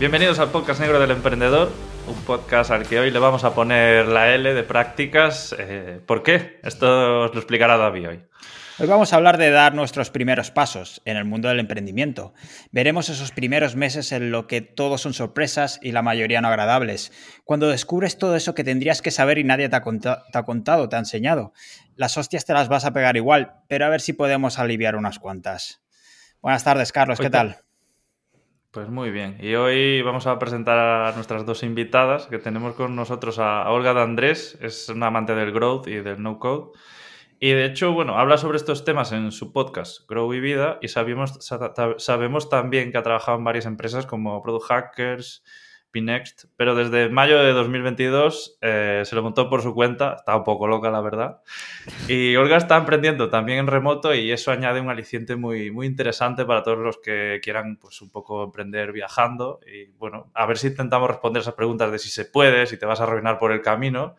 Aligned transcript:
Bienvenidos 0.00 0.38
al 0.38 0.50
podcast 0.50 0.80
negro 0.80 0.98
del 0.98 1.10
emprendedor, 1.10 1.70
un 2.08 2.14
podcast 2.22 2.70
al 2.70 2.88
que 2.88 2.98
hoy 2.98 3.10
le 3.10 3.18
vamos 3.18 3.44
a 3.44 3.54
poner 3.54 4.08
la 4.08 4.34
L 4.34 4.54
de 4.54 4.62
prácticas. 4.62 5.54
Eh, 5.58 6.00
¿Por 6.06 6.22
qué? 6.22 6.58
Esto 6.62 7.24
os 7.24 7.34
lo 7.34 7.38
explicará 7.38 7.76
David 7.76 8.08
hoy. 8.08 8.22
Hoy 8.78 8.86
vamos 8.86 9.12
a 9.12 9.16
hablar 9.16 9.36
de 9.36 9.50
dar 9.50 9.74
nuestros 9.74 10.08
primeros 10.08 10.50
pasos 10.50 11.02
en 11.04 11.18
el 11.18 11.26
mundo 11.26 11.50
del 11.50 11.60
emprendimiento. 11.60 12.32
Veremos 12.70 13.10
esos 13.10 13.30
primeros 13.30 13.76
meses 13.76 14.10
en 14.12 14.30
lo 14.30 14.46
que 14.46 14.62
todos 14.62 15.02
son 15.02 15.12
sorpresas 15.12 15.78
y 15.82 15.92
la 15.92 16.00
mayoría 16.00 16.40
no 16.40 16.48
agradables. 16.48 17.12
Cuando 17.44 17.68
descubres 17.68 18.16
todo 18.16 18.36
eso 18.36 18.54
que 18.54 18.64
tendrías 18.64 19.02
que 19.02 19.10
saber 19.10 19.36
y 19.36 19.44
nadie 19.44 19.68
te 19.68 19.76
ha, 19.76 19.82
contado, 19.82 20.88
te 20.88 20.96
ha 20.96 20.98
enseñado. 20.98 21.52
Las 21.94 22.16
hostias 22.16 22.46
te 22.46 22.54
las 22.54 22.70
vas 22.70 22.86
a 22.86 22.94
pegar 22.94 23.18
igual, 23.18 23.52
pero 23.68 23.84
a 23.84 23.90
ver 23.90 24.00
si 24.00 24.14
podemos 24.14 24.58
aliviar 24.58 24.96
unas 24.96 25.18
cuantas. 25.18 25.82
Buenas 26.40 26.64
tardes, 26.64 26.90
Carlos, 26.90 27.20
¿qué 27.20 27.28
tal? 27.28 27.58
Pues 28.72 28.88
muy 28.88 29.10
bien. 29.10 29.36
Y 29.40 29.56
hoy 29.56 30.00
vamos 30.02 30.28
a 30.28 30.38
presentar 30.38 30.78
a 30.78 31.12
nuestras 31.16 31.44
dos 31.44 31.64
invitadas, 31.64 32.28
que 32.28 32.38
tenemos 32.38 32.74
con 32.76 32.94
nosotros 32.94 33.40
a 33.40 33.68
Olga 33.68 33.94
de 33.94 34.02
Andrés, 34.02 34.56
es 34.60 34.88
una 34.88 35.08
amante 35.08 35.34
del 35.34 35.50
growth 35.50 35.88
y 35.88 35.96
del 35.96 36.22
no 36.22 36.38
code. 36.38 36.70
Y 37.40 37.50
de 37.50 37.64
hecho, 37.64 37.92
bueno, 37.92 38.16
habla 38.16 38.38
sobre 38.38 38.58
estos 38.58 38.84
temas 38.84 39.10
en 39.10 39.32
su 39.32 39.52
podcast, 39.52 40.08
Grow 40.08 40.32
y 40.34 40.40
Vida, 40.40 40.78
y 40.82 40.86
sabemos, 40.86 41.36
sabemos 41.98 42.48
también 42.48 42.92
que 42.92 42.98
ha 42.98 43.02
trabajado 43.02 43.38
en 43.38 43.44
varias 43.44 43.66
empresas 43.66 44.06
como 44.06 44.40
Product 44.40 44.66
Hackers, 44.66 45.42
Pinext, 45.90 46.44
pero 46.56 46.74
desde 46.74 47.08
mayo 47.08 47.38
de 47.42 47.52
2022 47.52 48.58
eh, 48.60 49.02
se 49.04 49.14
lo 49.16 49.22
montó 49.22 49.48
por 49.48 49.62
su 49.62 49.74
cuenta, 49.74 50.16
está 50.18 50.36
un 50.36 50.44
poco 50.44 50.66
loca 50.66 50.90
la 50.90 51.00
verdad. 51.00 51.42
Y 52.08 52.36
Olga 52.36 52.56
está 52.56 52.76
emprendiendo 52.76 53.28
también 53.28 53.58
en 53.58 53.66
remoto 53.66 54.14
y 54.14 54.30
eso 54.30 54.52
añade 54.52 54.80
un 54.80 54.88
aliciente 54.88 55.36
muy, 55.36 55.70
muy 55.70 55.86
interesante 55.86 56.44
para 56.44 56.62
todos 56.62 56.78
los 56.78 56.98
que 56.98 57.40
quieran 57.42 57.76
pues 57.76 58.00
un 58.02 58.10
poco 58.10 58.44
emprender 58.44 58.92
viajando 58.92 59.60
y 59.66 59.90
bueno, 59.98 60.30
a 60.34 60.46
ver 60.46 60.58
si 60.58 60.68
intentamos 60.68 61.08
responder 61.08 61.42
esas 61.42 61.54
preguntas 61.54 61.90
de 61.90 61.98
si 61.98 62.08
se 62.08 62.24
puede, 62.24 62.66
si 62.66 62.78
te 62.78 62.86
vas 62.86 63.00
a 63.00 63.04
arruinar 63.04 63.38
por 63.38 63.52
el 63.52 63.62
camino 63.62 64.16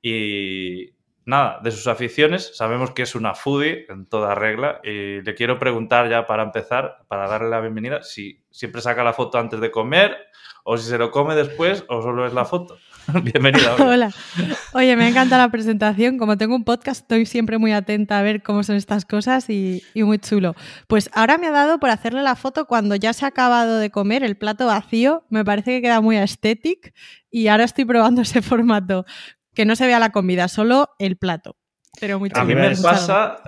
y 0.00 0.92
nada, 1.24 1.60
de 1.62 1.70
sus 1.70 1.86
aficiones, 1.86 2.56
sabemos 2.56 2.92
que 2.92 3.02
es 3.02 3.14
una 3.14 3.34
foodie 3.34 3.86
en 3.88 4.06
toda 4.06 4.34
regla 4.34 4.80
y 4.82 5.22
le 5.22 5.34
quiero 5.34 5.58
preguntar 5.58 6.08
ya 6.08 6.26
para 6.26 6.42
empezar, 6.42 7.04
para 7.08 7.28
darle 7.28 7.50
la 7.50 7.60
bienvenida, 7.60 8.02
si 8.02 8.42
siempre 8.50 8.80
saca 8.80 9.04
la 9.04 9.12
foto 9.12 9.38
antes 9.38 9.60
de 9.60 9.70
comer 9.70 10.16
o 10.64 10.76
si 10.76 10.88
se 10.88 10.98
lo 10.98 11.10
come 11.10 11.34
después 11.34 11.84
o 11.88 12.02
solo 12.02 12.26
es 12.26 12.32
la 12.32 12.44
foto. 12.44 12.78
Bienvenida. 13.22 13.74
Hola. 13.76 14.12
Oye, 14.74 14.96
me 14.96 15.08
encanta 15.08 15.36
la 15.36 15.50
presentación. 15.50 16.18
Como 16.18 16.38
tengo 16.38 16.54
un 16.54 16.64
podcast, 16.64 17.02
estoy 17.02 17.26
siempre 17.26 17.58
muy 17.58 17.72
atenta 17.72 18.18
a 18.18 18.22
ver 18.22 18.42
cómo 18.42 18.62
son 18.62 18.76
estas 18.76 19.04
cosas 19.04 19.50
y, 19.50 19.82
muy 19.94 20.18
chulo. 20.18 20.54
Pues 20.86 21.10
ahora 21.12 21.36
me 21.36 21.48
ha 21.48 21.50
dado 21.50 21.80
por 21.80 21.90
hacerle 21.90 22.22
la 22.22 22.36
foto 22.36 22.66
cuando 22.66 22.94
ya 22.94 23.12
se 23.12 23.24
ha 23.24 23.28
acabado 23.28 23.78
de 23.78 23.90
comer 23.90 24.22
el 24.22 24.36
plato 24.36 24.66
vacío. 24.66 25.24
Me 25.30 25.44
parece 25.44 25.72
que 25.72 25.82
queda 25.82 26.00
muy 26.00 26.16
estético 26.16 26.90
y 27.30 27.48
ahora 27.48 27.64
estoy 27.64 27.84
probando 27.84 28.22
ese 28.22 28.40
formato. 28.40 29.04
Que 29.54 29.64
no 29.64 29.76
se 29.76 29.86
vea 29.86 29.98
la 29.98 30.10
comida, 30.10 30.48
solo 30.48 30.90
el 30.98 31.16
plato. 31.16 31.56
Pero 32.00 32.18
muy 32.18 32.30
chulo. 32.30 32.42
A 32.42 32.44
mí 32.44 32.54
me 32.54 32.74
pasa, 32.76 33.42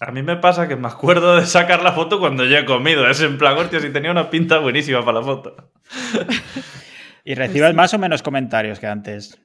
a 0.00 0.10
mí 0.12 0.22
me 0.22 0.36
pasa 0.36 0.68
que 0.68 0.76
me 0.76 0.88
acuerdo 0.88 1.36
de 1.36 1.46
sacar 1.46 1.82
la 1.82 1.92
foto 1.92 2.20
cuando 2.20 2.44
ya 2.44 2.60
he 2.60 2.64
comido. 2.64 3.08
Es 3.08 3.20
en 3.20 3.38
plan, 3.38 3.56
hostia, 3.58 3.80
si 3.80 3.90
tenía 3.90 4.10
una 4.10 4.30
pinta 4.30 4.58
buenísima 4.58 5.04
para 5.04 5.20
la 5.20 5.24
foto. 5.24 5.72
y 7.24 7.34
recibes 7.34 7.74
más 7.74 7.92
o 7.94 7.98
menos 7.98 8.22
comentarios 8.22 8.78
que 8.78 8.86
antes. 8.86 9.38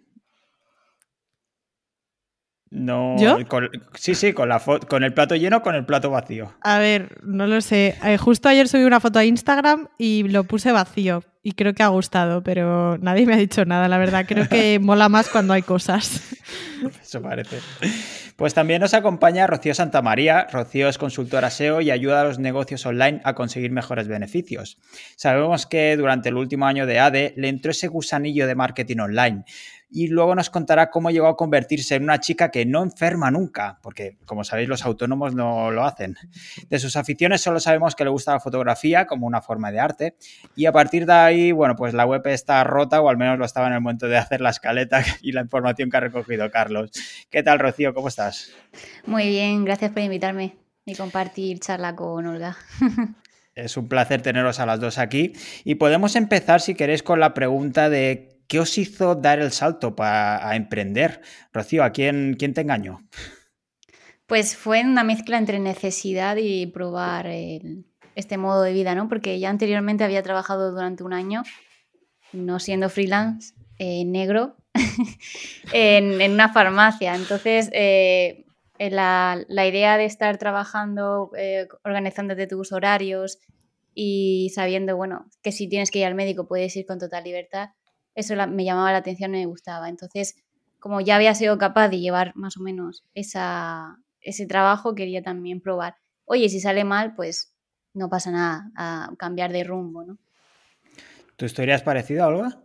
No, 2.76 3.16
¿Yo? 3.18 3.38
sí, 3.94 4.16
sí, 4.16 4.34
con, 4.34 4.50
la 4.50 4.59
con 4.59 5.04
el 5.04 5.14
plato 5.14 5.36
lleno 5.36 5.58
o 5.58 5.62
con 5.62 5.75
el 5.75 5.86
plato 5.86 6.09
vacío. 6.09 6.53
A 6.62 6.78
ver, 6.78 7.18
no 7.24 7.47
lo 7.47 7.62
sé. 7.62 7.96
Eh, 8.03 8.18
justo 8.18 8.50
ayer 8.50 8.68
subí 8.68 8.84
una 8.84 9.00
foto 9.00 9.18
a 9.18 9.24
Instagram 9.24 9.88
y 9.97 10.24
lo 10.24 10.44
puse 10.44 10.74
vacío 10.74 11.24
y 11.41 11.52
creo 11.52 11.75
que 11.75 11.84
ha 11.84 11.90
gustado, 11.90 12.41
pero 12.41 12.97
nadie 12.97 13.28
me 13.28 13.36
ha 13.36 13.38
dicho 13.38 13.66
nada, 13.66 13.88
la 13.88 14.00
verdad. 14.00 14.25
Creo 14.28 14.50
que 14.50 14.80
mola 14.81 15.09
más 15.09 15.30
cuando 15.30 15.53
hay 15.53 15.62
cosas. 15.62 16.36
Eso 17.02 17.22
parece. 17.22 17.59
Pues 18.36 18.56
también 18.56 18.81
nos 18.81 18.96
acompaña 18.96 19.46
Rocío 19.46 19.75
Santamaría. 19.75 20.47
Rocío 20.52 20.90
es 20.90 20.97
consultora 20.97 21.52
SEO 21.52 21.81
y 21.81 21.92
ayuda 21.92 22.22
a 22.22 22.24
los 22.24 22.40
negocios 22.40 22.86
online 22.88 23.22
a 23.24 23.36
conseguir 23.36 23.72
mejores 23.72 24.07
beneficios. 24.07 24.80
Sabemos 25.16 25.68
que 25.68 25.96
durante 25.96 26.30
el 26.30 26.36
último 26.36 26.66
año 26.66 26.88
de 26.88 27.00
ADE 27.00 27.34
le 27.38 27.47
entró 27.47 27.69
ese 27.69 27.88
gusanillo 27.88 28.47
de 28.47 28.56
marketing 28.56 28.97
online 28.97 29.46
y 29.95 30.09
luego 30.09 30.35
nos 30.35 30.50
contará 30.50 30.89
cómo 30.89 31.09
llegó 31.09 31.28
a 31.28 31.38
convertirse 31.38 31.95
en 31.95 32.03
una 32.03 32.19
chica 32.19 32.51
que 32.51 32.66
no 32.66 32.83
enferma 32.83 33.31
nunca, 33.31 33.79
porque 33.81 34.17
como 34.25 34.44
sabéis 34.44 34.67
los 34.67 34.83
autónomos 34.83 35.33
no 35.33 35.72
lo 35.72 35.85
hacen. 35.85 36.17
De 36.69 36.79
sus 36.79 36.97
aficiones 36.97 37.39
solo 37.39 37.61
sabemos 37.61 37.95
que 37.95 38.03
le 38.03 38.09
gusta 38.09 38.33
la 38.33 38.41
fotografía 38.41 39.07
como 39.07 39.25
una 39.25 39.41
forma 39.41 39.72
de 39.72 39.79
arte 39.79 40.17
y 40.53 40.66
a 40.66 40.73
partir 40.73 41.06
de 41.06 41.13
ahí, 41.13 41.51
bueno, 41.53 41.78
pues 41.78 41.94
la 41.94 42.06
web 42.06 42.28
está 42.28 42.61
rota 42.66 43.00
o 43.01 43.07
al 43.07 43.16
menos 43.16 43.39
lo 43.39 43.45
estaba 43.45 43.67
en 43.67 43.73
el 43.73 43.79
momento 43.79 44.09
de 44.09 44.17
hacer 44.17 44.41
la 44.41 44.50
escaleta 44.50 45.01
y 45.22 45.31
la 45.31 45.39
información 45.39 45.89
que 45.89 45.95
ha 45.95 46.01
recogido 46.01 46.51
Carlos. 46.51 46.91
¿Qué 47.29 47.41
tal, 47.41 47.59
Rocío? 47.59 47.94
¿Cómo 47.94 48.09
estás? 48.09 48.51
Muy 49.06 49.29
bien, 49.29 49.63
gracias 49.63 49.91
por 49.91 50.01
invitarme 50.01 50.57
y 50.85 50.95
compartir 50.95 51.62
charla 51.62 51.95
con 51.95 52.25
Olga. 52.25 52.57
Es 53.56 53.77
un 53.77 53.88
placer 53.88 54.22
teneros 54.22 54.59
a 54.59 54.66
las 54.66 54.81
dos 54.81 54.97
aquí 54.97 55.31
y 55.63 55.75
podemos 55.75 56.17
empezar, 56.17 56.59
si 56.59 56.75
queréis, 56.75 57.03
con 57.03 57.22
la 57.22 57.33
pregunta 57.33 57.89
de 57.89 58.34
¿Qué 58.47 58.59
os 58.59 58.78
hizo 58.78 59.16
dar 59.16 59.39
el 59.39 59.51
salto 59.51 59.95
para 59.95 60.56
emprender? 60.56 61.22
Rocío, 61.51 61.83
¿a 61.83 61.91
quién, 61.91 62.35
quién 62.38 62.53
te 62.53 62.61
engañó? 62.61 63.00
Pues 64.28 64.56
fue 64.56 64.81
una 64.81 65.03
mezcla 65.03 65.38
entre 65.38 65.59
necesidad 65.59 66.38
y 66.38 66.66
probar 66.67 67.28
este 68.16 68.38
modo 68.38 68.63
de 68.63 68.73
vida, 68.73 68.95
¿no? 68.95 69.07
Porque 69.07 69.39
ya 69.39 69.50
anteriormente 69.50 70.03
había 70.03 70.23
trabajado 70.23 70.72
durante 70.72 71.03
un 71.03 71.13
año, 71.13 71.44
no 72.33 72.59
siendo 72.59 72.89
freelance, 72.89 73.53
eh, 73.78 74.06
negro, 74.06 74.56
en, 75.73 76.31
una 76.31 76.51
farmacia. 76.51 77.16
Entonces, 77.16 77.69
eh, 77.73 78.45
la, 78.79 79.45
idea 79.50 79.97
de 79.97 80.06
estar 80.06 80.38
trabajando, 80.38 81.31
eh, 81.38 81.67
organizándote 81.83 82.47
tus 82.47 82.72
horarios 82.72 83.39
y 83.94 84.51
sabiendo, 84.56 84.95
bueno, 84.95 85.29
que 85.41 85.51
si 85.51 85.67
tienes 85.67 85.91
que 85.91 86.00
ir 86.00 86.06
al 86.06 86.16
médico 86.16 86.47
puedes 86.47 86.75
ir 86.75 86.85
con 86.85 87.00
total 87.00 87.23
libertad, 87.23 87.69
eso 88.16 88.36
me 88.48 88.64
llamaba 88.64 88.92
la 88.92 89.00
atención 89.00 89.36
y 89.36 89.40
me 89.40 89.46
gustaba. 89.46 89.90
Entonces, 89.90 90.36
como 90.80 91.02
ya 91.02 91.16
había 91.16 91.36
sido 91.36 91.58
capaz 91.58 91.90
de 91.90 92.00
llevar 92.00 92.36
más 92.36 92.58
o 92.58 92.62
menos 92.62 93.03
esa, 93.14 93.98
ese 94.22 94.46
trabajo, 94.48 94.96
quería 94.96 95.22
también 95.22 95.62
probar. 95.62 95.96
Oye, 96.25 96.50
si 96.50 96.59
sale 96.59 96.84
mal, 96.84 97.14
pues 97.16 97.56
no 97.94 98.09
pasa 98.09 98.31
nada, 98.31 98.72
a 98.75 99.12
cambiar 99.18 99.52
de 99.52 99.64
rumbo, 99.64 100.04
¿no? 100.04 100.18
¿Tu 101.36 101.46
historia 101.46 101.75
es 101.75 101.81
parecida, 101.81 102.28
Olga? 102.28 102.59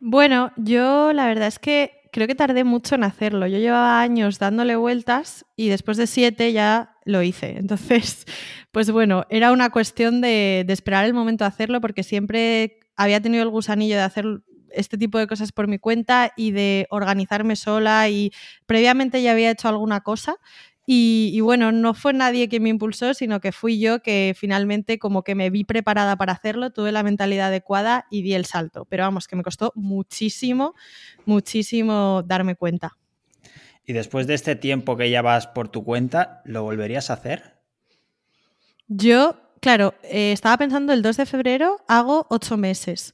Bueno, 0.00 0.52
yo 0.56 1.12
la 1.12 1.26
verdad 1.26 1.48
es 1.48 1.58
que 1.58 1.98
creo 2.12 2.26
que 2.26 2.34
tardé 2.34 2.64
mucho 2.64 2.94
en 2.94 3.04
hacerlo. 3.04 3.46
Yo 3.46 3.58
llevaba 3.58 4.00
años 4.00 4.38
dándole 4.38 4.76
vueltas 4.76 5.46
y 5.56 5.68
después 5.68 5.96
de 5.96 6.06
siete 6.06 6.52
ya 6.52 6.96
lo 7.04 7.22
hice. 7.22 7.56
Entonces, 7.58 8.26
pues 8.72 8.90
bueno, 8.90 9.24
era 9.30 9.52
una 9.52 9.70
cuestión 9.70 10.20
de, 10.20 10.64
de 10.66 10.72
esperar 10.72 11.04
el 11.04 11.14
momento 11.14 11.44
de 11.44 11.48
hacerlo 11.48 11.80
porque 11.80 12.02
siempre 12.02 12.77
había 12.98 13.22
tenido 13.22 13.42
el 13.42 13.48
gusanillo 13.48 13.96
de 13.96 14.02
hacer 14.02 14.26
este 14.70 14.98
tipo 14.98 15.16
de 15.16 15.26
cosas 15.26 15.52
por 15.52 15.66
mi 15.66 15.78
cuenta 15.78 16.34
y 16.36 16.50
de 16.50 16.86
organizarme 16.90 17.56
sola 17.56 18.10
y 18.10 18.32
previamente 18.66 19.22
ya 19.22 19.32
había 19.32 19.50
hecho 19.50 19.68
alguna 19.68 20.02
cosa 20.02 20.36
y, 20.90 21.38
bueno, 21.42 21.70
no 21.70 21.92
fue 21.92 22.14
nadie 22.14 22.48
que 22.48 22.60
me 22.60 22.70
impulsó, 22.70 23.12
sino 23.12 23.40
que 23.40 23.52
fui 23.52 23.78
yo 23.78 24.00
que 24.00 24.34
finalmente 24.34 24.98
como 24.98 25.22
que 25.22 25.34
me 25.34 25.50
vi 25.50 25.64
preparada 25.64 26.16
para 26.16 26.32
hacerlo, 26.32 26.70
tuve 26.70 26.92
la 26.92 27.02
mentalidad 27.02 27.48
adecuada 27.48 28.06
y 28.10 28.22
di 28.22 28.32
el 28.32 28.46
salto. 28.46 28.86
Pero 28.86 29.02
vamos, 29.02 29.28
que 29.28 29.36
me 29.36 29.42
costó 29.42 29.70
muchísimo, 29.74 30.74
muchísimo 31.26 32.22
darme 32.24 32.56
cuenta. 32.56 32.96
¿Y 33.84 33.92
después 33.92 34.26
de 34.26 34.32
este 34.32 34.56
tiempo 34.56 34.96
que 34.96 35.10
ya 35.10 35.20
vas 35.20 35.46
por 35.46 35.68
tu 35.68 35.84
cuenta, 35.84 36.40
lo 36.46 36.62
volverías 36.62 37.10
a 37.10 37.14
hacer? 37.14 37.58
Yo 38.86 39.47
claro, 39.60 39.94
eh, 40.02 40.32
estaba 40.32 40.56
pensando 40.56 40.92
el 40.92 41.02
2 41.02 41.16
de 41.16 41.26
febrero 41.26 41.78
hago 41.88 42.26
ocho 42.30 42.56
meses. 42.56 43.12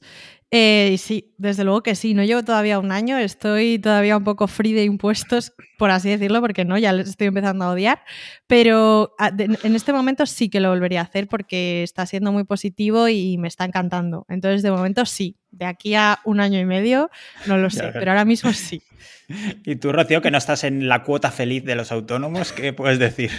Eh, 0.51 0.95
sí, 0.99 1.33
desde 1.37 1.63
luego 1.63 1.83
que 1.83 1.95
sí, 1.95 2.13
no 2.13 2.23
llevo 2.23 2.43
todavía 2.43 2.79
un 2.79 2.91
año, 2.91 3.17
estoy 3.17 3.79
todavía 3.79 4.15
un 4.15 4.23
poco 4.23 4.47
free 4.47 4.73
de 4.73 4.83
impuestos, 4.83 5.51
por 5.77 5.89
así 5.89 6.09
decirlo, 6.09 6.39
porque 6.39 6.63
no, 6.63 6.77
ya 6.77 6.93
les 6.93 7.09
estoy 7.09 7.27
empezando 7.27 7.65
a 7.65 7.71
odiar, 7.71 7.99
pero 8.47 9.15
ah, 9.19 9.31
en 9.37 9.75
este 9.75 9.91
momento 9.91 10.25
sí 10.25 10.49
que 10.49 10.59
lo 10.59 10.69
volvería 10.69 11.01
a 11.01 11.03
hacer 11.03 11.27
porque 11.27 11.83
está 11.83 12.05
siendo 12.05 12.31
muy 12.31 12.45
positivo 12.45 13.09
y 13.09 13.37
me 13.37 13.47
está 13.47 13.65
encantando. 13.65 14.25
Entonces, 14.29 14.61
de 14.61 14.71
momento 14.71 15.05
sí, 15.05 15.35
de 15.51 15.65
aquí 15.65 15.95
a 15.95 16.19
un 16.23 16.39
año 16.39 16.59
y 16.59 16.65
medio 16.65 17.09
no 17.47 17.57
lo 17.57 17.69
sé, 17.69 17.89
pero 17.91 18.11
ahora 18.11 18.23
mismo 18.23 18.53
sí. 18.53 18.81
Y 19.65 19.75
tú, 19.77 19.91
Rocío, 19.91 20.21
que 20.21 20.31
no 20.31 20.37
estás 20.37 20.63
en 20.63 20.87
la 20.87 21.03
cuota 21.03 21.31
feliz 21.31 21.65
de 21.65 21.75
los 21.75 21.91
autónomos, 21.91 22.53
¿qué 22.53 22.71
puedes 22.71 22.99
decir? 22.99 23.31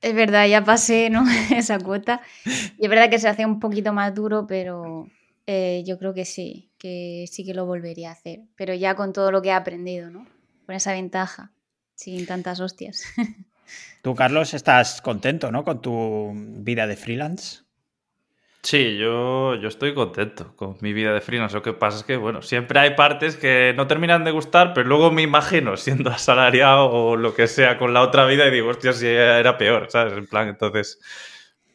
Es 0.00 0.14
verdad, 0.14 0.46
ya 0.46 0.64
pasé 0.64 1.10
¿no? 1.10 1.24
esa 1.54 1.78
cuota. 1.78 2.20
Y 2.44 2.84
es 2.84 2.88
verdad 2.90 3.10
que 3.10 3.18
se 3.18 3.28
hace 3.28 3.44
un 3.44 3.60
poquito 3.60 3.92
más 3.92 4.14
duro, 4.14 4.46
pero 4.46 5.08
eh, 5.46 5.82
yo 5.86 5.98
creo 5.98 6.14
que 6.14 6.24
sí, 6.24 6.70
que 6.78 7.24
sí 7.30 7.44
que 7.44 7.54
lo 7.54 7.66
volvería 7.66 8.10
a 8.10 8.12
hacer. 8.12 8.40
Pero 8.56 8.74
ya 8.74 8.94
con 8.94 9.12
todo 9.12 9.32
lo 9.32 9.42
que 9.42 9.48
he 9.48 9.52
aprendido, 9.52 10.10
¿no? 10.10 10.26
Con 10.66 10.74
esa 10.74 10.92
ventaja, 10.92 11.52
sin 11.94 12.26
tantas 12.26 12.60
hostias. 12.60 13.02
Tú, 14.02 14.14
Carlos, 14.14 14.54
estás 14.54 15.02
contento, 15.02 15.50
¿no? 15.50 15.64
Con 15.64 15.82
tu 15.82 16.32
vida 16.34 16.86
de 16.86 16.96
freelance. 16.96 17.67
Sí, 18.62 18.98
yo, 18.98 19.54
yo 19.54 19.68
estoy 19.68 19.94
contento 19.94 20.54
con 20.56 20.76
mi 20.80 20.92
vida 20.92 21.14
de 21.14 21.20
freelance. 21.20 21.54
Lo 21.54 21.62
que 21.62 21.72
pasa 21.72 21.98
es 21.98 22.04
que, 22.04 22.16
bueno, 22.16 22.42
siempre 22.42 22.80
hay 22.80 22.94
partes 22.94 23.36
que 23.36 23.72
no 23.76 23.86
terminan 23.86 24.24
de 24.24 24.32
gustar, 24.32 24.74
pero 24.74 24.88
luego 24.88 25.12
me 25.12 25.22
imagino 25.22 25.76
siendo 25.76 26.10
asalariado 26.10 26.90
o 26.90 27.16
lo 27.16 27.34
que 27.34 27.46
sea 27.46 27.78
con 27.78 27.94
la 27.94 28.02
otra 28.02 28.26
vida 28.26 28.46
y 28.46 28.50
digo, 28.50 28.68
hostia, 28.68 28.92
si 28.92 29.06
era 29.06 29.56
peor, 29.56 29.86
¿sabes? 29.90 30.12
En 30.14 30.26
plan, 30.26 30.48
entonces, 30.48 31.00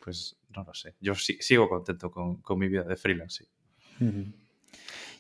pues 0.04 0.38
no 0.56 0.64
lo 0.64 0.74
sé. 0.74 0.96
Yo 1.00 1.16
sí, 1.16 1.38
sigo 1.40 1.70
contento 1.70 2.12
con, 2.12 2.42
con, 2.42 2.60
mi 2.60 2.68
vida 2.68 2.84
de 2.84 2.96
freelance, 2.98 3.46
sí. 3.46 4.34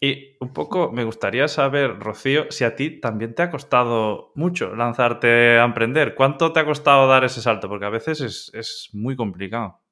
Y 0.01 0.35
un 0.41 0.51
poco 0.51 0.91
me 0.91 1.05
gustaría 1.05 1.47
saber, 1.47 1.97
Rocío, 1.97 2.51
si 2.51 2.65
a 2.65 2.75
ti 2.75 2.99
también 2.99 3.33
te 3.33 3.41
ha 3.41 3.49
costado 3.49 4.33
mucho 4.35 4.75
lanzarte 4.75 5.57
a 5.57 5.63
emprender. 5.63 6.13
¿Cuánto 6.13 6.51
te 6.51 6.59
ha 6.59 6.65
costado 6.65 7.07
dar 7.07 7.23
ese 7.23 7.41
salto? 7.41 7.69
Porque 7.69 7.85
a 7.85 7.89
veces 7.89 8.19
es, 8.19 8.51
es 8.53 8.89
muy 8.91 9.15
complicado. 9.15 9.82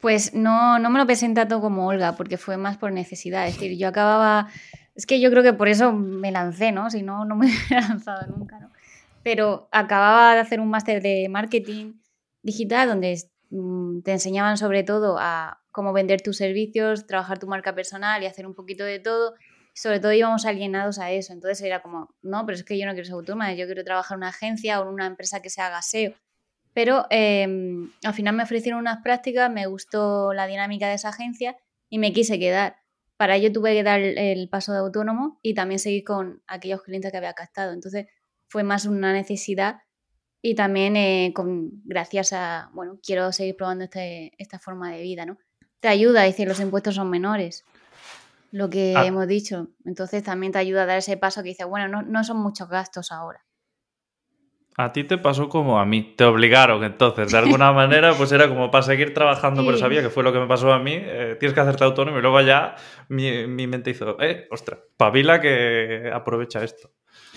Pues 0.00 0.34
no, 0.34 0.78
no 0.78 0.90
me 0.90 0.98
lo 0.98 1.06
pensé 1.06 1.28
tanto 1.34 1.60
como 1.60 1.86
Olga, 1.86 2.16
porque 2.16 2.36
fue 2.36 2.56
más 2.56 2.76
por 2.76 2.92
necesidad. 2.92 3.46
Es 3.46 3.54
decir, 3.54 3.78
yo 3.78 3.88
acababa. 3.88 4.48
Es 4.94 5.06
que 5.06 5.20
yo 5.20 5.30
creo 5.30 5.42
que 5.42 5.52
por 5.52 5.68
eso 5.68 5.92
me 5.92 6.30
lancé, 6.30 6.72
¿no? 6.72 6.90
Si 6.90 7.02
no, 7.02 7.24
no 7.24 7.36
me 7.36 7.46
hubiera 7.68 7.88
lanzado 7.88 8.26
nunca, 8.26 8.58
¿no? 8.60 8.70
Pero 9.22 9.68
acababa 9.72 10.34
de 10.34 10.40
hacer 10.40 10.60
un 10.60 10.68
máster 10.68 11.02
de 11.02 11.28
marketing 11.30 11.94
digital 12.42 12.88
donde 12.88 13.18
mm, 13.50 14.02
te 14.02 14.12
enseñaban 14.12 14.58
sobre 14.58 14.82
todo 14.84 15.16
a 15.18 15.62
cómo 15.72 15.92
vender 15.92 16.20
tus 16.20 16.36
servicios, 16.36 17.06
trabajar 17.06 17.38
tu 17.38 17.46
marca 17.46 17.74
personal 17.74 18.22
y 18.22 18.26
hacer 18.26 18.46
un 18.46 18.54
poquito 18.54 18.84
de 18.84 18.98
todo. 18.98 19.34
Sobre 19.72 19.98
todo 19.98 20.12
íbamos 20.12 20.44
alienados 20.44 20.98
a 20.98 21.10
eso. 21.10 21.32
Entonces 21.32 21.60
era 21.62 21.82
como, 21.82 22.14
no, 22.22 22.46
pero 22.46 22.56
es 22.56 22.64
que 22.64 22.78
yo 22.78 22.86
no 22.86 22.92
quiero 22.92 23.06
ser 23.06 23.14
autónoma, 23.14 23.54
yo 23.54 23.66
quiero 23.66 23.82
trabajar 23.82 24.16
en 24.16 24.18
una 24.18 24.28
agencia 24.28 24.80
o 24.80 24.84
en 24.84 24.94
una 24.94 25.06
empresa 25.06 25.42
que 25.42 25.50
se 25.50 25.62
haga 25.62 25.82
SEO. 25.82 26.14
Pero 26.74 27.06
eh, 27.08 27.46
al 28.04 28.14
final 28.14 28.34
me 28.34 28.42
ofrecieron 28.42 28.80
unas 28.80 29.02
prácticas, 29.02 29.50
me 29.50 29.66
gustó 29.66 30.34
la 30.34 30.46
dinámica 30.46 30.88
de 30.88 30.94
esa 30.94 31.08
agencia 31.08 31.56
y 31.88 31.98
me 31.98 32.12
quise 32.12 32.38
quedar. 32.38 32.76
Para 33.16 33.36
ello 33.36 33.52
tuve 33.52 33.72
que 33.74 33.82
dar 33.82 34.00
el 34.00 34.48
paso 34.50 34.72
de 34.72 34.80
autónomo 34.80 35.38
y 35.40 35.54
también 35.54 35.78
seguir 35.78 36.04
con 36.04 36.42
aquellos 36.46 36.82
clientes 36.82 37.10
que 37.10 37.16
había 37.16 37.32
captado. 37.32 37.72
Entonces 37.72 38.06
fue 38.48 38.64
más 38.64 38.84
una 38.84 39.12
necesidad 39.12 39.76
y 40.42 40.54
también 40.54 40.96
eh, 40.96 41.32
con, 41.34 41.70
gracias 41.84 42.34
a, 42.34 42.70
bueno, 42.74 42.98
quiero 43.02 43.32
seguir 43.32 43.56
probando 43.56 43.84
este, 43.84 44.32
esta 44.36 44.58
forma 44.58 44.92
de 44.92 45.00
vida, 45.00 45.24
¿no? 45.24 45.38
te 45.84 45.88
ayuda 45.88 46.22
a 46.22 46.24
decir 46.24 46.48
los 46.48 46.60
impuestos 46.60 46.94
son 46.94 47.10
menores, 47.10 47.62
lo 48.52 48.70
que 48.70 48.94
ah. 48.96 49.04
hemos 49.04 49.28
dicho. 49.28 49.68
Entonces 49.84 50.22
también 50.22 50.50
te 50.50 50.58
ayuda 50.58 50.84
a 50.84 50.86
dar 50.86 50.96
ese 50.96 51.18
paso 51.18 51.42
que 51.42 51.50
dice, 51.50 51.64
bueno, 51.64 51.88
no, 51.88 52.00
no 52.00 52.24
son 52.24 52.38
muchos 52.38 52.70
gastos 52.70 53.12
ahora. 53.12 53.44
A 54.76 54.92
ti 54.92 55.04
te 55.04 55.18
pasó 55.18 55.48
como 55.48 55.78
a 55.78 55.84
mí, 55.84 56.14
te 56.16 56.24
obligaron 56.24 56.82
entonces, 56.82 57.30
de 57.30 57.38
alguna 57.38 57.72
manera, 57.72 58.14
pues 58.14 58.32
era 58.32 58.48
como 58.48 58.70
para 58.70 58.82
seguir 58.82 59.14
trabajando, 59.14 59.64
pero 59.64 59.78
sabía 59.78 60.02
que 60.02 60.10
fue 60.10 60.24
lo 60.24 60.32
que 60.32 60.40
me 60.40 60.46
pasó 60.46 60.72
a 60.72 60.80
mí, 60.80 60.94
eh, 60.94 61.36
tienes 61.38 61.54
que 61.54 61.60
hacerte 61.60 61.84
autónomo 61.84 62.18
y 62.18 62.22
luego 62.22 62.40
ya 62.40 62.74
mi, 63.08 63.46
mi 63.46 63.66
mente 63.66 63.90
hizo, 63.90 64.20
eh, 64.20 64.48
ostras, 64.50 64.80
pavila 64.96 65.40
que 65.40 66.10
aprovecha 66.12 66.64
esto. 66.64 66.90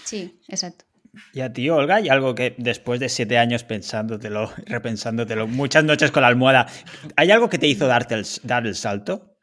Sí, 0.03 0.39
exacto. 0.47 0.85
Y 1.33 1.41
a 1.41 1.51
ti, 1.53 1.69
Olga, 1.69 1.95
hay 1.95 2.09
algo 2.09 2.35
que 2.35 2.55
después 2.57 2.99
de 2.99 3.09
siete 3.09 3.37
años 3.37 3.63
pensándotelo, 3.63 4.51
repensándotelo, 4.65 5.47
muchas 5.47 5.83
noches 5.83 6.11
con 6.11 6.21
la 6.21 6.27
almohada, 6.27 6.67
¿hay 7.15 7.31
algo 7.31 7.49
que 7.49 7.57
te 7.57 7.67
hizo 7.67 7.87
darte 7.87 8.15
el, 8.15 8.25
dar 8.43 8.65
el 8.65 8.75
salto? 8.75 9.36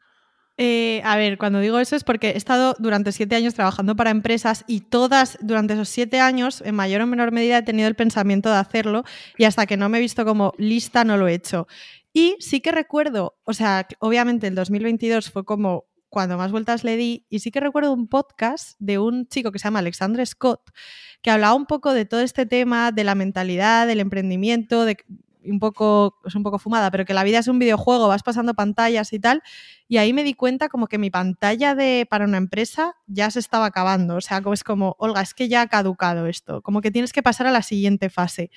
Eh, 0.57 1.01
a 1.03 1.17
ver, 1.17 1.37
cuando 1.37 1.59
digo 1.59 1.79
eso 1.79 1.97
es 1.97 2.05
porque 2.05 2.29
he 2.29 2.37
estado 2.37 2.75
durante 2.79 3.11
siete 3.11 3.35
años 3.35 3.53
trabajando 3.53 3.95
para 3.95 4.09
empresas 4.09 4.63
y 4.67 4.81
todas 4.81 5.37
durante 5.41 5.73
esos 5.73 5.89
siete 5.89 6.21
años, 6.21 6.61
en 6.61 6.75
mayor 6.75 7.01
o 7.01 7.07
menor 7.07 7.31
medida, 7.31 7.57
he 7.57 7.63
tenido 7.63 7.89
el 7.89 7.95
pensamiento 7.95 8.49
de 8.49 8.57
hacerlo 8.57 9.03
y 9.37 9.43
hasta 9.43 9.65
que 9.65 9.75
no 9.75 9.89
me 9.89 9.97
he 9.97 10.01
visto 10.01 10.23
como 10.23 10.53
lista 10.57 11.03
no 11.03 11.17
lo 11.17 11.27
he 11.27 11.33
hecho. 11.33 11.67
Y 12.13 12.37
sí 12.39 12.61
que 12.61 12.71
recuerdo, 12.71 13.37
o 13.43 13.53
sea, 13.53 13.87
obviamente 13.99 14.47
el 14.47 14.55
2022 14.55 15.29
fue 15.29 15.43
como 15.43 15.85
cuando 16.07 16.37
más 16.37 16.51
vueltas 16.51 16.85
le 16.85 16.95
di 16.95 17.25
y 17.29 17.39
sí 17.39 17.51
que 17.51 17.59
recuerdo 17.59 17.91
un 17.91 18.07
podcast 18.07 18.77
de 18.79 18.97
un 18.99 19.27
chico 19.27 19.51
que 19.51 19.59
se 19.59 19.65
llama 19.65 19.79
Alexandre 19.79 20.25
Scott 20.25 20.71
que 21.25 21.31
hablaba 21.31 21.55
un 21.55 21.65
poco 21.65 21.91
de 21.91 22.05
todo 22.05 22.21
este 22.21 22.45
tema 22.45 22.91
de 22.91 23.03
la 23.03 23.15
mentalidad, 23.15 23.87
del 23.87 23.99
emprendimiento, 23.99 24.85
de 24.85 24.95
un 25.49 25.59
poco, 25.59 26.17
es 26.25 26.35
un 26.35 26.43
poco 26.43 26.59
fumada, 26.59 26.91
pero 26.91 27.05
que 27.05 27.13
la 27.13 27.23
vida 27.23 27.39
es 27.39 27.47
un 27.47 27.59
videojuego, 27.59 28.07
vas 28.07 28.23
pasando 28.23 28.53
pantallas 28.53 29.13
y 29.13 29.19
tal. 29.19 29.41
Y 29.87 29.97
ahí 29.97 30.13
me 30.13 30.23
di 30.23 30.33
cuenta 30.33 30.69
como 30.69 30.87
que 30.87 30.97
mi 30.97 31.09
pantalla 31.09 31.75
de, 31.75 32.07
para 32.09 32.25
una 32.25 32.37
empresa 32.37 32.95
ya 33.07 33.29
se 33.31 33.39
estaba 33.39 33.65
acabando. 33.65 34.15
O 34.15 34.21
sea, 34.21 34.41
es 34.53 34.63
como, 34.63 34.95
Olga, 34.99 35.21
es 35.21 35.33
que 35.33 35.47
ya 35.47 35.61
ha 35.61 35.67
caducado 35.67 36.27
esto, 36.27 36.61
como 36.61 36.81
que 36.81 36.91
tienes 36.91 37.13
que 37.13 37.23
pasar 37.23 37.47
a 37.47 37.51
la 37.51 37.61
siguiente 37.61 38.09
fase. 38.09 38.51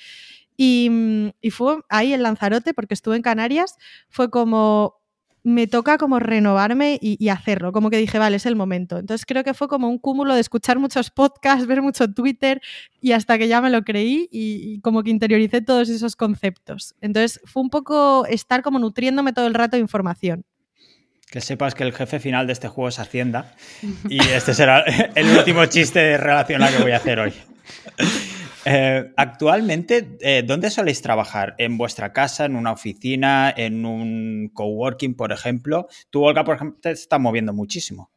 Y, 0.56 0.88
mm, 0.90 1.28
y 1.40 1.50
fue 1.50 1.78
ahí 1.88 2.12
en 2.12 2.22
Lanzarote, 2.22 2.74
porque 2.74 2.94
estuve 2.94 3.16
en 3.16 3.22
Canarias, 3.22 3.76
fue 4.08 4.30
como, 4.30 4.98
me 5.42 5.66
toca 5.66 5.98
como 5.98 6.18
renovarme 6.18 6.98
y, 7.00 7.28
hacerlo, 7.28 7.72
como 7.72 7.90
que 7.90 7.98
dije, 7.98 8.18
vale, 8.18 8.36
es 8.36 8.46
el 8.46 8.56
momento. 8.56 8.98
Entonces 8.98 9.24
creo 9.26 9.44
que 9.44 9.54
fue 9.54 9.68
como 9.68 9.88
un 9.88 9.98
cúmulo 9.98 10.34
de 10.34 10.40
escuchar 10.40 10.78
muchos 10.78 11.10
podcasts, 11.10 11.66
ver 11.66 11.82
mucho 11.82 12.12
Twitter 12.12 12.60
y 13.00 13.12
hasta 13.12 13.38
que 13.38 13.48
ya 13.48 13.60
me 13.60 13.70
lo 13.70 13.82
creí 13.82 14.28
y, 14.30 14.80
como 14.80 15.02
que 15.02 15.10
interioricé 15.10 15.60
todos 15.60 15.88
esos 15.88 16.16
conceptos. 16.16 16.94
Entonces 17.00 17.40
fue 17.44 17.62
un 17.62 17.70
poco 17.70 18.26
estar 18.26 18.62
como 18.62 18.78
nutriéndome 18.78 19.32
todo 19.32 19.46
el 19.46 19.54
rato 19.54 19.76
de 19.76 19.80
información. 19.80 20.44
Que 21.30 21.40
sepas 21.40 21.74
que 21.74 21.84
el 21.84 21.92
jefe 21.92 22.20
final 22.20 22.46
de 22.46 22.54
este 22.54 22.68
juego 22.68 22.88
es 22.88 22.98
Hacienda 22.98 23.54
y 24.08 24.20
este 24.20 24.54
será 24.54 24.80
el 24.80 25.36
último 25.36 25.66
chiste 25.66 26.16
relacionado 26.16 26.76
que 26.76 26.82
voy 26.82 26.92
a 26.92 26.96
hacer 26.96 27.20
hoy. 27.20 27.32
Eh, 28.70 29.14
actualmente, 29.16 30.18
eh, 30.20 30.42
¿dónde 30.46 30.68
soléis 30.68 31.00
trabajar? 31.00 31.54
¿En 31.56 31.78
vuestra 31.78 32.12
casa, 32.12 32.44
en 32.44 32.54
una 32.54 32.72
oficina, 32.72 33.50
en 33.56 33.86
un 33.86 34.50
coworking, 34.52 35.14
por 35.14 35.32
ejemplo? 35.32 35.88
Tú, 36.10 36.22
Olga, 36.24 36.44
por 36.44 36.56
ejemplo, 36.56 36.78
te 36.78 36.90
estás 36.90 37.18
moviendo 37.18 37.54
muchísimo. 37.54 38.10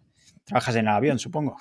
Trabajas 0.44 0.76
en 0.76 0.90
el 0.90 0.94
avión, 0.94 1.20
supongo. 1.20 1.56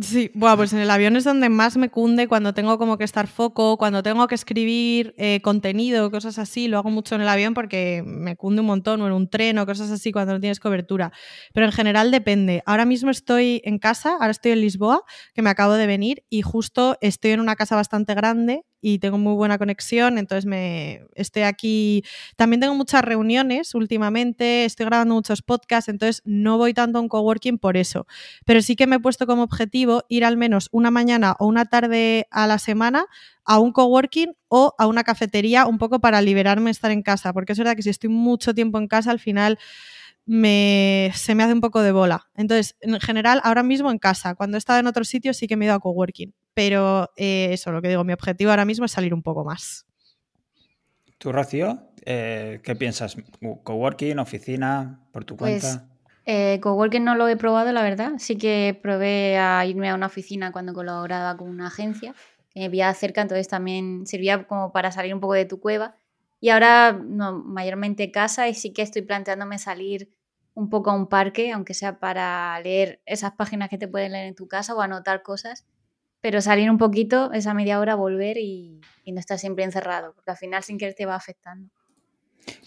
Sí, 0.00 0.30
bueno, 0.34 0.56
pues 0.56 0.72
en 0.72 0.78
el 0.78 0.90
avión 0.90 1.16
es 1.16 1.24
donde 1.24 1.50
más 1.50 1.76
me 1.76 1.90
cunde 1.90 2.26
cuando 2.26 2.54
tengo 2.54 2.78
como 2.78 2.96
que 2.96 3.04
estar 3.04 3.26
foco, 3.26 3.76
cuando 3.76 4.02
tengo 4.02 4.26
que 4.26 4.34
escribir 4.34 5.14
eh, 5.18 5.42
contenido, 5.42 6.10
cosas 6.10 6.38
así, 6.38 6.66
lo 6.66 6.78
hago 6.78 6.88
mucho 6.88 7.14
en 7.14 7.20
el 7.20 7.28
avión 7.28 7.52
porque 7.52 8.02
me 8.06 8.34
cunde 8.34 8.60
un 8.60 8.68
montón, 8.68 9.02
o 9.02 9.06
en 9.06 9.12
un 9.12 9.28
tren 9.28 9.58
o 9.58 9.66
cosas 9.66 9.90
así 9.90 10.10
cuando 10.10 10.32
no 10.32 10.40
tienes 10.40 10.60
cobertura. 10.60 11.12
Pero 11.52 11.66
en 11.66 11.72
general 11.72 12.10
depende. 12.10 12.62
Ahora 12.64 12.86
mismo 12.86 13.10
estoy 13.10 13.60
en 13.64 13.78
casa, 13.78 14.12
ahora 14.14 14.30
estoy 14.30 14.52
en 14.52 14.62
Lisboa, 14.62 15.02
que 15.34 15.42
me 15.42 15.50
acabo 15.50 15.74
de 15.74 15.86
venir, 15.86 16.24
y 16.30 16.40
justo 16.40 16.96
estoy 17.02 17.32
en 17.32 17.40
una 17.40 17.54
casa 17.54 17.76
bastante 17.76 18.14
grande 18.14 18.62
y 18.82 18.98
tengo 18.98 19.16
muy 19.16 19.34
buena 19.34 19.56
conexión, 19.58 20.18
entonces 20.18 20.44
me 20.44 21.06
estoy 21.14 21.44
aquí. 21.44 22.02
También 22.36 22.60
tengo 22.60 22.74
muchas 22.74 23.02
reuniones 23.02 23.74
últimamente, 23.74 24.64
estoy 24.66 24.86
grabando 24.86 25.14
muchos 25.14 25.40
podcasts, 25.40 25.88
entonces 25.88 26.20
no 26.26 26.58
voy 26.58 26.74
tanto 26.74 26.98
a 26.98 27.00
un 27.00 27.08
coworking 27.08 27.58
por 27.58 27.76
eso. 27.78 28.06
Pero 28.44 28.60
sí 28.60 28.76
que 28.76 28.86
me 28.86 28.96
he 28.96 29.00
puesto 29.00 29.26
como 29.26 29.44
objetivo 29.44 30.02
ir 30.08 30.24
al 30.24 30.36
menos 30.36 30.68
una 30.72 30.90
mañana 30.90 31.36
o 31.38 31.46
una 31.46 31.64
tarde 31.64 32.26
a 32.30 32.46
la 32.46 32.58
semana 32.58 33.06
a 33.44 33.58
un 33.58 33.72
coworking 33.72 34.34
o 34.48 34.74
a 34.78 34.86
una 34.86 35.04
cafetería 35.04 35.66
un 35.66 35.78
poco 35.78 36.00
para 36.00 36.20
liberarme 36.20 36.70
estar 36.70 36.90
en 36.90 37.02
casa, 37.02 37.32
porque 37.32 37.52
es 37.52 37.58
verdad 37.58 37.76
que 37.76 37.82
si 37.82 37.90
estoy 37.90 38.10
mucho 38.10 38.54
tiempo 38.54 38.78
en 38.78 38.88
casa 38.88 39.10
al 39.10 39.18
final 39.20 39.58
me, 40.26 41.10
se 41.14 41.34
me 41.34 41.42
hace 41.42 41.52
un 41.52 41.60
poco 41.60 41.82
de 41.82 41.92
bola. 41.92 42.28
Entonces, 42.34 42.76
en 42.80 42.98
general, 43.00 43.40
ahora 43.44 43.62
mismo 43.62 43.90
en 43.90 43.98
casa, 43.98 44.34
cuando 44.34 44.56
he 44.56 44.58
estado 44.58 44.80
en 44.80 44.86
otros 44.86 45.08
sitios 45.08 45.36
sí 45.36 45.46
que 45.46 45.56
me 45.56 45.64
he 45.64 45.68
ido 45.68 45.74
a 45.74 45.80
coworking, 45.80 46.34
pero 46.54 47.10
eh, 47.16 47.48
eso, 47.52 47.72
lo 47.72 47.82
que 47.82 47.88
digo, 47.88 48.04
mi 48.04 48.12
objetivo 48.12 48.50
ahora 48.50 48.64
mismo 48.64 48.84
es 48.84 48.92
salir 48.92 49.14
un 49.14 49.22
poco 49.22 49.44
más. 49.44 49.86
¿Tú, 51.18 51.32
Rocío, 51.32 51.90
eh, 52.04 52.60
qué 52.62 52.74
piensas? 52.74 53.16
¿Coworking, 53.62 54.18
oficina, 54.18 55.00
por 55.12 55.24
tu 55.24 55.36
pues, 55.36 55.62
cuenta? 55.62 55.88
Eh, 56.24 56.60
coworking 56.60 57.04
no 57.04 57.14
lo 57.14 57.28
he 57.28 57.36
probado, 57.36 57.72
la 57.72 57.82
verdad. 57.82 58.12
Sí 58.18 58.36
que 58.36 58.78
probé 58.80 59.38
a 59.38 59.64
irme 59.66 59.88
a 59.88 59.94
una 59.94 60.06
oficina 60.06 60.52
cuando 60.52 60.72
colaboraba 60.72 61.36
con 61.36 61.48
una 61.48 61.68
agencia 61.68 62.14
que 62.50 62.60
me 62.60 62.68
veía 62.68 62.92
cerca, 62.94 63.22
entonces 63.22 63.48
también 63.48 64.06
servía 64.06 64.46
como 64.46 64.72
para 64.72 64.92
salir 64.92 65.14
un 65.14 65.20
poco 65.20 65.34
de 65.34 65.46
tu 65.46 65.58
cueva 65.58 65.96
y 66.42 66.50
ahora 66.50 66.92
no, 66.92 67.38
mayormente 67.38 68.10
casa 68.10 68.48
y 68.48 68.54
sí 68.54 68.72
que 68.72 68.82
estoy 68.82 69.02
planteándome 69.02 69.60
salir 69.60 70.10
un 70.54 70.68
poco 70.70 70.90
a 70.90 70.94
un 70.96 71.06
parque, 71.06 71.52
aunque 71.52 71.72
sea 71.72 72.00
para 72.00 72.60
leer 72.60 73.00
esas 73.06 73.30
páginas 73.34 73.70
que 73.70 73.78
te 73.78 73.86
pueden 73.86 74.10
leer 74.10 74.26
en 74.26 74.34
tu 74.34 74.48
casa 74.48 74.74
o 74.74 74.80
anotar 74.80 75.22
cosas, 75.22 75.68
pero 76.20 76.40
salir 76.40 76.68
un 76.68 76.78
poquito, 76.78 77.32
esa 77.32 77.54
media 77.54 77.78
hora, 77.78 77.94
volver 77.94 78.38
y, 78.38 78.80
no 79.06 79.20
estar 79.20 79.38
siempre 79.38 79.62
encerrado, 79.62 80.14
porque 80.14 80.32
al 80.32 80.36
final 80.36 80.64
sin 80.64 80.78
querer 80.78 80.94
te 80.94 81.06
va 81.06 81.14
afectando. 81.14 81.70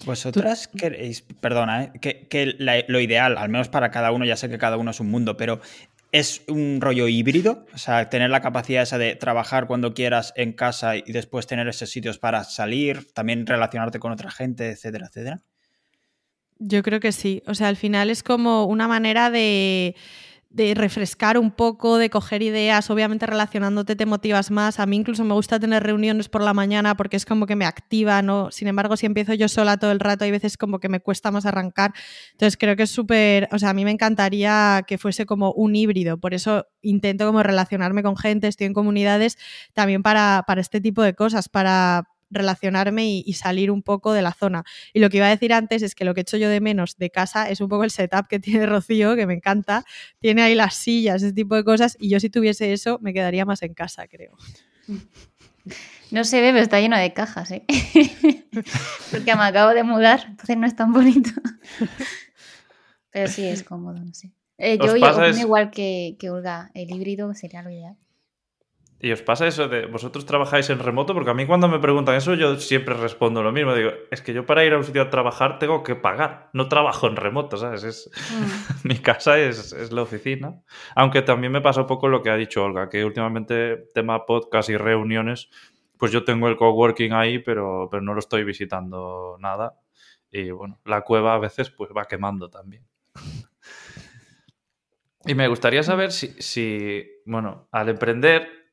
Vosotras 0.05 0.69
queréis, 0.69 1.23
perdona, 1.41 1.83
¿eh? 1.83 1.91
que, 1.99 2.85
lo 2.87 2.99
ideal, 3.01 3.37
al 3.37 3.49
menos 3.49 3.67
para 3.67 3.91
cada 3.91 4.13
uno, 4.13 4.23
ya 4.23 4.37
sé 4.37 4.47
que 4.47 4.57
cada 4.57 4.77
uno 4.77 4.91
es 4.91 5.01
un 5.01 5.11
mundo, 5.11 5.35
pero 5.35 5.59
es 6.11 6.41
un 6.47 6.79
rollo 6.81 7.07
híbrido, 7.07 7.65
o 7.73 7.77
sea, 7.77 8.09
tener 8.09 8.29
la 8.29 8.41
capacidad 8.41 8.83
esa 8.83 8.97
de 8.97 9.15
trabajar 9.15 9.67
cuando 9.67 9.93
quieras 9.93 10.33
en 10.35 10.53
casa 10.53 10.95
y 10.95 11.11
después 11.11 11.47
tener 11.47 11.67
esos 11.67 11.89
sitios 11.89 12.17
para 12.17 12.43
salir, 12.43 13.11
también 13.13 13.45
relacionarte 13.45 13.99
con 13.99 14.11
otra 14.11 14.31
gente, 14.31 14.69
etcétera, 14.69 15.07
etcétera. 15.07 15.41
Yo 16.57 16.83
creo 16.83 16.99
que 16.99 17.11
sí. 17.11 17.43
O 17.47 17.53
sea, 17.53 17.67
al 17.67 17.75
final 17.75 18.09
es 18.09 18.23
como 18.23 18.65
una 18.65 18.87
manera 18.87 19.29
de 19.29 19.95
de 20.55 20.73
refrescar 20.73 21.37
un 21.37 21.51
poco, 21.51 21.97
de 21.97 22.09
coger 22.09 22.41
ideas, 22.41 22.89
obviamente 22.89 23.25
relacionándote 23.25 23.97
te 23.97 24.05
motivas 24.05 24.51
más. 24.51 24.79
A 24.79 24.85
mí 24.85 24.95
incluso 24.95 25.25
me 25.25 25.33
gusta 25.33 25.59
tener 25.59 25.83
reuniones 25.83 26.29
por 26.29 26.41
la 26.41 26.53
mañana 26.53 26.95
porque 26.95 27.17
es 27.17 27.25
como 27.25 27.45
que 27.45 27.57
me 27.57 27.65
activa, 27.65 28.21
¿no? 28.21 28.51
Sin 28.51 28.69
embargo, 28.69 28.95
si 28.95 29.05
empiezo 29.05 29.33
yo 29.33 29.49
sola 29.49 29.75
todo 29.75 29.91
el 29.91 29.99
rato, 29.99 30.23
hay 30.23 30.31
veces 30.31 30.55
como 30.55 30.79
que 30.79 30.87
me 30.87 31.01
cuesta 31.01 31.29
más 31.29 31.45
arrancar. 31.45 31.93
Entonces 32.31 32.55
creo 32.55 32.77
que 32.77 32.83
es 32.83 32.89
súper, 32.89 33.49
o 33.51 33.59
sea, 33.59 33.71
a 33.71 33.73
mí 33.73 33.83
me 33.83 33.91
encantaría 33.91 34.85
que 34.87 34.97
fuese 34.97 35.25
como 35.25 35.51
un 35.51 35.75
híbrido, 35.75 36.17
por 36.17 36.33
eso 36.33 36.65
intento 36.81 37.25
como 37.25 37.43
relacionarme 37.43 38.01
con 38.01 38.15
gente, 38.15 38.47
estoy 38.47 38.67
en 38.67 38.73
comunidades 38.73 39.37
también 39.73 40.03
para, 40.03 40.45
para 40.47 40.61
este 40.61 40.79
tipo 40.79 41.01
de 41.01 41.15
cosas, 41.15 41.49
para 41.49 42.14
relacionarme 42.29 43.07
y, 43.07 43.33
salir 43.33 43.71
un 43.71 43.81
poco 43.81 44.13
de 44.13 44.21
la 44.21 44.33
zona. 44.33 44.63
Y 44.93 44.99
lo 44.99 45.09
que 45.09 45.17
iba 45.17 45.27
a 45.27 45.29
decir 45.29 45.53
antes 45.53 45.81
es 45.81 45.95
que 45.95 46.05
lo 46.05 46.13
que 46.13 46.21
echo 46.21 46.37
yo 46.37 46.49
de 46.49 46.61
menos 46.61 46.97
de 46.97 47.09
casa 47.09 47.49
es 47.49 47.61
un 47.61 47.69
poco 47.69 47.83
el 47.83 47.91
setup 47.91 48.27
que 48.27 48.39
tiene 48.39 48.65
Rocío, 48.65 49.15
que 49.15 49.27
me 49.27 49.33
encanta. 49.33 49.83
Tiene 50.19 50.41
ahí 50.41 50.55
las 50.55 50.75
sillas, 50.75 51.21
ese 51.21 51.33
tipo 51.33 51.55
de 51.55 51.63
cosas, 51.63 51.97
y 51.99 52.09
yo 52.09 52.19
si 52.19 52.29
tuviese 52.29 52.73
eso 52.73 52.99
me 53.01 53.13
quedaría 53.13 53.45
más 53.45 53.61
en 53.61 53.73
casa, 53.73 54.07
creo. 54.07 54.37
No 56.11 56.23
se 56.23 56.41
ve, 56.41 56.51
pero 56.51 56.63
está 56.63 56.79
lleno 56.79 56.97
de 56.97 57.13
cajas, 57.13 57.51
¿eh? 57.51 57.65
Porque 59.11 59.35
me 59.35 59.43
acabo 59.43 59.73
de 59.73 59.83
mudar, 59.83 60.25
entonces 60.29 60.57
no 60.57 60.67
es 60.67 60.75
tan 60.75 60.93
bonito. 60.93 61.31
Pero 63.09 63.27
sí 63.29 63.45
es 63.45 63.63
cómodo, 63.63 63.99
no 63.99 64.13
sé. 64.13 64.31
Eh, 64.57 64.77
yo 64.77 64.95
igual 64.95 65.71
que, 65.71 66.15
que 66.19 66.29
Olga, 66.29 66.71
el 66.73 66.91
híbrido 66.91 67.33
sería 67.33 67.61
lo 67.61 67.71
ideal. 67.71 67.97
¿Y 69.05 69.11
os 69.11 69.21
pasa 69.21 69.45
eso 69.45 69.67
de 69.67 69.85
vosotros 69.85 70.25
trabajáis 70.25 70.71
en 70.71 70.79
remoto? 70.79 71.13
Porque 71.13 71.29
a 71.29 71.35
mí 71.35 71.45
cuando 71.45 71.67
me 71.67 71.77
preguntan 71.77 72.15
eso 72.15 72.33
yo 72.33 72.55
siempre 72.55 72.95
respondo 72.95 73.43
lo 73.43 73.51
mismo. 73.51 73.75
Digo, 73.75 73.91
es 74.09 74.23
que 74.23 74.33
yo 74.33 74.47
para 74.47 74.65
ir 74.65 74.73
a 74.73 74.77
un 74.77 74.83
sitio 74.83 75.03
a 75.03 75.11
trabajar 75.11 75.59
tengo 75.59 75.83
que 75.83 75.93
pagar. 75.93 76.49
No 76.53 76.69
trabajo 76.69 77.05
en 77.05 77.15
remoto, 77.15 77.55
¿sabes? 77.55 77.83
Es, 77.83 78.09
mm. 78.31 78.79
mi 78.87 78.97
casa 78.97 79.37
es, 79.37 79.73
es, 79.73 79.91
la 79.91 80.01
oficina. 80.01 80.59
Aunque 80.95 81.21
también 81.21 81.53
me 81.53 81.61
pasa 81.61 81.81
un 81.81 81.85
poco 81.85 82.07
lo 82.07 82.23
que 82.23 82.31
ha 82.31 82.35
dicho 82.35 82.63
Olga, 82.63 82.89
que 82.89 83.05
últimamente 83.05 83.77
tema 83.93 84.25
podcast 84.25 84.71
y 84.71 84.77
reuniones, 84.77 85.51
pues 85.99 86.11
yo 86.11 86.23
tengo 86.23 86.47
el 86.47 86.57
coworking 86.57 87.13
ahí, 87.13 87.37
pero, 87.37 87.87
pero 87.91 88.01
no 88.01 88.15
lo 88.15 88.19
estoy 88.19 88.43
visitando 88.43 89.37
nada. 89.39 89.75
Y 90.31 90.49
bueno, 90.49 90.79
la 90.83 91.01
cueva 91.01 91.35
a 91.35 91.37
veces 91.37 91.69
pues 91.69 91.91
va 91.95 92.05
quemando 92.05 92.49
también. 92.49 92.83
y 95.27 95.35
me 95.35 95.47
gustaría 95.47 95.83
saber 95.83 96.11
si, 96.11 96.29
si 96.41 97.07
bueno, 97.27 97.67
al 97.71 97.89
emprender 97.89 98.64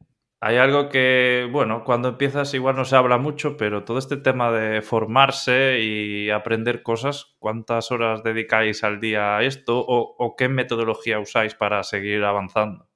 hay 0.45 0.57
algo 0.57 0.89
que, 0.89 1.49
bueno, 1.53 1.85
cuando 1.85 2.09
empiezas 2.09 2.53
igual 2.53 2.75
no 2.75 2.85
se 2.85 2.97
habla 2.97 3.17
mucho, 3.17 3.57
pero 3.57 3.85
todo 3.85 3.99
este 3.99 4.17
tema 4.17 4.51
de 4.51 4.83
formarse 4.83 5.79
y 5.81 6.31
aprender 6.31 6.83
cosas, 6.83 7.37
¿cuántas 7.39 7.93
horas 7.93 8.25
dedicáis 8.25 8.83
al 8.83 8.99
día 8.99 9.37
a 9.37 9.45
esto 9.45 9.79
o, 9.87 10.35
qué 10.37 10.49
metodología 10.49 11.21
usáis 11.21 11.55
para 11.55 11.85
seguir 11.85 12.25
avanzando? 12.25 12.89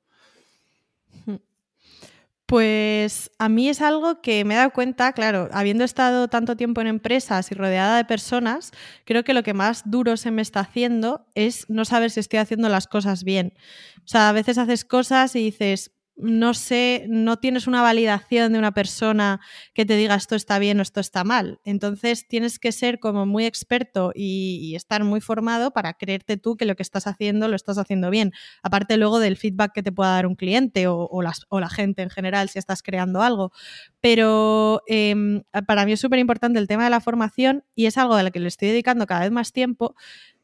Pues 2.47 3.31
a 3.39 3.49
mí 3.49 3.69
es 3.69 3.81
algo 3.81 4.21
que 4.23 4.45
me 4.45 4.55
he 4.55 4.57
dado 4.57 4.71
cuenta, 4.71 5.13
claro, 5.13 5.49
habiendo 5.53 5.85
estado 5.85 6.27
tanto 6.27 6.57
tiempo 6.57 6.81
en 6.81 6.89
empresas 6.89 7.53
y 7.53 7.55
rodeada 7.55 7.97
de 7.97 8.05
personas, 8.05 8.73
creo 9.05 9.23
que 9.23 9.35
lo 9.35 9.45
que 9.45 9.55
más 9.55 9.89
duro 9.89 10.17
se 10.17 10.33
me 10.33 10.43
está 10.43 10.61
haciendo 10.61 11.27
es 11.37 11.71
no 11.71 11.85
saber 11.85 12.11
si 12.11 12.19
estoy 12.19 12.41
haciendo 12.41 12.69
las 12.69 12.89
cosas 12.89 13.23
bien. 13.23 13.53
O 13.99 14.09
sea, 14.09 14.29
a 14.29 14.33
veces 14.33 14.59
haces 14.59 14.85
cosas 14.85 15.35
y 15.37 15.45
dices, 15.45 15.96
no 16.17 16.55
sé, 16.55 17.05
no 17.09 17.37
tienes 17.37 17.67
una 17.67 17.83
validación 17.83 18.53
de 18.53 18.59
una 18.59 18.73
persona 18.73 19.41
que 19.75 19.85
te 19.85 19.97
diga 19.97 20.15
esto 20.15 20.35
está 20.35 20.59
bien 20.59 20.79
o 20.79 20.83
esto 20.83 21.01
está 21.01 21.25
mal. 21.25 21.61
Entonces 21.63 22.27
tienes 22.27 22.59
que 22.59 22.73
ser 22.73 22.99
como 22.99 23.27
muy 23.27 23.45
experto 23.45 24.13
y, 24.15 24.75
estar 24.77 25.05
muy 25.05 25.21
formado 25.21 25.71
para 25.71 25.95
creerte 25.95 26.37
tú 26.37 26.57
que 26.57 26.67
lo 26.67 26.75
que 26.75 26.83
estás 26.83 27.07
haciendo 27.07 27.49
lo 27.49 27.57
estás 27.57 27.79
haciendo 27.79 28.11
bien. 28.11 28.33
Aparte 28.63 28.97
luego 28.97 29.19
del 29.19 29.37
feedback 29.37 29.73
que 29.73 29.83
te 29.83 29.93
pueda 29.93 30.11
dar 30.11 30.27
un 30.27 30.37
cliente 30.37 30.87
o, 30.89 31.23
la 31.23 31.69
gente 31.71 32.03
en 32.03 32.11
general 32.11 32.49
si 32.49 32.59
estás 32.59 32.83
creando 32.83 33.23
algo. 33.23 33.53
Pero 34.01 34.83
em, 34.87 35.43
para 35.67 35.85
mí 35.85 35.93
es 35.93 36.01
súper 36.01 36.19
importante 36.19 36.59
el 36.59 36.67
tema 36.67 36.85
de 36.85 36.91
la 36.91 37.01
formación 37.01 37.65
y 37.75 37.87
es 37.87 37.97
algo 37.99 38.15
a 38.15 38.23
lo 38.23 38.31
que 38.31 38.41
le 38.41 38.49
estoy 38.49 38.69
dedicando 38.69 39.07
cada 39.07 39.21
vez 39.23 39.31
más 39.31 39.53
tiempo. 39.53 39.95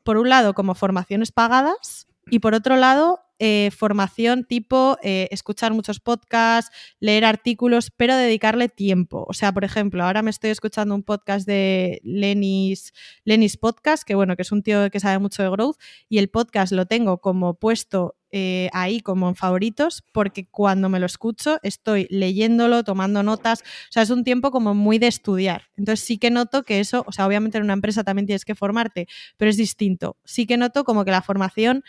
Por 0.03 0.17
un 0.19 0.29
lado, 0.29 0.55
como 0.55 0.75
formaciones 0.75 1.33
pagadas 1.33 2.09
y 2.31 2.39
por 2.39 2.55
otro 2.55 2.77
lado, 2.77 3.21
eh, 3.45 3.73
formación 3.73 4.45
tipo 4.45 4.99
eh, 5.03 5.27
escuchar 5.33 5.75
muchos 5.75 5.99
podcasts, 5.99 6.71
leer 7.01 7.25
artículos, 7.25 7.91
pero 7.91 8.15
dedicarle 8.15 8.69
tiempo. 8.69 9.27
O 9.29 9.33
sea, 9.33 9.51
por 9.51 9.65
ejemplo, 9.65 10.05
ahora 10.05 10.23
me 10.23 10.31
estoy 10.31 10.51
escuchando 10.51 10.95
un 10.95 11.03
podcast 11.03 11.45
de 11.45 12.01
Lenis, 12.05 12.93
Lenis 13.25 13.57
Podcast, 13.57 14.05
que 14.05 14.15
bueno, 14.15 14.37
que 14.37 14.43
es 14.43 14.53
un 14.53 14.63
tío 14.63 14.89
que 14.93 15.01
sabe 15.01 15.19
mucho 15.19 15.43
de 15.43 15.51
growth, 15.51 15.75
y 16.09 16.19
el 16.19 16.29
podcast 16.29 16.73
lo 16.73 16.87
tengo 16.87 17.19
como 17.19 17.55
puesto 17.55 18.15
eh, 18.31 18.71
ahí 18.73 19.01
como 19.01 19.29
en 19.29 19.35
favoritos 19.35 20.03
porque 20.11 20.47
cuando 20.47 20.89
me 20.89 20.99
lo 20.99 21.05
escucho 21.05 21.59
estoy 21.63 22.07
leyéndolo, 22.09 22.83
tomando 22.83 23.23
notas, 23.23 23.61
o 23.61 23.93
sea, 23.93 24.05
es 24.05 24.11
un 24.11 24.25
tiempo 24.25 24.53
como 24.53 24.73
muy 24.73 24.99
de 25.01 25.09
estudiar. 25.09 25.65
Entonces 25.77 26.07
sí 26.07 26.17
que 26.17 26.31
noto 26.31 26.63
que 26.63 26.79
eso, 26.79 27.05
o 27.09 27.13
sea, 27.13 27.27
obviamente 27.27 27.59
en 27.59 27.65
una 27.65 27.75
empresa 27.75 28.05
también 28.05 28.27
tienes 28.27 28.45
que 28.45 28.55
formarte, 28.55 29.09
pero 29.37 29.51
es 29.51 29.57
distinto. 29.57 30.17
Sí 30.25 30.47
que 30.47 30.57
noto 30.57 30.85
como 30.85 31.05
que 31.05 31.11
la 31.11 31.23
formación 31.23 31.83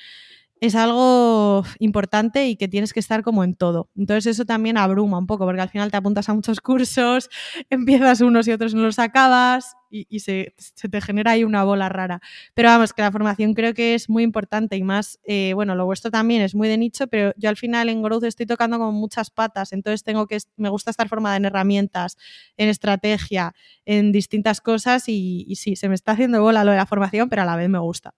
es 0.63 0.75
algo 0.75 1.65
importante 1.79 2.47
y 2.47 2.55
que 2.55 2.69
tienes 2.69 2.93
que 2.93 3.01
estar 3.01 3.21
como 3.21 3.43
en 3.43 3.53
todo. 3.53 3.89
Entonces 3.97 4.27
eso 4.27 4.45
también 4.45 4.77
abruma 4.77 5.17
un 5.17 5.27
poco, 5.27 5.43
porque 5.43 5.59
al 5.59 5.67
final 5.67 5.91
te 5.91 5.97
apuntas 5.97 6.29
a 6.29 6.33
muchos 6.33 6.61
cursos, 6.61 7.29
empiezas 7.69 8.21
unos 8.21 8.47
y 8.47 8.53
otros 8.53 8.73
no 8.73 8.81
los 8.81 8.97
acabas 8.97 9.75
y, 9.89 10.21
se, 10.21 10.55
te 10.89 11.01
genera 11.01 11.31
ahí 11.31 11.43
una 11.43 11.65
bola 11.65 11.89
rara. 11.89 12.21
Pero 12.53 12.69
vamos, 12.69 12.93
que 12.93 13.01
la 13.01 13.11
formación 13.11 13.55
creo 13.55 13.73
que 13.73 13.93
es 13.93 14.09
muy 14.09 14.23
importante 14.23 14.77
y 14.77 14.83
más, 14.83 15.19
eh, 15.25 15.51
bueno, 15.53 15.75
lo 15.75 15.85
vuestro 15.85 16.11
también 16.11 16.41
es 16.41 16.55
muy 16.55 16.69
de 16.69 16.77
nicho, 16.77 17.07
pero 17.07 17.33
yo 17.35 17.49
al 17.49 17.57
final 17.57 17.89
en 17.89 18.01
Growth 18.01 18.23
estoy 18.23 18.45
tocando 18.45 18.77
como 18.79 18.93
muchas 18.93 19.31
patas, 19.31 19.73
entonces 19.73 20.01
tengo 20.03 20.27
que, 20.27 20.37
me 20.55 20.69
gusta 20.69 20.91
estar 20.91 21.09
formada 21.09 21.35
en 21.35 21.43
herramientas, 21.43 22.15
en 22.55 22.69
estrategia, 22.69 23.53
en 23.83 24.13
distintas 24.13 24.61
cosas 24.61 25.09
y, 25.09 25.43
y 25.45 25.57
sí, 25.57 25.75
se 25.75 25.89
me 25.89 25.95
está 25.95 26.13
haciendo 26.13 26.41
bola 26.41 26.63
lo 26.63 26.71
de 26.71 26.77
la 26.77 26.85
formación, 26.85 27.27
pero 27.27 27.41
a 27.41 27.45
la 27.45 27.57
vez 27.57 27.67
me 27.67 27.79
gusta. 27.79 28.13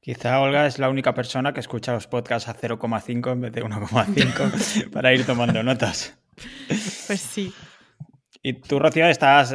Quizá 0.00 0.40
Olga 0.40 0.66
es 0.66 0.78
la 0.78 0.88
única 0.88 1.12
persona 1.12 1.52
que 1.52 1.60
escucha 1.60 1.92
los 1.92 2.06
podcasts 2.06 2.48
a 2.48 2.56
0,5 2.56 3.32
en 3.32 3.40
vez 3.42 3.52
de 3.52 3.62
1,5 3.62 4.90
para 4.92 5.12
ir 5.12 5.26
tomando 5.26 5.62
notas. 5.62 6.18
Pues 7.06 7.20
sí. 7.20 7.52
¿Y 8.42 8.54
tú, 8.54 8.78
Rocío, 8.78 9.06
estás, 9.06 9.54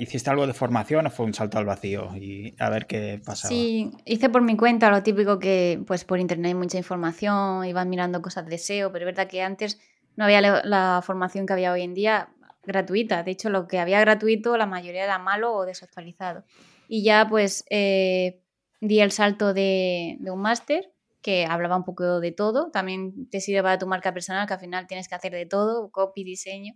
hiciste 0.00 0.30
algo 0.30 0.48
de 0.48 0.52
formación 0.52 1.06
o 1.06 1.10
fue 1.10 1.26
un 1.26 1.34
salto 1.34 1.58
al 1.58 1.64
vacío? 1.64 2.16
Y 2.16 2.56
a 2.58 2.68
ver 2.68 2.88
qué 2.88 3.20
pasaba. 3.24 3.48
Sí, 3.48 3.92
hice 4.04 4.28
por 4.28 4.42
mi 4.42 4.56
cuenta 4.56 4.90
lo 4.90 5.04
típico 5.04 5.38
que 5.38 5.80
pues 5.86 6.04
por 6.04 6.18
internet 6.18 6.48
hay 6.48 6.54
mucha 6.54 6.78
información, 6.78 7.64
iban 7.64 7.88
mirando 7.88 8.20
cosas 8.22 8.46
de 8.46 8.58
SEO, 8.58 8.90
pero 8.90 9.04
es 9.04 9.14
verdad 9.14 9.30
que 9.30 9.42
antes 9.42 9.78
no 10.16 10.24
había 10.24 10.40
la, 10.40 11.00
formación 11.04 11.46
que 11.46 11.52
había 11.52 11.70
hoy 11.70 11.82
en 11.82 11.94
día 11.94 12.30
gratuita. 12.64 13.22
De 13.22 13.30
hecho, 13.30 13.48
lo 13.50 13.68
que 13.68 13.78
había 13.78 14.00
gratuito, 14.00 14.56
la 14.56 14.66
mayoría 14.66 15.04
era 15.04 15.20
malo 15.20 15.54
o 15.54 15.64
desactualizado. 15.64 16.42
Y 16.88 17.04
ya 17.04 17.28
pues 17.28 17.64
eh, 17.70 18.40
di 18.80 19.00
el 19.00 19.10
salto 19.10 19.54
de, 19.54 20.18
un 20.20 20.40
máster 20.40 20.92
que 21.22 21.46
hablaba 21.46 21.76
un 21.76 21.84
poco 21.84 22.20
de 22.20 22.32
todo. 22.32 22.70
También 22.70 23.28
te 23.30 23.40
sirve 23.40 23.62
para 23.62 23.78
tu 23.78 23.86
marca 23.86 24.12
personal, 24.12 24.46
que 24.46 24.54
al 24.54 24.60
final 24.60 24.86
tienes 24.86 25.08
que 25.08 25.14
hacer 25.14 25.32
de 25.32 25.46
todo, 25.46 25.90
copy, 25.90 26.24
diseño. 26.24 26.74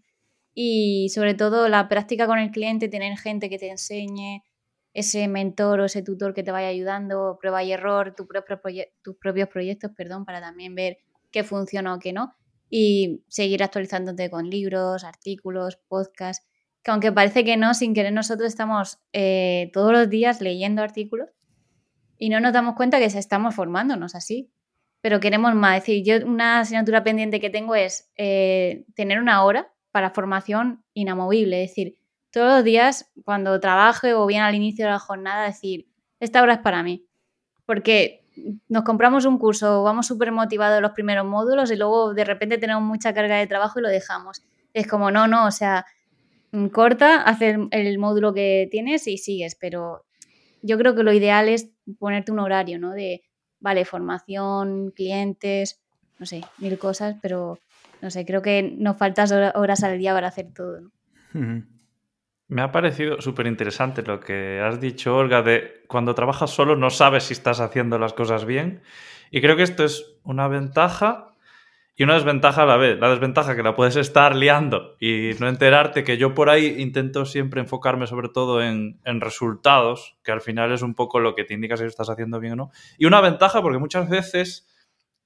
Y 0.54 1.08
sobre 1.14 1.34
todo 1.34 1.68
la 1.68 1.88
práctica 1.88 2.26
con 2.26 2.38
el 2.38 2.50
cliente, 2.50 2.88
tener 2.88 3.16
gente 3.16 3.48
que 3.48 3.58
te 3.58 3.70
enseñe, 3.70 4.42
ese 4.92 5.28
mentor 5.28 5.80
o 5.80 5.84
ese 5.84 6.02
tutor 6.02 6.34
que 6.34 6.42
te 6.42 6.50
vaya 6.50 6.66
ayudando, 6.66 7.38
prueba 7.40 7.62
y 7.62 7.72
error, 7.72 8.14
tus 8.16 8.26
propios 9.16 9.48
proyectos, 9.48 9.92
perdón, 9.96 10.24
para 10.24 10.40
también 10.40 10.74
ver 10.74 10.98
qué 11.30 11.44
funciona 11.44 11.94
o 11.94 12.00
qué 12.00 12.12
no. 12.12 12.34
Y 12.68 13.22
seguir 13.28 13.62
actualizándote 13.62 14.30
con 14.30 14.50
libros, 14.50 15.04
artículos, 15.04 15.78
podcasts, 15.88 16.44
que 16.82 16.90
aunque 16.90 17.12
parece 17.12 17.44
que 17.44 17.56
no, 17.56 17.74
sin 17.74 17.94
querer 17.94 18.12
nosotros 18.12 18.48
estamos 18.48 18.98
eh, 19.12 19.70
todos 19.72 19.92
los 19.92 20.08
días 20.08 20.40
leyendo 20.40 20.82
artículos 20.82 21.28
y 22.20 22.28
no 22.28 22.38
nos 22.38 22.52
damos 22.52 22.76
cuenta 22.76 22.98
que 22.98 23.06
estamos 23.06 23.54
formándonos 23.54 24.14
así. 24.14 24.52
Pero 25.00 25.18
queremos 25.20 25.54
más. 25.54 25.78
Es 25.78 25.82
decir, 25.84 26.04
yo 26.04 26.26
una 26.26 26.60
asignatura 26.60 27.02
pendiente 27.02 27.40
que 27.40 27.48
tengo 27.48 27.74
es 27.74 28.12
eh, 28.16 28.84
tener 28.94 29.18
una 29.18 29.42
hora 29.42 29.72
para 29.90 30.10
formación 30.10 30.84
inamovible. 30.92 31.64
Es 31.64 31.70
decir, 31.70 31.98
todos 32.30 32.56
los 32.56 32.64
días 32.64 33.10
cuando 33.24 33.58
trabaje 33.58 34.12
o 34.12 34.26
bien 34.26 34.42
al 34.42 34.54
inicio 34.54 34.84
de 34.84 34.90
la 34.90 34.98
jornada, 34.98 35.46
decir, 35.46 35.88
esta 36.20 36.42
hora 36.42 36.52
es 36.52 36.58
para 36.58 36.82
mí. 36.82 37.06
Porque 37.64 38.22
nos 38.68 38.84
compramos 38.84 39.24
un 39.24 39.38
curso, 39.38 39.82
vamos 39.82 40.06
súper 40.06 40.30
motivados 40.30 40.82
los 40.82 40.92
primeros 40.92 41.24
módulos 41.24 41.70
y 41.70 41.76
luego 41.76 42.12
de 42.12 42.26
repente 42.26 42.58
tenemos 42.58 42.82
mucha 42.82 43.14
carga 43.14 43.36
de 43.36 43.46
trabajo 43.46 43.78
y 43.78 43.82
lo 43.82 43.88
dejamos. 43.88 44.44
Es 44.74 44.86
como, 44.86 45.10
no, 45.10 45.26
no, 45.26 45.46
o 45.46 45.50
sea, 45.50 45.86
corta, 46.70 47.22
haces 47.22 47.56
el 47.70 47.98
módulo 47.98 48.34
que 48.34 48.68
tienes 48.70 49.06
y 49.06 49.16
sigues, 49.16 49.56
pero 49.58 50.04
yo 50.62 50.78
creo 50.78 50.94
que 50.94 51.02
lo 51.02 51.12
ideal 51.12 51.48
es 51.48 51.70
ponerte 51.98 52.32
un 52.32 52.38
horario, 52.38 52.78
¿no? 52.78 52.92
De, 52.92 53.22
vale, 53.60 53.84
formación, 53.84 54.90
clientes, 54.90 55.80
no 56.18 56.26
sé, 56.26 56.42
mil 56.58 56.78
cosas, 56.78 57.16
pero 57.20 57.58
no 58.00 58.10
sé, 58.10 58.24
creo 58.24 58.42
que 58.42 58.62
nos 58.62 58.96
faltan 58.96 59.52
horas 59.54 59.82
al 59.82 59.98
día 59.98 60.14
para 60.14 60.28
hacer 60.28 60.52
todo, 60.54 60.80
¿no? 60.80 60.90
Me 62.48 62.62
ha 62.62 62.72
parecido 62.72 63.20
súper 63.20 63.46
interesante 63.46 64.02
lo 64.02 64.18
que 64.18 64.60
has 64.60 64.80
dicho, 64.80 65.16
Olga, 65.16 65.42
de 65.42 65.84
cuando 65.86 66.16
trabajas 66.16 66.50
solo 66.50 66.74
no 66.74 66.90
sabes 66.90 67.24
si 67.24 67.32
estás 67.32 67.60
haciendo 67.60 67.96
las 67.96 68.12
cosas 68.12 68.44
bien. 68.44 68.82
Y 69.30 69.40
creo 69.40 69.54
que 69.56 69.62
esto 69.62 69.84
es 69.84 70.16
una 70.24 70.48
ventaja 70.48 71.29
y 71.96 72.04
una 72.04 72.14
desventaja 72.14 72.62
a 72.62 72.66
la 72.66 72.76
vez. 72.76 72.98
La 72.98 73.10
desventaja 73.10 73.54
que 73.54 73.62
la 73.62 73.74
puedes 73.74 73.96
estar 73.96 74.34
liando 74.34 74.96
y 74.98 75.32
no 75.38 75.48
enterarte, 75.48 76.04
que 76.04 76.16
yo 76.16 76.34
por 76.34 76.48
ahí 76.48 76.76
intento 76.78 77.26
siempre 77.26 77.60
enfocarme 77.60 78.06
sobre 78.06 78.28
todo 78.28 78.62
en, 78.62 78.98
resultados, 79.04 80.16
que 80.24 80.32
al 80.32 80.40
final 80.40 80.72
es 80.72 80.82
un 80.82 80.94
poco 80.94 81.20
lo 81.20 81.34
que 81.34 81.44
te 81.44 81.54
indica 81.54 81.76
si 81.76 81.84
estás 81.84 82.08
haciendo 82.08 82.40
bien 82.40 82.54
o 82.54 82.56
no. 82.56 82.70
Y 82.96 83.06
una 83.06 83.20
ventaja 83.20 83.60
porque 83.60 83.78
muchas 83.78 84.08
veces 84.08 84.66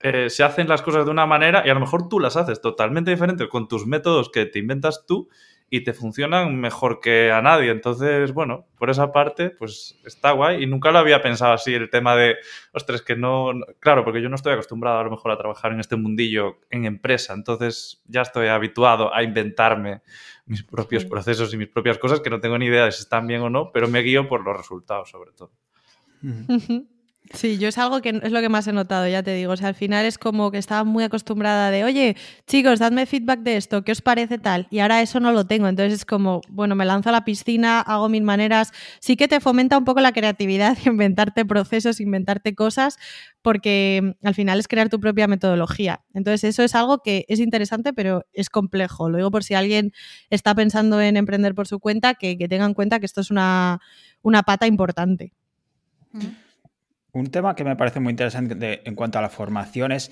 eh, 0.01 0.31
se 0.31 0.43
hacen 0.43 0.69
las 0.69 0.83
cosas 0.83 1.05
de 1.05 1.11
una 1.11 1.27
manera 1.27 1.63
y 1.65 1.71
a 1.71 1.75
lo 1.75 1.81
mejor 1.81 2.09
tú 2.09 2.19
las 2.19 2.37
haces 2.37 2.61
totalmente 2.61 3.11
diferentes 3.11 3.49
con 3.49 3.69
tus 3.69 3.87
métodos 3.87 4.31
que 4.31 4.45
te 4.47 4.59
inventas 4.59 5.05
tú 5.07 5.29
y 5.77 5.83
te 5.83 5.93
funcionan 5.93 6.61
mejor 6.61 7.01
que 7.01 7.33
a 7.33 7.43
nadie. 7.43 7.73
Entonces, 7.73 8.33
bueno, 8.33 8.69
por 8.79 8.91
esa 8.91 9.11
parte, 9.11 9.51
pues 9.51 9.99
está 10.05 10.31
guay. 10.31 10.63
Y 10.63 10.67
nunca 10.69 10.93
lo 10.93 11.01
había 11.01 11.21
pensado 11.21 11.53
así, 11.53 11.75
el 11.75 11.91
tema 11.91 12.15
de, 12.15 12.37
ostras, 12.73 13.03
que 13.03 13.17
no, 13.17 13.51
claro, 13.81 14.05
porque 14.05 14.23
yo 14.23 14.29
no 14.29 14.37
estoy 14.37 14.53
acostumbrado 14.53 15.01
a 15.01 15.03
lo 15.03 15.11
mejor 15.11 15.33
a 15.33 15.37
trabajar 15.37 15.73
en 15.73 15.81
este 15.81 15.97
mundillo 15.97 16.61
en 16.71 16.85
empresa. 16.85 17.35
Entonces 17.35 18.05
ya 18.07 18.23
estoy 18.23 18.47
habituado 18.47 19.13
a 19.13 19.25
inventarme 19.25 20.03
mis 20.47 20.63
propios 20.63 21.05
procesos 21.05 21.53
y 21.53 21.57
mis 21.57 21.69
propias 21.69 21.99
cosas 21.99 22.21
que 22.21 22.31
no 22.31 22.39
tengo 22.39 22.57
ni 22.57 22.67
idea 22.67 22.85
de 22.85 22.93
si 22.93 23.03
están 23.03 23.27
bien 23.27 23.41
o 23.41 23.51
no, 23.51 23.73
pero 23.73 23.89
me 23.89 23.99
guío 23.99 24.29
por 24.29 24.45
los 24.45 24.57
resultados 24.57 25.11
sobre 25.11 25.33
todo. 25.33 25.51
Sí, 27.33 27.57
yo 27.57 27.69
es 27.69 27.79
algo 27.79 28.03
que 28.03 28.21
es 28.23 28.33
lo 28.33 28.41
que 28.43 28.51
más 28.51 28.67
he 28.69 28.73
notado, 28.73 29.09
ya 29.09 29.23
te 29.23 29.35
digo. 29.35 29.53
O 29.53 29.57
sea, 29.57 29.69
al 29.69 29.75
final 29.75 30.05
es 30.05 30.19
como 30.19 30.51
que 30.51 30.59
estaba 30.59 30.85
muy 30.85 31.05
acostumbrada 31.05 31.71
de, 31.71 31.83
oye, 31.83 32.17
chicos, 32.47 32.81
dadme 32.81 33.07
feedback 33.07 33.41
de 33.41 33.57
esto, 33.57 33.83
¿qué 33.83 33.93
os 33.93 34.03
parece 34.03 34.39
tal? 34.39 34.67
Y 34.71 34.81
ahora 34.81 35.01
eso 35.01 35.21
no 35.21 35.33
lo 35.33 35.47
tengo. 35.47 35.67
Entonces 35.67 35.95
es 35.95 36.05
como, 36.05 36.43
bueno, 36.51 36.75
me 36.75 36.85
lanzo 36.85 37.09
a 37.09 37.13
la 37.13 37.25
piscina, 37.25 37.81
hago 37.81 38.11
mil 38.11 38.25
maneras. 38.25 38.73
Sí 39.01 39.17
que 39.17 39.27
te 39.27 39.41
fomenta 39.41 39.79
un 39.79 39.87
poco 39.87 40.01
la 40.01 40.13
creatividad, 40.13 40.77
inventarte 40.85 41.47
procesos, 41.47 41.99
inventarte 41.99 42.55
cosas, 42.55 42.99
porque 43.41 44.17
al 44.23 44.35
final 44.35 44.59
es 44.59 44.69
crear 44.69 44.91
tu 44.91 45.01
propia 45.01 45.27
metodología. 45.27 46.05
Entonces 46.13 46.45
eso 46.45 46.63
es 46.63 46.75
algo 46.75 46.99
que 46.99 47.25
es 47.29 47.41
interesante, 47.41 47.95
pero 47.95 48.27
es 48.35 48.51
complejo. 48.51 49.09
Lo 49.09 49.17
digo 49.17 49.31
por 49.31 49.45
si 49.45 49.55
alguien 49.55 49.93
está 50.29 50.55
pensando 50.55 51.01
en 51.01 51.17
emprender 51.17 51.55
por 51.55 51.67
su 51.69 51.81
cuenta, 51.81 52.15
que, 52.15 52.37
que 52.37 52.49
tenga 52.49 52.67
en 52.67 52.75
cuenta 52.75 53.01
que 53.01 53.07
esto 53.07 53.23
es 53.23 53.31
una, 53.31 53.81
una 54.21 54.43
pata 54.43 54.67
importante. 54.67 55.33
Un 57.15 57.29
tema 57.29 57.55
que 57.55 57.63
me 57.63 57.77
parece 57.77 58.01
muy 58.01 58.11
interesante 58.11 58.83
en 58.85 58.95
cuanto 58.97 59.21
a 59.21 59.23
la 59.23 59.31
formación 59.31 59.93
es 59.93 60.11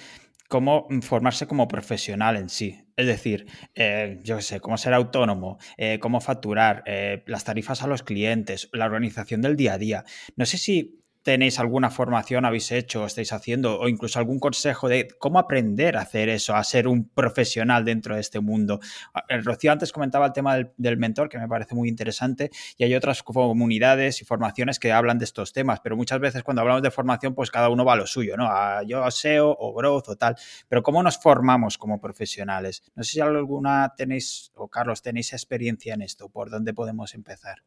cómo 0.49 0.87
formarse 1.01 1.49
como 1.49 1.67
profesional 1.67 2.37
en 2.37 2.49
sí. 2.49 2.79
Es 2.97 3.07
decir, 3.07 3.47
eh, 3.75 4.21
yo 4.23 4.37
qué 4.37 4.43
sé, 4.43 4.61
cómo 4.61 4.79
ser 4.79 4.95
autónomo, 4.95 5.59
eh, 5.77 5.99
cómo 5.99 6.21
facturar, 6.21 6.85
eh, 6.87 7.25
las 7.27 7.43
tarifas 7.43 7.83
a 7.83 7.89
los 7.89 8.05
clientes, 8.05 8.69
la 8.73 8.85
organización 8.85 9.43
del 9.43 9.57
día 9.57 9.73
a 9.73 9.79
día. 9.79 10.05
No 10.37 10.47
sé 10.47 10.59
si 10.59 11.02
tenéis 11.23 11.59
alguna 11.59 11.91
formación, 11.91 12.45
habéis 12.45 12.73
hecho, 12.73 13.07
estáis 13.07 13.33
haciendo, 13.33 13.79
o 13.79 13.89
incluso 13.89 14.19
algún 14.19 14.39
consejo 14.39 14.89
de 14.89 15.09
cómo 15.19 15.39
aprender 15.39 15.97
a 15.97 16.03
hacer 16.03 16.29
eso, 16.29 16.55
a 16.55 16.65
ser 16.65 16.89
un 16.89 17.09
profesional 17.09 17.85
dentro 17.85 18.15
de 18.15 18.21
este 18.21 18.41
mundo. 18.41 18.81
El 19.29 19.39
ah, 19.39 19.43
Rocío 19.43 19.73
antes 19.73 19.93
comentaba 19.93 20.27
el 20.27 20.33
tema 20.33 20.57
del, 20.57 20.97
mentor, 20.97 21.29
que 21.29 21.39
me 21.39 21.49
parece 21.49 21.75
muy 21.75 21.89
interesante, 21.89 22.51
y 22.77 22.85
hay 22.85 22.95
otras 22.95 23.23
comunidades 23.23 24.21
y 24.21 24.25
formaciones 24.25 24.79
que 24.79 24.93
hablan 24.93 25.19
de 25.19 25.25
estos 25.25 25.53
temas, 25.53 25.81
pero 25.81 25.97
muchas 25.97 26.21
veces 26.21 26.43
cuando 26.43 26.63
hablamos 26.63 26.83
de 26.83 26.91
formación, 26.91 27.35
pues 27.35 27.51
cada 27.51 27.69
uno 27.69 27.85
va 27.85 27.95
a 27.95 27.97
lo 27.97 28.07
suyo, 28.07 28.37
¿no? 28.37 28.47
A 28.47 28.83
yo 28.83 29.09
SEO 29.11 29.57
o 29.59 29.75
growth 29.75 30.09
o 30.09 30.17
tal, 30.17 30.37
pero 30.69 30.83
¿cómo 30.83 31.03
nos 31.03 31.19
formamos 31.19 31.79
como 31.79 32.01
profesionales? 32.01 32.83
No 32.95 33.03
sé 33.05 33.13
si 33.13 33.21
alguna 33.21 33.95
tenéis, 33.97 34.51
o 34.55 34.69
Carlos, 34.69 35.03
tenéis 35.03 35.33
experiencia 35.33 35.95
en 35.95 36.03
esto, 36.03 36.29
¿por 36.29 36.51
dónde 36.51 36.75
podemos 36.75 37.15
empezar? 37.15 37.63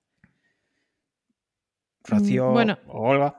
Rocío 2.08 2.52
bueno, 2.52 2.78
o 2.88 3.10
Olga. 3.10 3.36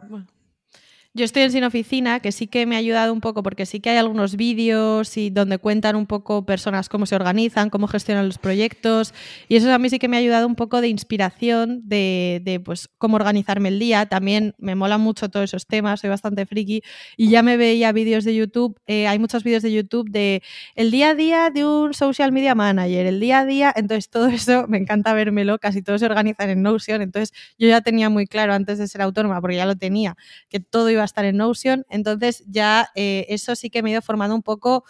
Yo 1.16 1.24
estoy 1.24 1.44
en 1.44 1.50
Sin 1.50 1.64
Oficina, 1.64 2.20
que 2.20 2.30
sí 2.30 2.46
que 2.46 2.66
me 2.66 2.74
ha 2.76 2.78
ayudado 2.78 3.10
un 3.10 3.22
poco, 3.22 3.42
porque 3.42 3.64
sí 3.64 3.80
que 3.80 3.88
hay 3.88 3.96
algunos 3.96 4.36
vídeos 4.36 5.16
y 5.16 5.30
donde 5.30 5.56
cuentan 5.56 5.96
un 5.96 6.04
poco 6.04 6.44
personas 6.44 6.90
cómo 6.90 7.06
se 7.06 7.14
organizan, 7.14 7.70
cómo 7.70 7.86
gestionan 7.86 8.26
los 8.26 8.36
proyectos. 8.36 9.14
Y 9.48 9.56
eso 9.56 9.72
a 9.72 9.78
mí 9.78 9.88
sí 9.88 9.98
que 9.98 10.08
me 10.08 10.18
ha 10.18 10.20
ayudado 10.20 10.46
un 10.46 10.56
poco 10.56 10.82
de 10.82 10.88
inspiración 10.88 11.80
de, 11.88 12.60
pues, 12.62 12.90
cómo 12.98 13.16
organizarme 13.16 13.70
el 13.70 13.78
día. 13.78 14.04
También 14.04 14.54
me 14.58 14.74
mola 14.74 14.98
mucho 14.98 15.30
todos 15.30 15.44
esos 15.44 15.66
temas, 15.66 16.00
soy 16.00 16.10
bastante 16.10 16.44
friki. 16.44 16.82
Y 17.16 17.30
ya 17.30 17.42
me 17.42 17.56
veía 17.56 17.92
vídeos 17.92 18.24
de 18.24 18.34
YouTube, 18.34 18.78
eh, 18.86 19.06
hay 19.08 19.18
muchos 19.18 19.42
vídeos 19.42 19.62
de 19.62 19.72
YouTube 19.72 20.10
de 20.10 20.42
el 20.74 20.90
día 20.90 21.08
a 21.10 21.14
día 21.14 21.48
de 21.48 21.64
un 21.64 21.94
social 21.94 22.30
media 22.30 22.54
manager, 22.54 23.06
el 23.06 23.20
día 23.20 23.38
a 23.38 23.46
día. 23.46 23.72
Entonces 23.74 24.10
todo 24.10 24.26
eso 24.26 24.66
me 24.68 24.76
encanta 24.76 25.14
vérmelo, 25.14 25.58
casi 25.58 25.80
todo 25.80 25.98
se 25.98 26.04
organizan 26.04 26.50
en 26.50 26.60
Notion. 26.60 27.00
Entonces 27.00 27.32
yo 27.58 27.68
ya 27.68 27.80
tenía 27.80 28.10
muy 28.10 28.26
claro 28.26 28.52
antes 28.52 28.76
de 28.76 28.86
ser 28.86 29.00
autónoma, 29.00 29.40
porque 29.40 29.56
ya 29.56 29.64
lo 29.64 29.76
tenía, 29.76 30.14
que 30.50 30.60
todo 30.60 30.90
iba 30.90 31.05
estar 31.06 31.24
en 31.24 31.36
Notion, 31.38 31.86
entonces 31.90 32.44
ya 32.48 32.90
eh, 32.94 33.26
eso 33.30 33.56
sí 33.56 33.70
que 33.70 33.82
me 33.82 33.90
he 33.90 33.92
ido 33.92 34.02
formando 34.02 34.34
un 34.36 34.42
poco 34.42 34.84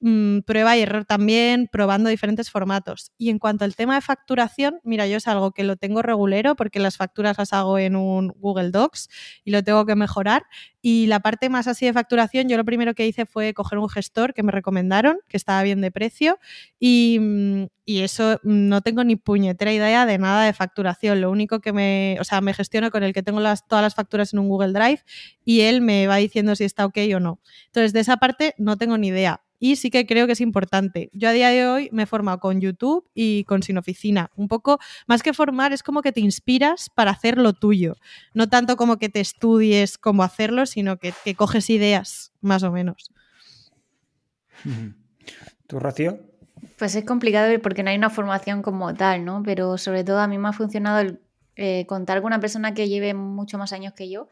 Mm, 0.00 0.42
prueba 0.42 0.76
y 0.76 0.82
error 0.82 1.04
también, 1.04 1.66
probando 1.66 2.08
diferentes 2.08 2.50
formatos. 2.50 3.10
Y 3.18 3.30
en 3.30 3.40
cuanto 3.40 3.64
al 3.64 3.74
tema 3.74 3.96
de 3.96 4.00
facturación, 4.00 4.78
mira, 4.84 5.08
yo 5.08 5.16
es 5.16 5.26
algo 5.26 5.50
que 5.50 5.64
lo 5.64 5.74
tengo 5.76 6.02
regulero 6.02 6.54
porque 6.54 6.78
las 6.78 6.96
facturas 6.96 7.36
las 7.36 7.52
hago 7.52 7.78
en 7.80 7.96
un 7.96 8.28
Google 8.36 8.70
Docs 8.70 9.08
y 9.44 9.50
lo 9.50 9.64
tengo 9.64 9.86
que 9.86 9.96
mejorar. 9.96 10.44
Y 10.80 11.06
la 11.08 11.18
parte 11.18 11.48
más 11.48 11.66
así 11.66 11.84
de 11.84 11.92
facturación, 11.92 12.48
yo 12.48 12.56
lo 12.56 12.64
primero 12.64 12.94
que 12.94 13.08
hice 13.08 13.26
fue 13.26 13.52
coger 13.54 13.80
un 13.80 13.88
gestor 13.88 14.34
que 14.34 14.44
me 14.44 14.52
recomendaron, 14.52 15.18
que 15.28 15.36
estaba 15.36 15.64
bien 15.64 15.80
de 15.80 15.90
precio, 15.90 16.38
y, 16.78 17.18
mm, 17.20 17.66
y 17.84 18.00
eso 18.02 18.38
mm, 18.44 18.68
no 18.68 18.80
tengo 18.82 19.02
ni 19.02 19.16
puñetera 19.16 19.72
idea 19.72 20.06
de 20.06 20.16
nada 20.18 20.44
de 20.44 20.52
facturación. 20.52 21.20
Lo 21.20 21.28
único 21.32 21.58
que 21.60 21.72
me, 21.72 22.16
o 22.20 22.24
sea, 22.24 22.40
me 22.40 22.54
gestiono 22.54 22.92
con 22.92 23.02
el 23.02 23.12
que 23.12 23.24
tengo 23.24 23.40
las, 23.40 23.66
todas 23.66 23.82
las 23.82 23.96
facturas 23.96 24.32
en 24.32 24.38
un 24.38 24.48
Google 24.48 24.72
Drive 24.72 25.00
y 25.44 25.62
él 25.62 25.80
me 25.80 26.06
va 26.06 26.16
diciendo 26.16 26.54
si 26.54 26.62
está 26.62 26.86
ok 26.86 26.98
o 27.16 27.20
no. 27.20 27.40
Entonces, 27.66 27.92
de 27.92 28.00
esa 28.00 28.18
parte 28.18 28.54
no 28.58 28.76
tengo 28.76 28.96
ni 28.96 29.08
idea 29.08 29.42
y 29.58 29.76
sí 29.76 29.90
que 29.90 30.06
creo 30.06 30.26
que 30.26 30.32
es 30.32 30.40
importante. 30.40 31.10
Yo 31.12 31.28
a 31.28 31.32
día 31.32 31.48
de 31.50 31.66
hoy 31.66 31.88
me 31.92 32.04
he 32.04 32.06
formado 32.06 32.38
con 32.38 32.60
YouTube 32.60 33.08
y 33.14 33.44
con 33.44 33.62
Sin 33.62 33.78
Oficina. 33.78 34.30
Un 34.36 34.48
poco, 34.48 34.78
más 35.06 35.22
que 35.22 35.32
formar, 35.32 35.72
es 35.72 35.82
como 35.82 36.02
que 36.02 36.12
te 36.12 36.20
inspiras 36.20 36.90
para 36.94 37.10
hacer 37.10 37.38
lo 37.38 37.52
tuyo. 37.52 37.96
No 38.34 38.48
tanto 38.48 38.76
como 38.76 38.98
que 38.98 39.08
te 39.08 39.20
estudies 39.20 39.98
cómo 39.98 40.22
hacerlo, 40.22 40.66
sino 40.66 40.98
que, 40.98 41.12
que 41.24 41.34
coges 41.34 41.70
ideas, 41.70 42.32
más 42.40 42.62
o 42.62 42.72
menos. 42.72 43.10
¿Tú, 45.66 45.78
Rocío? 45.78 46.18
Pues 46.78 46.94
es 46.94 47.04
complicado 47.04 47.48
porque 47.60 47.82
no 47.82 47.90
hay 47.90 47.96
una 47.96 48.10
formación 48.10 48.62
como 48.62 48.94
tal, 48.94 49.24
¿no? 49.24 49.42
Pero 49.44 49.78
sobre 49.78 50.04
todo 50.04 50.18
a 50.20 50.28
mí 50.28 50.38
me 50.38 50.48
ha 50.48 50.52
funcionado 50.52 51.00
el 51.00 51.20
eh, 51.56 51.86
contar 51.86 52.18
con 52.18 52.28
una 52.28 52.40
persona 52.40 52.72
que 52.72 52.88
lleve 52.88 53.14
mucho 53.14 53.58
más 53.58 53.72
años 53.72 53.92
que 53.92 54.08
yo 54.08 54.28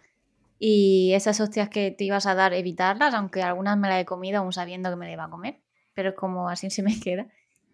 y 0.58 1.12
esas 1.14 1.40
hostias 1.40 1.68
que 1.68 1.90
te 1.90 2.04
ibas 2.04 2.26
a 2.26 2.34
dar, 2.34 2.54
evitarlas, 2.54 3.14
aunque 3.14 3.42
algunas 3.42 3.76
me 3.76 3.88
las 3.88 4.00
he 4.00 4.04
comido 4.04 4.38
aún 4.38 4.52
sabiendo 4.52 4.90
que 4.90 4.96
me 4.96 5.06
las 5.06 5.12
iba 5.12 5.24
a 5.24 5.30
comer, 5.30 5.60
pero 5.94 6.14
como 6.14 6.48
así 6.48 6.70
se 6.70 6.82
me 6.82 6.98
queda. 7.00 7.26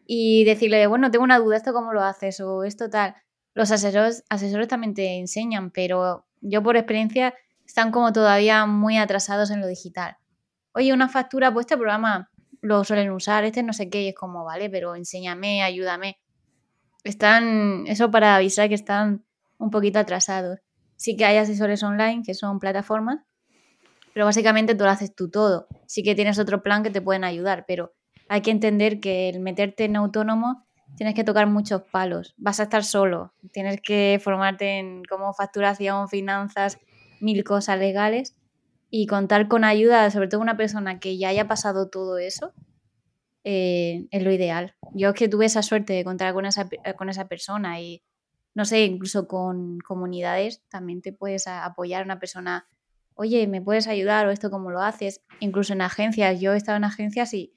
Y 0.05 0.45
decirle, 0.45 0.87
bueno, 0.87 1.11
tengo 1.11 1.25
una 1.25 1.39
duda, 1.39 1.57
¿esto 1.57 1.73
cómo 1.73 1.93
lo 1.93 2.03
haces? 2.03 2.41
O 2.41 2.65
esto 2.65 2.91
tal. 2.91 3.15
Los 3.55 3.71
asesores, 3.71 4.25
asesores 4.31 4.67
también 4.67 4.95
te 4.95 5.19
enseñan, 5.19 5.71
pero 5.71 6.27
yo 6.41 6.63
por 6.63 6.77
experiencia 6.77 7.35
están 7.65 7.93
como 7.93 8.13
todavía 8.13 8.67
muy 8.67 8.99
atrasados 8.99 9.51
en 9.51 9.61
lo 9.61 9.67
digital. 9.67 10.17
Oye, 10.75 10.93
una 10.93 11.09
factura, 11.09 11.53
pues 11.53 11.65
este 11.65 11.77
programa 11.77 12.31
lo 12.61 12.83
suelen 12.85 13.11
usar, 13.11 13.45
este 13.45 13.63
no 13.63 13.73
sé 13.73 13.91
qué, 13.91 14.03
y 14.03 14.09
es 14.09 14.15
como, 14.15 14.45
vale, 14.45 14.71
pero 14.71 14.97
enséñame, 14.97 15.63
ayúdame. 15.63 16.19
Están, 17.05 17.85
eso 17.87 18.11
para 18.11 18.37
avisar 18.37 18.69
que 18.69 18.75
están 18.75 19.25
un 19.59 19.71
poquito 19.71 19.99
atrasados. 19.99 20.61
Sí 21.03 21.17
que 21.17 21.25
hay 21.25 21.37
asesores 21.37 21.83
online, 21.83 22.23
que 22.25 22.33
son 22.33 22.61
plataformas, 22.61 23.25
pero 24.15 24.25
básicamente 24.25 24.77
tú 24.77 24.85
lo 24.85 24.91
haces 24.91 25.13
tú 25.13 25.29
todo. 25.29 25.67
Sí 25.89 26.05
que 26.05 26.15
tienes 26.15 26.39
otro 26.39 26.63
plan 26.63 26.85
que 26.85 26.91
te 26.91 27.03
pueden 27.03 27.25
ayudar, 27.25 27.65
pero 27.67 27.93
hay 28.29 28.41
que 28.41 28.53
entender 28.53 29.01
que 29.01 29.29
el 29.29 29.41
meterte 29.41 29.85
en 29.85 29.97
autónomo 29.97 30.65
tienes 30.97 31.17
que 31.17 31.25
tocar 31.25 31.49
muchos 31.49 31.83
palos. 31.91 32.35
Vas 32.37 32.61
a 32.61 32.63
estar 32.63 32.85
solo, 32.85 33.35
tienes 33.51 33.81
que 33.81 34.21
formarte 34.23 34.79
en 34.79 35.03
cómo 35.03 35.35
facturación, 35.35 36.09
finanzas, 36.09 36.79
mil 37.21 37.43
cosas 37.43 37.81
legales 37.81 38.37
y 38.89 39.09
contar 39.09 39.49
con 39.49 39.65
ayuda, 39.65 40.09
sobre 40.13 40.29
todo 40.29 40.41
una 40.41 40.57
persona 40.57 41.01
que 41.01 41.19
ya 41.19 41.31
haya 41.31 41.49
pasado 41.49 41.89
todo 41.91 42.19
eso, 42.19 42.53
eh, 43.43 44.07
es 44.13 44.23
lo 44.23 44.31
ideal. 44.31 44.77
Yo 44.95 45.09
es 45.09 45.15
que 45.17 45.29
tuve 45.29 45.47
esa 45.47 45.65
suerte 45.65 45.95
de 45.95 46.05
contar 46.05 46.33
con 46.33 46.47
esa, 46.47 46.69
con 46.97 47.09
esa 47.09 47.27
persona 47.27 47.81
y 47.81 48.05
no 48.55 48.65
sé, 48.65 48.85
incluso 48.85 49.27
con 49.27 49.79
comunidades 49.81 50.63
también 50.69 51.01
te 51.03 51.13
puedes 51.13 51.47
apoyar 51.47 52.03
a 52.03 52.05
una 52.05 52.19
persona, 52.19 52.67
oye, 53.15 53.47
¿me 53.47 53.63
puedes 53.63 53.89
ayudar 53.89 54.27
o 54.27 54.31
esto 54.31 54.51
cómo 54.51 54.71
lo 54.71 54.81
haces? 54.81 55.23
Incluso 55.41 55.73
en 55.73 55.81
agencias, 55.81 56.41
yo 56.41 56.53
he 56.53 56.57
estado 56.57 56.77
en 56.77 56.85
agencias 56.85 57.33
y 57.35 57.53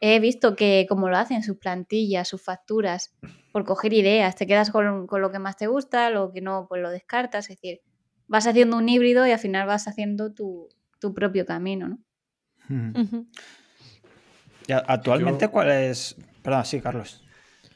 he 0.00 0.20
visto 0.20 0.54
que 0.54 0.86
como 0.88 1.08
lo 1.08 1.16
hacen, 1.16 1.42
sus 1.42 1.56
plantillas, 1.56 2.28
sus 2.28 2.42
facturas, 2.42 3.14
por 3.52 3.64
coger 3.64 3.92
ideas, 3.92 4.36
te 4.36 4.46
quedas 4.46 4.70
con, 4.70 5.06
lo 5.10 5.30
que 5.32 5.38
más 5.38 5.56
te 5.56 5.66
gusta, 5.66 6.10
lo 6.10 6.32
que 6.32 6.40
no, 6.40 6.66
pues 6.68 6.82
lo 6.82 6.90
descartas, 6.90 7.50
es 7.50 7.56
decir, 7.56 7.80
vas 8.28 8.46
haciendo 8.46 8.76
un 8.76 8.88
híbrido 8.88 9.26
y 9.26 9.32
al 9.32 9.38
final 9.38 9.66
vas 9.66 9.88
haciendo 9.88 10.32
tu, 10.32 10.68
propio 11.14 11.46
camino, 11.46 11.88
¿no? 11.88 11.98
actualmente, 14.86 15.48
¿cuál 15.48 15.70
es? 15.70 16.16
Perdón, 16.42 16.64
sí, 16.64 16.80
Carlos. 16.80 17.25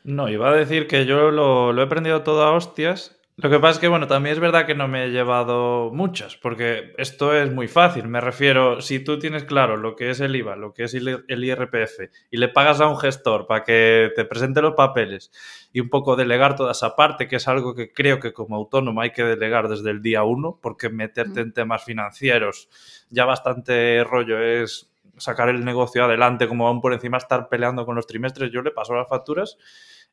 No, 0.05 0.29
iba 0.29 0.51
a 0.51 0.55
decir 0.55 0.87
que 0.87 1.07
yo 1.07 1.31
lo, 1.31 1.73
lo 1.73 1.83
he 1.83 1.85
aprendido 1.85 2.23
todo 2.23 2.43
a 2.43 2.53
hostias 2.53 3.21
lo 3.43 3.49
que 3.49 3.59
pasa 3.59 3.73
es 3.73 3.79
que, 3.79 3.89
bueno, 3.89 4.07
también 4.07 4.35
es 4.35 4.41
verdad 4.41 4.67
que 4.67 4.75
no 4.75 4.87
me 4.87 5.05
he 5.05 5.11
llevado 5.11 5.91
muchas, 5.95 6.37
porque 6.37 6.93
esto 6.99 7.35
es 7.35 7.51
muy 7.51 7.69
fácil. 7.69 8.07
Me 8.07 8.21
refiero, 8.21 8.83
si 8.83 9.01
tú 9.01 9.19
tienes 9.19 9.45
claro 9.45 9.79
lo 9.79 9.97
que 9.97 10.11
es 10.11 10.21
el 10.21 10.37
IVA, 10.37 10.57
lo 10.57 10.75
que 10.75 10.85
es 10.85 10.93
el 10.93 11.45
IRPF, 11.45 12.11
y 12.31 12.37
le 12.37 12.49
pagas 12.49 12.83
a 12.83 12.89
un 12.89 12.99
gestor 12.99 13.47
para 13.47 13.65
que 13.65 14.13
te 14.15 14.27
presente 14.27 14.61
los 14.61 14.75
papeles 14.75 15.33
y 15.73 15.81
un 15.81 15.89
poco 15.89 16.17
delegar 16.17 16.55
toda 16.55 16.73
esa 16.73 16.95
parte, 16.97 17.29
que 17.29 17.37
es 17.37 17.49
algo 17.49 17.75
que 17.75 17.95
creo 17.95 18.21
que 18.21 18.35
como 18.35 18.57
autónomo 18.57 19.01
hay 19.01 19.13
que 19.13 19.25
delegar 19.25 19.69
desde 19.69 19.91
el 19.91 20.03
día 20.03 20.23
uno, 20.23 20.59
porque 20.61 20.91
meterte 20.91 21.41
en 21.41 21.55
temas 21.55 21.83
financieros 21.83 22.69
ya 23.09 23.25
bastante 23.25 24.05
rollo 24.05 24.39
es 24.39 24.90
sacar 25.21 25.49
el 25.49 25.65
negocio 25.65 26.05
adelante, 26.05 26.49
como 26.49 26.67
aún 26.67 26.81
por 26.81 26.93
encima 26.93 27.19
estar 27.19 27.49
peleando 27.49 27.87
con 27.87 27.95
los 27.95 28.07
trimestres. 28.07 28.51
Yo 28.51 28.63
le 28.63 28.71
paso 28.71 28.95
las 28.95 29.09
facturas 29.09 29.57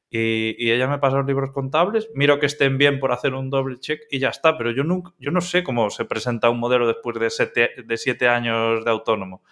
y, 0.10 0.72
ella 0.72 0.88
me 0.88 1.00
pasa 1.00 1.18
los 1.18 1.26
libros 1.26 1.52
contables, 1.52 2.10
miro 2.14 2.40
que 2.40 2.46
estén 2.46 2.78
bien 2.78 3.00
por 3.00 3.12
hacer 3.12 3.34
un 3.34 3.50
doble 3.50 3.80
check 3.80 4.04
y 4.10 4.20
ya 4.20 4.30
está, 4.30 4.58
pero 4.58 4.72
yo, 4.72 4.84
nunca, 4.84 5.14
yo 5.20 5.32
no 5.32 5.42
sé 5.42 5.64
cómo 5.64 5.90
se 5.90 6.06
presenta 6.06 6.50
un 6.50 6.60
modelo 6.60 6.88
después 6.88 7.20
de 7.20 7.30
siete, 7.30 7.72
de 7.86 7.98
siete 7.98 8.30
años 8.30 8.86
de 8.86 8.92
autónomo. 8.92 9.44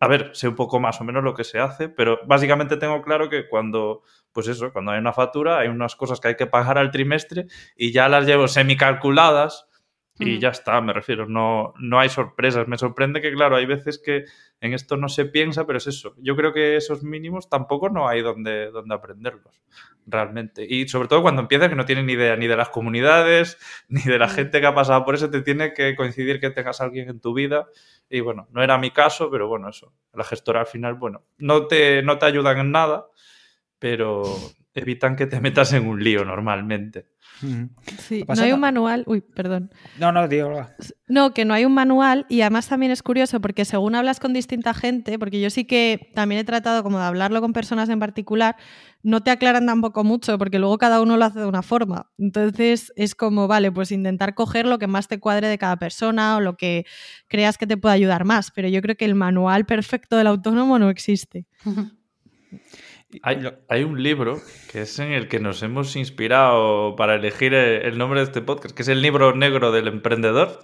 A 0.00 0.06
ver, 0.06 0.30
sé 0.34 0.46
un 0.46 0.54
poco 0.54 0.78
más 0.78 1.00
o 1.00 1.04
menos 1.04 1.24
lo 1.24 1.34
que 1.34 1.42
se 1.42 1.58
hace, 1.58 1.88
pero 1.88 2.20
básicamente 2.26 2.76
tengo 2.76 3.02
claro 3.02 3.28
que 3.28 3.48
cuando, 3.48 4.02
pues 4.32 4.46
eso, 4.46 4.72
cuando 4.72 4.92
hay 4.92 5.00
una 5.00 5.12
factura, 5.12 5.58
hay 5.58 5.68
unas 5.68 5.96
cosas 5.96 6.20
que 6.20 6.28
hay 6.28 6.36
que 6.36 6.46
pagar 6.46 6.78
al 6.78 6.92
trimestre 6.92 7.46
y 7.76 7.90
ya 7.90 8.08
las 8.08 8.24
llevo 8.24 8.46
semicalculadas 8.46 9.67
y 10.18 10.38
ya 10.38 10.48
está, 10.48 10.80
me 10.80 10.92
refiero, 10.92 11.26
no, 11.26 11.74
no 11.78 12.00
hay 12.00 12.08
sorpresas. 12.08 12.66
Me 12.66 12.76
sorprende 12.76 13.20
que, 13.20 13.32
claro, 13.32 13.56
hay 13.56 13.66
veces 13.66 13.98
que 13.98 14.24
en 14.60 14.74
esto 14.74 14.96
no 14.96 15.08
se 15.08 15.26
piensa, 15.26 15.66
pero 15.66 15.78
es 15.78 15.86
eso. 15.86 16.14
Yo 16.18 16.34
creo 16.34 16.52
que 16.52 16.76
esos 16.76 17.04
mínimos 17.04 17.48
tampoco 17.48 17.88
no 17.88 18.08
hay 18.08 18.22
donde, 18.22 18.70
donde 18.70 18.94
aprenderlos, 18.94 19.62
realmente. 20.06 20.66
Y 20.68 20.88
sobre 20.88 21.08
todo 21.08 21.22
cuando 21.22 21.42
empiezas 21.42 21.68
que 21.68 21.76
no 21.76 21.84
tienes 21.84 22.04
ni 22.04 22.14
idea 22.14 22.36
ni 22.36 22.48
de 22.48 22.56
las 22.56 22.70
comunidades, 22.70 23.58
ni 23.88 24.02
de 24.02 24.18
la 24.18 24.26
mm. 24.26 24.30
gente 24.30 24.60
que 24.60 24.66
ha 24.66 24.74
pasado 24.74 25.04
por 25.04 25.14
eso, 25.14 25.30
te 25.30 25.42
tiene 25.42 25.72
que 25.72 25.94
coincidir 25.94 26.40
que 26.40 26.50
tengas 26.50 26.80
a 26.80 26.84
alguien 26.84 27.08
en 27.08 27.20
tu 27.20 27.32
vida. 27.32 27.68
Y 28.10 28.20
bueno, 28.20 28.48
no 28.50 28.62
era 28.62 28.78
mi 28.78 28.90
caso, 28.90 29.30
pero 29.30 29.46
bueno, 29.46 29.68
eso. 29.68 29.92
La 30.14 30.24
gestora 30.24 30.60
al 30.60 30.66
final, 30.66 30.94
bueno, 30.94 31.24
no 31.38 31.66
te, 31.66 32.02
no 32.02 32.18
te 32.18 32.26
ayudan 32.26 32.58
en 32.58 32.72
nada, 32.72 33.06
pero 33.78 34.24
evitan 34.74 35.16
que 35.16 35.26
te 35.26 35.40
metas 35.40 35.72
en 35.72 35.86
un 35.86 36.02
lío 36.02 36.24
normalmente. 36.24 37.06
Sí, 37.98 38.24
no 38.26 38.42
hay 38.42 38.52
un 38.52 38.60
manual. 38.60 39.04
Uy, 39.06 39.20
perdón. 39.20 39.70
No, 39.98 40.12
no, 40.12 40.26
digo. 40.28 40.66
No, 41.06 41.32
que 41.32 41.44
no 41.44 41.54
hay 41.54 41.64
un 41.64 41.72
manual 41.72 42.26
y 42.28 42.40
además 42.40 42.68
también 42.68 42.92
es 42.92 43.02
curioso 43.02 43.40
porque 43.40 43.64
según 43.64 43.94
hablas 43.94 44.20
con 44.20 44.32
distinta 44.32 44.74
gente, 44.74 45.18
porque 45.18 45.40
yo 45.40 45.50
sí 45.50 45.64
que 45.64 46.10
también 46.14 46.40
he 46.40 46.44
tratado 46.44 46.82
como 46.82 46.98
de 46.98 47.04
hablarlo 47.04 47.40
con 47.40 47.52
personas 47.52 47.88
en 47.88 47.98
particular, 47.98 48.56
no 49.02 49.22
te 49.22 49.30
aclaran 49.30 49.66
tampoco 49.66 50.04
mucho 50.04 50.36
porque 50.38 50.58
luego 50.58 50.78
cada 50.78 51.00
uno 51.00 51.16
lo 51.16 51.24
hace 51.24 51.40
de 51.40 51.46
una 51.46 51.62
forma. 51.62 52.10
Entonces 52.18 52.92
es 52.96 53.14
como, 53.14 53.46
vale, 53.46 53.70
pues 53.72 53.92
intentar 53.92 54.34
coger 54.34 54.66
lo 54.66 54.78
que 54.78 54.86
más 54.86 55.08
te 55.08 55.20
cuadre 55.20 55.48
de 55.48 55.58
cada 55.58 55.76
persona 55.76 56.36
o 56.36 56.40
lo 56.40 56.56
que 56.56 56.84
creas 57.28 57.58
que 57.58 57.66
te 57.66 57.76
pueda 57.76 57.94
ayudar 57.94 58.24
más, 58.24 58.50
pero 58.50 58.68
yo 58.68 58.82
creo 58.82 58.96
que 58.96 59.04
el 59.04 59.14
manual 59.14 59.66
perfecto 59.66 60.16
del 60.16 60.26
autónomo 60.26 60.78
no 60.78 60.90
existe. 60.90 61.46
Hay, 63.22 63.84
un 63.84 64.02
libro 64.02 64.38
que 64.70 64.82
es 64.82 64.98
en 64.98 65.12
el 65.12 65.28
que 65.28 65.40
nos 65.40 65.62
hemos 65.62 65.96
inspirado 65.96 66.94
para 66.94 67.14
elegir 67.14 67.54
el 67.54 67.96
nombre 67.96 68.20
de 68.20 68.26
este 68.26 68.42
podcast, 68.42 68.76
que 68.76 68.82
es 68.82 68.88
el 68.88 69.00
libro 69.00 69.34
negro 69.34 69.72
del 69.72 69.88
emprendedor, 69.88 70.62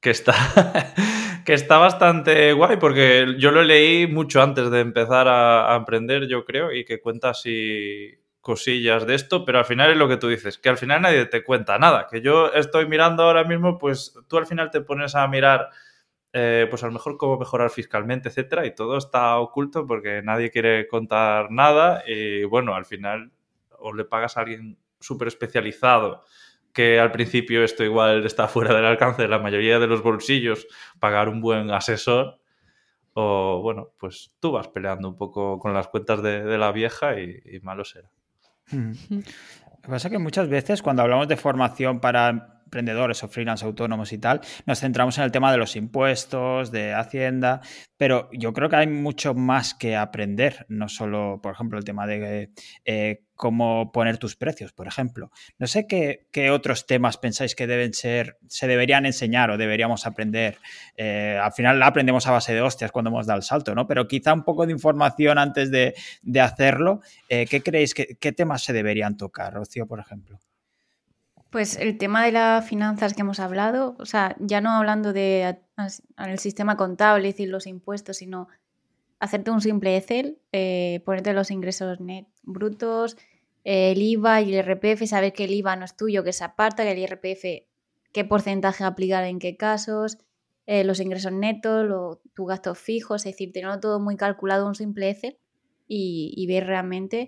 que 0.00 0.08
está, 0.08 0.34
que 1.44 1.52
está 1.52 1.76
bastante 1.76 2.54
guay 2.54 2.78
porque 2.78 3.34
yo 3.38 3.50
lo 3.50 3.62
leí 3.62 4.06
mucho 4.06 4.42
antes 4.42 4.70
de 4.70 4.80
empezar 4.80 5.28
a, 5.28 5.76
emprender, 5.76 6.26
yo 6.26 6.46
creo, 6.46 6.72
y 6.72 6.86
que 6.86 7.00
cuenta 7.00 7.30
así 7.30 8.14
cosillas 8.40 9.06
de 9.06 9.14
esto, 9.14 9.44
pero 9.44 9.58
al 9.58 9.66
final 9.66 9.90
es 9.90 9.98
lo 9.98 10.08
que 10.08 10.16
tú 10.16 10.28
dices, 10.28 10.56
que 10.56 10.70
al 10.70 10.78
final 10.78 11.02
nadie 11.02 11.26
te 11.26 11.44
cuenta 11.44 11.78
nada, 11.78 12.06
que 12.10 12.22
yo 12.22 12.50
estoy 12.54 12.86
mirando 12.86 13.24
ahora 13.24 13.44
mismo, 13.44 13.76
pues 13.76 14.14
tú 14.26 14.38
al 14.38 14.46
final 14.46 14.70
te 14.70 14.80
pones 14.80 15.14
a 15.14 15.28
mirar 15.28 15.68
eh, 16.36 16.66
pues 16.68 16.82
a 16.82 16.86
lo 16.86 16.92
mejor 16.92 17.16
cómo 17.16 17.38
mejorar 17.38 17.70
fiscalmente, 17.70 18.28
etcétera, 18.28 18.66
y 18.66 18.74
todo 18.74 18.98
está 18.98 19.38
oculto 19.38 19.86
porque 19.86 20.20
nadie 20.20 20.50
quiere 20.50 20.88
contar 20.88 21.52
nada 21.52 22.02
y 22.08 22.42
bueno, 22.42 22.74
al 22.74 22.84
final 22.84 23.30
o 23.78 23.92
le 23.92 24.04
pagas 24.04 24.36
a 24.36 24.40
alguien 24.40 24.76
súper 24.98 25.28
especializado 25.28 26.24
que 26.72 26.98
al 26.98 27.12
principio 27.12 27.62
esto 27.62 27.84
igual 27.84 28.26
está 28.26 28.48
fuera 28.48 28.74
del 28.74 28.84
alcance 28.84 29.22
de 29.22 29.28
la 29.28 29.38
mayoría 29.38 29.78
de 29.78 29.86
los 29.86 30.02
bolsillos, 30.02 30.66
pagar 30.98 31.28
un 31.28 31.40
buen 31.40 31.70
asesor, 31.70 32.40
o 33.12 33.60
bueno, 33.62 33.92
pues 33.96 34.34
tú 34.40 34.50
vas 34.50 34.66
peleando 34.66 35.08
un 35.08 35.16
poco 35.16 35.60
con 35.60 35.72
las 35.72 35.86
cuentas 35.86 36.20
de, 36.20 36.58
la 36.58 36.72
vieja 36.72 37.16
y, 37.20 37.60
malo 37.62 37.84
será. 37.84 38.10
Lo 38.72 38.92
que 39.82 39.88
pasa 39.88 40.08
es 40.08 40.12
que 40.12 40.18
muchas 40.18 40.48
veces 40.48 40.82
cuando 40.82 41.02
hablamos 41.02 41.28
de 41.28 41.36
formación 41.36 42.00
para 42.00 42.53
emprendedores 42.74 43.22
o 43.22 43.28
freelance 43.28 43.64
autónomos 43.64 44.12
y 44.12 44.18
tal, 44.18 44.40
nos 44.66 44.80
centramos 44.80 45.16
en 45.18 45.24
el 45.24 45.30
tema 45.30 45.52
de 45.52 45.58
los 45.58 45.76
impuestos, 45.76 46.72
de 46.72 46.92
Hacienda, 46.92 47.60
pero 47.96 48.28
yo 48.32 48.52
creo 48.52 48.68
que 48.68 48.76
hay 48.76 48.88
mucho 48.88 49.34
más 49.34 49.74
que 49.74 49.94
aprender, 49.94 50.66
no 50.68 50.88
solo, 50.88 51.38
por 51.40 51.54
ejemplo, 51.54 51.78
el 51.78 51.84
tema 51.84 52.06
de 52.06 52.50
eh, 52.84 53.22
cómo 53.36 53.92
poner 53.92 54.18
tus 54.18 54.34
precios, 54.34 54.72
por 54.72 54.88
ejemplo. 54.88 55.30
No 55.58 55.68
sé 55.68 55.86
qué, 55.86 56.50
otros 56.50 56.86
temas 56.86 57.16
pensáis 57.18 57.54
que 57.54 57.66
deben 57.66 57.94
ser, 57.94 58.38
se 58.48 58.66
deberían 58.66 59.06
enseñar 59.06 59.50
o 59.50 59.56
deberíamos 59.56 60.06
aprender. 60.06 60.58
Eh, 60.96 61.38
al 61.40 61.52
final 61.52 61.82
aprendemos 61.82 62.26
a 62.26 62.32
base 62.32 62.54
de 62.54 62.62
hostias 62.62 62.90
cuando 62.90 63.10
hemos 63.10 63.26
dado 63.26 63.38
el 63.38 63.44
salto, 63.44 63.74
¿no? 63.74 63.86
Pero 63.86 64.08
quizá 64.08 64.32
un 64.32 64.44
poco 64.44 64.66
de 64.66 64.72
información 64.72 65.38
antes 65.38 65.70
de, 65.70 65.94
hacerlo. 66.40 67.00
Eh, 67.28 67.46
¿Qué 67.46 67.62
creéis? 67.62 67.94
Que, 67.94 68.16
¿Qué 68.18 68.32
temas 68.32 68.62
se 68.62 68.72
deberían 68.72 69.16
tocar, 69.16 69.54
Rocío, 69.54 69.86
por 69.86 70.00
ejemplo? 70.00 70.40
Pues 71.54 71.76
el 71.76 71.98
tema 71.98 72.24
de 72.24 72.32
las 72.32 72.68
finanzas 72.68 73.14
que 73.14 73.20
hemos 73.20 73.38
hablado, 73.38 73.94
o 74.00 74.06
sea, 74.06 74.34
ya 74.40 74.60
no 74.60 74.70
hablando 74.70 75.12
de 75.12 75.56
el 76.16 76.38
sistema 76.40 76.76
contable, 76.76 77.28
es 77.28 77.34
decir, 77.34 77.48
los 77.48 77.68
impuestos, 77.68 78.16
sino 78.16 78.48
hacerte 79.20 79.52
un 79.52 79.60
simple 79.60 79.96
Excel, 79.96 80.40
eh, 80.50 81.00
ponerte 81.04 81.32
los 81.32 81.52
ingresos 81.52 82.00
net 82.00 82.26
brutos, 82.42 83.16
el 83.62 84.02
IVA 84.02 84.40
y 84.40 84.52
el 84.52 84.66
IRPF, 84.66 85.06
saber 85.06 85.32
que 85.32 85.44
el 85.44 85.52
IVA 85.52 85.76
no 85.76 85.84
es 85.84 85.96
tuyo, 85.96 86.24
que 86.24 86.32
se 86.32 86.42
aparta, 86.42 86.82
que 86.82 86.90
el 86.90 86.98
IRPF, 86.98 87.68
qué 88.10 88.24
porcentaje 88.24 88.82
aplicar 88.82 89.22
en 89.22 89.38
qué 89.38 89.56
casos, 89.56 90.18
eh, 90.66 90.82
los 90.82 90.98
ingresos 90.98 91.30
netos, 91.30 92.18
tus 92.34 92.48
gastos 92.48 92.80
fijos, 92.80 93.26
es 93.26 93.34
decir, 93.34 93.52
tenerlo 93.52 93.78
todo 93.78 94.00
muy 94.00 94.16
calculado, 94.16 94.66
un 94.66 94.74
simple 94.74 95.08
Excel 95.08 95.38
y 95.86 96.44
ver 96.48 96.66
realmente 96.66 97.26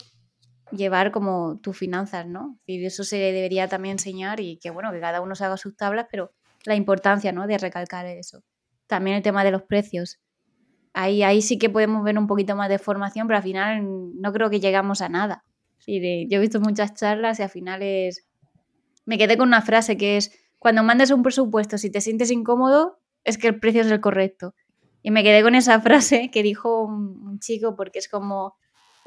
llevar 0.70 1.12
como 1.12 1.58
tus 1.60 1.76
finanzas, 1.76 2.26
¿no? 2.26 2.58
Y 2.66 2.84
eso 2.84 3.04
se 3.04 3.16
debería 3.16 3.68
también 3.68 3.92
enseñar 3.92 4.40
y 4.40 4.58
que, 4.58 4.70
bueno, 4.70 4.92
que 4.92 5.00
cada 5.00 5.20
uno 5.20 5.34
se 5.34 5.44
haga 5.44 5.56
sus 5.56 5.76
tablas, 5.76 6.06
pero 6.10 6.32
la 6.64 6.74
importancia, 6.74 7.32
¿no? 7.32 7.46
De 7.46 7.58
recalcar 7.58 8.06
eso. 8.06 8.42
También 8.86 9.16
el 9.16 9.22
tema 9.22 9.44
de 9.44 9.50
los 9.50 9.62
precios. 9.62 10.18
Ahí, 10.92 11.22
ahí 11.22 11.42
sí 11.42 11.58
que 11.58 11.70
podemos 11.70 12.02
ver 12.02 12.18
un 12.18 12.26
poquito 12.26 12.56
más 12.56 12.68
de 12.68 12.78
formación, 12.78 13.26
pero 13.26 13.36
al 13.38 13.42
final 13.42 13.82
no 14.20 14.32
creo 14.32 14.50
que 14.50 14.60
llegamos 14.60 15.02
a 15.02 15.08
nada. 15.08 15.44
Y 15.86 16.28
yo 16.28 16.38
he 16.38 16.40
visto 16.40 16.60
muchas 16.60 16.94
charlas 16.94 17.38
y 17.38 17.42
al 17.42 17.50
final 17.50 17.82
es... 17.82 18.26
Me 19.04 19.18
quedé 19.18 19.36
con 19.36 19.48
una 19.48 19.62
frase 19.62 19.96
que 19.96 20.16
es, 20.16 20.32
cuando 20.58 20.82
mandes 20.82 21.12
un 21.12 21.22
presupuesto, 21.22 21.78
si 21.78 21.90
te 21.90 22.00
sientes 22.00 22.30
incómodo, 22.30 22.98
es 23.22 23.38
que 23.38 23.48
el 23.48 23.60
precio 23.60 23.82
es 23.82 23.90
el 23.90 24.00
correcto. 24.00 24.54
Y 25.02 25.12
me 25.12 25.22
quedé 25.22 25.42
con 25.42 25.54
esa 25.54 25.80
frase 25.82 26.30
que 26.32 26.42
dijo 26.42 26.84
un 26.84 27.38
chico 27.38 27.76
porque 27.76 28.00
es 28.00 28.08
como 28.08 28.56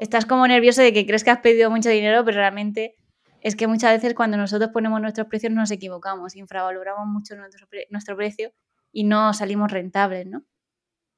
estás 0.00 0.24
como 0.24 0.48
nervioso 0.48 0.80
de 0.82 0.92
que 0.92 1.06
crees 1.06 1.22
que 1.22 1.30
has 1.30 1.40
pedido 1.40 1.70
mucho 1.70 1.90
dinero, 1.90 2.24
pero 2.24 2.38
realmente 2.38 2.96
es 3.42 3.54
que 3.54 3.66
muchas 3.66 3.92
veces 3.92 4.14
cuando 4.14 4.38
nosotros 4.38 4.70
ponemos 4.72 5.00
nuestros 5.00 5.26
precios 5.28 5.52
nos 5.52 5.70
equivocamos, 5.70 6.36
infravaloramos 6.36 7.06
mucho 7.06 7.36
nuestro, 7.36 7.68
nuestro 7.90 8.16
precio 8.16 8.52
y 8.92 9.04
no 9.04 9.32
salimos 9.34 9.70
rentables, 9.70 10.26
¿no? 10.26 10.44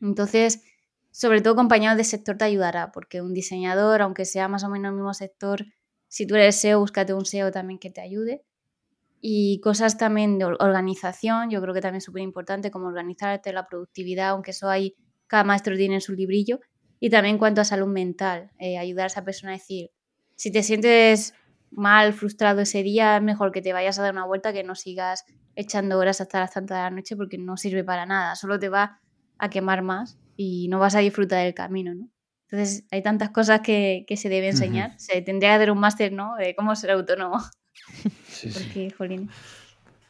Entonces, 0.00 0.64
sobre 1.12 1.40
todo 1.40 1.54
acompañado 1.54 1.96
de 1.96 2.04
sector 2.04 2.36
te 2.36 2.44
ayudará, 2.44 2.90
porque 2.90 3.22
un 3.22 3.32
diseñador, 3.32 4.02
aunque 4.02 4.24
sea 4.24 4.48
más 4.48 4.64
o 4.64 4.68
menos 4.68 4.90
el 4.90 4.96
mismo 4.96 5.14
sector, 5.14 5.64
si 6.08 6.26
tú 6.26 6.34
eres 6.34 6.56
SEO, 6.56 6.80
búscate 6.80 7.14
un 7.14 7.24
SEO 7.24 7.52
también 7.52 7.78
que 7.78 7.90
te 7.90 8.00
ayude. 8.00 8.42
Y 9.20 9.60
cosas 9.60 9.96
también 9.96 10.38
de 10.38 10.46
organización, 10.46 11.50
yo 11.50 11.62
creo 11.62 11.72
que 11.72 11.80
también 11.80 11.98
es 11.98 12.04
súper 12.04 12.22
importante, 12.22 12.72
como 12.72 12.88
organizarte, 12.88 13.52
la 13.52 13.68
productividad, 13.68 14.30
aunque 14.30 14.50
eso 14.50 14.68
hay, 14.68 14.96
cada 15.28 15.44
maestro 15.44 15.76
tiene 15.76 16.00
su 16.00 16.12
librillo, 16.14 16.58
y 17.02 17.10
también 17.10 17.34
en 17.34 17.38
cuanto 17.40 17.60
a 17.60 17.64
salud 17.64 17.88
mental, 17.88 18.52
eh, 18.60 18.78
ayudar 18.78 19.02
a 19.02 19.06
esa 19.08 19.24
persona 19.24 19.50
a 19.50 19.56
decir, 19.56 19.90
si 20.36 20.52
te 20.52 20.62
sientes 20.62 21.34
mal, 21.72 22.12
frustrado 22.12 22.60
ese 22.60 22.84
día, 22.84 23.16
es 23.16 23.22
mejor 23.24 23.50
que 23.50 23.60
te 23.60 23.72
vayas 23.72 23.98
a 23.98 24.02
dar 24.02 24.12
una 24.12 24.24
vuelta 24.24 24.52
que 24.52 24.62
no 24.62 24.76
sigas 24.76 25.24
echando 25.56 25.98
horas 25.98 26.20
hasta 26.20 26.38
las 26.38 26.52
tantas 26.52 26.78
de 26.78 26.82
la 26.84 26.90
noche 26.90 27.16
porque 27.16 27.38
no 27.38 27.56
sirve 27.56 27.82
para 27.82 28.06
nada, 28.06 28.36
solo 28.36 28.56
te 28.56 28.68
va 28.68 29.00
a 29.38 29.50
quemar 29.50 29.82
más 29.82 30.16
y 30.36 30.68
no 30.68 30.78
vas 30.78 30.94
a 30.94 31.00
disfrutar 31.00 31.42
del 31.42 31.54
camino, 31.54 31.92
¿no? 31.92 32.08
Entonces 32.48 32.86
hay 32.92 33.02
tantas 33.02 33.30
cosas 33.30 33.62
que, 33.62 34.06
se 34.14 34.28
debe 34.28 34.50
enseñar. 34.50 34.94
Se 34.96 35.22
tendría 35.22 35.50
que 35.50 35.56
hacer 35.56 35.70
un 35.72 35.80
máster, 35.80 36.12
¿no? 36.12 36.36
De 36.36 36.54
cómo 36.54 36.76
ser 36.76 36.92
autónomo. 36.92 37.40
Sí, 38.28 38.48
porque, 38.54 38.90
jolín. 38.96 39.28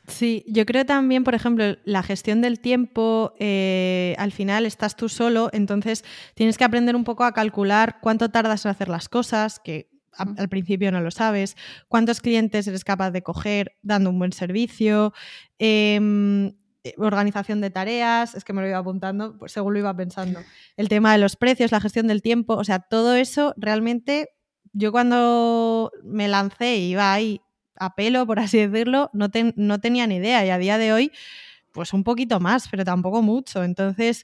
Sí, 0.09 0.45
yo 0.49 0.67
creo 0.67 0.85
también, 0.85 1.23
por 1.23 1.35
ejemplo, 1.35 1.77
la 1.85 2.03
gestión 2.03 2.41
del 2.41 2.59
tiempo, 2.59 3.35
eh, 3.39 4.17
al 4.19 4.33
final 4.33 4.67
estás 4.67 4.97
tú 4.97 5.09
solo, 5.09 5.49
entonces 5.53 6.05
tienes 6.35 6.59
que 6.59 6.65
aprender 6.65 6.97
un 6.97 7.05
poco 7.05 7.25
a 7.25 7.33
calcular 7.33 7.99
cuánto 8.01 8.29
tardas 8.29 8.65
en 8.65 8.73
hacer 8.73 8.89
las 8.89 9.09
cosas, 9.09 9.61
que 9.61 9.91
al 10.17 10.49
principio 10.49 10.91
no 10.93 11.01
lo 11.01 11.11
sabes, 11.11 11.57
cuántos 11.89 12.21
clientes 12.21 12.67
eres 12.67 12.85
capaz 12.85 13.13
de 13.13 13.23
coger 13.23 13.79
dando 13.83 14.11
un 14.11 14.19
buen 14.19 14.33
servicio, 14.33 15.15
em, 15.59 16.49
eh, 16.85 16.95
organización 16.99 17.61
de 17.61 17.71
tareas, 17.71 18.35
es 18.35 18.45
que 18.45 18.53
me 18.53 18.61
lo 18.61 18.69
iba 18.69 18.79
apuntando 18.79 19.39
pues 19.39 19.53
según 19.53 19.73
lo 19.75 19.79
iba 19.79 19.97
pensando, 19.97 20.41
el 20.77 20.89
tema 20.89 21.13
de 21.13 21.19
los 21.19 21.37
precios, 21.37 21.71
la 21.71 21.81
gestión 21.81 22.09
del 22.09 22.23
tiempo, 22.23 22.55
o 22.55 22.65
sea, 22.65 22.81
todo 22.81 23.15
eso 23.15 23.55
realmente 23.57 24.31
yo 24.73 24.91
cuando 24.91 25.93
me 26.03 26.29
lancé 26.29 26.77
y 26.77 26.91
iba 26.91 27.13
ahí 27.13 27.41
a 27.85 27.95
pelo, 27.95 28.27
por 28.27 28.39
así 28.41 28.59
decirlo, 28.67 29.11
no, 29.13 29.29
no 29.57 29.81
tenía 29.81 30.07
ni 30.07 30.17
idea 30.17 30.45
y 30.47 30.51
a 30.51 30.59
día 30.59 30.79
de 30.79 30.93
hoy 30.93 31.13
pues 31.73 31.93
un 31.93 32.05
poquito 32.05 32.41
más, 32.41 32.69
pero 32.71 32.85
tampoco 32.85 33.23
mucho. 33.23 33.65
Entonces, 33.65 34.23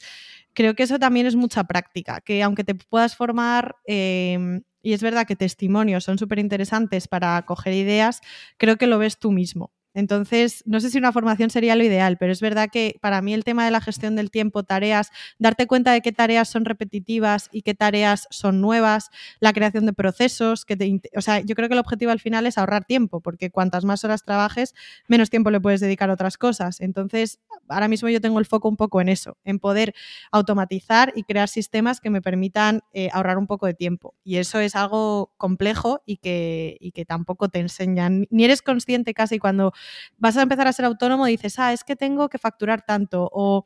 creo 0.55 0.75
que 0.75 0.83
eso 0.85 0.99
también 0.99 1.27
es 1.27 1.37
mucha 1.37 1.65
práctica, 1.65 2.21
que 2.21 2.43
aunque 2.43 2.65
te 2.65 2.75
puedas 2.75 3.17
formar, 3.17 3.77
em, 3.87 4.63
y 4.83 4.93
es 4.93 5.03
verdad 5.03 5.27
que 5.27 5.37
testimonios 5.37 6.05
son 6.05 6.19
súper 6.19 6.39
interesantes 6.39 7.09
para 7.09 7.43
coger 7.47 7.73
ideas, 7.75 8.21
creo 8.59 8.77
que 8.77 8.87
lo 8.87 8.99
ves 8.99 9.19
tú 9.19 9.33
mismo. 9.33 9.73
Entonces, 9.95 10.63
no 10.67 10.81
sé 10.81 10.91
si 10.91 10.99
una 10.99 11.13
formación 11.13 11.51
sería 11.51 11.75
lo 11.75 11.83
ideal, 11.83 12.19
pero 12.19 12.33
es 12.33 12.41
verdad 12.41 12.69
que 12.71 12.97
para 13.01 13.23
mí 13.23 13.35
el 13.35 13.45
tema 13.45 13.65
de 13.65 13.71
la 13.71 13.81
gestión 13.81 14.17
del 14.17 14.31
tiempo, 14.31 14.63
tareas, 14.63 15.11
darte 15.39 15.67
cuenta 15.67 15.93
de 15.93 16.03
qué 16.03 16.13
tareas 16.13 16.49
son 16.49 16.65
repetitivas 16.65 17.49
y 17.53 17.63
qué 17.63 17.75
tareas 17.75 18.27
son 18.31 18.61
nuevas, 18.61 19.11
la 19.41 19.53
creación 19.53 19.87
de 19.87 19.93
procesos, 19.93 20.65
que 20.65 20.77
te, 20.77 21.01
o 21.17 21.21
sea, 21.21 21.41
yo 21.41 21.55
creo 21.55 21.69
que 21.69 21.75
el 21.75 21.81
objetivo 21.81 22.13
al 22.13 22.21
final 22.21 22.47
es 22.47 22.59
ahorrar 22.59 22.85
tiempo, 22.85 23.21
porque 23.21 23.51
cuantas 23.51 23.85
más 23.85 24.05
horas 24.05 24.25
trabajes, 24.25 24.75
menos 25.09 25.31
tiempo 25.31 25.51
le 25.51 25.61
puedes 25.61 25.81
dedicar 25.81 26.11
a 26.11 26.13
otras 26.13 26.37
cosas. 26.37 26.81
Entonces, 26.81 27.41
ahora 27.69 27.89
mismo 27.89 28.09
yo 28.09 28.21
tengo 28.21 28.39
el 28.39 28.47
foco 28.47 28.69
un 28.69 28.77
poco 28.77 29.01
en 29.01 29.09
eso, 29.09 29.37
en 29.45 29.59
poder 29.59 29.95
automatizar 30.31 31.13
y 31.17 31.25
crear 31.25 31.49
sistemas 31.49 32.01
que 32.01 32.11
me 32.11 32.23
permitan 32.23 32.83
eh, 32.93 33.09
ahorrar 33.13 33.39
un 33.39 33.47
poco 33.47 33.67
de 33.67 33.75
tiempo. 33.75 34.15
Y 34.23 34.37
eso 34.37 34.61
es 34.61 34.77
algo 34.77 35.33
complejo 35.37 36.03
y 36.07 36.19
que, 36.19 36.77
y 36.81 36.93
que 36.93 37.05
tampoco 37.05 37.49
te 37.49 37.59
enseñan, 37.59 38.27
ni 38.31 38.45
eres 38.45 38.63
consciente 38.63 39.15
casi 39.15 39.39
cuando 39.39 39.73
vas 40.17 40.37
a 40.37 40.43
empezar 40.43 40.67
a 40.67 40.73
ser 40.73 40.85
autónomo 40.85 41.29
y 41.29 41.33
dices, 41.33 41.59
ah, 41.59 41.73
es 41.73 41.85
que 41.85 41.97
tengo 41.97 42.29
que 42.29 42.39
facturar 42.39 42.83
tanto 42.83 43.29
o 43.33 43.65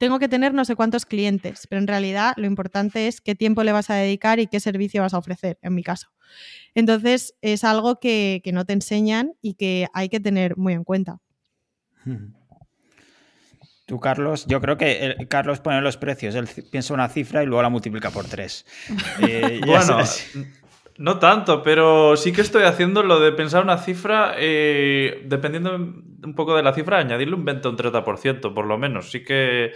tengo 0.00 0.18
que 0.18 0.28
tener 0.28 0.54
no 0.54 0.64
sé 0.64 0.76
cuántos 0.76 1.04
clientes, 1.04 1.66
pero 1.68 1.78
en 1.78 1.86
realidad 1.86 2.32
lo 2.38 2.46
importante 2.46 3.06
es 3.06 3.20
qué 3.20 3.34
tiempo 3.34 3.62
le 3.64 3.72
vas 3.72 3.90
a 3.90 3.96
dedicar 3.96 4.40
y 4.40 4.46
qué 4.46 4.58
servicio 4.58 5.02
vas 5.02 5.12
a 5.12 5.18
ofrecer, 5.18 5.58
en 5.60 5.74
mi 5.74 5.82
caso. 5.82 6.08
Entonces 6.74 7.34
es 7.42 7.64
algo 7.64 8.00
que, 8.00 8.40
no 8.52 8.64
te 8.64 8.72
enseñan 8.72 9.34
y 9.42 9.54
que 9.54 9.88
hay 9.92 10.08
que 10.08 10.18
tener 10.18 10.56
muy 10.56 10.72
en 10.72 10.84
cuenta. 10.84 11.18
Tú, 13.86 14.00
Carlos, 14.00 14.46
yo 14.46 14.60
creo 14.60 14.78
que 14.78 15.16
Carlos 15.28 15.60
pone 15.60 15.82
los 15.82 15.96
precios, 15.96 16.34
él 16.36 16.48
piensa 16.70 16.94
una 16.94 17.08
cifra 17.08 17.42
y 17.42 17.46
luego 17.46 17.60
la 17.60 17.70
multiplica 17.70 18.10
por 18.10 18.24
tres. 18.26 18.64
Eh, 19.28 19.60
bueno, 19.66 19.98
no 21.00 21.18
tanto, 21.18 21.62
pero 21.62 22.14
sí 22.14 22.30
que 22.30 22.42
estoy 22.42 22.64
haciendo 22.64 23.02
lo 23.02 23.20
de 23.20 23.32
pensar 23.32 23.64
una 23.64 23.78
cifra, 23.78 24.34
eh, 24.36 25.22
dependiendo 25.24 25.74
un 25.74 26.34
poco 26.36 26.54
de 26.54 26.62
la 26.62 26.74
cifra, 26.74 26.98
añadirle 26.98 27.36
un 27.36 27.44
20 27.46 27.68
o 27.68 27.70
un 27.70 27.78
30%, 27.78 28.52
por 28.52 28.66
lo 28.66 28.76
menos. 28.76 29.10
Sí 29.10 29.24
que, 29.24 29.72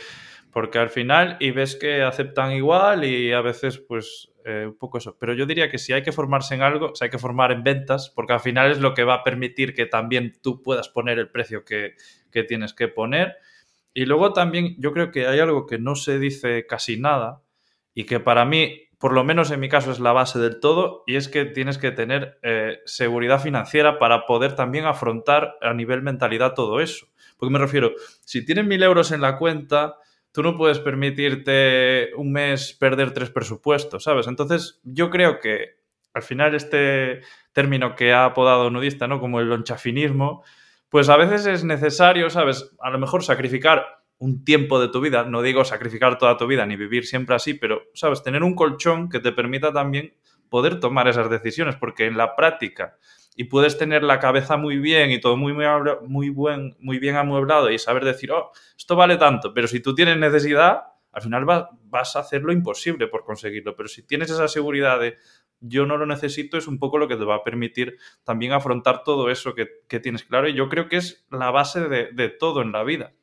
porque 0.52 0.78
al 0.78 0.90
final, 0.90 1.38
y 1.40 1.50
ves 1.50 1.76
que 1.76 2.02
aceptan 2.02 2.52
igual 2.52 3.06
y 3.06 3.32
a 3.32 3.40
veces, 3.40 3.78
pues, 3.78 4.34
eh, 4.44 4.66
un 4.66 4.76
poco 4.76 4.98
eso. 4.98 5.16
Pero 5.18 5.32
yo 5.32 5.46
diría 5.46 5.70
que 5.70 5.78
si 5.78 5.94
hay 5.94 6.02
que 6.02 6.12
formarse 6.12 6.56
en 6.56 6.60
algo, 6.60 6.94
si 6.94 7.04
hay 7.04 7.10
que 7.10 7.18
formar 7.18 7.52
en 7.52 7.64
ventas, 7.64 8.12
porque 8.14 8.34
al 8.34 8.40
final 8.40 8.72
es 8.72 8.78
lo 8.80 8.92
que 8.92 9.04
va 9.04 9.14
a 9.14 9.24
permitir 9.24 9.72
que 9.72 9.87
también 9.87 10.34
tú 10.42 10.60
puedas 10.60 10.90
poner 10.90 11.18
el 11.18 11.30
precio 11.30 11.64
que, 11.64 11.94
que 12.30 12.44
tienes 12.44 12.74
que 12.74 12.88
poner. 12.88 13.37
Y 13.94 14.04
luego 14.04 14.34
también 14.34 14.76
yo 14.78 14.92
creo 14.92 15.10
que 15.10 15.26
hay 15.26 15.40
algo 15.40 15.64
que 15.64 15.78
no 15.78 15.94
se 15.94 16.18
dice 16.18 16.66
casi 16.66 17.00
nada 17.00 17.40
y 17.94 18.04
que 18.04 18.20
para 18.20 18.44
mí 18.44 18.84
por 18.98 19.12
lo 19.12 19.24
menos 19.24 19.50
en 19.50 19.61
mi 19.61 19.68
caso 19.68 19.90
es 19.90 20.00
la 20.00 20.12
base 20.12 20.38
del 20.38 20.61
todo, 20.61 21.02
y 21.07 21.16
es 21.16 21.28
que 21.28 21.44
tienes 21.44 21.78
que 21.78 21.90
tener 21.90 22.38
eh, 22.42 22.78
seguridad 22.85 23.40
financiera 23.40 23.98
para 23.98 24.26
poder 24.26 24.54
también 24.54 24.87
afrontar 24.87 25.57
a 25.61 25.74
nivel 25.74 26.02
mentalidad 26.02 26.54
todo 26.54 26.80
eso. 26.80 27.07
Porque 27.37 27.52
me 27.52 27.59
refiero, 27.59 27.92
si 28.24 28.44
tienes 28.44 28.66
mil 28.66 28.83
euros 28.83 29.12
en 29.12 29.20
la 29.20 29.38
cuenta, 29.38 29.96
tú 30.33 30.42
no 30.42 30.57
puedes 30.57 30.80
permitirte 30.80 32.11
un 32.16 32.33
mes 32.33 32.72
perder 32.72 33.12
tres 33.12 33.30
presupuestos, 33.30 34.04
¿sabes? 34.04 34.26
Entonces, 34.26 34.80
yo 34.83 35.11
creo 35.11 35.38
que 35.38 35.76
al 36.12 36.22
final 36.22 36.54
este 36.54 37.20
término 37.52 37.94
que 37.94 38.12
ha 38.12 38.24
apodado 38.24 38.70
nudista, 38.70 39.07
¿no? 39.07 39.20
Como 39.20 39.40
el 39.40 39.48
lonchafinismo, 39.48 40.44
pues 40.88 41.09
a 41.09 41.16
veces 41.16 41.46
es 41.46 41.64
necesario, 41.64 42.30
¿sabes? 42.30 42.72
A 42.80 42.90
lo 42.90 42.98
mejor 42.98 43.24
sacrificar 43.24 44.04
un 44.18 44.44
tiempo 44.44 44.81
de 44.81 44.88
tu 44.88 45.00
vida, 45.00 45.24
no 45.24 45.42
digo 45.42 45.64
sacrificar 45.64 46.18
toda 46.18 46.37
tu 46.37 46.46
vida 46.46 46.64
ni 46.66 46.77
vivir 46.77 47.07
siempre 47.07 47.35
así, 47.35 47.55
pero, 47.55 47.83
¿sabes? 47.94 48.22
Tener 48.22 48.42
un 48.42 48.55
colchón 48.55 49.09
que 49.09 49.20
te 49.20 49.33
permita 49.33 49.72
también 49.72 50.14
poder 50.48 50.81
tomar 50.81 51.09
esas 51.09 51.29
decisiones, 51.31 51.77
porque 51.77 52.07
en 52.07 52.16
la 52.16 52.37
práctica 52.37 52.96
y 53.37 53.44
puedes 53.44 53.77
tener 53.77 54.05
la 54.05 54.20
cabeza 54.20 54.57
muy 54.57 54.79
bien 54.79 55.11
y 55.11 55.20
todo 55.20 55.37
muy, 55.37 55.53
muy, 55.53 55.64
muy, 56.07 56.29
buen, 56.29 56.77
muy 56.79 56.98
bien 56.98 57.16
amueblado 57.16 57.70
y 57.70 57.79
saber 57.79 58.05
decir, 58.05 58.31
oh, 58.31 58.53
esto 58.77 58.94
vale 58.94 59.16
tanto, 59.16 59.53
pero 59.53 59.66
si 59.66 59.81
tú 59.81 59.94
tienes 59.94 60.16
necesidad, 60.16 60.85
al 61.11 61.22
final 61.22 61.44
vas 61.44 62.16
a 62.16 62.20
hacer 62.20 62.42
lo 62.42 62.53
imposible 62.53 63.09
por 63.09 63.24
conseguirlo, 63.24 63.74
pero 63.77 63.88
si 63.88 64.07
tienes 64.07 64.31
esa 64.31 64.48
seguridad 64.48 65.00
de 65.00 65.16
yo 65.61 65.87
no 65.87 65.96
lo 65.96 66.07
necesito, 66.07 66.59
es 66.59 66.68
un 66.68 66.79
poco 66.79 66.98
lo 66.98 67.09
que 67.09 67.16
te 67.16 67.24
va 67.24 67.37
a 67.37 67.44
permitir 67.44 67.96
también 68.22 68.53
afrontar 68.53 69.03
todo 69.03 69.31
eso 69.31 69.55
que, 69.55 69.66
tienes 70.00 70.24
claro 70.24 70.48
y 70.48 70.55
yo 70.55 70.68
creo 70.68 70.88
que 70.88 70.96
es 70.96 71.27
la 71.31 71.50
base 71.50 71.81
de 71.88 72.29
todo 72.29 72.62
en 72.62 72.72
la 72.72 72.85
vida. 72.85 73.14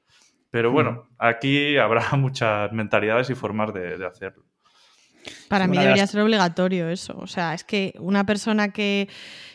Pero 0.52 0.72
bueno, 0.72 1.08
aquí 1.18 1.78
habrá 1.78 2.12
muchas 2.18 2.72
mentalidades 2.74 3.30
y 3.30 3.36
formas 3.36 3.74
de, 3.74 4.06
hacerlo. 4.06 4.44
Para 5.48 5.68
mí 5.68 5.78
debería 5.78 6.08
ser 6.08 6.22
obligatorio 6.22 6.90
eso. 6.90 7.16
O 7.18 7.28
sea, 7.28 7.54
es 7.54 7.64
que 7.64 7.94
una 8.00 8.26
persona 8.26 8.72
que. 8.72 9.08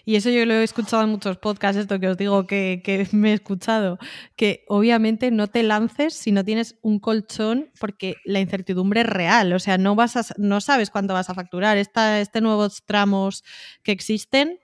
Y 0.05 0.15
eso 0.15 0.31
yo 0.31 0.47
lo 0.47 0.55
he 0.55 0.63
escuchado 0.63 1.03
en 1.03 1.09
muchos 1.11 1.37
podcasts, 1.39 1.81
esto 1.81 1.99
que 1.99 2.07
os 2.09 2.17
digo 2.17 2.47
que, 2.47 2.81
que, 2.85 3.09
me 3.13 3.33
he 3.33 3.35
escuchado, 3.35 3.99
que 4.37 4.65
obviamente 4.69 5.33
no 5.33 5.49
te 5.49 5.65
lances 5.65 6.15
si 6.15 6.31
no 6.31 6.45
tienes 6.45 6.79
un 6.83 7.01
colchón, 7.01 7.71
porque 7.81 8.15
la 8.25 8.39
incertidumbre 8.39 9.01
es 9.01 9.07
real. 9.07 9.53
O 9.53 9.59
sea, 9.59 9.79
no, 9.79 9.97
vas 9.97 10.17
a, 10.17 10.23
no 10.39 10.61
sabes 10.61 10.91
cuánto 10.91 11.15
vas 11.15 11.29
a 11.31 11.35
facturar. 11.35 11.77
Esta, 11.77 12.21
este 12.21 12.41
nuevos 12.41 12.85
tramos 12.87 13.43
que 13.83 13.91
existen, 13.91 14.61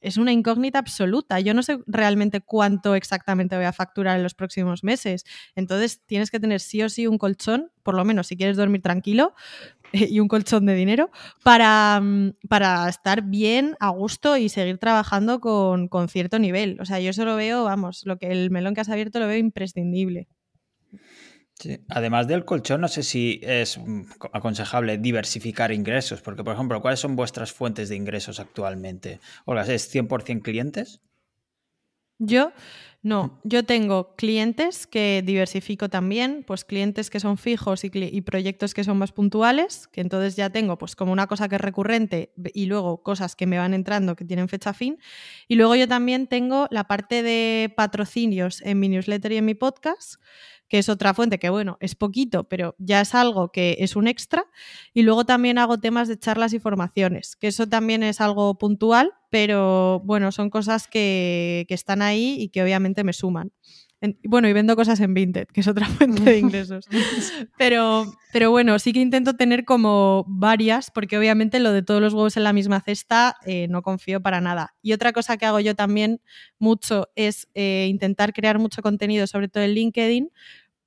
es 0.00 0.16
una 0.16 0.32
incógnita 0.32 0.78
absoluta. 0.78 1.40
Yo 1.40 1.54
no 1.54 1.62
sé 1.62 1.78
realmente 1.86 2.40
cuánto 2.40 2.94
exactamente 2.94 3.56
voy 3.56 3.64
a 3.64 3.72
facturar 3.72 4.16
en 4.16 4.22
los 4.22 4.34
próximos 4.34 4.84
meses. 4.84 5.24
Entonces 5.54 6.02
tienes 6.06 6.30
que 6.30 6.40
tener 6.40 6.60
sí 6.60 6.82
o 6.82 6.88
sí 6.88 7.06
un 7.06 7.18
colchón, 7.18 7.70
por 7.82 7.94
lo 7.94 8.04
menos 8.04 8.28
si 8.28 8.36
quieres 8.36 8.56
dormir 8.56 8.82
tranquilo, 8.82 9.34
y 9.92 10.20
un 10.20 10.28
colchón 10.28 10.66
de 10.66 10.74
dinero 10.74 11.10
para, 11.42 12.00
mm, 12.00 12.34
para 12.48 12.88
estar 12.88 13.22
bien, 13.22 13.76
a 13.80 13.88
gusto 13.90 14.36
y 14.36 14.48
seguir 14.48 14.78
trabajando 14.78 15.40
con, 15.40 15.88
con 15.88 16.08
cierto 16.08 16.38
nivel. 16.38 16.78
O 16.80 16.84
sea, 16.84 17.00
yo 17.00 17.10
eso 17.10 17.24
lo 17.24 17.36
veo, 17.36 17.64
vamos, 17.64 18.02
lo 18.04 18.18
que 18.18 18.28
el 18.28 18.50
melón 18.50 18.74
que 18.74 18.80
has 18.80 18.88
abierto 18.88 19.18
lo 19.18 19.26
veo 19.26 19.38
imprescindible. 19.38 20.28
Además 21.88 22.28
del 22.28 22.44
colchón, 22.44 22.80
no 22.80 22.88
sé 22.88 23.02
si 23.02 23.40
es 23.42 23.78
mm, 23.78 24.02
aconsejable 24.32 24.98
diversificar 24.98 25.72
ingresos, 25.72 26.20
porque, 26.22 26.44
por 26.44 26.54
ejemplo, 26.54 26.80
¿cuáles 26.80 27.00
son 27.00 27.16
vuestras 27.16 27.52
fuentes 27.52 27.88
de 27.88 27.96
ingresos 27.96 28.40
actualmente? 28.40 29.20
Olga, 29.44 29.62
¿es 29.62 29.92
100% 29.94 30.42
clientes? 30.42 31.00
Yo 32.20 32.52
no, 33.00 33.40
yo 33.44 33.64
tengo 33.64 34.16
clientes 34.16 34.88
que 34.88 35.22
diversifico 35.24 35.88
también, 35.88 36.42
pues 36.44 36.64
clientes 36.64 37.10
que 37.10 37.20
son 37.20 37.38
fijos 37.38 37.84
y, 37.84 37.90
y, 37.94 38.20
proyectos 38.22 38.74
que 38.74 38.82
son 38.82 38.98
más 38.98 39.12
puntuales, 39.12 39.86
que 39.86 40.00
entonces 40.00 40.34
ya 40.34 40.50
tengo 40.50 40.76
pues 40.78 40.96
como 40.96 41.12
una 41.12 41.28
cosa 41.28 41.48
que 41.48 41.54
es 41.54 41.60
recurrente 41.60 42.32
y 42.54 42.66
luego 42.66 43.04
cosas 43.04 43.36
que 43.36 43.46
me 43.46 43.56
van 43.56 43.72
entrando 43.72 44.16
que 44.16 44.24
tienen 44.24 44.48
fecha 44.48 44.72
fin. 44.72 44.98
Y 45.46 45.54
luego 45.54 45.76
yo 45.76 45.86
también 45.86 46.26
tengo 46.26 46.66
la 46.72 46.88
parte 46.88 47.22
de 47.22 47.72
patrocinios 47.76 48.62
en 48.62 48.80
mi 48.80 48.88
newsletter 48.88 49.30
y 49.30 49.36
en 49.36 49.44
mi 49.44 49.54
podcast, 49.54 50.16
que 50.68 50.78
es 50.78 50.88
otra 50.88 51.14
fuente 51.14 51.38
que, 51.38 51.50
bueno, 51.50 51.76
es 51.80 51.94
poquito, 51.94 52.44
pero 52.44 52.74
ya 52.78 53.00
es 53.00 53.14
algo 53.14 53.50
que 53.50 53.76
es 53.80 53.96
un 53.96 54.06
extra. 54.06 54.44
Y 54.94 55.02
luego 55.02 55.24
también 55.24 55.58
hago 55.58 55.78
temas 55.78 56.08
de 56.08 56.18
charlas 56.18 56.52
y 56.52 56.60
formaciones, 56.60 57.36
que 57.36 57.48
eso 57.48 57.66
también 57.66 58.02
es 58.02 58.20
algo 58.20 58.58
puntual, 58.58 59.12
pero 59.30 60.00
bueno, 60.04 60.32
son 60.32 60.50
cosas 60.50 60.88
que, 60.88 61.64
que 61.68 61.74
están 61.74 62.02
ahí 62.02 62.36
y 62.38 62.48
que 62.50 62.62
obviamente 62.62 63.04
me 63.04 63.12
suman 63.12 63.52
bueno, 64.24 64.48
y 64.48 64.52
vendo 64.52 64.76
cosas 64.76 65.00
en 65.00 65.14
Vinted, 65.14 65.48
que 65.48 65.60
es 65.60 65.68
otra 65.68 65.86
fuente 65.86 66.22
de 66.22 66.38
ingresos. 66.38 66.86
Pero, 67.56 68.12
pero 68.32 68.50
bueno, 68.50 68.78
sí 68.78 68.92
que 68.92 69.00
intento 69.00 69.34
tener 69.34 69.64
como 69.64 70.24
varias, 70.28 70.90
porque 70.90 71.18
obviamente 71.18 71.58
lo 71.60 71.72
de 71.72 71.82
todos 71.82 72.00
los 72.00 72.14
huevos 72.14 72.36
en 72.36 72.44
la 72.44 72.52
misma 72.52 72.80
cesta 72.80 73.36
eh, 73.44 73.66
no 73.68 73.82
confío 73.82 74.20
para 74.20 74.40
nada. 74.40 74.74
Y 74.82 74.92
otra 74.92 75.12
cosa 75.12 75.36
que 75.36 75.46
hago 75.46 75.60
yo 75.60 75.74
también 75.74 76.20
mucho 76.58 77.08
es 77.16 77.48
eh, 77.54 77.86
intentar 77.88 78.32
crear 78.32 78.58
mucho 78.58 78.82
contenido, 78.82 79.26
sobre 79.26 79.48
todo 79.48 79.64
en 79.64 79.72
LinkedIn, 79.72 80.30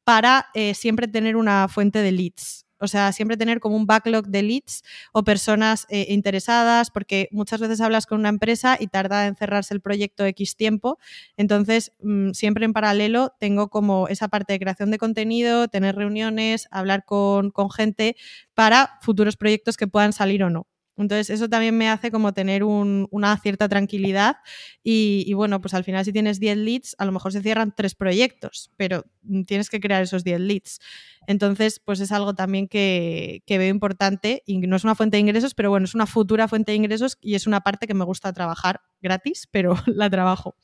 para 0.03 0.47
eh, 0.53 0.73
siempre 0.73 1.07
tener 1.07 1.35
una 1.35 1.67
fuente 1.67 1.99
de 1.99 2.11
leads. 2.11 2.65
O 2.81 2.87
sea, 2.87 3.11
siempre 3.13 3.37
tener 3.37 3.59
como 3.59 3.75
un 3.75 3.85
backlog 3.85 4.27
de 4.27 4.43
leads 4.43 4.83
o 5.13 5.23
personas 5.23 5.85
eh, 5.89 6.07
interesadas, 6.09 6.91
porque 6.91 7.29
muchas 7.31 7.59
veces 7.61 7.81
hablas 7.81 8.05
con 8.05 8.19
una 8.19 8.29
empresa 8.29 8.77
y 8.79 8.87
tarda 8.87 9.27
en 9.27 9.35
cerrarse 9.35 9.73
el 9.73 9.81
proyecto 9.81 10.25
X 10.25 10.55
tiempo. 10.55 10.97
Entonces, 11.37 11.93
mm, 12.01 12.31
siempre 12.31 12.65
en 12.65 12.73
paralelo 12.73 13.33
tengo 13.39 13.69
como 13.69 14.07
esa 14.07 14.27
parte 14.27 14.53
de 14.53 14.59
creación 14.59 14.91
de 14.91 14.97
contenido, 14.97 15.67
tener 15.67 15.95
reuniones, 15.95 16.67
hablar 16.71 17.05
con, 17.05 17.51
con 17.51 17.69
gente 17.71 18.15
para 18.53 18.97
futuros 19.01 19.37
proyectos 19.37 19.77
que 19.77 19.87
puedan 19.87 20.13
salir 20.13 20.43
o 20.43 20.49
no. 20.49 20.67
Entonces, 20.97 21.29
eso 21.29 21.49
también 21.49 21.77
me 21.77 21.89
hace 21.89 22.11
como 22.11 22.33
tener 22.33 22.63
una 22.63 23.37
cierta 23.37 23.67
tranquilidad 23.69 24.37
y, 24.83 25.33
bueno, 25.33 25.61
pues 25.61 25.73
al 25.73 25.83
final 25.83 26.05
si 26.05 26.11
tienes 26.11 26.39
10 26.39 26.57
leads, 26.57 26.95
a 26.97 27.05
lo 27.05 27.11
mejor 27.11 27.31
se 27.31 27.41
cierran 27.41 27.73
tres 27.75 27.95
proyectos, 27.95 28.71
pero 28.77 29.05
tienes 29.47 29.69
que 29.69 29.79
crear 29.79 30.03
esos 30.03 30.23
10 30.23 30.39
leads. 30.41 30.79
Entonces, 31.27 31.79
pues 31.79 31.99
es 31.99 32.11
algo 32.11 32.33
también 32.33 32.67
que, 32.67 33.41
veo 33.47 33.69
importante 33.69 34.43
y 34.45 34.57
no 34.59 34.75
es 34.75 34.83
una 34.83 34.95
fuente 34.95 35.17
de 35.17 35.21
ingresos, 35.21 35.53
pero 35.53 35.69
bueno, 35.69 35.85
es 35.85 35.95
una 35.95 36.05
futura 36.05 36.47
fuente 36.47 36.71
de 36.71 36.77
ingresos 36.77 37.17
y 37.21 37.35
es 37.35 37.47
una 37.47 37.61
parte 37.61 37.87
que 37.87 37.93
me 37.93 38.05
gusta 38.05 38.33
trabajar 38.33 38.81
gratis, 39.01 39.47
pero 39.49 39.75
la 39.87 40.09
trabajo. 40.09 40.55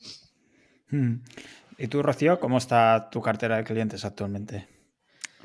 Hmm. 0.90 1.16
¿Y 1.78 1.86
tú, 1.86 2.02
Rocío, 2.02 2.40
cómo 2.40 2.58
está 2.58 3.08
tu 3.10 3.20
cartera 3.22 3.56
de 3.56 3.64
clientes 3.64 4.04
actualmente? 4.04 4.66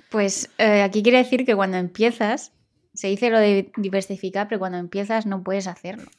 Pues 0.09 0.49
eh, 0.57 0.81
aquí 0.81 1.03
quiere 1.03 1.19
decir 1.19 1.45
que 1.45 1.55
cuando 1.55 1.77
empiezas 1.77 2.51
se 2.93 3.07
dice 3.07 3.29
lo 3.29 3.39
de 3.39 3.71
diversificar, 3.77 4.47
pero 4.47 4.59
cuando 4.59 4.77
empiezas 4.77 5.25
no 5.25 5.43
puedes 5.43 5.67
hacerlo. 5.67 6.09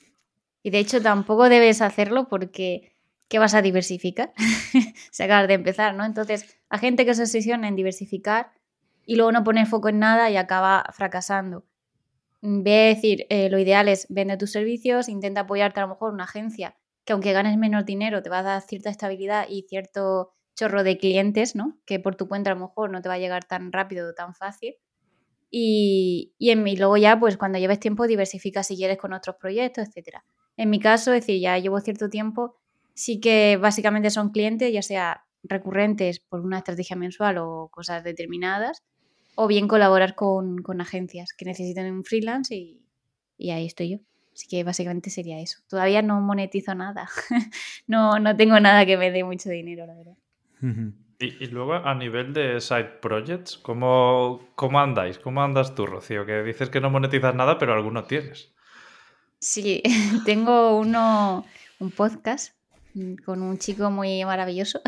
Y 0.62 0.70
de 0.70 0.78
hecho 0.78 1.00
tampoco 1.02 1.48
debes 1.48 1.82
hacerlo 1.82 2.28
porque 2.28 2.94
¿qué 3.28 3.38
vas 3.38 3.54
a 3.54 3.62
diversificar? 3.62 4.32
se 5.10 5.24
acaba 5.24 5.46
de 5.46 5.54
empezar, 5.54 5.94
¿no? 5.94 6.04
Entonces, 6.04 6.56
a 6.68 6.78
gente 6.78 7.04
que 7.04 7.14
se 7.14 7.22
obsesiona 7.22 7.68
en 7.68 7.76
diversificar 7.76 8.52
y 9.06 9.16
luego 9.16 9.32
no 9.32 9.44
pone 9.44 9.66
foco 9.66 9.88
en 9.88 9.98
nada 9.98 10.30
y 10.30 10.36
acaba 10.36 10.84
fracasando. 10.92 11.64
Ve 12.42 12.84
a 12.84 12.94
decir, 12.94 13.26
eh, 13.30 13.48
lo 13.50 13.58
ideal 13.58 13.88
es 13.88 14.06
vende 14.08 14.36
tus 14.36 14.52
servicios, 14.52 15.08
intenta 15.08 15.42
apoyarte 15.42 15.80
a 15.80 15.84
lo 15.84 15.90
mejor 15.90 16.12
una 16.12 16.24
agencia 16.24 16.76
que 17.04 17.12
aunque 17.12 17.32
ganes 17.32 17.58
menos 17.58 17.84
dinero 17.84 18.22
te 18.22 18.30
va 18.30 18.40
a 18.40 18.42
dar 18.42 18.62
cierta 18.62 18.90
estabilidad 18.90 19.46
y 19.48 19.62
cierto 19.68 20.32
chorro 20.56 20.84
de 20.84 20.98
clientes, 20.98 21.54
¿no? 21.54 21.78
Que 21.84 22.00
por 22.00 22.16
tu 22.16 22.28
cuenta 22.28 22.50
a 22.50 22.54
lo 22.54 22.60
mejor 22.60 22.90
no 22.90 23.02
te 23.02 23.08
va 23.08 23.16
a 23.16 23.18
llegar 23.18 23.44
tan 23.44 23.72
rápido 23.72 24.10
o 24.10 24.14
tan 24.14 24.34
fácil. 24.34 24.76
Y, 25.50 26.34
y, 26.38 26.50
en 26.50 26.62
mi, 26.62 26.76
luego 26.76 26.96
ya, 26.96 27.18
pues 27.18 27.36
cuando 27.36 27.58
lleves 27.58 27.78
tiempo, 27.80 28.06
diversifica 28.06 28.62
si 28.62 28.76
quieres 28.76 28.98
con 28.98 29.12
otros 29.12 29.36
proyectos, 29.36 29.88
etc. 29.88 30.18
En 30.56 30.70
mi 30.70 30.80
caso, 30.80 31.12
es 31.12 31.22
decir, 31.22 31.40
ya 31.40 31.58
llevo 31.58 31.80
cierto 31.80 32.08
tiempo, 32.08 32.56
sí 32.94 33.20
que 33.20 33.56
básicamente 33.60 34.10
son 34.10 34.30
clientes, 34.30 34.72
ya 34.72 34.82
sea 34.82 35.24
recurrentes 35.42 36.20
por 36.20 36.40
una 36.40 36.58
estrategia 36.58 36.96
mensual 36.96 37.38
o 37.38 37.68
cosas 37.70 38.02
determinadas, 38.02 38.82
o 39.36 39.46
bien 39.46 39.68
colaborar 39.68 40.14
con, 40.14 40.58
con 40.58 40.80
agencias 40.80 41.30
que 41.36 41.44
necesiten 41.44 41.92
un 41.92 42.04
freelance 42.04 42.54
y, 42.54 42.82
y, 43.36 43.50
ahí 43.50 43.66
estoy 43.66 43.90
yo. 43.90 43.98
Así 44.32 44.48
que 44.48 44.64
básicamente 44.64 45.10
sería 45.10 45.40
eso. 45.40 45.60
Todavía 45.68 46.02
no 46.02 46.20
monetizo 46.20 46.74
nada. 46.74 47.08
no, 47.86 48.18
no 48.18 48.36
tengo 48.36 48.58
nada 48.58 48.84
que 48.84 48.96
me 48.96 49.12
dé 49.12 49.22
mucho 49.22 49.48
dinero, 49.50 49.86
la 49.86 49.94
verdad. 49.94 50.16
Y, 51.18 51.46
luego 51.46 51.74
a 51.74 51.94
nivel 51.94 52.32
de 52.32 52.60
side 52.60 52.98
projects, 53.00 53.56
¿cómo, 53.56 54.40
¿cómo 54.54 54.80
andáis? 54.80 55.18
¿Cómo 55.18 55.42
andas 55.42 55.74
tú, 55.74 55.86
Rocío? 55.86 56.26
Que 56.26 56.42
dices 56.42 56.70
que 56.70 56.80
no 56.80 56.90
monetizas 56.90 57.34
nada, 57.34 57.58
pero 57.58 57.72
alguno 57.72 58.04
tienes. 58.04 58.52
Sí, 59.38 59.82
tengo 60.24 60.76
uno, 60.76 61.44
un 61.78 61.90
podcast 61.90 62.54
con 63.24 63.42
un 63.42 63.58
chico 63.58 63.90
muy 63.90 64.24
maravilloso. 64.24 64.80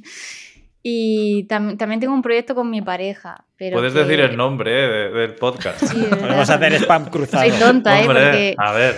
y 0.82 1.44
también 1.44 2.00
tengo 2.00 2.14
un 2.14 2.22
proyecto 2.22 2.54
con 2.54 2.70
mi 2.70 2.82
pareja. 2.82 3.44
Pero 3.56 3.78
Puedes 3.78 3.94
decir 3.94 4.20
el 4.20 4.36
nombre 4.36 4.72
eh, 4.72 5.10
del 5.10 5.34
podcast. 5.34 5.84
Sí, 5.84 6.02
Podemos 6.10 6.48
hacer 6.48 6.74
spam 6.74 7.06
cruzado. 7.10 7.48
Soy 7.48 7.58
tonta, 7.58 8.00
¿eh? 8.00 8.06
Porque 8.06 8.54
a 8.56 8.72
ver. 8.72 8.96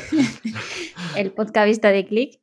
el 1.17 1.33
podcast 1.33 1.67
Vista 1.67 1.91
de 1.91 2.07
Click. 2.07 2.41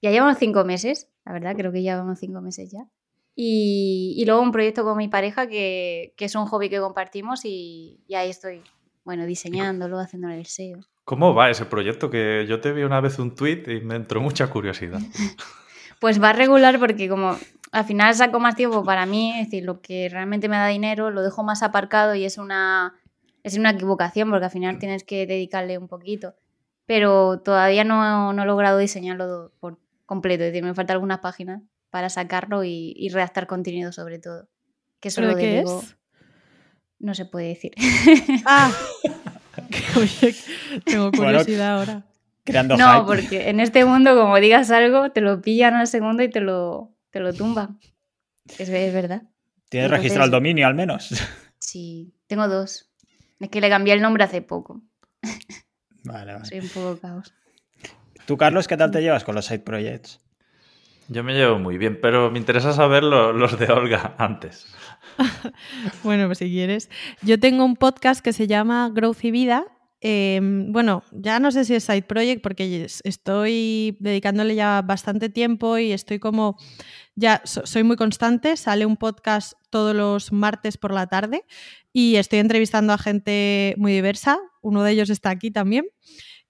Ya 0.00 0.10
llevamos 0.10 0.38
cinco 0.38 0.64
meses, 0.64 1.08
la 1.24 1.32
verdad, 1.32 1.54
creo 1.56 1.70
que 1.70 1.82
ya 1.82 1.92
llevamos 1.92 2.18
cinco 2.18 2.40
meses 2.40 2.72
ya. 2.72 2.88
Y, 3.34 4.22
luego 4.26 4.42
un 4.42 4.52
proyecto 4.52 4.84
con 4.84 4.96
mi 4.96 5.08
pareja 5.08 5.48
que, 5.48 6.14
es 6.18 6.34
un 6.34 6.46
hobby 6.46 6.68
que 6.68 6.80
compartimos 6.80 7.44
y, 7.44 8.04
ahí 8.14 8.30
estoy, 8.30 8.62
bueno, 9.04 9.24
diseñándolo, 9.24 9.98
haciéndole 9.98 10.38
el 10.38 10.46
SEO. 10.46 10.80
¿Cómo 11.04 11.34
va 11.34 11.50
ese 11.50 11.64
proyecto? 11.64 12.10
Que 12.10 12.46
yo 12.48 12.60
te 12.60 12.72
vi 12.72 12.82
una 12.82 13.00
vez 13.00 13.18
un 13.18 13.34
tweet 13.34 13.64
y 13.66 13.80
me 13.80 13.96
entró 13.96 14.20
mucha 14.20 14.48
curiosidad. 14.48 15.00
pues 16.00 16.22
va 16.22 16.32
regular 16.32 16.78
porque 16.78 17.08
como 17.08 17.36
al 17.72 17.84
final 17.84 18.14
saco 18.14 18.38
más 18.38 18.54
tiempo 18.54 18.84
para 18.84 19.06
mí, 19.06 19.32
es 19.32 19.46
decir, 19.46 19.64
lo 19.64 19.80
que 19.80 20.08
realmente 20.10 20.48
me 20.48 20.56
da 20.56 20.68
dinero 20.68 21.10
lo 21.10 21.22
dejo 21.22 21.42
más 21.42 21.62
aparcado 21.62 22.14
y 22.14 22.24
es 22.24 22.38
una, 22.38 22.94
es 23.42 23.56
una 23.56 23.70
equivocación 23.70 24.30
porque 24.30 24.44
al 24.44 24.50
final 24.50 24.78
tienes 24.78 25.04
que 25.04 25.26
dedicarle 25.26 25.78
un 25.78 25.88
poquito. 25.88 26.34
Pero 26.86 27.40
todavía 27.40 27.84
no, 27.84 28.32
no 28.32 28.42
he 28.42 28.46
logrado 28.46 28.78
diseñarlo 28.78 29.52
por 29.58 29.78
completo, 30.06 30.44
es 30.44 30.52
decir, 30.52 30.62
me 30.64 30.74
faltan 30.74 30.94
algunas 30.94 31.20
páginas 31.20 31.62
para 31.92 32.08
sacarlo 32.08 32.64
y, 32.64 33.10
redactar 33.12 33.46
contenido 33.46 33.92
sobre 33.92 34.18
todo. 34.18 34.48
Que 34.98 35.08
eso 35.08 35.20
lo 35.20 35.36
qué 35.36 35.60
es? 35.60 35.96
No 36.98 37.14
se 37.14 37.26
puede 37.26 37.48
decir. 37.48 37.72
Ah, 38.46 38.72
tengo 40.86 41.12
curiosidad 41.12 41.78
ahora. 41.78 42.06
Creando 42.44 42.78
no, 42.78 43.04
porque 43.04 43.50
en 43.50 43.60
este 43.60 43.84
mundo, 43.84 44.16
como 44.16 44.38
digas 44.38 44.70
algo, 44.70 45.12
te 45.12 45.20
lo 45.20 45.42
pillan 45.42 45.74
al 45.74 45.86
segundo 45.86 46.22
y 46.22 46.30
te 46.30 46.40
lo, 46.40 46.96
te 47.10 47.20
lo 47.20 47.34
tumban. 47.34 47.78
Es, 48.58 48.70
verdad. 48.70 49.24
¿Tienes 49.68 49.90
registrado 49.90 50.24
el 50.24 50.30
dominio 50.30 50.66
al 50.66 50.74
menos? 50.74 51.10
Sí, 51.58 52.12
tengo 52.26 52.48
dos. 52.48 52.90
Es 53.38 53.48
que 53.48 53.60
le 53.60 53.70
cambié 53.70 53.94
el 53.94 54.02
nombre 54.02 54.24
hace 54.24 54.42
poco. 54.42 54.82
Vale, 56.02 56.34
vale. 56.34 56.44
Soy 56.44 56.58
un 56.58 56.68
poco 56.68 56.98
caos. 56.98 57.32
¿Tú, 58.26 58.36
Carlos, 58.36 58.66
qué 58.66 58.76
tal 58.76 58.90
te 58.90 59.00
llevas 59.00 59.22
con 59.22 59.36
los 59.36 59.46
side 59.46 59.60
projects? 59.60 60.20
Yo 61.12 61.22
me 61.22 61.34
llevo 61.34 61.58
muy 61.58 61.76
bien, 61.76 61.98
pero 62.00 62.30
me 62.30 62.38
interesa 62.38 62.72
saber 62.72 63.04
los 63.04 63.58
de 63.58 63.66
Olga 63.66 64.14
antes. 64.16 64.66
bueno, 66.02 66.26
pues 66.26 66.38
si 66.38 66.48
quieres. 66.48 66.88
Yo 67.20 67.38
tengo 67.38 67.66
un 67.66 67.76
podcast 67.76 68.24
que 68.24 68.32
se 68.32 68.46
llama 68.46 68.90
Growth 68.90 69.22
y 69.22 69.30
Vida. 69.30 69.66
Em, 70.00 70.72
bueno, 70.72 71.02
ya 71.12 71.38
no 71.38 71.50
sé 71.50 71.66
si 71.66 71.74
es 71.74 71.84
side 71.84 72.02
project 72.02 72.42
porque 72.42 72.86
estoy 73.04 73.98
dedicándole 74.00 74.54
ya 74.54 74.80
bastante 74.80 75.28
tiempo 75.28 75.76
y 75.76 75.92
estoy 75.92 76.18
como, 76.18 76.56
ya 77.14 77.42
soy 77.44 77.84
muy 77.84 77.96
constante, 77.96 78.56
sale 78.56 78.86
un 78.86 78.96
podcast 78.96 79.52
todos 79.68 79.94
los 79.94 80.32
martes 80.32 80.78
por 80.78 80.92
la 80.94 81.08
tarde 81.08 81.44
y 81.92 82.16
estoy 82.16 82.38
entrevistando 82.38 82.94
a 82.94 82.98
gente 82.98 83.74
muy 83.76 83.92
diversa, 83.92 84.40
uno 84.62 84.82
de 84.82 84.92
ellos 84.92 85.10
está 85.10 85.28
aquí 85.28 85.50
también. 85.50 85.84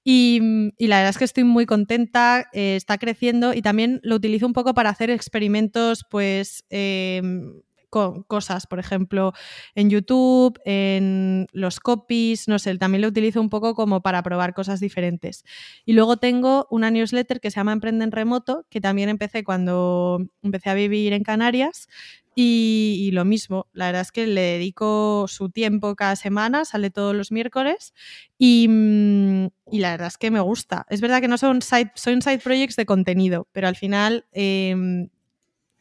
Mm, 0.04 0.68
y, 0.78 0.86
la 0.88 0.96
verdad 0.96 1.10
es 1.10 1.18
que 1.18 1.24
estoy 1.24 1.44
muy 1.44 1.66
contenta, 1.66 2.48
eh, 2.52 2.76
está 2.76 2.98
creciendo 2.98 3.54
y 3.54 3.62
también 3.62 4.00
lo 4.02 4.16
utilizo 4.16 4.46
un 4.46 4.52
poco 4.52 4.74
para 4.74 4.90
hacer 4.90 5.10
experimentos, 5.10 6.04
pues, 6.10 6.64
em, 6.70 7.60
con 7.88 8.22
cosas, 8.22 8.66
por 8.66 8.78
ejemplo, 8.78 9.32
en 9.74 9.90
YouTube, 9.90 10.58
en 10.64 11.46
los 11.52 11.78
copies, 11.78 12.48
no 12.48 12.58
sé, 12.58 12.76
también 12.78 13.02
lo 13.02 13.08
utilizo 13.08 13.38
un 13.40 13.50
poco 13.50 13.74
como 13.74 14.00
para 14.00 14.22
probar 14.22 14.54
cosas 14.54 14.80
diferentes. 14.80 15.44
Y 15.84 15.92
luego 15.92 16.16
tengo 16.16 16.66
una 16.70 16.90
newsletter 16.90 17.38
que 17.38 17.50
se 17.50 17.56
llama 17.56 17.72
Emprende 17.74 18.04
en 18.04 18.12
Remoto, 18.12 18.64
que 18.70 18.80
también 18.80 19.10
empecé 19.10 19.44
cuando 19.44 20.20
empecé 20.42 20.70
a 20.70 20.74
vivir 20.74 21.12
en 21.12 21.22
Canarias 21.22 21.86
y, 22.34 23.10
lo 23.12 23.24
mismo, 23.24 23.66
la 23.72 23.86
verdad 23.86 24.02
es 24.02 24.12
que 24.12 24.26
le 24.26 24.40
dedico 24.40 25.26
su 25.28 25.50
tiempo 25.50 25.94
cada 25.96 26.16
semana, 26.16 26.64
sale 26.64 26.90
todos 26.90 27.14
los 27.14 27.30
miércoles 27.30 27.92
y, 28.38 28.68
mm, 28.68 29.48
la 29.72 29.90
verdad 29.92 30.08
es 30.08 30.18
que 30.18 30.30
me 30.30 30.40
gusta. 30.40 30.86
Es 30.88 31.00
verdad 31.00 31.20
que 31.20 31.28
no 31.28 31.38
son 31.38 31.62
side, 31.62 31.92
son 31.94 32.22
side 32.22 32.38
projects 32.38 32.76
de 32.76 32.86
contenido, 32.86 33.48
pero 33.52 33.68
al 33.68 33.76
final 33.76 34.26
em, 34.32 35.08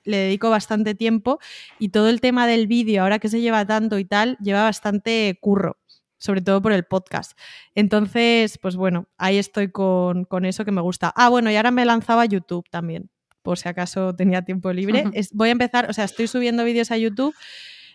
le 0.03 0.17
dedico 0.17 0.49
bastante 0.49 0.95
tiempo 0.95 1.39
y 1.79 1.89
todo 1.89 2.09
el 2.09 2.21
tema 2.21 2.47
del 2.47 2.67
vídeo, 2.67 3.03
ahora 3.03 3.19
que 3.19 3.29
se 3.29 3.41
lleva 3.41 3.65
tanto 3.65 3.99
y 3.99 4.05
tal, 4.05 4.37
lleva 4.41 4.63
bastante 4.63 5.37
curro 5.41 5.77
sobre 6.17 6.41
todo 6.41 6.61
por 6.61 6.71
el 6.71 6.85
podcast. 6.85 7.37
Entonces, 7.73 8.59
pues 8.59 8.75
bueno, 8.75 9.07
ahí 9.17 9.39
estoy 9.39 9.71
con, 9.71 10.25
con, 10.25 10.45
eso 10.45 10.65
que 10.65 10.71
me 10.71 10.81
gusta. 10.81 11.11
Ah, 11.15 11.29
bueno, 11.29 11.49
y 11.49 11.55
ahora 11.55 11.71
me 11.71 11.83
lanzaba 11.83 12.25
YouTube 12.25 12.69
también 12.69 13.09
por 13.41 13.57
si 13.57 13.69
acaso 13.69 14.15
tenía 14.15 14.41
tiempo 14.43 14.71
libre. 14.73 15.03
voy 15.33 15.49
a 15.49 15.51
empezar, 15.51 15.89
o 15.89 15.93
sea, 15.93 16.05
estoy 16.05 16.27
subiendo 16.27 16.63
vídeos 16.63 16.91
a 16.91 16.97
YouTube. 16.97 17.35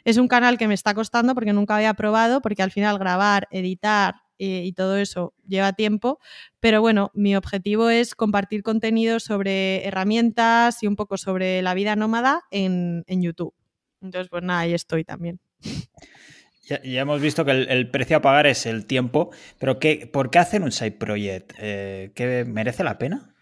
Es 0.04 0.18
un 0.18 0.28
canal 0.28 0.56
que 0.56 0.68
me 0.68 0.74
está 0.74 0.94
costando 0.94 1.34
porque 1.34 1.52
nunca 1.52 1.76
había 1.76 1.94
probado, 1.94 2.40
porque 2.40 2.62
al 2.62 2.70
final 2.70 2.98
grabar, 2.98 3.48
editar 3.50 4.14
eh, 4.38 4.62
y 4.64 4.72
todo 4.72 4.96
eso 4.96 5.34
lleva 5.46 5.72
tiempo. 5.72 6.20
Pero 6.60 6.80
bueno, 6.80 7.10
mi 7.14 7.34
objetivo 7.36 7.90
es 7.90 8.14
compartir 8.14 8.62
contenido 8.62 9.18
sobre 9.18 9.84
herramientas 9.86 10.82
y 10.82 10.86
un 10.86 10.96
poco 10.96 11.16
sobre 11.16 11.62
la 11.62 11.74
vida 11.74 11.96
nómada 11.96 12.42
en, 12.50 13.04
YouTube. 13.08 13.54
Entonces, 14.00 14.28
pues 14.28 14.42
nada, 14.42 14.60
ahí 14.60 14.74
estoy 14.74 15.04
también. 15.04 15.40
Ya, 16.68 16.80
hemos 16.82 17.20
visto 17.20 17.44
que 17.44 17.52
el, 17.52 17.90
precio 17.90 18.16
a 18.16 18.22
pagar 18.22 18.46
es 18.46 18.66
el 18.66 18.86
tiempo, 18.86 19.30
pero 19.58 19.78
¿qué, 19.78 20.08
¿por 20.12 20.30
qué 20.30 20.38
hacer 20.38 20.62
un 20.62 20.72
side 20.72 20.92
project? 20.92 21.52
Eh, 21.58 22.10
¿qué 22.14 22.44
merece 22.44 22.82
la 22.84 22.98
pena? 22.98 23.35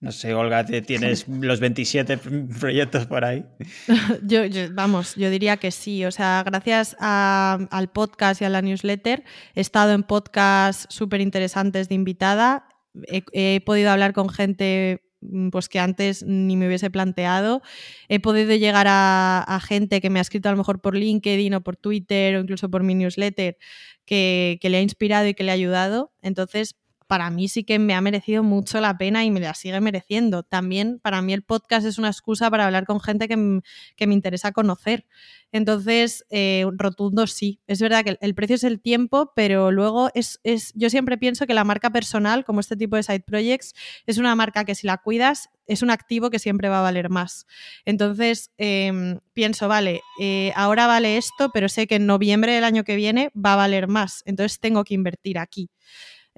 No 0.00 0.12
sé, 0.12 0.32
Olga, 0.32 0.64
¿tienes 0.64 1.26
los 1.28 1.58
27 1.58 2.18
proyectos 2.60 3.06
por 3.06 3.24
ahí? 3.24 3.44
yo, 4.22 4.42
vamos, 4.72 5.16
yo 5.16 5.28
diría 5.28 5.56
que 5.56 5.72
sí. 5.72 6.04
O 6.04 6.12
sea, 6.12 6.42
gracias 6.46 6.96
al 7.00 7.90
podcast 7.90 8.40
y 8.40 8.44
a 8.44 8.48
la 8.48 8.62
newsletter, 8.62 9.24
he 9.54 9.60
estado 9.60 9.92
en 9.92 10.04
podcasts 10.04 10.86
súper 10.94 11.20
interesantes 11.20 11.88
de 11.88 11.96
invitada. 11.96 12.68
He, 13.06 13.60
podido 13.60 13.90
hablar 13.90 14.12
con 14.12 14.28
gente 14.28 15.02
mm, 15.20 15.50
pues 15.50 15.68
que 15.68 15.80
antes 15.80 16.22
ni 16.22 16.56
me 16.56 16.68
hubiese 16.68 16.90
planteado. 16.90 17.60
He 18.08 18.20
podido 18.20 18.54
llegar 18.54 18.86
a, 18.88 19.42
a, 19.42 19.60
gente 19.60 20.00
que 20.00 20.10
me 20.10 20.20
ha 20.20 20.22
escrito 20.22 20.48
a 20.48 20.52
lo 20.52 20.58
mejor 20.58 20.80
por 20.80 20.96
LinkedIn 20.96 21.54
o 21.54 21.60
por 21.60 21.76
Twitter 21.76 22.36
o 22.36 22.40
incluso 22.40 22.70
por 22.70 22.84
mi 22.84 22.94
newsletter 22.94 23.58
que, 24.04 24.58
que 24.60 24.70
le 24.70 24.78
ha 24.78 24.82
inspirado 24.82 25.26
y 25.26 25.34
que 25.34 25.42
le 25.42 25.50
ha 25.50 25.54
ayudado. 25.54 26.12
Entonces, 26.22 26.76
para 27.08 27.30
mí 27.30 27.48
sí 27.48 27.64
que 27.64 27.78
me 27.78 27.94
ha 27.94 28.00
merecido 28.00 28.42
mucho 28.42 28.80
la 28.80 28.96
pena 28.98 29.24
y 29.24 29.30
me 29.30 29.40
la 29.40 29.54
sigue 29.54 29.80
mereciendo. 29.80 30.42
También 30.42 31.00
para 31.00 31.22
mí 31.22 31.32
el 31.32 31.42
podcast 31.42 31.86
es 31.86 31.98
una 31.98 32.08
excusa 32.08 32.50
para 32.50 32.66
hablar 32.66 32.84
con 32.84 33.00
gente 33.00 33.26
que, 33.28 33.36
me 33.36 34.14
interesa 34.14 34.52
conocer. 34.52 35.06
Entonces, 35.50 36.26
eh, 36.28 36.66
rotundo 36.76 37.26
sí. 37.26 37.60
Es 37.66 37.80
verdad 37.80 38.04
que 38.04 38.18
el, 38.20 38.34
precio 38.34 38.56
es 38.56 38.64
el 38.64 38.80
tiempo, 38.80 39.32
pero 39.34 39.72
luego 39.72 40.10
es, 40.14 40.38
es, 40.44 40.72
yo 40.74 40.90
siempre 40.90 41.16
pienso 41.16 41.46
que 41.46 41.54
la 41.54 41.64
marca 41.64 41.90
personal, 41.90 42.44
como 42.44 42.60
este 42.60 42.76
tipo 42.76 42.96
de 42.96 43.02
side 43.02 43.24
projects, 43.26 43.72
es 44.06 44.18
una 44.18 44.34
marca 44.34 44.64
que 44.64 44.74
si 44.74 44.86
la 44.86 44.98
cuidas, 44.98 45.48
es 45.66 45.82
un 45.82 45.90
activo 45.90 46.28
que 46.28 46.38
siempre 46.38 46.68
va 46.68 46.80
a 46.80 46.82
valer 46.82 47.08
más. 47.08 47.46
Entonces, 47.86 48.50
em, 48.58 49.20
pienso, 49.32 49.66
vale, 49.66 50.02
eh, 50.20 50.52
ahora 50.56 50.86
vale 50.86 51.16
esto, 51.16 51.50
pero 51.54 51.70
sé 51.70 51.86
que 51.86 51.96
en 51.96 52.06
noviembre 52.06 52.52
del 52.52 52.64
año 52.64 52.84
que 52.84 52.96
viene 52.96 53.30
va 53.34 53.54
a 53.54 53.56
valer 53.56 53.88
más. 53.88 54.22
Entonces, 54.26 54.60
tengo 54.60 54.84
que 54.84 54.92
invertir 54.92 55.38
aquí. 55.38 55.70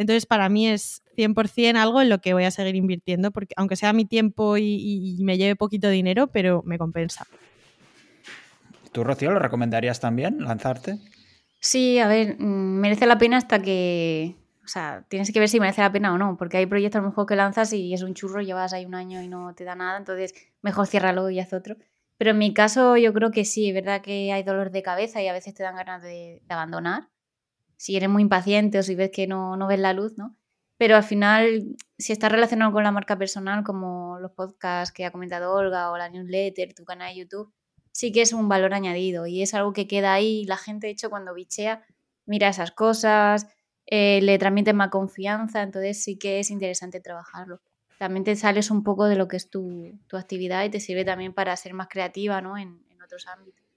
Entonces, 0.01 0.25
para 0.25 0.49
mí 0.49 0.67
es 0.67 1.03
100% 1.19 1.77
algo 1.77 2.01
en 2.01 2.09
lo 2.09 2.23
que 2.23 2.33
voy 2.33 2.45
a 2.45 2.51
seguir 2.51 2.75
invirtiendo, 2.75 3.33
porque 3.33 3.53
aunque 3.59 3.77
sea 3.77 3.93
mi 3.93 4.07
tiempo 4.07 4.57
y, 4.57 5.19
me 5.21 5.37
lleve 5.37 5.57
poquito 5.57 5.91
dinero, 5.91 6.29
pero 6.29 6.63
me 6.65 6.79
compensa. 6.79 7.27
¿Tú, 8.93 9.05
Rocío, 9.05 9.31
lo 9.31 9.39
recomendarías 9.39 10.01
también, 10.01 10.43
lanzarte? 10.43 10.97
Sí, 11.59 11.99
a 11.99 12.09
ver, 12.09 12.37
mm, 12.41 12.81
merece 12.81 13.05
la 13.05 13.19
pena 13.19 13.37
hasta 13.37 13.61
que... 13.61 14.37
O 14.65 14.69
sea, 14.69 15.05
tienes 15.09 15.31
que 15.33 15.39
ver 15.39 15.51
si 15.51 15.61
merece 15.61 15.83
la 15.83 15.93
pena 15.93 16.15
o 16.15 16.17
no, 16.17 16.39
porque 16.39 16.57
hay 16.57 16.65
proyectos 16.65 17.01
a 17.01 17.03
lo 17.03 17.09
mejor 17.09 17.27
que 17.27 17.37
lanzas 17.37 17.71
y 17.75 17.93
es 17.93 18.01
un 18.01 18.15
churro, 18.15 18.41
llevas 18.41 18.73
ahí 18.73 18.87
un 18.87 18.95
año 18.95 19.21
y 19.21 19.29
no 19.29 19.55
te 19.55 19.65
da 19.65 19.75
nada, 19.75 19.99
entonces 19.99 20.33
mejor 20.63 20.87
ciérralo 20.87 21.29
y 21.29 21.41
haz 21.41 21.53
otro. 21.53 21.77
Pero 22.17 22.31
en 22.31 22.39
mi 22.39 22.55
caso 22.55 22.97
yo 22.97 23.13
creo 23.13 23.33
que 23.33 23.45
sí, 23.45 23.69
es 23.69 23.75
verdad 23.75 24.01
que 24.01 24.33
hay 24.33 24.45
dolor 24.45 24.71
de 24.71 24.83
cabeza 24.83 25.21
y 25.21 25.29
a 25.29 25.35
veces 25.35 25.53
te 25.53 25.63
dan 25.63 25.77
ganas 25.77 26.03
de 26.03 26.41
abandonar 26.49 27.09
si 27.81 27.97
eres 27.97 28.11
muy 28.11 28.21
impaciente 28.21 28.79
o 28.79 28.83
si 28.83 28.95
ves 28.95 29.11
que 29.11 29.27
no, 29.27 29.57
no 29.57 29.67
ves 29.67 29.79
la 29.79 29.95
luz, 29.95 30.19
¿no? 30.19 30.37
Pero 30.77 30.97
al 30.97 31.03
final, 31.03 31.77
si 31.97 32.13
estás 32.13 32.31
relacionado 32.31 32.73
con 32.73 32.85
la 32.85 32.93
marca 32.93 33.17
personal, 33.17 33.65
como 33.65 34.19
los 34.21 34.33
podcasts 34.33 34.93
que 34.93 35.07
ha 35.07 35.11
comentado 35.11 35.55
Olga 35.55 35.91
o 35.91 35.97
la 35.97 36.11
newsletter, 36.11 36.75
tu 36.75 36.85
canal 36.85 37.09
de 37.09 37.21
YouTube, 37.21 37.51
sí 37.91 38.13
que 38.13 38.21
es 38.21 38.35
un 38.35 38.51
valor 38.51 38.75
añadido 38.75 39.27
y 39.27 39.41
es 39.41 39.55
algo 39.55 39.73
que 39.73 39.89
queda 39.89 40.13
ahí. 40.13 40.45
La 40.45 40.59
gente, 40.59 40.89
de 40.89 40.93
hecho, 40.93 41.09
cuando 41.09 41.33
bichea, 41.33 41.83
mira 42.27 42.51
esas 42.51 42.71
cosas, 42.71 43.47
eh, 43.87 44.21
le 44.21 44.37
transmite 44.37 44.75
más 44.75 44.91
confianza, 44.91 45.63
entonces 45.63 46.05
sí 46.05 46.19
que 46.19 46.39
es 46.39 46.51
interesante 46.51 47.01
trabajarlo. 47.01 47.63
También 47.99 48.25
te 48.25 48.37
sales 48.37 48.71
un 48.71 48.83
poco 48.83 49.07
de 49.07 49.17
lo 49.17 49.27
que 49.27 49.39
es 49.39 49.49
tu, 49.49 49.99
tu 50.07 50.19
actividad 50.19 50.65
y 50.65 50.71
te 50.71 50.81
sirve 50.81 51.07
también 51.07 51.33
para 51.33 51.57
ser 51.57 51.73
más 51.73 51.89
creativa 51.89 52.43
¿no? 52.43 52.59
en, 52.59 52.85
en 52.91 53.03
otros 53.03 53.27
ámbitos. 53.27 53.70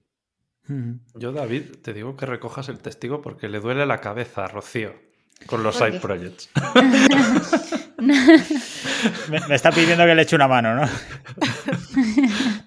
Yo, 1.14 1.32
David, 1.32 1.76
te 1.82 1.92
digo 1.92 2.16
que 2.16 2.26
recojas 2.26 2.68
el 2.68 2.78
testigo 2.78 3.20
porque 3.20 3.48
le 3.48 3.60
duele 3.60 3.84
la 3.86 4.00
cabeza 4.00 4.44
a 4.44 4.48
Rocío 4.48 4.94
con 5.46 5.62
los 5.62 5.76
side 5.76 6.00
projects. 6.00 6.50
me, 7.98 9.54
está 9.54 9.70
pidiendo 9.70 10.04
que 10.06 10.14
le 10.14 10.22
eche 10.22 10.36
una 10.36 10.48
mano, 10.48 10.74
¿no? 10.74 10.88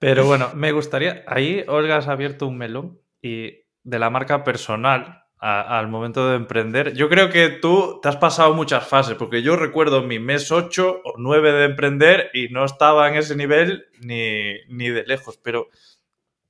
Pero 0.00 0.26
bueno, 0.26 0.50
me 0.54 0.72
gustaría. 0.72 1.24
Ahí 1.26 1.64
Olga 1.68 1.96
has 1.96 2.08
abierto 2.08 2.46
un 2.46 2.58
melón 2.58 3.00
y 3.22 3.64
de 3.82 3.98
la 3.98 4.10
marca 4.10 4.44
personal 4.44 5.22
al 5.38 5.88
momento 5.88 6.28
de 6.28 6.36
emprender. 6.36 6.94
Yo 6.94 7.08
creo 7.08 7.30
que 7.30 7.48
tú 7.48 8.00
te 8.02 8.08
has 8.08 8.16
pasado 8.16 8.54
muchas 8.54 8.86
fases, 8.86 9.16
porque 9.16 9.42
yo 9.42 9.56
recuerdo 9.56 10.02
mi 10.02 10.18
mes 10.18 10.50
8 10.50 11.02
o 11.04 11.14
9 11.18 11.52
de 11.52 11.64
emprender 11.64 12.30
y 12.32 12.48
no 12.48 12.64
estaba 12.64 13.08
en 13.08 13.16
ese 13.16 13.36
nivel 13.36 13.86
ni, 14.00 14.54
ni 14.68 14.88
de 14.88 15.04
lejos, 15.04 15.38
pero 15.42 15.68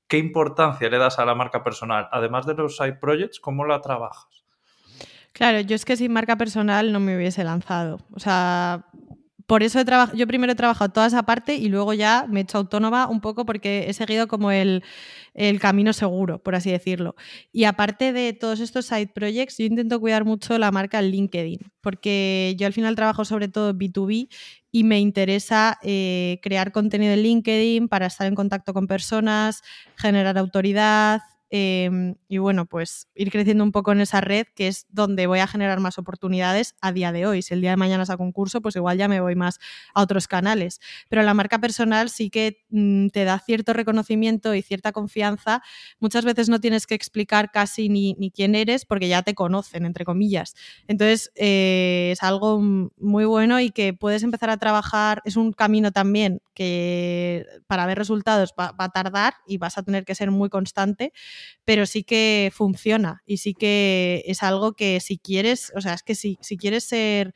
¿qué 0.08 0.18
importancia 0.18 0.88
le 0.88 0.98
das 0.98 1.18
a 1.18 1.24
la 1.24 1.34
marca 1.34 1.62
personal? 1.62 2.08
Además 2.12 2.46
de 2.46 2.54
los 2.54 2.76
side 2.76 2.94
projects, 2.94 3.40
¿cómo 3.40 3.64
la 3.64 3.80
trabajas? 3.80 4.44
Claro, 5.32 5.60
yo 5.60 5.76
es 5.76 5.84
que 5.84 5.96
sin 5.96 6.12
marca 6.12 6.36
personal 6.36 6.92
no 6.92 7.00
me 7.00 7.16
hubiese 7.16 7.44
lanzado. 7.44 7.98
O 8.14 8.20
sea, 8.20 8.86
por 9.46 9.62
eso 9.62 9.78
he 9.78 9.84
trabajado, 9.84 10.16
yo 10.16 10.26
primero 10.26 10.52
he 10.52 10.56
trabajado 10.56 10.90
toda 10.90 11.06
esa 11.06 11.24
parte 11.24 11.54
y 11.54 11.68
luego 11.68 11.94
ya 11.94 12.26
me 12.28 12.40
he 12.40 12.42
hecho 12.42 12.58
autónoma 12.58 13.08
un 13.08 13.20
poco 13.20 13.46
porque 13.46 13.88
he 13.88 13.92
seguido 13.92 14.26
como 14.26 14.50
el, 14.50 14.82
el, 15.34 15.60
camino 15.60 15.92
seguro, 15.92 16.42
por 16.42 16.54
así 16.54 16.70
decirlo. 16.70 17.14
Y 17.52 17.64
aparte 17.64 18.12
de 18.12 18.32
todos 18.32 18.60
estos 18.60 18.86
side 18.86 19.08
projects, 19.08 19.58
yo 19.58 19.66
intento 19.66 20.00
cuidar 20.00 20.24
mucho 20.24 20.58
la 20.58 20.72
marca 20.72 21.00
LinkedIn, 21.00 21.60
porque 21.80 22.54
yo 22.58 22.66
al 22.66 22.72
final 22.72 22.96
trabajo 22.96 23.24
sobre 23.24 23.48
todo 23.48 23.72
B2B 23.72 24.28
y 24.76 24.84
me 24.84 25.00
interesa 25.00 25.78
eh, 25.82 26.38
crear 26.42 26.70
contenido 26.70 27.14
en 27.14 27.22
LinkedIn 27.22 27.88
para 27.88 28.04
estar 28.04 28.26
en 28.26 28.34
contacto 28.34 28.74
con 28.74 28.86
personas, 28.86 29.62
generar 29.96 30.36
autoridad, 30.36 31.22
Em, 31.50 32.16
y 32.28 32.38
bueno, 32.38 32.66
pues 32.66 33.08
ir 33.14 33.30
creciendo 33.30 33.62
un 33.62 33.70
poco 33.70 33.92
en 33.92 34.00
esa 34.00 34.20
red, 34.20 34.46
que 34.56 34.66
es 34.66 34.86
donde 34.88 35.28
voy 35.28 35.38
a 35.38 35.46
generar 35.46 35.78
más 35.78 35.96
oportunidades 35.96 36.74
a 36.80 36.90
día 36.92 37.12
de 37.12 37.24
hoy. 37.26 37.42
Si 37.42 37.54
el 37.54 37.60
día 37.60 37.70
de 37.70 37.76
mañana 37.76 38.04
saco 38.04 38.24
un 38.24 38.32
curso, 38.32 38.60
pues 38.60 38.74
igual 38.74 38.98
ya 38.98 39.06
me 39.06 39.20
voy 39.20 39.36
más 39.36 39.60
a 39.94 40.02
otros 40.02 40.26
canales. 40.26 40.80
Pero 41.08 41.22
la 41.22 41.34
marca 41.34 41.60
personal 41.60 42.10
sí 42.10 42.30
que 42.30 42.64
mm, 42.70 43.08
te 43.08 43.24
da 43.24 43.38
cierto 43.38 43.72
reconocimiento 43.74 44.54
y 44.54 44.62
cierta 44.62 44.90
confianza. 44.90 45.62
Muchas 46.00 46.24
veces 46.24 46.48
no 46.48 46.60
tienes 46.60 46.86
que 46.86 46.96
explicar 46.96 47.52
casi 47.52 47.88
ni, 47.88 48.16
quién 48.34 48.56
eres 48.56 48.84
porque 48.84 49.08
ya 49.08 49.22
te 49.22 49.34
conocen, 49.34 49.86
entre 49.86 50.04
comillas. 50.04 50.54
Entonces, 50.88 51.30
eh, 51.36 52.10
es 52.12 52.22
algo 52.24 52.60
muy 52.60 53.24
bueno 53.24 53.60
y 53.60 53.70
que 53.70 53.94
puedes 53.94 54.24
empezar 54.24 54.50
a 54.50 54.56
trabajar. 54.56 55.22
Es 55.24 55.36
un 55.36 55.52
camino 55.52 55.92
también 55.92 56.40
que 56.54 57.46
para 57.68 57.86
ver 57.86 57.98
resultados 57.98 58.52
va 58.58 58.74
a 58.76 58.88
tardar 58.88 59.34
y 59.46 59.58
vas 59.58 59.78
a 59.78 59.82
tener 59.82 60.04
que 60.04 60.14
ser 60.14 60.30
muy 60.30 60.48
constante 60.48 61.12
pero 61.64 61.86
sí 61.86 62.04
que 62.04 62.50
funciona 62.54 63.22
y 63.26 63.38
sí 63.38 63.54
que 63.54 64.22
es 64.26 64.42
algo 64.42 64.72
que 64.72 65.00
si 65.00 65.18
quieres, 65.18 65.72
o 65.74 65.80
sea, 65.80 65.94
es 65.94 66.02
que 66.02 66.14
si, 66.14 66.38
si 66.40 66.56
quieres 66.56 66.84
ser 66.84 67.34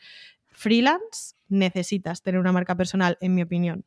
freelance, 0.48 1.34
necesitas 1.48 2.22
tener 2.22 2.40
una 2.40 2.52
marca 2.52 2.76
personal, 2.76 3.18
en 3.20 3.34
mi 3.34 3.42
opinión. 3.42 3.84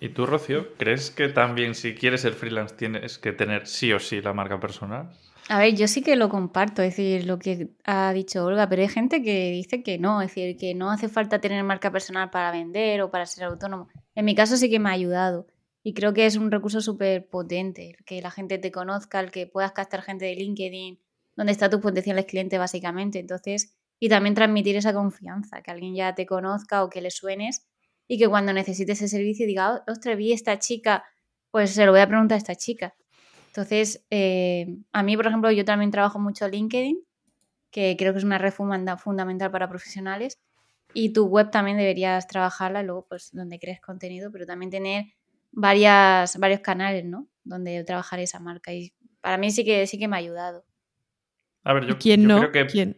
¿Y 0.00 0.08
tú, 0.08 0.26
Rocío, 0.26 0.74
crees 0.78 1.12
que 1.12 1.28
también 1.28 1.76
si 1.76 1.94
quieres 1.94 2.22
ser 2.22 2.32
freelance 2.32 2.74
tienes 2.74 3.18
que 3.18 3.32
tener 3.32 3.68
sí 3.68 3.92
o 3.92 4.00
sí 4.00 4.20
la 4.20 4.32
marca 4.32 4.58
personal? 4.58 5.10
A 5.48 5.58
ver, 5.58 5.74
yo 5.74 5.86
sí 5.86 6.02
que 6.02 6.16
lo 6.16 6.28
comparto, 6.28 6.82
es 6.82 6.96
decir, 6.96 7.24
lo 7.24 7.38
que 7.38 7.68
ha 7.84 8.12
dicho 8.12 8.44
Olga, 8.44 8.68
pero 8.68 8.82
hay 8.82 8.88
gente 8.88 9.22
que 9.22 9.50
dice 9.50 9.82
que 9.82 9.98
no, 9.98 10.22
es 10.22 10.28
decir, 10.28 10.56
que 10.56 10.74
no 10.74 10.90
hace 10.90 11.08
falta 11.08 11.40
tener 11.40 11.62
marca 11.62 11.90
personal 11.90 12.30
para 12.30 12.50
vender 12.50 13.02
o 13.02 13.10
para 13.10 13.26
ser 13.26 13.44
autónomo. 13.44 13.88
En 14.14 14.24
mi 14.24 14.34
caso 14.34 14.56
sí 14.56 14.70
que 14.70 14.78
me 14.78 14.88
ha 14.88 14.92
ayudado. 14.92 15.46
Y 15.82 15.94
creo 15.94 16.14
que 16.14 16.26
es 16.26 16.36
un 16.36 16.50
recurso 16.50 16.80
súper 16.80 17.28
potente, 17.28 17.96
que 18.06 18.22
la 18.22 18.30
gente 18.30 18.58
te 18.58 18.70
conozca, 18.70 19.20
el 19.20 19.30
que 19.30 19.46
puedas 19.46 19.72
captar 19.72 20.02
gente 20.02 20.26
de 20.26 20.36
LinkedIn, 20.36 21.00
donde 21.36 21.52
está 21.52 21.68
tus 21.68 21.80
potenciales 21.80 22.26
clientes 22.26 22.58
básicamente. 22.58 23.18
Entonces, 23.18 23.74
y 23.98 24.08
también 24.08 24.34
transmitir 24.34 24.76
esa 24.76 24.92
confianza, 24.92 25.62
que 25.62 25.70
alguien 25.70 25.94
ya 25.94 26.14
te 26.14 26.26
conozca 26.26 26.84
o 26.84 26.90
que 26.90 27.00
le 27.00 27.10
suenes 27.10 27.66
y 28.08 28.18
que 28.18 28.28
cuando 28.28 28.52
necesites 28.52 28.98
ese 28.98 29.08
servicio 29.08 29.46
diga, 29.46 29.74
oh, 29.74 29.90
ostras, 29.90 30.16
vi 30.16 30.32
esta 30.32 30.58
chica, 30.58 31.04
pues 31.50 31.70
se 31.70 31.84
lo 31.86 31.92
voy 31.92 32.00
a 32.00 32.06
preguntar 32.06 32.36
a 32.36 32.38
esta 32.38 32.54
chica. 32.54 32.94
Entonces, 33.48 34.04
eh, 34.10 34.78
a 34.92 35.02
mí, 35.02 35.16
por 35.16 35.26
ejemplo, 35.26 35.50
yo 35.50 35.64
también 35.64 35.90
trabajo 35.90 36.18
mucho 36.18 36.48
LinkedIn, 36.48 36.98
que 37.70 37.96
creo 37.98 38.12
que 38.12 38.18
es 38.18 38.24
una 38.24 38.38
red 38.38 38.52
fundamental 38.52 39.50
para 39.50 39.68
profesionales. 39.68 40.38
Y 40.94 41.12
tu 41.12 41.26
web 41.26 41.50
también 41.50 41.76
deberías 41.76 42.26
trabajarla, 42.26 42.82
luego, 42.82 43.06
pues, 43.08 43.30
donde 43.32 43.58
crees 43.58 43.80
contenido, 43.80 44.30
pero 44.30 44.46
también 44.46 44.70
tener 44.70 45.04
varias, 45.52 46.36
varios 46.38 46.60
canales, 46.60 47.04
¿no? 47.04 47.28
Donde 47.44 47.84
trabajar 47.84 48.18
esa 48.18 48.40
marca. 48.40 48.72
Y 48.72 48.92
para 49.20 49.36
mí 49.36 49.50
sí 49.50 49.64
que 49.64 49.86
sí 49.86 49.98
que 49.98 50.08
me 50.08 50.16
ha 50.16 50.18
ayudado. 50.18 50.64
A 51.64 51.74
ver, 51.74 51.86
yo, 51.86 51.98
¿Quién 51.98 52.26
no? 52.26 52.38
creo 52.38 52.52
que... 52.52 52.66
¿Quién? 52.66 52.96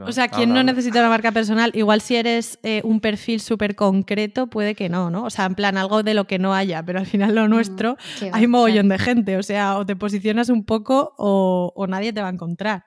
o 0.00 0.12
sea, 0.12 0.28
¿quién 0.28 0.52
no 0.52 0.62
necesita 0.62 1.00
una 1.00 1.08
marca 1.08 1.32
personal? 1.32 1.70
Igual 1.74 2.02
si 2.02 2.16
eres 2.16 2.58
eh, 2.62 2.82
un 2.84 3.00
perfil 3.00 3.40
súper 3.40 3.74
concreto, 3.74 4.48
puede 4.48 4.74
que 4.74 4.88
no, 4.90 5.10
¿no? 5.10 5.24
O 5.24 5.30
sea, 5.30 5.46
en 5.46 5.54
plan, 5.54 5.78
algo 5.78 6.02
de 6.02 6.12
lo 6.14 6.26
que 6.26 6.38
no 6.38 6.54
haya, 6.54 6.82
pero 6.84 6.98
al 6.98 7.06
final 7.06 7.34
lo 7.34 7.46
mm, 7.46 7.50
nuestro 7.50 7.96
hay 8.32 8.46
mogollón 8.46 8.88
de 8.88 8.98
gente. 8.98 9.36
O 9.38 9.42
sea, 9.42 9.78
o 9.78 9.86
te 9.86 9.96
posicionas 9.96 10.50
un 10.50 10.64
poco 10.64 11.14
o, 11.16 11.72
o 11.74 11.86
nadie 11.86 12.12
te 12.12 12.20
va 12.20 12.28
a 12.28 12.32
encontrar. 12.32 12.84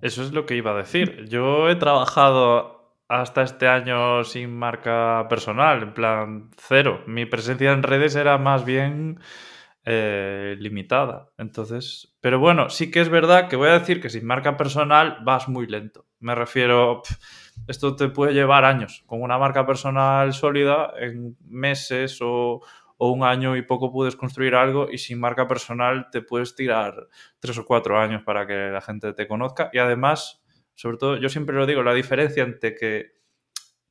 Eso 0.00 0.22
es 0.22 0.32
lo 0.32 0.46
que 0.46 0.56
iba 0.56 0.70
a 0.70 0.76
decir. 0.76 1.26
Yo 1.28 1.68
he 1.68 1.74
trabajado 1.74 2.77
hasta 3.08 3.42
este 3.42 3.66
año 3.66 4.22
sin 4.24 4.54
marca 4.54 5.26
personal, 5.28 5.82
en 5.82 5.94
plan 5.94 6.50
cero. 6.58 7.02
Mi 7.06 7.26
presencia 7.26 7.72
en 7.72 7.82
redes 7.82 8.14
era 8.16 8.36
más 8.38 8.64
bien 8.64 9.18
eh, 9.84 10.56
limitada. 10.58 11.30
Entonces, 11.38 12.14
pero 12.20 12.38
bueno, 12.38 12.68
sí 12.68 12.90
que 12.90 13.00
es 13.00 13.08
verdad 13.08 13.48
que 13.48 13.56
voy 13.56 13.68
a 13.68 13.78
decir 13.78 14.02
que 14.02 14.10
sin 14.10 14.26
marca 14.26 14.56
personal 14.58 15.18
vas 15.24 15.48
muy 15.48 15.66
lento. 15.66 16.04
Me 16.20 16.34
refiero, 16.34 17.02
esto 17.66 17.96
te 17.96 18.08
puede 18.08 18.34
llevar 18.34 18.64
años. 18.66 19.04
Con 19.06 19.22
una 19.22 19.38
marca 19.38 19.64
personal 19.64 20.34
sólida, 20.34 20.92
en 20.98 21.36
meses 21.46 22.18
o, 22.20 22.60
o 22.98 23.10
un 23.10 23.24
año 23.24 23.56
y 23.56 23.62
poco 23.62 23.90
puedes 23.90 24.16
construir 24.16 24.54
algo 24.54 24.90
y 24.90 24.98
sin 24.98 25.18
marca 25.18 25.48
personal 25.48 26.08
te 26.10 26.20
puedes 26.20 26.54
tirar 26.54 27.08
tres 27.38 27.56
o 27.56 27.64
cuatro 27.64 27.98
años 27.98 28.22
para 28.24 28.46
que 28.46 28.70
la 28.70 28.80
gente 28.82 29.14
te 29.14 29.26
conozca 29.26 29.70
y 29.72 29.78
además 29.78 30.42
sobre 30.78 30.96
todo, 30.96 31.16
yo 31.16 31.28
siempre 31.28 31.56
lo 31.56 31.66
digo, 31.66 31.82
la 31.82 31.92
diferencia 31.92 32.44
entre 32.44 32.76
que 32.76 33.16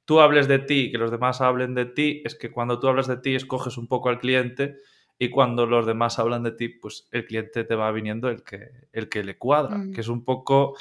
tú 0.05 0.21
hables 0.21 0.47
de 0.47 0.59
ti 0.59 0.85
y 0.85 0.91
que 0.91 0.97
los 0.97 1.11
demás 1.11 1.41
hablen 1.41 1.73
de 1.75 1.85
ti 1.85 2.21
es 2.23 2.33
que 2.33 2.49
cuando 2.49 2.79
tú 2.79 2.87
hablas 2.87 3.07
de 3.07 3.17
ti 3.17 3.35
escoges 3.35 3.77
un 3.77 3.87
poco 3.89 4.07
al 4.07 4.19
cliente 4.19 4.77
y 5.19 5.29
cuando 5.29 5.65
los 5.65 5.85
demás 5.85 6.17
hablan 6.17 6.43
de 6.43 6.51
ti, 6.53 6.69
pues 6.69 7.09
el 7.11 7.25
cliente 7.25 7.65
te 7.65 7.75
va 7.75 7.91
viniendo 7.91 8.29
el 8.29 8.41
que, 8.41 8.69
el 8.93 9.09
que 9.09 9.21
le 9.25 9.37
cuadra, 9.37 9.79
Mm. 9.79 9.91
que 9.91 9.99
es 9.99 10.07
un 10.07 10.23
poco 10.23 10.77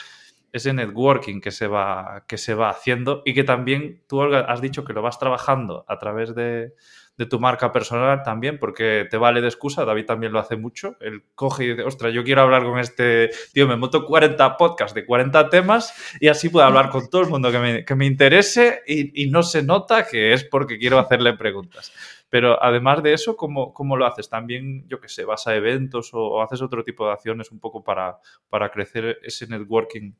ese 0.56 0.72
networking 0.72 1.40
que 1.40 1.50
se, 1.50 1.66
va, 1.66 2.24
que 2.26 2.38
se 2.38 2.54
va 2.54 2.70
haciendo 2.70 3.22
y 3.24 3.34
que 3.34 3.44
también 3.44 4.02
tú, 4.06 4.18
Olga, 4.18 4.40
has 4.40 4.60
dicho 4.60 4.84
que 4.84 4.92
lo 4.92 5.02
vas 5.02 5.18
trabajando 5.18 5.84
a 5.88 5.98
través 5.98 6.34
de, 6.34 6.74
de 7.16 7.26
tu 7.26 7.40
marca 7.40 7.72
personal 7.72 8.22
también, 8.22 8.58
porque 8.58 9.06
te 9.10 9.16
vale 9.16 9.40
de 9.40 9.48
excusa, 9.48 9.84
David 9.84 10.04
también 10.04 10.32
lo 10.32 10.38
hace 10.38 10.56
mucho, 10.56 10.96
él 11.00 11.22
coge 11.34 11.64
y 11.64 11.68
dice, 11.68 11.82
ostras, 11.82 12.12
yo 12.12 12.24
quiero 12.24 12.42
hablar 12.42 12.64
con 12.64 12.78
este 12.78 13.30
tío, 13.52 13.66
me 13.66 13.76
monto 13.76 14.04
40 14.04 14.56
podcasts 14.56 14.94
de 14.94 15.06
40 15.06 15.48
temas 15.48 15.94
y 16.20 16.28
así 16.28 16.48
puedo 16.48 16.66
hablar 16.66 16.90
con 16.90 17.08
todo 17.08 17.22
el 17.22 17.28
mundo 17.28 17.50
que 17.50 17.58
me, 17.58 17.84
que 17.84 17.94
me 17.94 18.06
interese 18.06 18.82
y, 18.86 19.24
y 19.24 19.30
no 19.30 19.42
se 19.42 19.62
nota 19.62 20.06
que 20.06 20.32
es 20.32 20.44
porque 20.44 20.78
quiero 20.78 20.98
hacerle 20.98 21.32
preguntas. 21.34 21.92
Pero 22.28 22.62
además 22.62 23.02
de 23.02 23.12
eso, 23.12 23.36
¿cómo, 23.36 23.72
cómo 23.72 23.96
lo 23.96 24.06
haces? 24.06 24.28
También, 24.28 24.86
yo 24.88 25.00
qué 25.00 25.08
sé, 25.08 25.24
vas 25.24 25.46
a 25.46 25.54
eventos 25.54 26.10
o, 26.12 26.42
haces 26.42 26.60
otro 26.60 26.82
tipo 26.82 27.06
de 27.06 27.12
acciones 27.12 27.50
un 27.52 27.60
poco 27.60 27.84
para, 27.84 28.18
para 28.48 28.70
crecer 28.70 29.18
ese 29.22 29.46
networking 29.46 30.12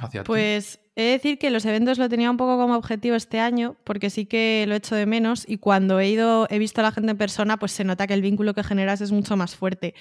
hacia 0.00 0.24
pues, 0.24 0.78
ti. 0.78 0.88
He 0.96 1.02
de 1.02 1.10
decir 1.12 1.38
que 1.38 1.50
los 1.50 1.64
eventos 1.64 1.98
lo 1.98 2.08
tenía 2.08 2.30
un 2.30 2.36
poco 2.36 2.56
como 2.56 2.76
objetivo 2.76 3.14
este 3.14 3.38
año, 3.38 3.76
porque 3.84 4.10
sí 4.10 4.26
que 4.26 4.64
lo 4.66 4.74
he 4.74 4.78
hecho 4.78 4.96
de 4.96 5.06
menos 5.06 5.44
y 5.48 5.58
cuando 5.58 6.00
he 6.00 6.08
ido, 6.08 6.48
he 6.50 6.58
visto 6.58 6.80
a 6.80 6.84
la 6.84 6.92
gente 6.92 7.12
en 7.12 7.16
persona, 7.16 7.56
pues 7.56 7.72
se 7.72 7.84
nota 7.84 8.06
que 8.06 8.14
el 8.14 8.22
vínculo 8.22 8.52
que 8.52 8.64
generas 8.64 9.00
es 9.00 9.12
mucho 9.12 9.36
más 9.36 9.54
fuerte. 9.54 9.94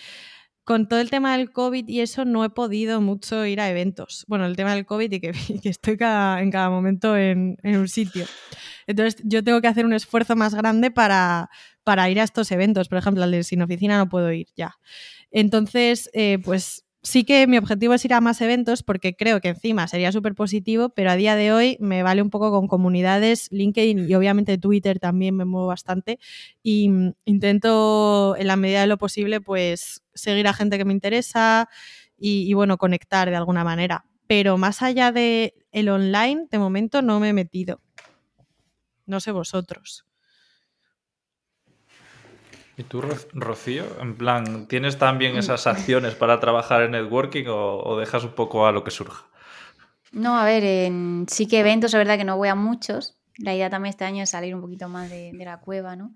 Con 0.68 0.90
todo 0.90 1.00
el 1.00 1.10
tema 1.10 1.38
del 1.38 1.54
COVID 1.54 1.88
y 1.88 2.02
eso 2.02 2.26
no 2.26 2.44
he 2.44 2.50
podido 2.50 3.00
mucho 3.00 3.46
ir 3.46 3.62
a 3.62 3.70
eventos. 3.70 4.26
Bueno, 4.28 4.46
el 4.46 4.58
tema 4.58 4.76
del 4.76 4.86
COVID 4.86 5.10
y 5.14 5.20
que, 5.22 5.70
estoy 5.70 5.96
cada, 5.96 6.42
en 6.42 6.52
cada 6.52 6.70
momento 6.70 7.16
en, 7.16 7.56
en, 7.64 7.78
un 7.78 7.88
sitio. 7.88 8.26
Entonces 8.86 9.22
yo 9.24 9.46
tengo 9.46 9.62
que 9.62 9.68
hacer 9.70 9.86
un 9.86 9.94
esfuerzo 9.94 10.36
más 10.36 10.54
grande 10.54 10.92
para, 10.92 11.50
para 11.86 12.10
ir 12.10 12.20
a 12.20 12.24
estos 12.24 12.52
eventos. 12.52 12.90
Por 12.90 12.98
ejemplo, 12.98 13.24
al 13.24 13.32
de 13.32 13.46
Sin 13.46 13.62
Oficina 13.62 13.98
no 13.98 14.10
puedo 14.10 14.30
ir 14.34 14.48
ya. 14.58 14.76
Entonces, 15.32 16.10
eh, 16.12 16.38
pues 16.44 16.84
sí 17.08 17.24
que 17.24 17.48
mi 17.48 17.58
objetivo 17.58 17.94
es 17.94 18.04
ir 18.04 18.14
a 18.14 18.22
más 18.22 18.42
eventos 18.42 18.84
porque 18.84 19.16
creo 19.16 19.40
que 19.40 19.50
encima 19.50 19.88
sería 19.88 20.12
súper 20.12 20.36
positivo, 20.36 20.90
pero 20.90 21.10
a 21.10 21.16
día 21.16 21.36
de 21.36 21.54
hoy 21.54 21.78
me 21.80 22.04
vale 22.04 22.22
un 22.22 22.30
poco 22.30 22.52
con 22.52 22.68
comunidades, 22.68 23.48
LinkedIn 23.52 24.10
y 24.10 24.14
obviamente 24.14 24.58
Twitter 24.58 25.00
también 25.00 25.36
me 25.36 25.46
muevo 25.46 25.68
bastante 25.68 26.20
y 26.62 26.92
intento 27.24 28.36
en 28.38 28.48
la 28.48 28.58
medida 28.58 28.82
de 28.82 28.88
lo 28.88 28.98
posible 28.98 29.40
pues 29.40 30.04
seguir 30.14 30.48
a 30.48 30.54
gente 30.54 30.78
que 30.78 30.84
me 30.84 30.94
interesa 30.94 31.70
y, 32.18 32.50
y 32.50 32.54
bueno, 32.54 32.78
conectar 32.78 33.30
de 33.30 33.38
alguna 33.38 33.64
manera. 33.64 34.06
Pero 34.28 34.58
más 34.58 34.82
allá 34.82 35.14
de 35.14 35.54
el 35.72 35.88
online, 35.88 36.48
de 36.52 36.60
momento 36.60 37.02
no 37.02 37.22
me 37.22 37.30
he 37.30 37.34
metido. 37.34 37.80
No 39.06 39.22
sé 39.22 39.32
vosotros. 39.32 40.07
¿Y 42.78 42.84
tú, 42.84 43.02
Rocío? 43.34 43.86
En 44.00 44.16
plan, 44.16 44.68
¿tienes 44.68 45.00
también 45.00 45.36
esas 45.36 45.66
acciones 45.66 46.14
para 46.14 46.40
trabajar 46.40 46.84
en 46.84 46.92
networking 46.92 47.48
o, 47.48 47.80
o 47.84 47.98
dejas 47.98 48.24
un 48.24 48.34
poco 48.34 48.68
a 48.68 48.72
lo 48.72 48.84
que 48.84 48.92
surja? 48.92 49.26
No, 50.12 50.38
a 50.38 50.46
ver, 50.46 50.64
en, 50.64 51.26
sí 51.28 51.48
que 51.48 51.60
eventos, 51.60 51.94
es 51.94 51.98
verdad 51.98 52.18
que 52.18 52.24
no 52.24 52.38
voy 52.38 52.50
a 52.50 52.56
muchos. 52.56 53.18
La 53.40 53.56
idea 53.56 53.72
también 53.72 53.90
este 53.90 54.06
año 54.06 54.24
es 54.24 54.30
salir 54.30 54.54
un 54.54 54.62
poquito 54.62 54.88
más 54.90 55.10
de, 55.10 55.32
de 55.34 55.46
la 55.46 55.60
cueva, 55.60 55.96
¿no? 55.96 56.16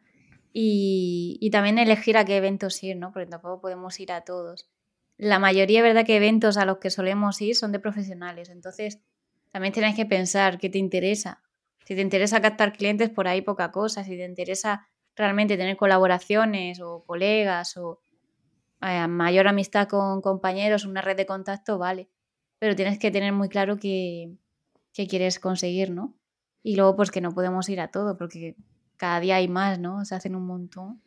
Y, 0.53 1.39
y, 1.41 1.49
también 1.49 1.79
elegir 1.79 2.15
a 2.17 2.25
qué 2.25 2.37
eventos 2.37 2.83
ir, 2.83 2.95
¿no? 2.95 3.11
Porque 3.11 3.29
tampoco 3.29 3.59
podemos 3.59 3.99
ir 3.99 4.11
a 4.11 4.21
todos. 4.21 4.69
La 5.17 5.39
mayoría, 5.39 5.79
es 5.79 5.83
verdad 5.83 6.05
que 6.05 6.17
eventos 6.17 6.57
a 6.57 6.65
los 6.65 6.77
que 6.77 6.89
solemos 6.91 7.41
ir 7.41 7.55
son 7.55 7.71
de 7.71 7.79
profesionales. 7.79 8.49
Entonces, 8.49 8.99
también 9.51 9.73
tienes 9.73 9.95
que 9.95 10.05
pensar 10.05 10.59
qué 10.59 10.69
te 10.69 10.77
interesa. 10.77 11.41
Si 11.85 11.95
te 11.95 12.01
interesa 12.01 12.41
captar 12.41 12.73
clientes, 12.73 13.09
por 13.09 13.27
ahí 13.27 13.41
poca 13.41 13.71
cosa. 13.71 14.03
Si 14.03 14.11
te 14.11 14.25
interesa 14.25 14.89
realmente 15.21 15.57
tener 15.57 15.77
colaboraciones 15.77 16.81
o 16.81 17.03
colegas 17.05 17.77
o 17.77 18.01
eh, 18.81 19.07
mayor 19.07 19.47
amistad 19.47 19.87
con 19.87 20.21
compañeros, 20.21 20.85
una 20.85 21.01
red 21.01 21.15
de 21.15 21.25
contacto, 21.25 21.77
vale. 21.77 22.09
Pero 22.59 22.75
tienes 22.75 22.99
que 22.99 23.11
tener 23.11 23.31
muy 23.31 23.47
claro 23.47 23.77
qué, 23.77 24.35
qué 24.93 25.07
quieres 25.07 25.39
conseguir, 25.39 25.91
¿no? 25.91 26.15
Y 26.63 26.75
luego, 26.75 26.95
pues 26.95 27.11
que 27.11 27.21
no 27.21 27.31
podemos 27.31 27.69
ir 27.69 27.79
a 27.79 27.89
todo, 27.89 28.17
porque 28.17 28.55
cada 28.97 29.19
día 29.19 29.35
hay 29.37 29.47
más, 29.47 29.79
¿no? 29.79 30.03
Se 30.05 30.15
hacen 30.15 30.35
un 30.35 30.45
montón. 30.45 31.01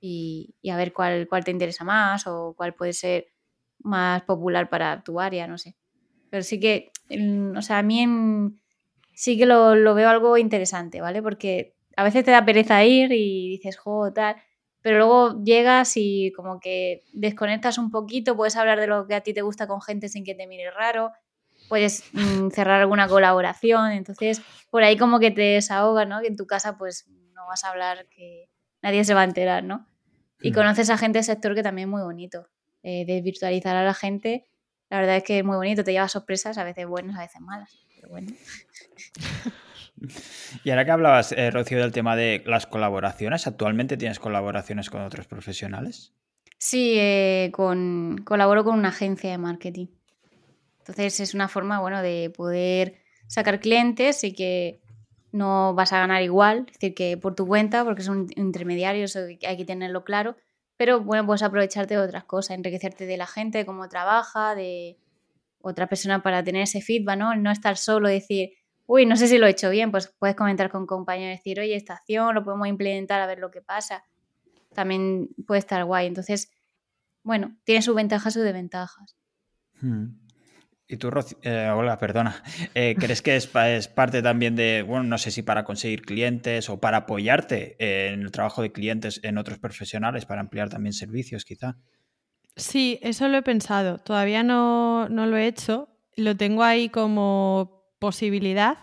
Y, 0.00 0.54
y 0.62 0.70
a 0.70 0.76
ver 0.76 0.92
cuál, 0.92 1.28
cuál 1.28 1.44
te 1.44 1.50
interesa 1.50 1.84
más 1.84 2.26
o 2.26 2.54
cuál 2.56 2.74
puede 2.74 2.92
ser 2.92 3.26
más 3.80 4.22
popular 4.22 4.70
para 4.70 5.02
tu 5.02 5.20
área, 5.20 5.46
no 5.46 5.58
sé. 5.58 5.76
Pero 6.30 6.42
sí 6.42 6.60
que, 6.60 6.92
o 7.56 7.62
sea, 7.62 7.78
a 7.78 7.82
mí 7.82 8.00
en, 8.00 8.60
sí 9.14 9.36
que 9.36 9.46
lo, 9.46 9.74
lo 9.74 9.94
veo 9.94 10.08
algo 10.08 10.38
interesante, 10.38 11.00
¿vale? 11.00 11.22
Porque 11.22 11.74
a 12.00 12.02
veces 12.02 12.24
te 12.24 12.30
da 12.30 12.46
pereza 12.46 12.82
ir 12.82 13.12
y 13.12 13.50
dices, 13.50 13.76
jo, 13.76 14.10
tal, 14.10 14.36
pero 14.80 14.96
luego 14.96 15.44
llegas 15.44 15.92
y 15.96 16.32
como 16.32 16.58
que 16.58 17.02
desconectas 17.12 17.76
un 17.76 17.90
poquito, 17.90 18.34
puedes 18.34 18.56
hablar 18.56 18.80
de 18.80 18.86
lo 18.86 19.06
que 19.06 19.14
a 19.14 19.20
ti 19.20 19.34
te 19.34 19.42
gusta 19.42 19.66
con 19.66 19.82
gente 19.82 20.08
sin 20.08 20.24
que 20.24 20.34
te 20.34 20.46
mire 20.46 20.70
raro, 20.70 21.12
puedes 21.68 22.04
mmm, 22.14 22.48
cerrar 22.48 22.80
alguna 22.80 23.06
colaboración, 23.06 23.92
entonces 23.92 24.40
por 24.70 24.82
ahí 24.82 24.96
como 24.96 25.20
que 25.20 25.30
te 25.30 25.42
desahogas, 25.42 26.08
¿no? 26.08 26.22
Que 26.22 26.28
en 26.28 26.36
tu 26.36 26.46
casa 26.46 26.78
pues 26.78 27.06
no 27.34 27.46
vas 27.46 27.64
a 27.64 27.68
hablar 27.68 28.08
que 28.08 28.48
nadie 28.80 29.04
se 29.04 29.12
va 29.12 29.20
a 29.20 29.24
enterar, 29.24 29.62
¿no? 29.62 29.86
Y 30.40 30.52
conoces 30.52 30.88
a 30.88 30.96
gente 30.96 31.18
del 31.18 31.24
sector 31.24 31.54
que 31.54 31.62
también 31.62 31.88
es 31.88 31.92
muy 31.92 32.00
bonito, 32.00 32.48
eh, 32.82 33.04
de 33.04 33.20
virtualizar 33.20 33.76
a 33.76 33.84
la 33.84 33.92
gente, 33.92 34.48
la 34.88 35.00
verdad 35.00 35.18
es 35.18 35.22
que 35.22 35.40
es 35.40 35.44
muy 35.44 35.56
bonito, 35.56 35.84
te 35.84 35.92
lleva 35.92 36.08
sorpresas, 36.08 36.56
a 36.56 36.64
veces 36.64 36.86
buenas, 36.86 37.18
a 37.18 37.20
veces 37.20 37.42
malas, 37.42 37.84
pero 37.94 38.08
bueno. 38.08 38.32
Y 40.64 40.70
ahora 40.70 40.84
que 40.84 40.90
hablabas, 40.90 41.32
eh, 41.32 41.50
Rocío, 41.50 41.78
del 41.78 41.92
tema 41.92 42.16
de 42.16 42.42
las 42.46 42.66
colaboraciones, 42.66 43.46
¿actualmente 43.46 43.96
tienes 43.96 44.18
colaboraciones 44.18 44.90
con 44.90 45.02
otros 45.02 45.26
profesionales? 45.26 46.12
Sí, 46.58 46.94
eh, 46.98 47.50
con, 47.52 48.22
colaboro 48.24 48.64
con 48.64 48.78
una 48.78 48.88
agencia 48.88 49.30
de 49.30 49.38
marketing. 49.38 49.86
Entonces 50.80 51.20
es 51.20 51.34
una 51.34 51.48
forma, 51.48 51.80
bueno, 51.80 52.02
de 52.02 52.32
poder 52.36 52.96
sacar 53.26 53.60
clientes 53.60 54.24
y 54.24 54.32
que 54.32 54.80
no 55.32 55.74
vas 55.74 55.92
a 55.92 56.00
ganar 56.00 56.22
igual, 56.22 56.66
es 56.66 56.74
decir, 56.74 56.94
que 56.94 57.16
por 57.16 57.34
tu 57.34 57.46
cuenta, 57.46 57.84
porque 57.84 58.02
es 58.02 58.08
un 58.08 58.26
intermediario, 58.36 59.04
eso 59.04 59.20
hay 59.20 59.56
que 59.56 59.64
tenerlo 59.64 60.04
claro, 60.04 60.36
pero 60.76 61.00
bueno, 61.00 61.24
puedes 61.26 61.42
aprovecharte 61.42 61.94
de 61.94 62.00
otras 62.00 62.24
cosas, 62.24 62.56
enriquecerte 62.56 63.06
de 63.06 63.16
la 63.16 63.26
gente, 63.26 63.58
de 63.58 63.66
cómo 63.66 63.88
trabaja, 63.88 64.54
de 64.54 64.98
otra 65.60 65.88
persona 65.88 66.22
para 66.22 66.42
tener 66.42 66.62
ese 66.62 66.80
feedback, 66.80 67.18
¿no? 67.18 67.34
No 67.36 67.50
estar 67.50 67.76
solo, 67.76 68.08
decir, 68.08 68.50
uy, 68.90 69.06
no 69.06 69.16
sé 69.16 69.28
si 69.28 69.38
lo 69.38 69.46
he 69.46 69.50
hecho 69.50 69.70
bien, 69.70 69.92
pues 69.92 70.12
puedes 70.18 70.34
comentar 70.34 70.68
con 70.68 70.84
compañeros 70.84 71.34
y 71.34 71.38
decir, 71.38 71.60
oye, 71.60 71.76
esta 71.76 71.94
acción 71.94 72.34
lo 72.34 72.42
podemos 72.42 72.66
implementar 72.66 73.20
a 73.20 73.26
ver 73.28 73.38
lo 73.38 73.52
que 73.52 73.62
pasa. 73.62 74.02
También 74.74 75.28
puede 75.46 75.60
estar 75.60 75.84
guay. 75.84 76.08
Entonces, 76.08 76.50
bueno, 77.22 77.56
tiene 77.62 77.82
sus 77.82 77.94
ventajas 77.94 78.32
y 78.32 78.34
sus 78.34 78.42
desventajas. 78.42 79.16
Hmm. 79.80 80.06
Y 80.88 80.96
tú, 80.96 81.08
eh, 81.42 81.70
Olga, 81.72 81.98
perdona, 81.98 82.42
eh, 82.74 82.96
¿crees 82.98 83.22
que 83.22 83.36
es, 83.36 83.48
es, 83.54 83.86
parte 83.86 84.22
también 84.22 84.56
de, 84.56 84.82
bueno, 84.82 85.04
no 85.04 85.18
sé 85.18 85.30
si 85.30 85.42
para 85.42 85.62
conseguir 85.62 86.02
clientes 86.02 86.68
o 86.68 86.80
para 86.80 86.96
apoyarte 86.96 87.76
en 87.78 88.22
el 88.22 88.32
trabajo 88.32 88.60
de 88.60 88.72
clientes 88.72 89.20
en 89.22 89.38
otros 89.38 89.60
profesionales, 89.60 90.26
para 90.26 90.40
ampliar 90.40 90.68
también 90.68 90.94
servicios, 90.94 91.44
quizá? 91.44 91.76
Sí, 92.56 92.98
eso 93.02 93.28
lo 93.28 93.38
he 93.38 93.42
pensado. 93.42 93.98
Todavía 93.98 94.42
no, 94.42 95.08
no 95.08 95.26
lo 95.26 95.36
he 95.36 95.46
hecho. 95.46 95.96
Lo 96.16 96.36
tengo 96.36 96.64
ahí 96.64 96.88
como 96.88 97.79
posibilidad, 98.00 98.78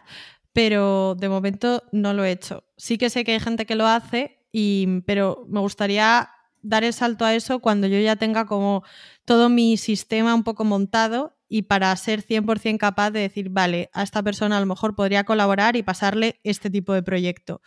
pero 0.54 1.16
de 1.16 1.28
momento 1.28 1.84
no 1.92 2.14
lo 2.14 2.24
he 2.24 2.32
hecho. 2.32 2.64
Sí 2.78 2.98
que 2.98 3.10
sé 3.10 3.26
que 3.26 3.34
hay 3.34 3.40
gente 3.42 3.66
que 3.66 3.76
lo 3.76 3.86
hace, 3.86 4.40
y, 4.54 5.02
pero 5.06 5.46
me 5.50 5.60
gustaría 5.60 6.30
dar 6.62 6.84
el 6.84 6.94
salto 6.94 7.26
a 7.26 7.36
eso 7.36 7.60
cuando 7.60 7.88
yo 7.88 8.00
ya 8.00 8.16
tenga 8.16 8.46
como 8.46 8.84
todo 9.26 9.50
mi 9.50 9.78
sistema 9.78 10.34
un 10.34 10.44
poco 10.44 10.64
montado 10.64 11.38
y 11.50 11.64
para 11.64 11.96
ser 11.96 12.22
100% 12.22 12.78
capaz 12.78 13.12
de 13.12 13.22
decir, 13.22 13.50
vale, 13.50 13.90
a 13.94 14.04
esta 14.04 14.22
persona 14.22 14.58
a 14.58 14.60
lo 14.60 14.66
mejor 14.66 14.96
podría 14.96 15.24
colaborar 15.24 15.76
y 15.76 15.84
pasarle 15.84 16.40
este 16.44 16.70
tipo 16.70 16.94
de 16.94 17.04
proyecto. 17.04 17.62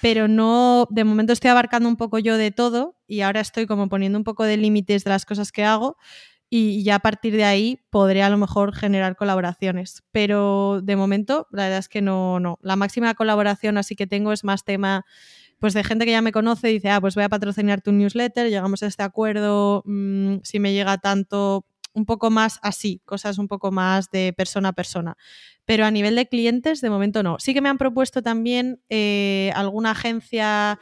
Pero 0.00 0.28
no, 0.28 0.86
de 0.90 1.04
momento 1.04 1.32
estoy 1.32 1.50
abarcando 1.50 1.88
un 1.88 1.96
poco 1.96 2.18
yo 2.18 2.36
de 2.36 2.50
todo 2.50 2.96
y 3.06 3.22
ahora 3.22 3.40
estoy 3.40 3.66
como 3.66 3.88
poniendo 3.88 4.18
un 4.18 4.24
poco 4.24 4.44
de 4.44 4.56
límites 4.56 5.02
de 5.04 5.10
las 5.10 5.24
cosas 5.24 5.50
que 5.50 5.64
hago 5.64 5.96
y 6.50 6.82
ya 6.82 6.96
a 6.96 6.98
partir 7.00 7.36
de 7.36 7.44
ahí 7.44 7.80
podré 7.90 8.22
a 8.22 8.30
lo 8.30 8.38
mejor 8.38 8.74
generar 8.74 9.16
colaboraciones. 9.16 10.02
Pero 10.12 10.80
de 10.82 10.96
momento, 10.96 11.46
la 11.50 11.64
verdad 11.64 11.78
es 11.78 11.88
que 11.88 12.00
no, 12.00 12.40
no. 12.40 12.58
La 12.62 12.76
máxima 12.76 13.14
colaboración 13.14 13.78
así 13.78 13.96
que 13.96 14.06
tengo 14.06 14.32
es 14.32 14.44
más 14.44 14.64
tema 14.64 15.04
pues 15.58 15.74
de 15.74 15.82
gente 15.82 16.04
que 16.04 16.12
ya 16.12 16.22
me 16.22 16.32
conoce 16.32 16.70
y 16.70 16.74
dice, 16.74 16.90
ah, 16.90 17.00
pues 17.00 17.16
voy 17.16 17.24
a 17.24 17.28
patrocinar 17.28 17.80
tu 17.80 17.90
newsletter, 17.90 18.48
llegamos 18.48 18.82
a 18.84 18.86
este 18.86 19.02
acuerdo, 19.02 19.82
mmm, 19.86 20.36
si 20.44 20.60
me 20.60 20.72
llega 20.72 20.98
tanto, 20.98 21.66
un 21.94 22.06
poco 22.06 22.30
más 22.30 22.60
así, 22.62 23.02
cosas 23.04 23.38
un 23.38 23.48
poco 23.48 23.72
más 23.72 24.10
de 24.10 24.32
persona 24.32 24.70
a 24.70 24.72
persona. 24.72 25.16
Pero 25.64 25.84
a 25.84 25.90
nivel 25.90 26.14
de 26.14 26.28
clientes, 26.28 26.80
de 26.80 26.90
momento 26.90 27.22
no. 27.22 27.38
Sí 27.40 27.54
que 27.54 27.60
me 27.60 27.68
han 27.68 27.76
propuesto 27.76 28.22
también 28.22 28.80
eh, 28.88 29.50
alguna 29.54 29.90
agencia 29.90 30.78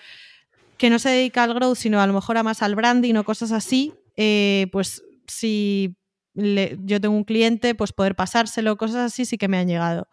que 0.76 0.90
no 0.90 0.98
se 0.98 1.08
dedica 1.08 1.42
al 1.42 1.54
growth, 1.54 1.78
sino 1.78 2.00
a 2.00 2.06
lo 2.06 2.12
mejor 2.12 2.36
a 2.36 2.42
más 2.42 2.62
al 2.62 2.74
branding 2.74 3.14
o 3.14 3.24
cosas 3.24 3.50
así, 3.50 3.94
eh, 4.16 4.66
pues 4.72 5.02
si 5.28 5.96
yo 6.38 7.00
tengo 7.00 7.14
un 7.14 7.24
cliente, 7.24 7.74
pues 7.74 7.92
poder 7.92 8.14
pasárselo, 8.14 8.76
cosas 8.76 9.12
así 9.12 9.24
sí 9.24 9.38
que 9.38 9.48
me 9.48 9.58
han 9.58 9.68
llegado. 9.68 10.08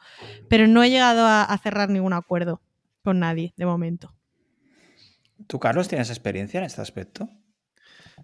Pero 0.50 0.68
no 0.68 0.84
he 0.84 0.90
llegado 0.90 1.26
a, 1.26 1.58
cerrar 1.62 1.90
ningún 1.90 2.14
acuerdo 2.14 2.62
con 3.04 3.20
nadie 3.20 3.54
de 3.58 3.66
momento. 3.66 4.14
¿Tú, 5.48 5.60
Carlos, 5.60 5.90
tienes 5.90 6.10
experiencia 6.10 6.60
en 6.60 6.66
este 6.66 6.82
aspecto? 6.82 7.30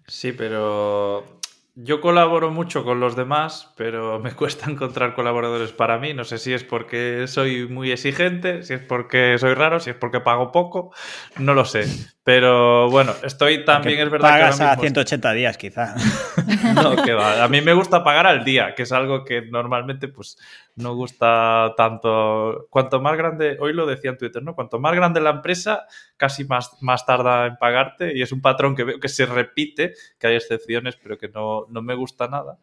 Sí, 0.06 0.32
pero 0.32 1.40
yo 1.74 2.00
colaboro 2.00 2.50
mucho 2.50 2.84
con 2.84 3.00
los 3.00 3.16
demás, 3.16 3.72
pero 3.76 4.18
me 4.22 4.32
cuesta 4.32 4.70
encontrar 4.70 5.14
colaboradores 5.14 5.72
para 5.72 5.98
mí. 5.98 6.14
No 6.14 6.24
sé 6.24 6.38
si 6.38 6.52
es 6.52 6.64
porque 6.64 7.26
soy 7.26 7.68
muy 7.68 7.90
exigente, 7.90 8.62
si 8.62 8.74
es 8.74 8.80
porque 8.80 9.36
soy 9.38 9.54
raro, 9.54 9.80
si 9.80 9.90
es 9.90 9.96
porque 9.96 10.20
pago 10.20 10.52
poco, 10.52 10.92
no 11.38 11.54
lo 11.54 11.64
sé. 11.64 11.84
Pero 12.30 12.88
bueno, 12.88 13.12
estoy 13.24 13.64
también, 13.64 13.98
es 13.98 14.08
verdad 14.08 14.28
pagas 14.28 14.54
que. 14.54 14.62
Pagas 14.62 14.78
a 14.78 14.80
180 14.80 15.32
días, 15.32 15.58
quizá. 15.58 15.96
no, 16.76 17.02
que 17.02 17.12
va. 17.12 17.42
A 17.42 17.48
mí 17.48 17.60
me 17.60 17.72
gusta 17.72 18.04
pagar 18.04 18.28
al 18.28 18.44
día, 18.44 18.72
que 18.76 18.84
es 18.84 18.92
algo 18.92 19.24
que 19.24 19.42
normalmente 19.42 20.06
pues 20.06 20.38
no 20.76 20.94
gusta 20.94 21.74
tanto. 21.76 22.68
Cuanto 22.70 23.00
más 23.00 23.16
grande, 23.16 23.56
hoy 23.58 23.72
lo 23.72 23.84
decía 23.84 24.12
en 24.12 24.16
Twitter, 24.16 24.44
¿no? 24.44 24.54
Cuanto 24.54 24.78
más 24.78 24.94
grande 24.94 25.20
la 25.20 25.30
empresa, 25.30 25.86
casi 26.16 26.44
más, 26.44 26.80
más 26.80 27.04
tarda 27.04 27.46
en 27.46 27.56
pagarte. 27.56 28.16
Y 28.16 28.22
es 28.22 28.30
un 28.30 28.40
patrón 28.40 28.76
que 28.76 28.84
veo 28.84 29.00
que 29.00 29.08
se 29.08 29.26
repite, 29.26 29.94
que 30.16 30.28
hay 30.28 30.36
excepciones, 30.36 30.96
pero 31.02 31.18
que 31.18 31.28
no, 31.30 31.66
no 31.68 31.82
me 31.82 31.96
gusta 31.96 32.28
nada. 32.28 32.60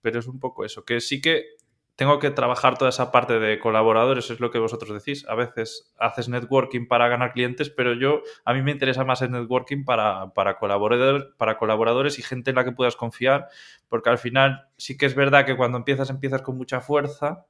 Pero 0.00 0.20
es 0.20 0.26
un 0.26 0.40
poco 0.40 0.64
eso, 0.64 0.86
que 0.86 1.02
sí 1.02 1.20
que 1.20 1.56
tengo 1.96 2.18
que 2.18 2.30
trabajar 2.30 2.76
toda 2.76 2.90
esa 2.90 3.10
parte 3.10 3.40
de 3.40 3.58
colaboradores, 3.58 4.30
es 4.30 4.38
lo 4.38 4.50
que 4.50 4.58
vosotros 4.58 4.92
decís. 4.92 5.26
A 5.28 5.34
veces 5.34 5.94
haces 5.98 6.28
networking 6.28 6.86
para 6.86 7.08
ganar 7.08 7.32
clientes, 7.32 7.70
pero 7.70 7.94
yo, 7.94 8.20
a 8.44 8.52
mí 8.52 8.62
me 8.62 8.70
interesa 8.70 9.04
más 9.04 9.22
el 9.22 9.30
networking 9.30 9.84
para, 9.84 10.32
para, 10.34 10.58
para 10.58 11.58
colaboradores 11.58 12.18
y 12.18 12.22
gente 12.22 12.50
en 12.50 12.56
la 12.56 12.64
que 12.64 12.72
puedas 12.72 12.96
confiar, 12.96 13.48
porque 13.88 14.10
al 14.10 14.18
final 14.18 14.68
sí 14.76 14.98
que 14.98 15.06
es 15.06 15.14
verdad 15.14 15.46
que 15.46 15.56
cuando 15.56 15.78
empiezas, 15.78 16.10
empiezas 16.10 16.42
con 16.42 16.58
mucha 16.58 16.82
fuerza 16.82 17.46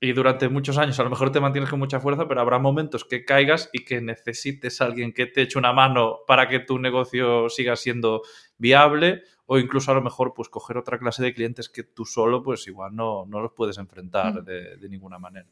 y 0.00 0.12
durante 0.12 0.48
muchos 0.48 0.78
años 0.78 0.98
a 0.98 1.04
lo 1.04 1.10
mejor 1.10 1.30
te 1.30 1.40
mantienes 1.40 1.68
con 1.68 1.78
mucha 1.78 2.00
fuerza, 2.00 2.26
pero 2.26 2.40
habrá 2.40 2.58
momentos 2.58 3.04
que 3.04 3.24
caigas 3.24 3.68
y 3.72 3.84
que 3.84 4.00
necesites 4.00 4.80
a 4.80 4.86
alguien 4.86 5.12
que 5.12 5.26
te 5.26 5.42
eche 5.42 5.58
una 5.58 5.72
mano 5.74 6.20
para 6.26 6.48
que 6.48 6.60
tu 6.60 6.78
negocio 6.78 7.48
siga 7.50 7.76
siendo 7.76 8.22
viable 8.56 9.22
o 9.46 9.58
incluso 9.58 9.90
a 9.90 9.94
lo 9.94 10.02
mejor 10.02 10.34
pues 10.34 10.48
coger 10.48 10.76
otra 10.76 10.98
clase 10.98 11.22
de 11.22 11.34
clientes 11.34 11.68
que 11.68 11.82
tú 11.82 12.04
solo 12.04 12.42
pues 12.42 12.66
igual 12.66 12.94
no, 12.94 13.26
no 13.26 13.40
los 13.40 13.52
puedes 13.52 13.78
enfrentar 13.78 14.42
mm. 14.42 14.44
de, 14.44 14.88
ninguna 14.88 15.18
manera. 15.18 15.48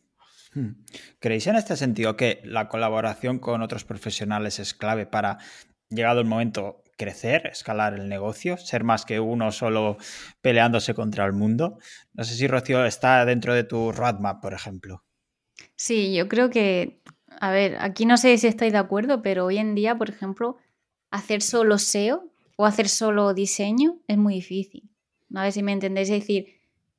Hmm. 0.55 0.85
¿Creéis 1.19 1.47
en 1.47 1.57
este 1.57 1.77
sentido 1.77 2.17
que 2.17 2.41
la 2.45 2.69
colaboración 2.69 3.39
con 3.39 3.63
otros 3.63 3.85
profesionales 3.85 4.59
es 4.59 4.75
clave 4.75 5.07
para, 5.07 5.39
llegado 5.89 6.21
el 6.21 6.27
momento, 6.27 6.83
crecer, 6.97 7.47
escalar 7.47 7.95
el 7.95 8.09
negocio, 8.09 8.57
ser 8.57 8.85
más 8.85 9.05
que 9.05 9.21
uno 9.21 9.51
solo 9.53 9.97
peleándose 10.41 10.95
contra 10.95 11.25
el 11.25 11.33
mundo? 11.33 11.79
No 12.13 12.25
sé 12.25 12.35
si 12.35 12.47
Rocío 12.47 12.85
está 12.85 13.25
dentro 13.25 13.55
de 13.55 13.65
tu 13.65 13.93
roadmap, 13.93 14.43
por 14.43 14.53
ejemplo. 14.53 15.05
Sí, 15.77 16.15
yo 16.15 16.29
creo 16.29 16.51
que, 16.51 17.01
a 17.41 17.51
ver, 17.51 17.77
aquí 17.81 18.07
no 18.07 18.17
sé 18.17 18.37
si 18.39 18.47
estáis 18.47 18.73
de 18.73 18.79
acuerdo, 18.79 19.23
pero 19.23 19.47
hoy 19.47 19.59
en 19.59 19.75
día, 19.75 19.97
por 19.97 20.11
ejemplo, 20.11 20.57
hacer 21.11 21.43
solo 21.43 21.79
SEO 21.79 22.32
o 22.57 22.67
hacer 22.67 22.89
solo 22.89 23.35
diseño 23.35 23.99
es 24.09 24.19
muy 24.19 24.35
difícil. 24.35 24.91
A 25.35 25.45
ver 25.45 25.53
si 25.53 25.63
me 25.63 25.73
entendéis. 25.73 26.11
Es 26.11 26.21
decir, 26.21 26.47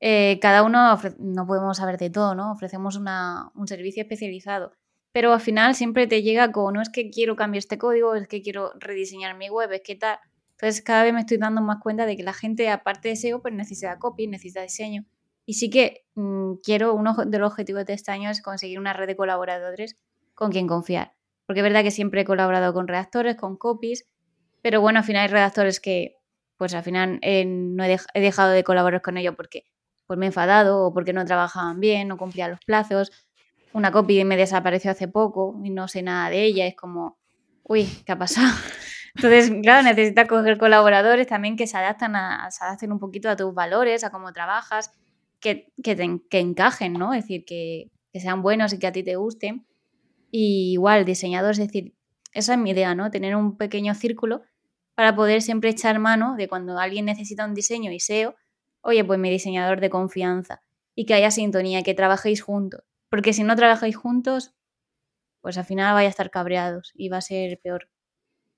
eh, 0.00 0.38
cada 0.40 0.62
uno 0.62 0.98
no 1.18 1.46
podemos 1.46 1.76
saber 1.76 1.98
de 1.98 2.10
todo, 2.10 2.34
¿no? 2.34 2.52
Ofrecemos 2.52 2.96
un 2.96 3.68
servicio 3.68 4.02
especializado. 4.02 4.72
Pero 5.12 5.32
al 5.32 5.40
final 5.40 5.74
siempre 5.74 6.06
te 6.06 6.22
llega 6.22 6.50
con, 6.50 6.74
no 6.74 6.82
es 6.82 6.88
que 6.88 7.08
quiero 7.08 7.36
cambiar 7.36 7.60
este 7.60 7.78
código, 7.78 8.16
es 8.16 8.26
que 8.26 8.42
quiero 8.42 8.72
rediseñar 8.80 9.36
mi 9.36 9.48
web, 9.48 9.70
es 9.72 9.82
que 9.82 9.94
tal. 9.94 10.18
Entonces 10.52 10.82
cada 10.82 11.04
vez 11.04 11.14
me 11.14 11.20
estoy 11.20 11.38
dando 11.38 11.60
más 11.62 11.80
cuenta 11.80 12.04
de 12.04 12.16
que 12.16 12.22
la 12.22 12.32
gente, 12.32 12.68
aparte 12.68 13.08
de 13.10 13.16
SEO, 13.16 13.40
pues 13.40 13.54
necesita 13.54 13.98
copy, 13.98 14.26
necesita 14.26 14.62
diseño. 14.62 15.04
Y 15.46 15.54
sí 15.54 15.70
que 15.70 16.04
mm, 16.14 16.54
quiero, 16.64 16.94
uno 16.94 17.14
de 17.14 17.38
los 17.38 17.52
objetivos 17.52 17.84
de 17.86 17.92
este 17.92 18.10
año 18.10 18.28
es 18.28 18.42
conseguir 18.42 18.78
una 18.78 18.92
red 18.92 19.06
de 19.06 19.16
colaboradores 19.16 19.96
con 20.34 20.50
quien 20.50 20.66
confiar. 20.66 21.14
Porque 21.46 21.60
es 21.60 21.64
verdad 21.64 21.82
que 21.82 21.90
siempre 21.90 22.22
he 22.22 22.24
colaborado 22.24 22.72
con 22.72 22.88
redactores, 22.88 23.36
con 23.36 23.56
copies, 23.56 24.08
pero 24.64 24.80
bueno, 24.80 25.00
al 25.00 25.04
final 25.04 25.24
hay 25.24 25.28
redactores 25.28 25.78
que, 25.78 26.16
pues 26.56 26.72
al 26.72 26.82
final 26.82 27.18
eh, 27.20 27.44
no 27.44 27.84
he, 27.84 27.98
dejado 28.14 28.50
de 28.50 28.64
colaborar 28.64 29.02
con 29.02 29.18
ellos 29.18 29.34
porque 29.36 29.66
pues 30.06 30.18
me 30.18 30.24
he 30.24 30.28
enfadado 30.28 30.86
o 30.86 30.94
porque 30.94 31.12
no 31.12 31.22
trabajaban 31.26 31.80
bien, 31.80 32.08
no 32.08 32.16
cumplían 32.16 32.52
los 32.52 32.60
plazos. 32.64 33.12
Una 33.74 33.92
copy 33.92 34.24
me 34.24 34.38
desapareció 34.38 34.90
hace 34.90 35.06
poco 35.06 35.60
y 35.62 35.68
no 35.68 35.86
sé 35.86 36.02
nada 36.02 36.30
de 36.30 36.44
ella. 36.44 36.66
Es 36.66 36.76
como, 36.76 37.18
uy, 37.62 37.86
¿qué 38.06 38.12
ha 38.12 38.18
pasado? 38.18 38.48
Entonces, 39.14 39.52
claro, 39.62 39.82
necesitas 39.82 40.26
coger 40.26 40.56
colaboradores 40.56 41.26
también 41.26 41.56
que 41.56 41.66
se, 41.66 41.76
adaptan 41.76 42.16
a, 42.16 42.50
se 42.50 42.64
adapten 42.64 42.90
un 42.90 42.98
poquito 42.98 43.28
a 43.28 43.36
tus 43.36 43.52
valores, 43.52 44.02
a 44.02 44.08
cómo 44.08 44.32
trabajas, 44.32 44.94
que, 45.40 45.74
que, 45.82 46.20
que 46.30 46.38
encajen, 46.38 46.94
¿no? 46.94 47.12
Es 47.12 47.24
decir, 47.24 47.44
que, 47.44 47.90
que, 48.14 48.18
sean 48.18 48.40
buenos 48.40 48.72
y 48.72 48.78
que 48.78 48.86
a 48.86 48.92
ti 48.92 49.02
te 49.02 49.16
gusten. 49.16 49.66
Y 50.30 50.72
igual, 50.72 51.04
diseñadores, 51.04 51.58
es 51.58 51.66
decir, 51.66 51.92
esa 52.32 52.54
es 52.54 52.58
mi 52.58 52.70
idea, 52.70 52.94
¿no? 52.94 53.10
Tener 53.10 53.36
un 53.36 53.58
pequeño 53.58 53.94
círculo 53.94 54.42
para 54.94 55.14
poder 55.16 55.42
siempre 55.42 55.70
echar 55.70 55.98
mano 55.98 56.36
de 56.36 56.48
cuando 56.48 56.78
alguien 56.78 57.06
necesita 57.06 57.44
un 57.44 57.54
diseño 57.54 57.90
y 57.92 58.00
SEO, 58.00 58.34
oye, 58.80 59.04
pues 59.04 59.18
mi 59.18 59.30
diseñador 59.30 59.80
de 59.80 59.90
confianza 59.90 60.62
y 60.94 61.06
que 61.06 61.14
haya 61.14 61.30
sintonía, 61.30 61.82
que 61.82 61.94
trabajéis 61.94 62.42
juntos. 62.42 62.82
Porque 63.10 63.32
si 63.32 63.42
no 63.42 63.56
trabajáis 63.56 63.96
juntos, 63.96 64.54
pues 65.40 65.58
al 65.58 65.64
final 65.64 65.94
vais 65.94 66.06
a 66.06 66.10
estar 66.10 66.30
cabreados 66.30 66.92
y 66.94 67.08
va 67.08 67.18
a 67.18 67.20
ser 67.20 67.60
peor. 67.62 67.88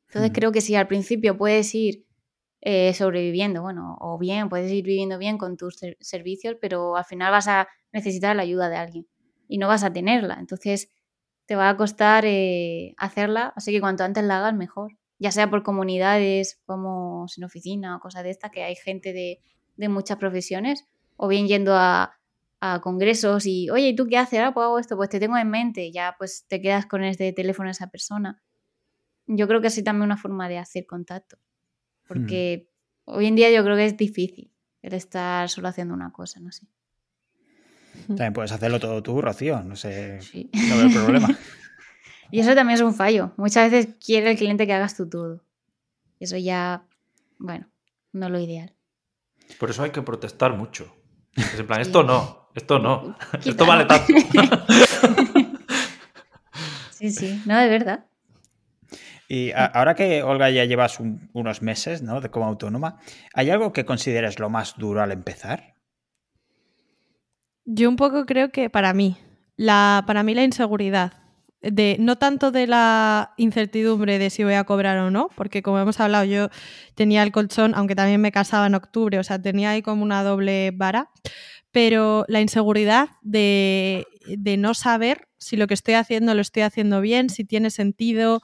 Entonces 0.08 0.30
creo 0.34 0.52
que 0.52 0.60
si 0.60 0.74
al 0.76 0.86
principio 0.86 1.36
puedes 1.36 1.74
ir 1.74 2.06
eh, 2.60 2.94
sobreviviendo, 2.94 3.62
bueno, 3.62 3.96
o 4.00 4.18
bien, 4.18 4.48
puedes 4.48 4.70
ir 4.72 4.84
viviendo 4.84 5.18
bien 5.18 5.38
con 5.38 5.56
tus 5.56 5.78
servicios, 6.00 6.56
pero 6.60 6.96
al 6.96 7.04
final 7.04 7.32
vas 7.32 7.48
a 7.48 7.68
necesitar 7.92 8.36
la 8.36 8.42
ayuda 8.42 8.68
de 8.68 8.76
alguien 8.76 9.06
y 9.48 9.58
no 9.58 9.68
vas 9.68 9.84
a 9.84 9.92
tenerla. 9.92 10.36
Entonces 10.38 10.90
te 11.46 11.56
va 11.56 11.70
a 11.70 11.76
costar 11.76 12.24
eh, 12.26 12.94
hacerla, 12.98 13.52
así 13.56 13.72
que 13.72 13.80
cuanto 13.80 14.04
antes 14.04 14.24
la 14.24 14.38
hagas, 14.38 14.54
mejor 14.54 14.92
ya 15.18 15.30
sea 15.30 15.50
por 15.50 15.62
comunidades 15.62 16.60
como 16.66 17.26
sin 17.28 17.44
oficina 17.44 17.96
o 17.96 18.00
cosas 18.00 18.24
de 18.24 18.30
estas, 18.30 18.50
que 18.50 18.62
hay 18.62 18.76
gente 18.76 19.12
de, 19.12 19.40
muchas 19.88 20.18
profesiones, 20.18 20.86
o 21.16 21.28
bien 21.28 21.46
yendo 21.46 21.74
a, 21.74 22.12
congresos 22.82 23.46
y, 23.46 23.70
oye, 23.70 23.90
¿y 23.90 23.94
tú 23.94 24.08
qué 24.08 24.18
haces? 24.18 24.40
Ah, 24.40 24.52
pues 24.52 24.64
hago 24.64 24.80
esto, 24.80 24.96
pues 24.96 25.08
te 25.08 25.20
tengo 25.20 25.36
en 25.36 25.48
mente, 25.48 25.92
ya 25.92 26.16
pues 26.18 26.46
te 26.48 26.60
quedas 26.60 26.84
con 26.84 27.04
este 27.04 27.32
teléfono 27.32 27.68
a 27.68 27.70
esa 27.70 27.90
persona. 27.90 28.42
Yo 29.28 29.46
creo 29.46 29.60
que 29.60 29.68
así 29.68 29.84
también 29.84 30.06
una 30.06 30.16
forma 30.16 30.48
de 30.48 30.58
hacer 30.58 30.84
contacto, 30.84 31.38
porque 32.08 32.68
hmm. 33.06 33.10
hoy 33.12 33.26
en 33.26 33.36
día 33.36 33.52
yo 33.52 33.62
creo 33.62 33.76
que 33.76 33.86
es 33.86 33.96
difícil 33.96 34.52
el 34.82 34.94
estar 34.94 35.48
solo 35.48 35.68
haciendo 35.68 35.94
una 35.94 36.10
cosa, 36.10 36.40
no 36.40 36.50
sé. 36.50 36.66
También 38.08 38.32
puedes 38.32 38.50
hacerlo 38.50 38.80
todo 38.80 39.00
tú, 39.00 39.20
Rocío, 39.20 39.62
no 39.62 39.76
sé, 39.76 40.18
no 40.32 40.76
veo 40.78 40.90
problema. 40.90 41.28
Y 42.30 42.40
eso 42.40 42.54
también 42.54 42.76
es 42.76 42.82
un 42.82 42.94
fallo. 42.94 43.32
Muchas 43.36 43.70
veces 43.70 43.94
quiere 44.04 44.30
el 44.30 44.36
cliente 44.36 44.66
que 44.66 44.72
hagas 44.72 44.96
tú 44.96 45.08
todo. 45.08 45.42
Eso 46.18 46.36
ya, 46.36 46.84
bueno, 47.38 47.68
no 48.12 48.26
es 48.26 48.32
lo 48.32 48.40
ideal. 48.40 48.74
Por 49.58 49.70
eso 49.70 49.82
hay 49.82 49.90
que 49.90 50.02
protestar 50.02 50.56
mucho. 50.56 50.94
Es 51.34 51.58
en 51.58 51.66
plan, 51.66 51.80
esto 51.82 52.02
no, 52.02 52.48
esto 52.54 52.78
no, 52.78 53.16
esto 53.44 53.66
vale 53.66 53.84
tanto. 53.84 54.06
sí, 56.90 57.10
sí, 57.10 57.42
no, 57.46 57.58
de 57.58 57.68
verdad. 57.68 58.06
Y 59.28 59.50
ahora 59.52 59.94
que 59.94 60.22
Olga 60.22 60.50
ya 60.50 60.64
llevas 60.64 61.00
unos 61.00 61.60
meses 61.60 62.00
¿no? 62.00 62.20
de 62.20 62.30
como 62.30 62.46
autónoma, 62.46 63.00
¿hay 63.34 63.50
algo 63.50 63.72
que 63.72 63.84
consideres 63.84 64.38
lo 64.38 64.50
más 64.50 64.76
duro 64.76 65.02
al 65.02 65.10
empezar? 65.10 65.74
Yo 67.64 67.88
un 67.88 67.96
poco 67.96 68.24
creo 68.24 68.52
que 68.52 68.70
para 68.70 68.94
mí, 68.94 69.16
la, 69.56 70.04
para 70.06 70.22
mí 70.22 70.32
la 70.34 70.44
inseguridad 70.44 71.25
de 71.62 71.96
no 71.98 72.16
tanto 72.16 72.50
de 72.50 72.66
la 72.66 73.32
incertidumbre 73.36 74.18
de 74.18 74.30
si 74.30 74.44
voy 74.44 74.54
a 74.54 74.64
cobrar 74.64 74.98
o 74.98 75.10
no, 75.10 75.30
porque 75.34 75.62
como 75.62 75.78
hemos 75.78 75.98
hablado, 76.00 76.24
yo 76.24 76.48
tenía 76.94 77.22
el 77.22 77.32
colchón, 77.32 77.74
aunque 77.74 77.94
también 77.94 78.20
me 78.20 78.32
casaba 78.32 78.66
en 78.66 78.74
octubre, 78.74 79.18
o 79.18 79.24
sea, 79.24 79.40
tenía 79.40 79.70
ahí 79.70 79.82
como 79.82 80.02
una 80.02 80.22
doble 80.22 80.70
vara, 80.74 81.10
pero 81.72 82.24
la 82.28 82.40
inseguridad 82.40 83.08
de, 83.22 84.06
no 84.58 84.74
saber 84.74 85.28
si 85.38 85.56
lo 85.56 85.66
que 85.66 85.74
estoy 85.74 85.94
haciendo 85.94 86.34
lo 86.34 86.40
estoy 86.40 86.62
haciendo 86.62 87.00
bien, 87.00 87.30
si 87.30 87.44
tiene 87.44 87.70
sentido. 87.70 88.42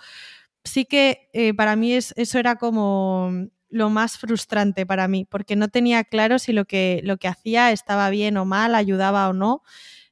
Sí 0.64 0.84
que 0.84 1.28
eh, 1.32 1.54
para 1.54 1.76
mí 1.76 1.94
es, 1.94 2.14
eso 2.16 2.38
era 2.38 2.56
como 2.56 3.48
lo 3.68 3.90
más 3.90 4.18
frustrante 4.18 4.84
para 4.86 5.08
mí, 5.08 5.24
porque 5.24 5.56
no 5.56 5.68
tenía 5.68 6.04
claro 6.04 6.38
si 6.38 6.52
lo 6.52 6.66
que, 6.66 7.00
lo 7.04 7.16
que 7.16 7.28
hacía 7.28 7.72
estaba 7.72 8.10
bien 8.10 8.36
o 8.36 8.44
mal, 8.44 8.74
ayudaba 8.74 9.28
o 9.28 9.32
no. 9.32 9.62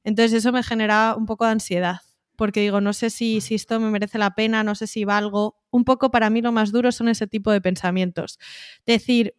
Entonces 0.03 0.33
eso 0.39 0.53
me 0.53 0.63
generaba 0.63 1.15
un 1.17 1.27
poco 1.27 1.45
de 1.45 1.53
ansiedad 1.53 2.01
porque 2.41 2.61
digo, 2.63 2.81
no 2.81 2.95
sé 2.95 3.11
si, 3.11 3.41
si 3.43 3.55
esto 3.55 3.79
me 3.81 3.91
merece 3.91 4.19
la 4.19 4.31
pena, 4.35 4.65
no 4.65 4.75
sé 4.75 4.87
si 4.87 5.05
valgo. 5.05 5.57
Un 5.71 5.85
poco 5.85 6.11
para 6.11 6.31
mí 6.31 6.41
lo 6.43 6.53
más 6.53 6.73
duro 6.73 6.91
son 6.91 7.09
ese 7.11 7.27
tipo 7.27 7.53
de 7.53 7.61
pensamientos. 7.61 8.39
Decir, 8.87 9.35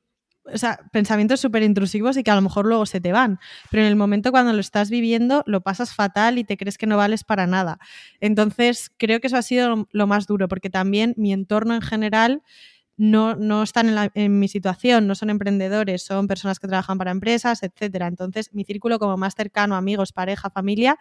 o 0.45 0.57
sea, 0.57 0.79
pensamientos 0.91 1.39
súper 1.39 1.63
intrusivos 1.63 2.17
y 2.17 2.23
que 2.23 2.31
a 2.31 2.35
lo 2.35 2.41
mejor 2.41 2.65
luego 2.67 2.85
se 2.85 3.01
te 3.01 3.11
van, 3.11 3.39
pero 3.71 3.83
en 3.83 3.89
el 3.89 3.95
momento 3.95 4.31
cuando 4.31 4.53
lo 4.53 4.59
estás 4.59 4.89
viviendo 4.91 5.43
lo 5.47 5.61
pasas 5.61 5.93
fatal 5.95 6.37
y 6.37 6.43
te 6.43 6.57
crees 6.57 6.77
que 6.77 6.87
no 6.87 6.97
vales 6.97 7.23
para 7.23 7.47
nada. 7.47 7.79
Entonces, 8.19 8.91
creo 8.97 9.19
que 9.19 9.27
eso 9.27 9.37
ha 9.37 9.41
sido 9.43 9.87
lo 9.91 10.07
más 10.07 10.27
duro, 10.27 10.47
porque 10.47 10.69
también 10.69 11.13
mi 11.17 11.33
entorno 11.33 11.73
en 11.75 11.81
general 11.81 12.41
no, 12.97 13.35
no 13.35 13.63
están 13.63 13.89
en, 13.89 13.95
la- 13.95 14.11
en 14.13 14.39
mi 14.39 14.47
situación, 14.47 15.07
no 15.07 15.15
son 15.15 15.31
emprendedores, 15.31 16.03
son 16.03 16.27
personas 16.27 16.59
que 16.59 16.67
trabajan 16.67 16.97
para 16.99 17.11
empresas, 17.11 17.63
etcétera. 17.63 18.07
Entonces, 18.07 18.53
mi 18.53 18.63
círculo 18.63 18.99
como 18.99 19.17
más 19.17 19.33
cercano, 19.35 19.75
amigos, 19.75 20.11
pareja, 20.13 20.49
familia, 20.51 20.97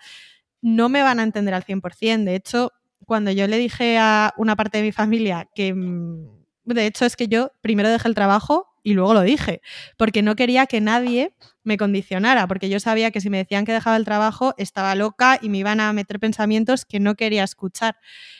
no 0.62 0.88
me 0.88 1.02
van 1.02 1.20
a 1.20 1.22
entender 1.22 1.54
al 1.54 1.64
100%. 1.64 2.24
De 2.24 2.34
hecho, 2.34 2.72
cuando 3.06 3.30
yo 3.30 3.46
le 3.46 3.58
dije 3.58 3.98
a 3.98 4.32
una 4.36 4.56
parte 4.56 4.78
de 4.78 4.84
mi 4.84 4.92
familia 4.92 5.48
que, 5.54 5.74
mm, 5.74 6.40
de 6.64 6.86
hecho, 6.86 7.04
es 7.04 7.16
que 7.16 7.28
yo 7.28 7.52
primero 7.60 7.88
dejé 7.88 8.08
el 8.08 8.14
trabajo 8.14 8.66
y 8.82 8.94
luego 8.94 9.14
lo 9.14 9.22
dije, 9.22 9.60
porque 9.98 10.22
no 10.22 10.36
quería 10.36 10.66
que 10.66 10.80
nadie 10.80 11.34
me 11.64 11.76
condicionara, 11.76 12.46
porque 12.46 12.68
yo 12.68 12.80
sabía 12.80 13.10
que 13.10 13.20
si 13.20 13.28
me 13.28 13.38
decían 13.38 13.64
que 13.64 13.72
dejaba 13.72 13.96
el 13.96 14.04
trabajo 14.04 14.54
estaba 14.56 14.94
loca 14.94 15.38
y 15.42 15.48
me 15.50 15.58
iban 15.58 15.80
a 15.80 15.92
meter 15.92 16.18
pensamientos 16.18 16.84
que 16.86 17.00
no 17.00 17.14
quería 17.14 17.44
escuchar. 17.44 17.96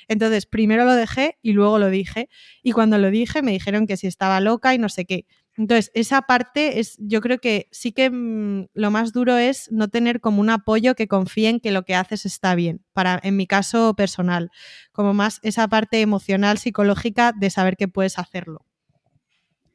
Entonces, 0.08 0.46
primero 0.46 0.84
lo 0.84 0.94
dejé 0.94 1.38
y 1.42 1.52
luego 1.52 1.78
lo 1.78 1.90
dije. 1.90 2.28
Y 2.62 2.72
cuando 2.72 2.98
lo 2.98 3.10
dije 3.10 3.42
me 3.42 3.52
dijeron 3.52 3.86
que 3.86 3.96
si 3.96 4.06
estaba 4.06 4.40
loca 4.40 4.74
y 4.74 4.78
no 4.78 4.88
sé 4.88 5.04
qué. 5.04 5.26
Entonces, 5.60 5.90
esa 5.92 6.22
parte 6.22 6.80
es, 6.80 6.96
yo 6.98 7.20
creo 7.20 7.38
que 7.38 7.68
sí 7.70 7.92
que 7.92 8.08
mm, 8.08 8.68
lo 8.72 8.90
más 8.90 9.12
duro 9.12 9.36
es 9.36 9.70
no 9.70 9.88
tener 9.88 10.22
como 10.22 10.40
un 10.40 10.48
apoyo 10.48 10.94
que 10.94 11.06
confíe 11.06 11.50
en 11.50 11.60
que 11.60 11.70
lo 11.70 11.84
que 11.84 11.94
haces 11.94 12.24
está 12.24 12.54
bien, 12.54 12.82
para, 12.94 13.20
en 13.22 13.36
mi 13.36 13.46
caso 13.46 13.92
personal, 13.92 14.50
como 14.90 15.12
más 15.12 15.38
esa 15.42 15.68
parte 15.68 16.00
emocional, 16.00 16.56
psicológica 16.56 17.34
de 17.38 17.50
saber 17.50 17.76
que 17.76 17.88
puedes 17.88 18.18
hacerlo. 18.18 18.64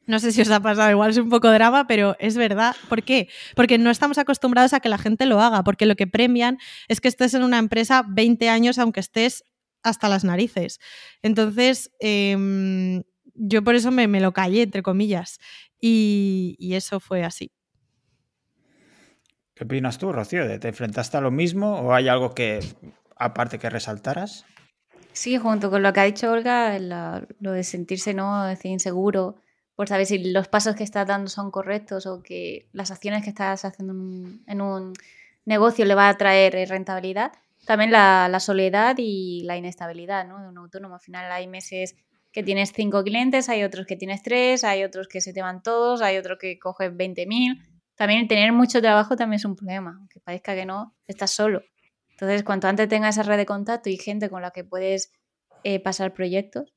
No 0.08 0.18
sé 0.18 0.32
si 0.32 0.40
os 0.40 0.50
ha 0.50 0.58
pasado, 0.58 0.90
igual 0.90 1.10
es 1.10 1.18
un 1.18 1.28
poco 1.28 1.52
drama, 1.52 1.86
pero 1.86 2.16
es 2.18 2.36
verdad. 2.36 2.74
¿Por 2.88 3.04
qué? 3.04 3.28
Porque 3.54 3.78
no 3.78 3.90
estamos 3.90 4.18
acostumbrados 4.18 4.72
a 4.72 4.80
que 4.80 4.88
la 4.88 4.98
gente 4.98 5.24
lo 5.24 5.40
haga, 5.40 5.62
porque 5.62 5.86
lo 5.86 5.94
que 5.94 6.08
premian 6.08 6.58
es 6.88 7.00
que 7.00 7.06
estés 7.06 7.32
en 7.34 7.44
una 7.44 7.58
empresa 7.58 8.04
20 8.08 8.48
años 8.48 8.80
aunque 8.80 8.98
estés 8.98 9.44
hasta 9.84 10.08
las 10.08 10.24
narices. 10.24 10.80
Entonces, 11.22 11.92
em, 12.00 13.04
yo 13.36 13.62
por 13.62 13.74
eso 13.74 13.90
me, 13.90 14.08
me 14.08 14.20
lo 14.20 14.32
callé, 14.32 14.62
entre 14.62 14.82
comillas, 14.82 15.38
y, 15.80 16.56
y 16.58 16.74
eso 16.74 17.00
fue 17.00 17.24
así. 17.24 17.50
¿Qué 19.54 19.64
opinas 19.64 19.98
tú, 19.98 20.12
Rocío? 20.12 20.60
¿Te 20.60 20.68
enfrentaste 20.68 21.16
a 21.16 21.20
lo 21.20 21.30
mismo 21.30 21.80
o 21.80 21.94
hay 21.94 22.08
algo 22.08 22.34
que, 22.34 22.60
aparte 23.16 23.58
que 23.58 23.70
resaltaras? 23.70 24.44
Sí, 25.12 25.38
junto 25.38 25.70
con 25.70 25.82
lo 25.82 25.92
que 25.94 26.00
ha 26.00 26.04
dicho 26.04 26.30
Olga, 26.30 26.78
la- 26.78 27.26
lo 27.40 27.52
de 27.52 27.64
sentirse 27.64 28.12
no 28.12 28.44
decir, 28.44 28.70
inseguro 28.70 29.36
por 29.74 29.88
saber 29.88 30.06
si 30.06 30.18
los 30.32 30.48
pasos 30.48 30.74
que 30.74 30.84
estás 30.84 31.06
dando 31.06 31.28
son 31.30 31.50
correctos 31.50 32.06
o 32.06 32.22
que 32.22 32.68
las 32.72 32.90
acciones 32.90 33.22
que 33.24 33.30
estás 33.30 33.64
haciendo 33.64 33.92
en 33.94 34.00
un, 34.00 34.44
en 34.46 34.60
un 34.60 34.92
negocio 35.46 35.84
le 35.84 35.94
va 35.94 36.08
a 36.08 36.16
traer 36.16 36.54
eh, 36.56 36.66
rentabilidad. 36.66 37.32
También 37.66 37.90
la, 37.90 38.28
la 38.30 38.40
soledad 38.40 38.94
y 38.98 39.42
la 39.44 39.56
inestabilidad 39.56 40.26
¿no? 40.26 40.40
de 40.40 40.48
un 40.48 40.58
autónomo. 40.58 40.94
Al 40.94 41.00
final 41.00 41.30
hay 41.32 41.46
meses 41.46 41.94
que 42.36 42.42
tienes 42.42 42.70
cinco 42.74 43.02
clientes, 43.02 43.48
hay 43.48 43.62
otros 43.62 43.86
que 43.86 43.96
tienes 43.96 44.22
tres, 44.22 44.62
hay 44.62 44.84
otros 44.84 45.08
que 45.08 45.22
se 45.22 45.32
te 45.32 45.40
van 45.40 45.62
todos, 45.62 46.02
hay 46.02 46.18
otros 46.18 46.36
que 46.38 46.58
coges 46.58 46.92
20.000. 46.92 47.66
También 47.94 48.28
tener 48.28 48.52
mucho 48.52 48.82
trabajo 48.82 49.16
también 49.16 49.38
es 49.38 49.46
un 49.46 49.56
problema, 49.56 49.96
aunque 49.98 50.20
parezca 50.20 50.54
que 50.54 50.66
no, 50.66 50.94
estás 51.06 51.30
solo. 51.30 51.62
Entonces, 52.10 52.42
cuanto 52.42 52.68
antes 52.68 52.90
tengas 52.90 53.16
esa 53.16 53.26
red 53.26 53.38
de 53.38 53.46
contacto 53.46 53.88
y 53.88 53.96
gente 53.96 54.28
con 54.28 54.42
la 54.42 54.50
que 54.50 54.64
puedes 54.64 55.12
eh, 55.64 55.80
pasar 55.80 56.12
proyectos, 56.12 56.74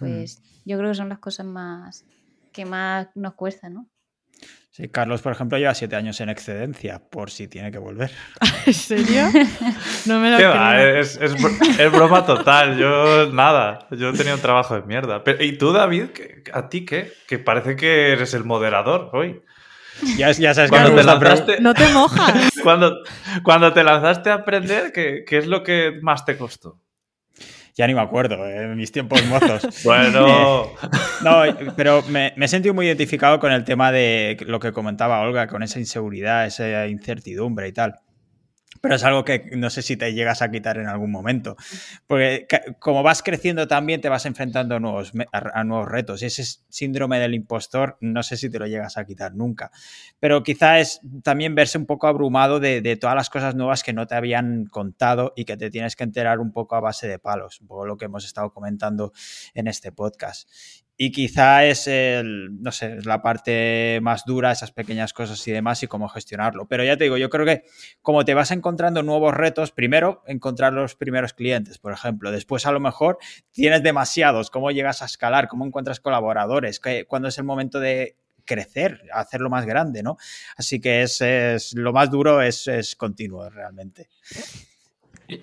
pues 0.00 0.42
yo 0.64 0.76
creo 0.76 0.90
que 0.90 0.96
son 0.96 1.10
las 1.10 1.20
cosas 1.20 1.46
más 1.46 2.04
que 2.52 2.64
más 2.64 3.06
nos 3.14 3.34
cuesta, 3.34 3.68
¿no? 3.68 3.88
Sí, 4.70 4.88
Carlos, 4.88 5.22
por 5.22 5.32
ejemplo, 5.32 5.58
lleva 5.58 5.74
siete 5.74 5.96
años 5.96 6.20
en 6.20 6.28
excedencia, 6.28 7.00
por 7.10 7.30
si 7.30 7.48
tiene 7.48 7.72
que 7.72 7.78
volver. 7.78 8.10
¿En 8.66 8.74
serio? 8.74 9.28
No 10.06 10.20
me 10.20 10.30
lo 10.30 10.36
¿Qué 10.36 10.44
va? 10.46 10.74
creo. 10.74 11.00
Es, 11.00 11.16
es 11.16 11.34
es 11.78 11.92
broma 11.92 12.24
total. 12.24 12.76
Yo, 12.78 13.32
nada. 13.32 13.88
Yo 13.90 14.12
tenía 14.12 14.34
un 14.34 14.40
trabajo 14.40 14.74
de 14.74 14.82
mierda. 14.82 15.24
Pero, 15.24 15.42
¿Y 15.42 15.56
tú, 15.58 15.72
David? 15.72 16.10
¿Qué- 16.14 16.44
¿A 16.52 16.68
ti 16.68 16.84
qué? 16.84 17.12
Que 17.26 17.38
parece 17.38 17.76
que 17.76 18.12
eres 18.12 18.34
el 18.34 18.44
moderador 18.44 19.10
hoy. 19.14 19.42
Ya, 20.16 20.30
ya 20.30 20.54
sabes 20.54 20.70
que 20.70 20.76
Cuando 20.76 20.92
me 20.94 21.00
te 21.00 21.06
lanzaste, 21.06 21.60
No 21.60 21.74
te 21.74 21.88
mojas. 21.92 22.50
cuando, 22.62 22.98
cuando 23.42 23.72
te 23.72 23.82
lanzaste 23.82 24.30
a 24.30 24.34
aprender, 24.34 24.92
¿qué, 24.92 25.24
qué 25.26 25.38
es 25.38 25.46
lo 25.48 25.64
que 25.64 25.98
más 26.02 26.24
te 26.24 26.36
costó? 26.36 26.78
Ya 27.78 27.86
ni 27.86 27.94
me 27.94 28.00
acuerdo, 28.00 28.44
eh, 28.44 28.64
en 28.64 28.76
mis 28.76 28.90
tiempos 28.90 29.24
mozos. 29.26 29.62
Bueno, 29.84 30.72
No, 31.22 31.42
pero 31.76 32.02
me, 32.02 32.32
me 32.34 32.46
he 32.46 32.48
sentido 32.48 32.74
muy 32.74 32.86
identificado 32.86 33.38
con 33.38 33.52
el 33.52 33.62
tema 33.64 33.92
de 33.92 34.36
lo 34.40 34.58
que 34.58 34.72
comentaba 34.72 35.20
Olga, 35.20 35.46
con 35.46 35.62
esa 35.62 35.78
inseguridad, 35.78 36.44
esa 36.44 36.88
incertidumbre 36.88 37.68
y 37.68 37.72
tal. 37.72 38.00
Pero 38.80 38.94
es 38.94 39.04
algo 39.04 39.24
que 39.24 39.50
no 39.56 39.70
sé 39.70 39.82
si 39.82 39.96
te 39.96 40.12
llegas 40.12 40.42
a 40.42 40.50
quitar 40.50 40.78
en 40.78 40.86
algún 40.86 41.10
momento. 41.10 41.56
Porque 42.06 42.46
como 42.78 43.02
vas 43.02 43.22
creciendo 43.22 43.66
también 43.68 44.00
te 44.00 44.08
vas 44.08 44.26
enfrentando 44.26 44.76
a 44.76 44.80
nuevos, 44.80 45.12
a 45.32 45.64
nuevos 45.64 45.88
retos. 45.88 46.22
Y 46.22 46.26
ese 46.26 46.44
síndrome 46.68 47.18
del 47.18 47.34
impostor 47.34 47.96
no 48.00 48.22
sé 48.22 48.36
si 48.36 48.50
te 48.50 48.58
lo 48.58 48.66
llegas 48.66 48.96
a 48.96 49.04
quitar 49.04 49.34
nunca. 49.34 49.70
Pero 50.20 50.42
quizá 50.42 50.78
es 50.78 51.00
también 51.22 51.54
verse 51.54 51.78
un 51.78 51.86
poco 51.86 52.06
abrumado 52.06 52.60
de, 52.60 52.80
de 52.80 52.96
todas 52.96 53.16
las 53.16 53.30
cosas 53.30 53.54
nuevas 53.54 53.82
que 53.82 53.92
no 53.92 54.06
te 54.06 54.14
habían 54.14 54.66
contado 54.66 55.32
y 55.36 55.44
que 55.44 55.56
te 55.56 55.70
tienes 55.70 55.96
que 55.96 56.04
enterar 56.04 56.40
un 56.40 56.52
poco 56.52 56.76
a 56.76 56.80
base 56.80 57.08
de 57.08 57.18
palos. 57.18 57.60
Un 57.60 57.68
poco 57.68 57.86
lo 57.86 57.96
que 57.96 58.06
hemos 58.06 58.24
estado 58.24 58.52
comentando 58.52 59.12
en 59.54 59.68
este 59.68 59.92
podcast. 59.92 60.48
Y 61.00 61.12
quizá 61.12 61.64
es 61.64 61.86
el, 61.86 62.60
no 62.60 62.72
sé, 62.72 62.96
es 62.98 63.06
la 63.06 63.22
parte 63.22 64.00
más 64.02 64.24
dura, 64.26 64.50
esas 64.50 64.72
pequeñas 64.72 65.12
cosas 65.12 65.46
y 65.46 65.52
demás, 65.52 65.80
y 65.84 65.86
cómo 65.86 66.08
gestionarlo. 66.08 66.66
Pero 66.66 66.82
ya 66.82 66.96
te 66.96 67.04
digo, 67.04 67.16
yo 67.16 67.30
creo 67.30 67.46
que 67.46 67.62
como 68.02 68.24
te 68.24 68.34
vas 68.34 68.50
encontrando 68.50 69.04
nuevos 69.04 69.32
retos, 69.32 69.70
primero 69.70 70.24
encontrar 70.26 70.72
los 70.72 70.96
primeros 70.96 71.34
clientes, 71.34 71.78
por 71.78 71.92
ejemplo. 71.92 72.32
Después, 72.32 72.66
a 72.66 72.72
lo 72.72 72.80
mejor, 72.80 73.18
tienes 73.52 73.84
demasiados, 73.84 74.50
cómo 74.50 74.72
llegas 74.72 75.00
a 75.00 75.04
escalar, 75.04 75.46
cómo 75.46 75.64
encuentras 75.64 76.00
colaboradores, 76.00 76.80
¿Qué- 76.80 77.04
cuándo 77.06 77.28
es 77.28 77.38
el 77.38 77.44
momento 77.44 77.78
de 77.78 78.16
crecer, 78.44 79.02
hacerlo 79.12 79.50
más 79.50 79.66
grande, 79.66 80.02
¿no? 80.02 80.16
Así 80.56 80.80
que 80.80 81.02
es, 81.02 81.20
es- 81.20 81.74
lo 81.74 81.92
más 81.92 82.10
duro 82.10 82.42
es, 82.42 82.66
es 82.66 82.96
continuo, 82.96 83.48
realmente. 83.50 84.08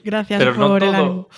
Gracias 0.03 0.39
Pero 0.39 0.53
no 0.55 0.67
por 0.67 0.83
el 0.83 0.89
todo. 0.91 0.95
ánimo. 1.01 1.29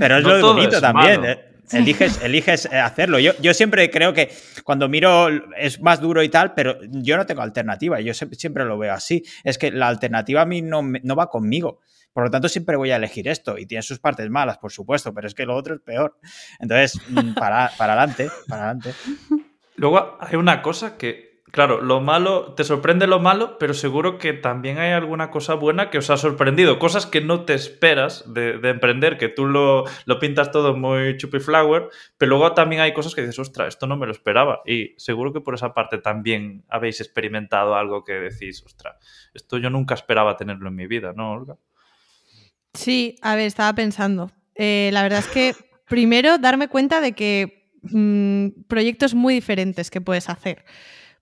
Pero 0.00 0.16
es 0.16 0.22
No 0.24 0.36
lo 0.36 0.54
bonito 0.54 0.76
es 0.76 0.80
también. 0.82 1.24
eh. 1.24 1.44
Eliges, 1.72 2.20
eliges 2.22 2.66
eh, 2.66 2.78
hacerlo. 2.78 3.18
Yo, 3.18 3.32
yo 3.40 3.54
siempre 3.54 3.90
creo 3.90 4.12
que 4.12 4.30
cuando 4.64 4.88
miro 4.88 5.28
es 5.56 5.80
más 5.80 6.00
duro 6.00 6.22
y 6.22 6.28
tal, 6.28 6.54
pero 6.54 6.78
yo 6.90 7.16
no 7.16 7.26
tengo 7.26 7.42
alternativa. 7.42 8.00
Yo 8.00 8.14
siempre, 8.14 8.64
lo 8.64 8.78
veo 8.78 8.92
así. 8.92 9.22
Es 9.44 9.58
que 9.58 9.70
la 9.70 9.88
alternativa 9.88 10.42
a 10.42 10.46
mí 10.46 10.62
no, 10.62 10.82
no 10.82 11.16
va 11.16 11.28
conmigo. 11.28 11.80
Por 12.12 12.24
lo 12.24 12.30
tanto, 12.30 12.48
siempre 12.48 12.76
voy 12.76 12.90
a 12.90 12.96
elegir 12.96 13.28
esto. 13.28 13.56
Y 13.56 13.66
tiene 13.66 13.82
sus 13.82 13.98
partes 13.98 14.28
malas, 14.30 14.58
por 14.58 14.72
supuesto, 14.72 15.14
pero 15.14 15.26
es 15.26 15.34
que 15.34 15.46
lo 15.46 15.56
otro 15.56 15.74
es 15.74 15.80
peor. 15.80 16.18
Entonces, 16.58 17.00
mm, 17.08 17.34
para, 17.34 17.70
para 17.78 17.92
adelante, 17.92 18.30
para 18.48 18.70
adelante. 18.70 18.94
luego 19.76 20.18
hay 20.20 20.36
una 20.36 20.62
cosa 20.62 20.96
que, 20.96 21.29
claro, 21.50 21.80
lo 21.80 22.00
malo, 22.00 22.54
te 22.54 22.64
sorprende 22.64 23.06
lo 23.06 23.20
malo, 23.20 23.58
pero 23.58 23.74
seguro 23.74 24.18
que 24.18 24.32
también 24.32 24.78
hay 24.78 24.92
alguna 24.92 25.30
cosa 25.30 25.54
buena 25.54 25.90
que 25.90 25.98
os 25.98 26.10
ha 26.10 26.16
sorprendido. 26.16 26.78
Cosas 26.78 27.06
que 27.06 27.20
no 27.20 27.44
te 27.44 27.54
esperas 27.54 28.32
de, 28.32 28.58
de 28.58 28.70
emprender, 28.70 29.18
que 29.18 29.28
tú 29.28 29.46
lo, 29.46 29.84
lo 30.04 30.18
pintas 30.18 30.50
todo 30.50 30.76
muy 30.76 31.16
chupiflower, 31.16 31.88
pero 32.18 32.30
luego 32.30 32.52
también 32.52 32.82
hay 32.82 32.92
cosas 32.92 33.14
que 33.14 33.22
dices, 33.22 33.38
ostra, 33.38 33.66
esto 33.66 33.86
no 33.86 33.96
me 33.96 34.06
lo 34.06 34.12
esperaba. 34.12 34.60
Y 34.66 34.94
seguro 34.96 35.32
que 35.32 35.40
por 35.40 35.54
esa 35.54 35.74
parte 35.74 35.98
también 35.98 36.64
habéis 36.68 37.00
experimentado 37.00 37.74
algo 37.74 38.04
que 38.04 38.14
decís, 38.14 38.62
ostra, 38.64 38.98
esto 39.34 39.58
yo 39.58 39.70
nunca 39.70 39.94
esperaba 39.94 40.36
tenerlo 40.36 40.68
en 40.68 40.76
mi 40.76 40.86
vida, 40.86 41.12
¿no, 41.14 41.32
Olga? 41.32 41.56
Sí, 42.74 43.16
a 43.22 43.34
ver, 43.34 43.46
estaba 43.46 43.72
pensando. 43.74 44.30
Eh, 44.54 44.90
la 44.92 45.02
verdad 45.02 45.20
es 45.20 45.26
que 45.26 45.54
primero 45.88 46.38
darme 46.38 46.68
cuenta 46.68 47.00
de 47.00 47.12
que 47.12 47.70
mm, 47.82 48.62
proyectos 48.68 49.14
muy 49.14 49.34
diferentes 49.34 49.90
que 49.90 50.00
puedes 50.00 50.28
hacer. 50.28 50.64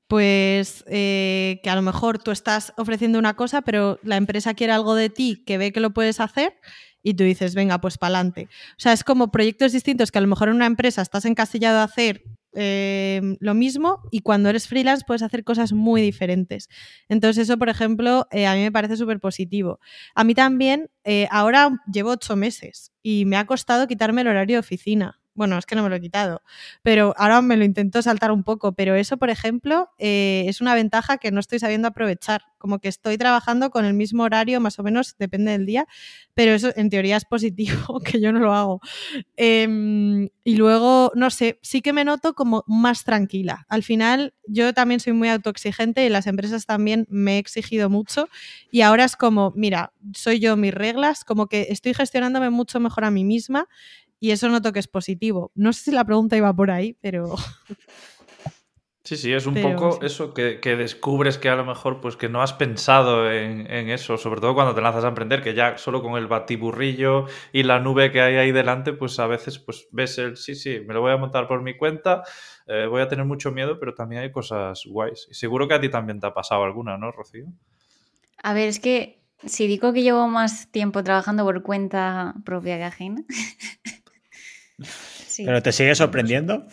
Pues 0.08 0.84
eh, 0.86 1.60
que 1.62 1.68
a 1.68 1.76
lo 1.76 1.82
mejor 1.82 2.18
tú 2.18 2.30
estás 2.30 2.72
ofreciendo 2.78 3.18
una 3.18 3.34
cosa, 3.36 3.60
pero 3.60 3.98
la 4.02 4.16
empresa 4.16 4.54
quiere 4.54 4.72
algo 4.72 4.94
de 4.94 5.10
ti 5.10 5.42
que 5.46 5.58
ve 5.58 5.70
que 5.70 5.80
lo 5.80 5.90
puedes 5.92 6.18
hacer 6.20 6.54
y 7.02 7.14
tú 7.14 7.24
dices, 7.24 7.54
venga, 7.54 7.78
pues 7.80 7.98
para 7.98 8.14
adelante. 8.16 8.48
O 8.72 8.80
sea, 8.80 8.94
es 8.94 9.04
como 9.04 9.30
proyectos 9.30 9.72
distintos 9.72 10.10
que 10.10 10.18
a 10.18 10.22
lo 10.22 10.26
mejor 10.28 10.48
en 10.48 10.56
una 10.56 10.66
empresa 10.66 11.02
estás 11.02 11.26
encasillado 11.26 11.78
a 11.80 11.82
hacer 11.84 12.22
eh, 12.54 13.20
lo 13.40 13.52
mismo 13.54 14.00
y 14.10 14.20
cuando 14.20 14.48
eres 14.48 14.66
freelance 14.66 15.04
puedes 15.06 15.22
hacer 15.22 15.44
cosas 15.44 15.72
muy 15.74 16.00
diferentes. 16.00 16.68
Entonces 17.10 17.44
eso, 17.44 17.58
por 17.58 17.68
ejemplo, 17.68 18.26
eh, 18.30 18.46
a 18.46 18.54
mí 18.54 18.60
me 18.62 18.72
parece 18.72 18.96
súper 18.96 19.20
positivo. 19.20 19.78
A 20.14 20.24
mí 20.24 20.34
también, 20.34 20.90
eh, 21.04 21.28
ahora 21.30 21.70
llevo 21.92 22.12
ocho 22.12 22.34
meses 22.34 22.92
y 23.02 23.26
me 23.26 23.36
ha 23.36 23.46
costado 23.46 23.86
quitarme 23.86 24.22
el 24.22 24.28
horario 24.28 24.56
de 24.56 24.60
oficina. 24.60 25.17
Bueno, 25.38 25.56
es 25.56 25.66
que 25.66 25.76
no 25.76 25.84
me 25.84 25.88
lo 25.88 25.94
he 25.94 26.00
quitado, 26.00 26.42
pero 26.82 27.14
ahora 27.16 27.40
me 27.42 27.56
lo 27.56 27.64
intento 27.64 28.02
saltar 28.02 28.32
un 28.32 28.42
poco. 28.42 28.72
Pero 28.72 28.96
eso, 28.96 29.18
por 29.18 29.30
ejemplo, 29.30 29.88
eh, 29.96 30.44
es 30.48 30.60
una 30.60 30.74
ventaja 30.74 31.18
que 31.18 31.30
no 31.30 31.38
estoy 31.38 31.60
sabiendo 31.60 31.86
aprovechar. 31.86 32.42
Como 32.58 32.80
que 32.80 32.88
estoy 32.88 33.16
trabajando 33.18 33.70
con 33.70 33.84
el 33.84 33.94
mismo 33.94 34.24
horario, 34.24 34.60
más 34.60 34.80
o 34.80 34.82
menos, 34.82 35.14
depende 35.16 35.52
del 35.52 35.64
día, 35.64 35.86
pero 36.34 36.54
eso 36.54 36.72
en 36.74 36.90
teoría 36.90 37.16
es 37.16 37.24
positivo, 37.24 38.00
que 38.04 38.20
yo 38.20 38.32
no 38.32 38.40
lo 38.40 38.52
hago. 38.52 38.80
Em, 39.36 40.28
y 40.42 40.56
luego, 40.56 41.12
no 41.14 41.30
sé, 41.30 41.60
sí 41.62 41.82
que 41.82 41.92
me 41.92 42.04
noto 42.04 42.34
como 42.34 42.64
más 42.66 43.04
tranquila. 43.04 43.64
Al 43.68 43.84
final, 43.84 44.34
yo 44.48 44.74
también 44.74 44.98
soy 44.98 45.12
muy 45.12 45.28
autoexigente 45.28 46.04
y 46.04 46.08
las 46.08 46.26
empresas 46.26 46.66
también 46.66 47.06
me 47.10 47.36
he 47.36 47.38
exigido 47.38 47.90
mucho. 47.90 48.28
Y 48.72 48.80
ahora 48.80 49.04
es 49.04 49.14
como, 49.14 49.52
mira, 49.54 49.92
soy 50.14 50.40
yo 50.40 50.56
mis 50.56 50.74
reglas, 50.74 51.24
como 51.24 51.46
que 51.46 51.68
estoy 51.70 51.94
gestionándome 51.94 52.50
mucho 52.50 52.80
mejor 52.80 53.04
a 53.04 53.12
mí 53.12 53.24
misma 53.24 53.68
y 54.20 54.30
eso 54.30 54.48
noto 54.48 54.72
que 54.72 54.78
es 54.78 54.88
positivo. 54.88 55.52
No 55.54 55.72
sé 55.72 55.84
si 55.84 55.90
la 55.92 56.04
pregunta 56.04 56.36
iba 56.36 56.52
por 56.54 56.70
ahí, 56.70 56.96
pero... 57.00 57.34
Sí, 59.08 59.16
sí, 59.16 59.32
es 59.32 59.46
un 59.46 59.54
poco 59.54 60.00
eso 60.02 60.34
que, 60.34 60.58
descubres 60.76 61.38
que 61.38 61.48
a 61.48 61.56
lo 61.56 61.64
mejor 61.64 62.02
pues 62.02 62.18
que 62.18 62.28
no 62.28 62.42
has 62.42 62.52
pensado 62.52 63.32
en, 63.32 63.88
eso, 63.88 64.18
sobre 64.18 64.42
todo 64.42 64.54
cuando 64.54 64.74
te 64.74 64.82
lanzas 64.82 65.02
a 65.02 65.08
emprender, 65.08 65.42
que 65.42 65.54
ya 65.54 65.78
solo 65.78 66.02
con 66.02 66.18
el 66.18 66.26
batiburrillo 66.26 67.24
y 67.50 67.62
la 67.62 67.80
nube 67.80 68.12
que 68.12 68.20
hay 68.20 68.36
ahí 68.36 68.52
delante, 68.52 68.92
pues 68.92 69.18
a 69.18 69.26
veces 69.26 69.58
pues 69.60 69.88
ves 69.92 70.18
el, 70.18 70.36
sí, 70.36 70.54
sí, 70.54 70.80
me 70.86 70.92
lo 70.92 71.00
voy 71.00 71.12
a 71.12 71.16
montar 71.16 71.48
por 71.48 71.62
mi 71.62 71.74
cuenta, 71.74 72.22
eh, 72.66 72.84
voy 72.84 73.00
a 73.00 73.08
tener 73.08 73.24
mucho 73.24 73.50
miedo, 73.50 73.80
pero 73.80 73.94
también 73.94 74.20
hay 74.20 74.30
cosas 74.30 74.82
guays. 74.84 75.26
Y 75.30 75.32
seguro 75.32 75.66
que 75.66 75.72
a 75.72 75.80
ti 75.80 75.88
también 75.88 76.20
te 76.20 76.26
ha 76.26 76.34
pasado 76.34 76.64
alguna, 76.64 76.98
¿no, 76.98 77.10
Rocío? 77.10 77.46
A 78.42 78.52
ver, 78.52 78.68
es 78.68 78.78
que 78.78 79.22
si 79.46 79.66
digo 79.68 79.94
que 79.94 80.02
llevo 80.02 80.28
más 80.28 80.70
tiempo 80.70 81.02
trabajando 81.02 81.44
por 81.44 81.62
cuenta 81.62 82.34
propia 82.44 82.76
que 82.76 82.84
ajena. 82.84 83.24
¿Pero 85.36 85.62
te 85.62 85.72
sigue 85.72 85.94
sorprendiendo? 85.94 86.66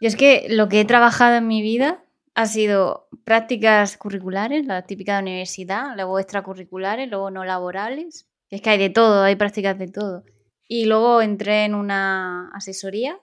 Y 0.00 0.06
es 0.06 0.16
que 0.16 0.46
lo 0.50 0.68
que 0.68 0.80
he 0.80 0.84
trabajado 0.84 1.36
en 1.36 1.46
mi 1.46 1.62
vida 1.62 2.04
ha 2.34 2.46
sido 2.46 3.08
prácticas 3.24 3.96
curriculares, 3.96 4.66
la 4.66 4.82
típica 4.82 5.16
de 5.16 5.22
universidad, 5.22 5.94
luego 5.94 6.18
extracurriculares, 6.18 7.08
luego 7.08 7.30
no 7.30 7.44
laborales. 7.44 8.28
Es 8.50 8.60
que 8.60 8.70
hay 8.70 8.78
de 8.78 8.90
todo, 8.90 9.22
hay 9.22 9.36
prácticas 9.36 9.78
de 9.78 9.88
todo. 9.88 10.24
Y 10.66 10.86
luego 10.86 11.22
entré 11.22 11.64
en 11.64 11.74
una 11.74 12.50
asesoría 12.54 13.18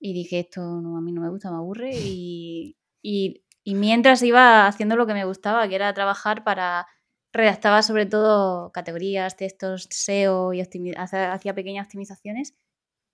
y 0.00 0.12
dije, 0.12 0.40
esto 0.40 0.60
no, 0.60 0.96
a 0.96 1.00
mí 1.00 1.12
no 1.12 1.20
me 1.20 1.30
gusta, 1.30 1.50
me 1.50 1.58
aburre. 1.58 1.90
Y, 1.94 2.76
y, 3.02 3.42
mientras 3.64 4.22
iba 4.22 4.66
haciendo 4.66 4.96
lo 4.96 5.06
que 5.06 5.14
me 5.14 5.24
gustaba, 5.24 5.68
que 5.68 5.76
era 5.76 5.94
trabajar 5.94 6.44
para... 6.44 6.86
Redactaba 7.32 7.82
sobre 7.82 8.06
todo 8.06 8.72
categorías, 8.72 9.36
textos, 9.36 9.88
SEO 9.90 10.54
y 10.54 10.62
hacía 10.62 11.54
pequeñas 11.54 11.86
optimizaciones 11.86 12.54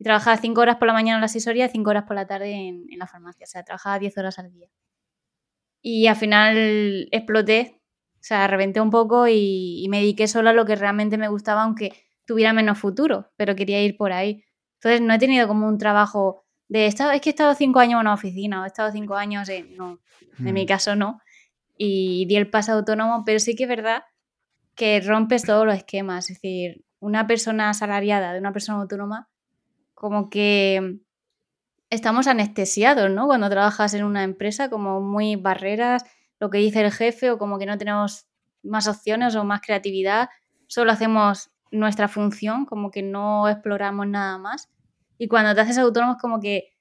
y 0.03 0.05
trabajaba 0.05 0.37
cinco 0.37 0.63
horas 0.63 0.79
por 0.79 0.89
la 0.89 0.95
mañana 0.95 1.19
en 1.19 1.21
la 1.21 1.27
asesoría 1.27 1.67
y 1.67 1.69
cinco 1.69 1.91
horas 1.91 2.03
por 2.03 2.17
la 2.17 2.27
tarde 2.27 2.53
en, 2.53 2.99
la 2.99 3.07
farmacia. 3.07 3.45
O 3.45 3.47
sea, 3.47 3.63
trabajaba 3.63 4.01
10 4.01 4.19
horas 4.19 4.37
al 4.41 4.51
día. 4.51 4.67
Y 5.81 6.09
al 6.09 6.17
final 6.17 7.07
exploté, 7.13 7.81
o 8.15 8.19
sea, 8.21 8.49
reventé 8.49 8.81
un 8.81 8.91
poco 8.91 9.29
y, 9.29 9.87
me 9.91 9.99
dediqué 9.99 10.27
solo 10.27 10.51
a 10.51 10.53
lo 10.55 10.65
que 10.65 10.75
realmente 10.75 11.19
me 11.19 11.29
gustaba, 11.29 11.63
aunque 11.63 11.93
tuviera 12.27 12.53
menos 12.53 12.79
futuro, 12.79 13.31
pero 13.37 13.55
quería 13.55 13.81
ir 13.81 13.97
por 13.97 14.11
ahí. 14.11 14.43
Entonces 14.81 15.03
no 15.03 15.15
he 15.15 15.21
tenido 15.21 15.47
como 15.47 15.69
un 15.69 15.79
trabajo 15.79 16.47
de, 16.67 16.87
es 16.87 16.97
que 16.97 17.29
he 17.29 17.31
estado 17.31 17.55
cinco 17.55 17.79
años 17.79 17.93
en 17.93 18.01
una 18.01 18.15
oficina 18.15 18.61
o 18.61 18.65
he 18.65 18.67
estado 18.67 18.91
cinco 18.91 19.15
años 19.15 19.49
en... 19.51 19.77
No, 19.77 20.01
en 20.41 20.53
mi 20.53 20.65
mm. 20.65 20.67
caso 20.67 20.97
no. 20.97 21.21
Y 21.79 22.27
di 22.27 22.35
el 22.35 22.51
paso 22.51 22.73
autónomo, 22.73 23.23
pero 23.25 23.39
sí 23.39 23.55
que 23.55 23.65
es 23.65 23.69
verdad 23.69 24.03
que 24.75 25.01
rompes 25.01 25.45
todos 25.45 25.65
los 25.65 25.77
esquemas. 25.77 26.29
Es 26.29 26.39
decir, 26.39 26.85
una 26.99 27.29
persona 27.29 27.71
asalariada 27.71 28.33
de 28.33 28.41
una 28.41 28.53
persona 28.53 28.81
autónoma 28.81 29.29
como 30.03 30.31
que 30.31 30.99
estamos 31.89 32.27
anestesiados, 32.27 33.09
¿no? 33.09 33.27
Cuando 33.27 33.49
trabajas 33.49 33.95
en 33.95 34.03
una 34.03 34.25
empresa, 34.25 34.69
como 34.69 35.01
muy 35.01 35.37
barreras, 35.37 36.03
lo 36.41 36.51
que 36.51 36.59
dice 36.59 36.81
el 36.81 36.91
jefe 36.91 37.31
o 37.31 37.39
como 37.39 37.57
que 37.57 37.67
no 37.67 37.79
tenemos 37.79 38.27
más 38.65 38.89
opciones 38.89 39.37
o 39.37 39.45
más 39.45 39.61
creatividad, 39.61 40.29
solo 40.67 40.91
hacemos 40.91 41.53
nuestra 41.71 42.09
función, 42.09 42.67
como 42.67 42.91
que 42.91 43.05
no 43.05 43.49
exploramos 43.49 44.09
nada 44.09 44.39
más. 44.39 44.69
Y 45.19 45.29
cuando 45.29 45.55
te 45.55 45.61
haces 45.61 45.79
autónomo 45.79 46.15
es 46.15 46.19
como 46.21 46.41
que 46.41 46.73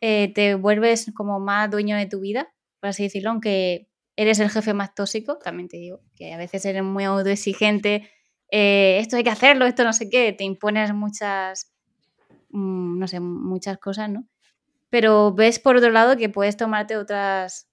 eh, 0.00 0.32
te 0.34 0.56
vuelves 0.56 1.12
como 1.14 1.38
más 1.38 1.70
dueño 1.70 1.96
de 1.96 2.06
tu 2.06 2.18
vida, 2.18 2.52
por 2.80 2.88
así 2.88 3.04
decirlo, 3.04 3.30
aunque 3.30 3.88
eres 4.16 4.40
el 4.40 4.50
jefe 4.50 4.74
más 4.74 4.96
tóxico, 4.96 5.38
también 5.38 5.68
te 5.68 5.76
digo, 5.76 6.00
que 6.16 6.34
a 6.34 6.38
veces 6.38 6.64
eres 6.64 6.82
muy 6.82 7.04
autoexigente, 7.04 8.10
eh, 8.50 8.98
esto 8.98 9.16
hay 9.16 9.22
que 9.22 9.30
hacerlo, 9.30 9.64
esto 9.64 9.84
no 9.84 9.92
sé 9.92 10.10
qué, 10.10 10.32
te 10.32 10.42
impones 10.42 10.92
muchas 10.92 11.73
no 12.54 13.06
sé, 13.08 13.20
muchas 13.20 13.78
cosas, 13.78 14.10
¿no? 14.10 14.26
Pero 14.90 15.32
ves 15.32 15.58
por 15.58 15.76
otro 15.76 15.90
lado 15.90 16.16
que 16.16 16.28
puedes 16.28 16.56
tomarte 16.56 16.96
otras, 16.96 17.68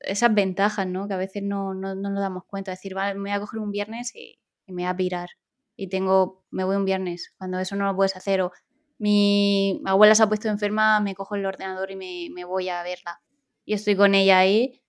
esas 0.00 0.34
ventajas, 0.34 0.86
¿no? 0.86 1.06
Que 1.08 1.14
a 1.14 1.18
veces 1.18 1.42
no, 1.42 1.74
no, 1.74 1.94
no 1.94 2.10
nos 2.10 2.20
damos 2.20 2.44
cuenta. 2.46 2.72
decir, 2.72 2.94
vale, 2.94 3.14
me 3.14 3.30
voy 3.30 3.30
a 3.30 3.40
coger 3.40 3.60
un 3.60 3.70
viernes 3.70 4.14
y, 4.14 4.40
me 4.66 4.82
voy 4.82 4.84
a 4.84 4.96
pirar. 4.96 5.30
Y 5.76 5.88
tengo, 5.88 6.44
me 6.50 6.64
voy 6.64 6.76
un 6.76 6.84
viernes, 6.84 7.32
cuando 7.38 7.58
eso 7.58 7.76
no 7.76 7.86
lo 7.86 7.96
puedes 7.96 8.16
hacer. 8.16 8.42
O 8.42 8.52
mi 8.98 9.80
abuela 9.86 10.14
se 10.14 10.22
ha 10.24 10.28
puesto 10.28 10.48
enferma, 10.48 11.00
me 11.00 11.14
cojo 11.14 11.36
el 11.36 11.46
ordenador 11.46 11.90
y 11.90 11.96
me, 11.96 12.28
me 12.34 12.44
voy 12.44 12.68
a 12.68 12.82
verla. 12.82 13.22
Y 13.64 13.74
estoy 13.74 13.96
con 13.96 14.14
ella 14.14 14.38
ahí. 14.38 14.82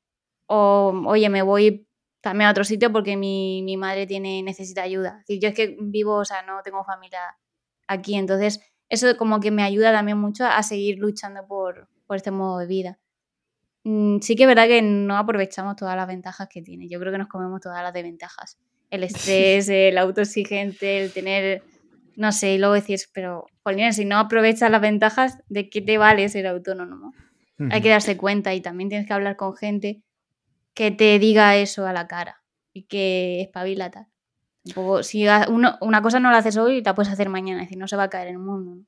O, 0.48 1.04
oye, 1.06 1.30
me 1.30 1.44
voy 1.44 1.88
también 2.22 2.48
a 2.48 2.52
otro 2.52 2.64
sitio 2.64 2.92
porque 2.92 3.16
mi, 3.16 3.62
mi 3.64 3.78
madre 3.78 4.08
tiene, 4.08 4.42
necesita 4.44 4.82
ayuda. 4.82 5.20
Es 5.22 5.28
decir, 5.28 5.40
yo 5.42 5.50
es 5.50 5.56
que 5.56 5.78
vivo, 5.80 6.16
o 6.16 6.26
sea, 6.26 6.42
no 6.42 6.62
tengo 6.64 6.84
familia 6.84 7.20
aquí, 7.88 8.16
entonces 8.16 8.60
eso 8.90 9.16
como 9.18 9.40
que 9.40 9.52
me 9.52 9.64
ayuda 9.64 9.92
también 9.92 10.18
mucho 10.18 10.46
a 10.46 10.62
seguir 10.64 10.98
luchando 10.98 11.46
por, 11.48 11.88
este 12.10 12.32
modo 12.32 12.58
de 12.60 12.66
vida. 12.66 13.00
Mm, 13.84 14.20
sí 14.20 14.36
que 14.36 14.44
es 14.44 14.48
verdad 14.48 14.68
que 14.68 14.82
no 14.82 15.16
aprovechamos 15.16 15.76
todas 15.76 15.96
las 15.96 16.08
ventajas 16.08 16.50
que 16.50 16.62
tiene. 16.62 16.90
Yo 16.90 17.00
creo 17.00 17.12
que 17.12 17.20
nos 17.20 17.28
comemos 17.28 17.62
todas 17.62 17.84
las 17.84 17.94
desventajas. 17.94 18.58
El 18.90 19.04
estrés, 19.04 19.70
el 19.70 19.98
autoexigente, 19.98 21.04
el 21.04 21.14
tener, 21.14 21.62
no 22.16 22.32
sé, 22.32 22.56
y 22.56 22.58
luego 22.58 22.74
decir, 22.74 23.00
pero, 23.14 23.46
Paulina, 23.62 23.94
si 23.94 24.06
no 24.06 24.18
aprovechas 24.18 24.72
las 24.72 24.82
ventajas, 24.82 25.38
¿de 25.48 25.70
qué 25.70 25.82
te 25.82 25.98
vale 25.98 26.28
ser 26.30 26.48
autónomo? 26.48 27.14
Hay 27.72 27.82
que 27.82 27.90
darse 27.90 28.16
cuenta 28.16 28.54
y 28.54 28.62
también 28.62 28.88
tienes 28.88 29.06
que 29.06 29.12
hablar 29.12 29.36
con 29.36 29.54
gente 29.54 30.02
que 30.74 30.92
te 30.92 31.20
diga 31.20 31.58
eso 31.58 31.86
a 31.86 31.92
la 31.92 32.08
cara 32.08 32.42
y 32.72 32.84
que 32.84 33.42
espabila 33.42 33.92
tal 34.64 35.04
si 35.04 35.26
una 35.28 36.02
cosa 36.02 36.20
no 36.20 36.32
la 36.32 36.38
haces 36.40 36.58
hoy, 36.58 36.82
la 36.82 36.96
puedes 36.96 37.12
hacer 37.12 37.30
mañana, 37.30 37.62
es 37.62 37.68
decir, 37.68 37.78
no 37.78 37.88
se 37.88 37.96
va 37.96 38.04
a 38.04 38.10
caer 38.10 38.30
el 38.30 38.40
mundo. 38.40 38.86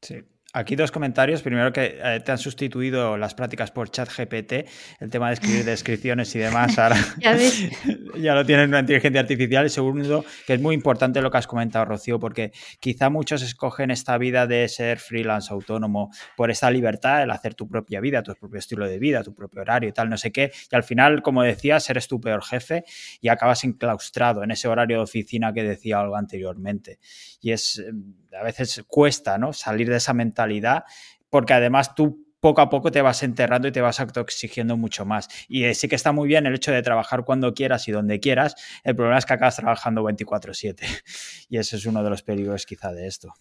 Sí. 0.00 0.24
Aquí 0.54 0.76
dos 0.76 0.92
comentarios. 0.92 1.40
Primero 1.40 1.72
que 1.72 1.98
eh, 2.02 2.20
te 2.20 2.30
han 2.30 2.36
sustituido 2.36 3.16
las 3.16 3.34
prácticas 3.34 3.70
por 3.70 3.90
chat 3.90 4.10
GPT, 4.14 4.68
el 5.00 5.08
tema 5.08 5.28
de 5.28 5.34
escribir 5.34 5.64
descripciones 5.64 6.34
y 6.34 6.40
demás. 6.40 6.78
Ahora 6.78 6.96
ya, 7.18 7.38
ya, 8.18 8.34
lo 8.34 8.44
tienen 8.44 8.68
una 8.68 8.80
inteligencia 8.80 9.22
artificial. 9.22 9.64
Y 9.64 9.70
segundo, 9.70 10.26
que 10.46 10.52
es 10.52 10.60
muy 10.60 10.74
importante 10.74 11.22
lo 11.22 11.30
que 11.30 11.38
has 11.38 11.46
comentado, 11.46 11.86
Rocío, 11.86 12.20
porque 12.20 12.52
quizá 12.80 13.08
muchos 13.08 13.40
escogen 13.40 13.90
esta 13.90 14.18
vida 14.18 14.46
de 14.46 14.68
ser 14.68 14.98
freelance 14.98 15.50
autónomo 15.50 16.10
por 16.36 16.50
esta 16.50 16.70
libertad, 16.70 17.22
el 17.22 17.30
hacer 17.30 17.54
tu 17.54 17.66
propia 17.66 18.00
vida, 18.00 18.22
tu 18.22 18.34
propio 18.34 18.58
estilo 18.58 18.86
de 18.86 18.98
vida, 18.98 19.22
tu 19.22 19.34
propio 19.34 19.62
horario 19.62 19.88
y 19.88 19.92
tal, 19.92 20.10
no 20.10 20.18
sé 20.18 20.32
qué. 20.32 20.52
Y 20.70 20.76
al 20.76 20.82
final, 20.82 21.22
como 21.22 21.42
decías, 21.42 21.88
eres 21.88 22.08
tu 22.08 22.20
peor 22.20 22.44
jefe 22.44 22.84
y 23.22 23.28
acabas 23.28 23.64
enclaustrado 23.64 24.42
en 24.44 24.50
ese 24.50 24.68
horario 24.68 24.98
de 24.98 25.02
oficina 25.04 25.50
que 25.54 25.62
decía 25.62 25.98
algo 25.98 26.14
anteriormente. 26.14 26.98
Y 27.40 27.52
es 27.52 27.78
em, 27.78 28.21
a 28.38 28.42
veces 28.42 28.82
cuesta 28.86 29.38
¿no? 29.38 29.52
salir 29.52 29.88
de 29.88 29.96
esa 29.96 30.14
mentalidad 30.14 30.84
porque 31.30 31.54
además 31.54 31.94
tú 31.94 32.22
poco 32.42 32.60
a 32.60 32.68
poco 32.68 32.90
te 32.90 33.00
vas 33.00 33.22
enterrando 33.22 33.68
y 33.68 33.72
te 33.72 33.80
vas 33.80 34.00
autoexigiendo 34.00 34.76
mucho 34.76 35.06
más. 35.06 35.28
Y 35.48 35.64
eh, 35.64 35.74
sí 35.74 35.88
que 35.88 35.94
está 35.94 36.10
muy 36.10 36.26
bien 36.26 36.44
el 36.44 36.56
hecho 36.56 36.72
de 36.72 36.82
trabajar 36.82 37.24
cuando 37.24 37.54
quieras 37.54 37.86
y 37.86 37.92
donde 37.92 38.18
quieras. 38.18 38.56
El 38.82 38.96
problema 38.96 39.16
es 39.16 39.26
que 39.26 39.34
acabas 39.34 39.56
trabajando 39.56 40.02
24/7. 40.02 40.76
Y 41.48 41.58
ese 41.58 41.76
es 41.76 41.86
uno 41.86 42.02
de 42.02 42.10
los 42.10 42.22
peligros 42.22 42.66
quizá 42.66 42.92
de 42.92 43.06
esto. 43.06 43.32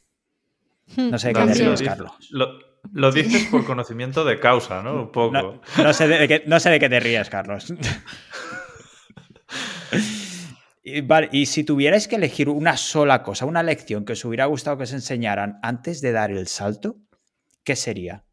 No 0.95 1.17
sé 1.17 1.33
qué 1.33 1.45
decías, 1.45 1.81
Carlos. 1.81 2.11
Lo, 2.29 3.11
dices 3.11 3.47
por 3.49 3.65
conocimiento 3.65 4.23
de 4.23 4.39
causa, 4.39 4.83
¿no? 4.83 4.93
Un 5.01 5.11
poco. 5.11 5.61
No, 5.77 5.93
sé, 5.93 6.07
de 6.07 6.27
qué, 6.27 6.43
no 6.45 6.59
sé 6.59 6.69
de 6.69 6.79
qué 6.79 6.89
te 6.89 6.99
ríes, 6.99 7.29
Carlos. 7.29 7.73
Y, 10.83 11.01
vale, 11.01 11.29
y 11.31 11.45
si 11.45 11.63
tuvierais 11.63 12.07
que 12.07 12.15
elegir 12.15 12.49
una 12.49 12.75
sola 12.75 13.21
cosa, 13.21 13.45
una 13.45 13.61
lección 13.61 14.03
que 14.03 14.13
os 14.13 14.25
hubiera 14.25 14.45
gustado 14.45 14.77
que 14.77 14.83
os 14.83 14.93
enseñaran 14.93 15.59
antes 15.61 16.01
de 16.01 16.11
dar 16.11 16.31
el 16.31 16.47
salto, 16.47 16.97
¿qué 17.63 17.75
sería? 17.75 18.25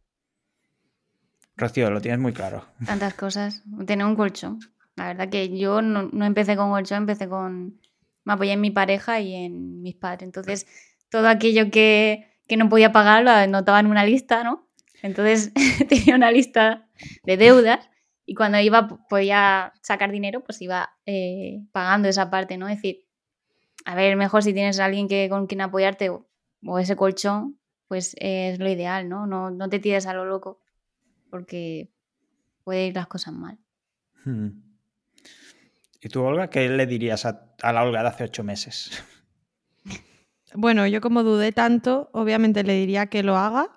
Rocío, 1.56 1.90
lo 1.90 2.00
tienes 2.00 2.20
muy 2.20 2.32
claro. 2.32 2.64
Tantas 2.86 3.14
cosas. 3.14 3.62
Tener 3.86 4.06
un 4.06 4.16
colchón. 4.16 4.60
La 4.96 5.08
verdad 5.08 5.28
que 5.28 5.56
yo 5.58 5.82
no, 5.82 6.24
empecé 6.24 6.56
con 6.56 6.70
colchón, 6.70 6.98
empecé 6.98 7.28
con... 7.28 7.80
Me 8.24 8.32
apoyé 8.34 8.52
en 8.52 8.60
mi 8.60 8.70
pareja 8.70 9.20
y 9.20 9.34
en 9.34 9.82
mis 9.82 9.96
padres. 9.96 10.22
Entonces, 10.22 10.66
todo 11.10 11.28
aquello 11.28 11.70
que, 11.70 12.26
que 12.46 12.56
no 12.56 12.68
podía 12.68 12.92
pagar 12.92 13.24
lo 13.24 13.30
anotaba 13.30 13.80
en 13.80 13.86
una 13.86 14.04
lista, 14.04 14.44
¿no? 14.44 14.68
Entonces, 15.02 15.52
tenía 15.88 16.14
una 16.14 16.30
lista 16.30 16.88
de 17.24 17.36
deudas 17.36 17.88
y 18.28 18.34
cuando 18.34 18.60
iba, 18.60 18.86
podía 19.08 19.72
sacar 19.80 20.12
dinero, 20.12 20.44
pues 20.44 20.60
iba 20.60 20.90
eh, 21.06 21.62
pagando 21.72 22.08
esa 22.08 22.28
parte, 22.28 22.58
¿no? 22.58 22.68
Es 22.68 22.76
decir, 22.76 23.06
a 23.86 23.94
ver, 23.94 24.16
mejor 24.16 24.42
si 24.42 24.52
tienes 24.52 24.78
a 24.78 24.84
alguien 24.84 25.08
que, 25.08 25.30
con 25.30 25.46
quien 25.46 25.62
apoyarte 25.62 26.10
o, 26.10 26.28
ese 26.78 26.94
colchón, 26.94 27.58
pues 27.86 28.14
es 28.18 28.58
lo 28.58 28.68
ideal, 28.68 29.08
¿no? 29.08 29.26
¿no? 29.26 29.50
No 29.50 29.70
te 29.70 29.78
tires 29.78 30.06
a 30.06 30.12
lo 30.12 30.26
loco, 30.26 30.60
porque 31.30 31.90
puede 32.64 32.88
ir 32.88 32.94
las 32.96 33.06
cosas 33.06 33.32
mal. 33.32 33.58
Hmm. 34.26 34.60
¿Y 36.02 36.10
tú, 36.10 36.22
Olga, 36.22 36.50
qué 36.50 36.68
le 36.68 36.86
dirías 36.86 37.24
a, 37.24 37.56
la 37.62 37.82
Olga 37.82 38.02
de 38.02 38.08
hace 38.08 38.24
ocho 38.24 38.44
meses? 38.44 38.90
Bueno, 40.54 40.86
yo 40.86 41.02
como 41.02 41.24
dudé 41.24 41.52
tanto, 41.52 42.08
obviamente 42.14 42.64
le 42.64 42.72
diría 42.72 43.08
que 43.08 43.22
lo 43.22 43.36
haga. 43.36 43.68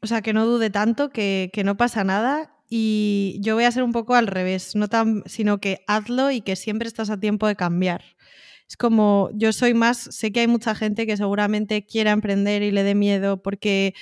O 0.00 0.06
sea, 0.06 0.22
que 0.22 0.32
no 0.32 0.46
dude 0.46 0.70
tanto, 0.70 1.10
que, 1.10 1.50
que 1.52 1.64
no 1.64 1.76
pasa 1.76 2.02
nada 2.02 2.55
y 2.68 3.38
yo 3.40 3.54
voy 3.54 3.64
a 3.64 3.72
ser 3.72 3.82
un 3.82 3.92
poco 3.92 4.14
al 4.14 4.26
revés, 4.26 4.74
no 4.74 4.88
tan, 4.88 5.22
sino 5.26 5.58
que 5.58 5.84
hazlo 5.86 6.30
y 6.30 6.40
que 6.40 6.56
siempre 6.56 6.88
estás 6.88 7.10
a 7.10 7.20
tiempo 7.20 7.46
de 7.46 7.56
cambiar. 7.56 8.02
Es 8.68 8.76
como, 8.76 9.30
yo 9.34 9.52
soy 9.52 9.74
más, 9.74 9.98
sé 9.98 10.32
que 10.32 10.40
hay 10.40 10.48
mucha 10.48 10.74
gente 10.74 11.06
que 11.06 11.16
seguramente 11.16 11.86
quiera 11.86 12.10
emprender 12.10 12.62
y 12.62 12.72
le 12.72 12.82
dé 12.82 12.94
miedo 12.94 13.42
porque, 13.42 13.94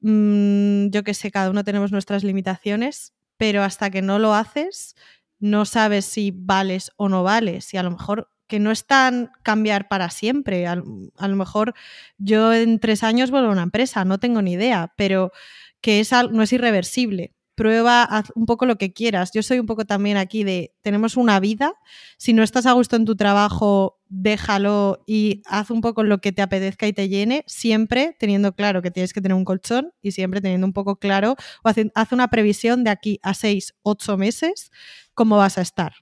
mm, 0.00 0.88
yo 0.90 1.02
qué 1.02 1.14
sé, 1.14 1.30
cada 1.32 1.50
uno 1.50 1.64
tenemos 1.64 1.90
nuestras 1.90 2.22
limitaciones, 2.24 3.12
pero 3.36 3.62
hasta 3.64 3.90
que 3.90 4.02
no 4.02 4.18
lo 4.20 4.34
haces, 4.34 4.94
no 5.40 5.64
sabes 5.64 6.04
si 6.04 6.32
vales 6.34 6.92
o 6.96 7.08
no 7.08 7.24
vales. 7.24 7.74
Y 7.74 7.76
a 7.78 7.82
lo 7.82 7.90
mejor 7.90 8.30
que 8.46 8.60
no 8.60 8.70
es 8.70 8.86
tan 8.86 9.30
cambiar 9.42 9.88
para 9.88 10.10
siempre. 10.10 10.66
A, 10.68 10.82
a 11.18 11.28
lo 11.28 11.36
mejor 11.36 11.74
yo 12.18 12.52
en 12.52 12.78
tres 12.78 13.02
años 13.02 13.30
vuelvo 13.32 13.48
a 13.48 13.52
una 13.52 13.62
empresa, 13.62 14.04
no 14.04 14.18
tengo 14.18 14.42
ni 14.42 14.52
idea, 14.52 14.92
pero 14.96 15.32
que 15.80 16.00
es, 16.00 16.12
no 16.30 16.42
es 16.42 16.52
irreversible 16.52 17.33
prueba, 17.54 18.02
haz 18.02 18.32
un 18.34 18.46
poco 18.46 18.66
lo 18.66 18.76
que 18.76 18.92
quieras. 18.92 19.30
Yo 19.32 19.42
soy 19.42 19.58
un 19.58 19.66
poco 19.66 19.84
también 19.84 20.16
aquí 20.16 20.44
de, 20.44 20.74
tenemos 20.82 21.16
una 21.16 21.40
vida, 21.40 21.74
si 22.18 22.32
no 22.32 22.42
estás 22.42 22.66
a 22.66 22.72
gusto 22.72 22.96
en 22.96 23.04
tu 23.04 23.16
trabajo, 23.16 24.00
déjalo 24.08 25.02
y 25.06 25.42
haz 25.46 25.70
un 25.70 25.80
poco 25.80 26.02
lo 26.04 26.18
que 26.18 26.32
te 26.32 26.42
apetezca 26.42 26.86
y 26.86 26.92
te 26.92 27.08
llene, 27.08 27.44
siempre 27.46 28.16
teniendo 28.18 28.54
claro 28.54 28.82
que 28.82 28.90
tienes 28.90 29.12
que 29.12 29.20
tener 29.20 29.36
un 29.36 29.44
colchón 29.44 29.92
y 30.02 30.12
siempre 30.12 30.40
teniendo 30.40 30.66
un 30.66 30.72
poco 30.72 30.96
claro, 30.96 31.36
o 31.62 31.68
haz, 31.68 32.12
una 32.12 32.28
previsión 32.28 32.84
de 32.84 32.90
aquí 32.90 33.18
a 33.22 33.34
seis, 33.34 33.74
ocho 33.82 34.16
meses, 34.16 34.70
cómo 35.14 35.36
vas 35.36 35.58
a 35.58 35.62
estar. 35.62 35.94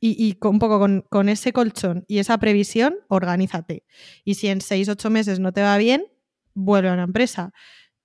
Y, 0.00 0.22
y 0.22 0.36
un 0.46 0.58
poco 0.58 0.78
con, 0.78 1.02
con, 1.08 1.30
ese 1.30 1.52
colchón 1.52 2.04
y 2.08 2.18
esa 2.18 2.36
previsión, 2.36 2.96
organízate. 3.08 3.84
Y 4.22 4.34
si 4.34 4.48
en 4.48 4.60
seis, 4.60 4.88
ocho 4.90 5.08
meses 5.08 5.40
no 5.40 5.52
te 5.52 5.62
va 5.62 5.78
bien, 5.78 6.04
vuelve 6.52 6.90
a 6.90 6.92
una 6.92 7.04
empresa. 7.04 7.52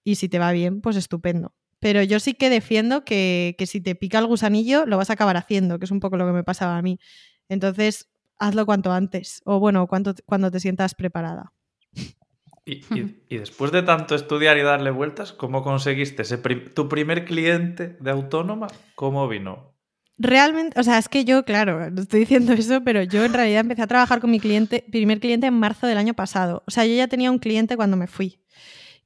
Y 0.06 0.16
si 0.16 0.30
te 0.30 0.40
va 0.40 0.54
bien, 0.54 0.80
pues 0.80 0.96
estupendo. 0.96 1.54
Pero 1.80 2.04
yo 2.04 2.20
sí 2.20 2.34
que 2.34 2.50
defiendo 2.50 3.06
que, 3.06 3.56
si 3.66 3.82
te 3.82 3.96
pica 3.96 4.20
el 4.20 4.28
gusanillo, 4.28 4.86
lo 4.86 4.98
vas 4.98 5.10
a 5.10 5.14
acabar 5.14 5.38
haciendo, 5.38 5.80
que 5.80 5.86
es 5.86 5.92
un 5.92 6.00
poco 6.00 6.18
lo 6.18 6.26
que 6.26 6.34
me 6.34 6.44
pasaba 6.44 6.78
a 6.78 6.82
mí. 6.82 7.00
Entonces, 7.48 8.10
hazlo 8.38 8.66
cuanto 8.66 8.92
antes, 8.92 9.42
o 9.46 9.60
bueno, 9.60 9.88
cuando, 9.88 10.14
cuando 10.26 10.52
te 10.52 10.60
sientas 10.60 10.96
preparada. 10.96 11.54
Y, 12.66 13.38
después 13.38 13.72
de 13.72 13.82
tanto 13.82 14.14
estudiar 14.14 14.58
y 14.60 14.62
darle 14.62 14.92
vueltas, 14.92 15.34
¿cómo 15.34 15.64
conseguiste 15.64 16.22
ese 16.22 16.38
tu 16.38 16.88
primer 16.88 17.26
cliente 17.26 17.98
de 18.00 18.12
autónoma? 18.12 18.68
¿Cómo 18.94 19.28
vino? 19.28 19.74
Realmente, 20.20 20.80
o 20.80 20.84
sea, 20.84 20.98
es 20.98 21.10
que 21.10 21.26
yo, 21.26 21.46
claro, 21.46 21.88
estoy 21.98 22.20
diciendo 22.20 22.54
eso, 22.54 22.84
pero 22.84 23.02
yo 23.04 23.24
en 23.24 23.34
realidad 23.34 23.62
empecé 23.62 23.82
a 23.82 23.88
trabajar 23.88 24.20
con 24.20 24.30
mi 24.30 24.40
cliente, 24.40 24.86
primer 24.92 25.20
cliente 25.20 25.48
en 25.48 25.56
marzo 25.56 25.88
del 25.88 25.98
año 25.98 26.14
pasado. 26.14 26.62
O 26.68 26.72
sea, 26.72 26.86
yo 26.86 26.94
ya 26.94 27.08
tenía 27.08 27.32
un 27.32 27.40
cliente 27.40 27.76
cuando 27.76 27.98
me 27.98 28.06
fui. 28.06 28.44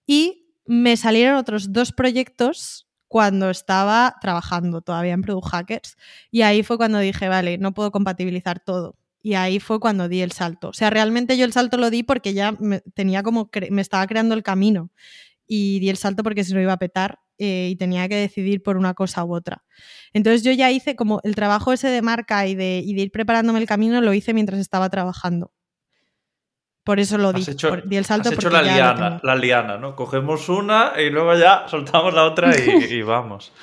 Y 0.06 0.43
me 0.66 0.98
salieron 0.98 1.36
otros 1.36 1.72
dos 1.72 1.92
proyectos 1.92 2.88
cuando 3.08 3.50
estaba 3.50 4.16
trabajando 4.22 4.82
todavía 4.82 5.14
en 5.14 5.22
Product 5.22 5.48
Hackers 5.48 5.98
y 6.32 6.42
ahí 6.42 6.64
fue 6.64 6.78
cuando 6.78 7.00
dije, 7.00 7.28
vale, 7.28 7.58
no 7.58 7.74
puedo 7.74 7.92
compatibilizar 7.92 8.60
todo. 8.60 8.96
Y 9.22 9.36
ahí 9.36 9.60
fue 9.60 9.80
cuando 9.80 10.10
di 10.10 10.22
el 10.22 10.32
salto. 10.32 10.70
O 10.70 10.74
sea, 10.74 10.90
realmente 10.90 11.38
yo 11.38 11.46
el 11.46 11.54
salto 11.54 11.78
lo 11.78 11.90
di 11.90 12.04
porque 12.04 12.34
ya 12.34 12.54
me, 12.54 12.82
tenía 12.94 13.24
como 13.24 13.50
me 13.70 13.82
estaba 13.82 14.06
creando 14.08 14.36
el 14.36 14.44
camino 14.44 14.90
y 15.48 15.80
di 15.80 15.90
el 15.90 15.98
salto 15.98 16.24
porque 16.24 16.44
si 16.44 16.54
no 16.54 16.62
iba 16.62 16.74
a 16.74 16.78
petar 16.78 17.20
eh, 17.38 17.70
y 17.72 17.76
tenía 17.76 18.10
que 18.10 18.16
decidir 18.16 18.64
por 18.64 18.78
una 18.78 18.94
cosa 18.94 19.24
u 19.24 19.36
otra. 19.36 19.64
Entonces 20.14 20.44
yo 20.44 20.52
ya 20.52 20.72
hice 20.72 20.96
como 20.96 21.20
el 21.24 21.36
trabajo 21.36 21.72
ese 21.72 21.90
de 21.90 22.02
marca 22.02 22.48
y 22.48 22.56
de, 22.56 22.82
y 22.84 22.96
de 22.96 23.02
ir 23.04 23.12
preparándome 23.12 23.60
el 23.60 23.68
camino, 23.68 24.02
lo 24.02 24.14
hice 24.14 24.34
mientras 24.34 24.60
estaba 24.60 24.90
trabajando. 24.90 25.52
Por 26.84 27.00
eso 27.00 27.18
lo 27.18 27.32
di. 27.32 27.46
di 27.86 27.96
el 27.96 28.06
salto 28.06 28.30
has 28.30 28.36
hecho 28.36 28.50
la 28.50 28.62
liana, 28.62 29.20
la 29.24 29.36
liana, 29.36 29.78
¿no? 29.78 29.96
Cogemos 29.96 30.50
una 30.50 30.94
y 30.98 31.10
luego 31.10 31.34
ya 31.36 31.66
soltamos 31.68 32.14
la 32.14 32.26
otra 32.26 32.52
y, 32.58 33.02
vamos. 33.04 33.54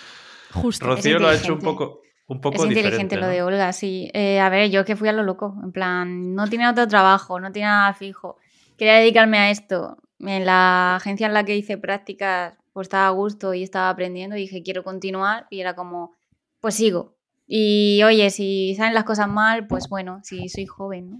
Justo. 0.52 0.86
Rocío 0.86 1.18
lo 1.18 1.28
ha 1.28 1.34
hecho 1.34 1.52
un 1.52 1.60
poco, 1.60 2.00
un 2.26 2.40
poco 2.40 2.64
es 2.64 2.70
inteligente 2.70 3.16
lo 3.16 3.26
de 3.26 3.42
Olga, 3.42 3.72
sí. 3.72 4.10
Eh, 4.14 4.40
a 4.40 4.48
ver, 4.48 4.70
yo 4.70 4.84
que 4.86 4.96
fui 4.96 5.08
a 5.08 5.12
lo 5.12 5.22
loco. 5.22 5.54
En 5.62 5.70
plan, 5.70 6.34
no 6.34 6.48
tenía 6.48 6.70
otro 6.70 6.88
trabajo, 6.88 7.38
no 7.40 7.52
tenía 7.52 7.68
nada 7.68 7.92
fijo. 7.92 8.38
Quería 8.78 8.94
dedicarme 8.94 9.38
a 9.38 9.50
esto. 9.50 9.98
En 10.18 10.46
la 10.46 10.96
agencia 10.96 11.26
en 11.26 11.34
la 11.34 11.44
que 11.44 11.56
hice 11.56 11.76
prácticas, 11.76 12.54
pues 12.72 12.86
estaba 12.86 13.08
a 13.08 13.10
gusto 13.10 13.52
y 13.52 13.62
estaba 13.62 13.90
aprendiendo. 13.90 14.36
Y 14.36 14.40
dije, 14.40 14.62
quiero 14.62 14.82
continuar. 14.82 15.46
Y 15.50 15.60
era 15.60 15.74
como, 15.74 16.16
pues 16.60 16.74
sigo. 16.74 17.16
Y 17.46 18.02
oye, 18.02 18.30
si 18.30 18.74
salen 18.76 18.94
las 18.94 19.04
cosas 19.04 19.28
mal, 19.28 19.66
pues 19.66 19.88
bueno, 19.88 20.20
si 20.22 20.48
soy 20.48 20.64
joven, 20.66 21.10
¿no? 21.10 21.18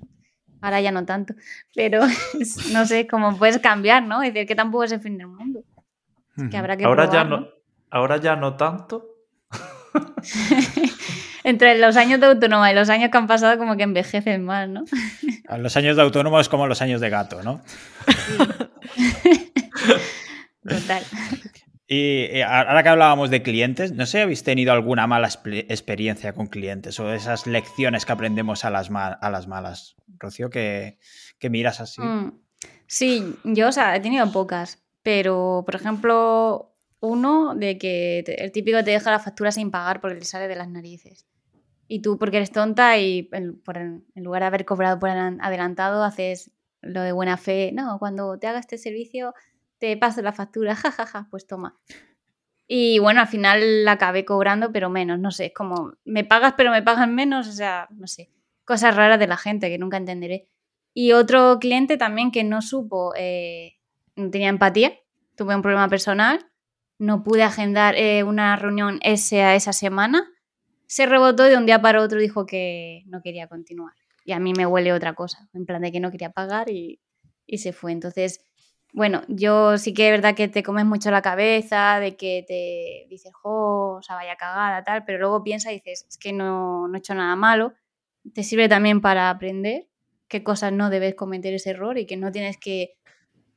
Ahora 0.61 0.81
ya 0.81 0.93
no 0.93 1.05
tanto. 1.05 1.35
Pero 1.75 2.01
no 2.73 2.87
sé 2.87 3.07
cómo 3.07 3.37
puedes 3.37 3.59
cambiar, 3.59 4.03
¿no? 4.03 4.23
Es 4.23 4.35
decir, 4.35 4.47
que 4.47 4.55
tampoco 4.55 4.85
es 4.85 4.93
el 4.93 5.01
fin 5.01 5.19
del 5.19 5.29
mundo. 5.29 5.63
que 6.51 6.57
habrá 6.57 6.77
que 6.77 6.85
ahora 6.85 7.11
ya 7.11 7.25
no, 7.25 7.49
Ahora 7.91 8.19
ya 8.19 8.37
no 8.37 8.57
tanto. 8.57 9.07
Entre 11.45 11.79
los 11.79 11.97
años 11.97 12.21
de 12.21 12.27
autónoma 12.27 12.71
y 12.71 12.75
los 12.75 12.89
años 12.91 13.11
que 13.11 13.19
han 13.19 13.27
pasado, 13.27 13.59
como 13.59 13.77
que 13.77 13.83
envejecen 13.83 14.45
más, 14.45 14.69
¿no? 14.69 14.85
Los 15.59 15.77
años 15.77 15.97
de 15.97 16.03
autónomo 16.03 16.39
es 16.39 16.49
como 16.49 16.67
los 16.67 16.81
años 16.83 17.01
de 17.01 17.11
gato, 17.11 17.43
¿no? 17.43 17.61
Total. 20.69 21.03
Y 21.89 22.41
ahora 22.43 22.85
que 22.85 22.89
hablábamos 22.91 23.31
de 23.31 23.43
clientes, 23.43 23.93
no 23.93 24.07
sé 24.07 24.19
si 24.19 24.23
habéis 24.23 24.45
tenido 24.45 24.73
alguna 24.73 25.09
mala 25.09 25.29
experiencia 25.29 26.35
con 26.35 26.47
clientes 26.47 27.01
o 27.01 27.13
esas 27.13 27.49
lecciones 27.49 28.07
que 28.07 28.13
aprendemos 28.13 28.65
a 28.65 28.71
las, 28.71 28.91
a 28.93 29.31
las 29.31 29.49
malas. 29.49 29.97
Rocío, 30.21 30.51
que, 30.51 30.99
miras 31.51 31.81
así. 31.81 32.01
Mm, 32.01 32.39
sí, 32.87 33.37
yo, 33.45 33.69
o 33.69 33.73
sea, 33.73 33.97
he 33.97 34.01
tenido 34.01 34.31
pocas, 34.31 34.85
pero, 35.03 35.63
por 35.65 35.75
ejemplo, 35.75 36.77
uno 37.01 37.55
de 37.55 37.79
que 37.79 38.21
el 38.27 38.53
típico 38.53 38.85
te 38.85 38.91
deja 38.93 39.11
la 39.11 39.19
factura 39.19 39.51
sin 39.51 39.71
pagar 39.71 40.01
porque 40.01 40.19
le 40.19 40.25
sale 40.25 40.47
de 40.47 40.57
las 40.57 40.69
narices. 40.69 41.27
Y 41.89 42.03
tú, 42.03 42.19
porque 42.19 42.37
eres 42.37 42.53
tonta 42.53 42.99
y 42.99 43.29
en, 43.33 43.63
en 44.15 44.25
lugar 44.25 44.43
de 44.43 44.47
haber 44.47 44.65
cobrado 44.65 45.01
por 45.01 45.11
adelantado, 45.11 46.05
haces 46.05 46.53
lo 46.83 47.01
de 47.01 47.13
buena 47.13 47.37
fe. 47.37 47.73
No, 47.73 47.99
cuando 47.99 48.39
te 48.39 48.47
haga 48.47 48.61
este 48.61 48.79
servicio 48.79 49.35
te 49.81 49.97
paso 49.97 50.23
la 50.23 50.33
factura, 50.33 50.75
jajaja, 50.77 51.07
ja, 51.07 51.23
ja, 51.23 51.29
pues 51.31 51.47
toma. 51.47 51.81
Y 52.69 53.01
bueno, 53.01 53.21
al 53.21 53.27
final 53.27 53.85
la 53.85 53.93
acabé 53.93 54.25
cobrando, 54.25 54.71
pero 54.71 54.91
menos, 54.91 55.19
no 55.19 55.33
sé, 55.33 55.47
es 55.47 55.55
como, 55.55 55.95
me 56.05 56.23
pagas 56.23 56.55
pero 56.57 56.71
me 56.71 56.83
pagan 56.83 57.13
menos, 57.17 57.49
o 57.49 57.53
sea, 57.53 57.89
no 57.91 58.07
sé, 58.07 58.31
cosas 58.71 58.95
raras 58.95 59.19
de 59.19 59.27
la 59.27 59.37
gente 59.37 59.69
que 59.69 59.79
nunca 59.79 59.97
entenderé. 59.97 60.49
Y 60.95 61.11
otro 61.11 61.59
cliente 61.59 61.97
también 61.97 62.31
que 62.31 62.45
no 62.45 62.63
supo, 62.63 63.13
eh, 63.17 63.81
no 64.15 64.31
tenía 64.31 64.49
empatía, 64.49 64.93
tuve 65.35 65.57
un 65.57 65.63
problema 65.63 65.89
personal, 65.89 66.47
no 66.97 67.25
pude 67.25 67.43
agendar 67.43 67.97
eh, 67.97 68.23
una 68.23 68.55
reunión 68.55 69.01
esa, 69.03 69.57
esa 69.57 69.73
semana, 69.73 70.25
se 70.87 71.05
rebotó 71.07 71.43
de 71.43 71.57
un 71.57 71.67
día 71.67 71.83
para 71.83 72.01
otro 72.01 72.21
dijo 72.21 72.47
que 72.47 73.03
no 73.07 73.23
quería 73.23 73.49
continuar. 73.49 73.95
Y 74.25 74.33
a 74.33 74.39
mí 74.39 74.53
me 74.57 74.67
huele 74.67 74.93
otra 74.93 75.15
cosa, 75.15 75.49
en 75.53 75.67
plan 75.67 75.83
de 75.83 75.91
que 75.91 75.99
no 75.99 76.13
quería 76.13 76.31
pagar 76.31 76.71
y, 76.71 77.01
y 77.47 77.59
se 77.59 77.73
fue. 77.73 77.91
Entonces, 77.91 78.45
bueno, 78.93 79.23
yo 79.27 79.79
sí 79.79 79.93
que 79.93 80.07
es 80.07 80.13
verdad 80.13 80.37
que 80.37 80.47
te 80.47 80.63
comes 80.63 80.85
mucho 80.85 81.11
la 81.11 81.23
cabeza, 81.23 81.99
de 81.99 82.17
que 82.17 82.45
te 82.47 83.09
dices, 83.11 83.33
jo, 83.35 83.97
o 83.97 84.03
sea, 84.03 84.15
vaya 84.15 84.37
cagada, 84.37 84.85
tal, 84.85 85.05
pero 85.05 85.19
luego 85.19 85.43
piensas 85.43 85.73
y 85.73 85.77
dices, 85.77 86.07
es 86.09 86.19
que 86.19 86.33
no, 86.33 86.87
no 86.87 86.95
he 86.95 86.99
hecho 86.99 87.15
nada 87.15 87.35
malo. 87.35 87.75
Te 88.35 88.43
sirve 88.43 88.69
también 88.69 89.01
para 89.01 89.31
aprender 89.31 89.89
qué 90.29 90.43
cosas 90.43 90.73
no 90.73 90.91
debes 90.91 91.15
cometer 91.15 91.55
ese 91.55 91.71
error 91.71 91.99
y 91.99 92.07
que 92.07 92.17
no 92.17 92.31
tienes 92.31 92.57
que 92.57 92.97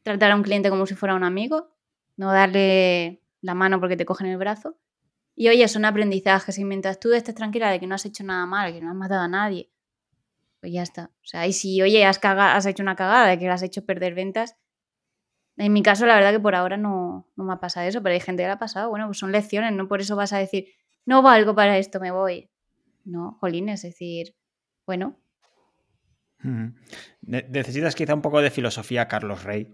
tratar 0.04 0.32
a 0.32 0.36
un 0.36 0.44
cliente 0.44 0.70
como 0.70 0.86
si 0.86 0.96
fuera 0.96 1.16
un 1.16 1.24
amigo, 1.24 1.70
no 2.18 2.32
darle 2.32 3.22
la 3.42 3.54
mano 3.54 3.80
porque 3.80 3.98
te 3.98 4.06
cogen 4.06 4.28
el 4.28 4.38
brazo. 4.38 4.78
Y 5.36 5.50
oye, 5.50 5.68
son 5.68 5.86
aprendizajes 5.86 6.58
y 6.58 6.66
mientras 6.66 7.00
tú 7.00 7.12
estés 7.14 7.36
tranquila 7.36 7.70
de 7.72 7.80
que 7.80 7.88
no 7.88 7.96
has 7.96 8.06
hecho 8.06 8.24
nada 8.24 8.46
malo, 8.46 8.74
que 8.74 8.82
no 8.82 8.90
has 8.90 8.96
matado 8.96 9.22
a 9.22 9.28
nadie, 9.28 9.72
pues 10.60 10.72
ya 10.74 10.84
está. 10.84 11.12
O 11.22 11.26
sea, 11.26 11.48
y 11.48 11.54
si, 11.54 11.82
oye, 11.82 12.06
has, 12.06 12.20
has 12.24 12.66
hecho 12.66 12.84
una 12.84 12.96
cagada, 12.96 13.28
de 13.28 13.40
que 13.40 13.46
le 13.46 13.52
has 13.52 13.64
hecho 13.64 13.86
perder 13.86 14.14
ventas, 14.14 14.56
en 15.58 15.72
mi 15.72 15.84
caso, 15.84 16.06
la 16.06 16.16
verdad 16.16 16.32
que 16.32 16.40
por 16.40 16.56
ahora 16.56 16.78
no, 16.78 17.28
me 17.36 17.54
ha 17.54 17.60
pasado 17.60 17.88
eso, 17.88 18.02
pero 18.02 18.14
hay 18.14 18.20
gente 18.20 18.44
que 18.44 18.48
le 18.48 18.54
ha 18.54 18.60
pasado. 18.60 18.90
Bueno, 18.90 19.06
pues 19.08 19.20
son 19.20 19.32
lecciones, 19.32 19.72
no 19.74 19.88
por 19.88 20.02
eso 20.02 20.16
vas 20.16 20.34
a 20.34 20.40
decir, 20.40 20.68
no 21.06 21.22
valgo 21.22 21.54
para 21.54 21.78
esto, 21.78 22.00
me 22.00 22.12
voy. 22.12 22.50
No, 23.06 23.38
jolín, 23.40 23.70
es 23.70 23.84
decir, 23.84 24.36
bueno. 24.86 25.20
Necesitas 27.22 27.96
quizá 27.96 28.14
un 28.14 28.22
poco 28.22 28.42
de 28.42 28.52
filosofía, 28.52 29.08
Carlos 29.08 29.44
Rey. 29.44 29.74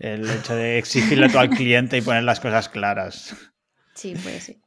El 0.00 0.28
hecho 0.28 0.56
de 0.56 0.78
exigirle 0.78 1.28
todo 1.28 1.40
al 1.40 1.50
cliente 1.50 1.96
y 1.96 2.02
poner 2.02 2.24
las 2.24 2.40
cosas 2.40 2.68
claras. 2.68 3.36
Sí, 3.94 4.14
pues 4.22 4.44
sí. 4.44 4.60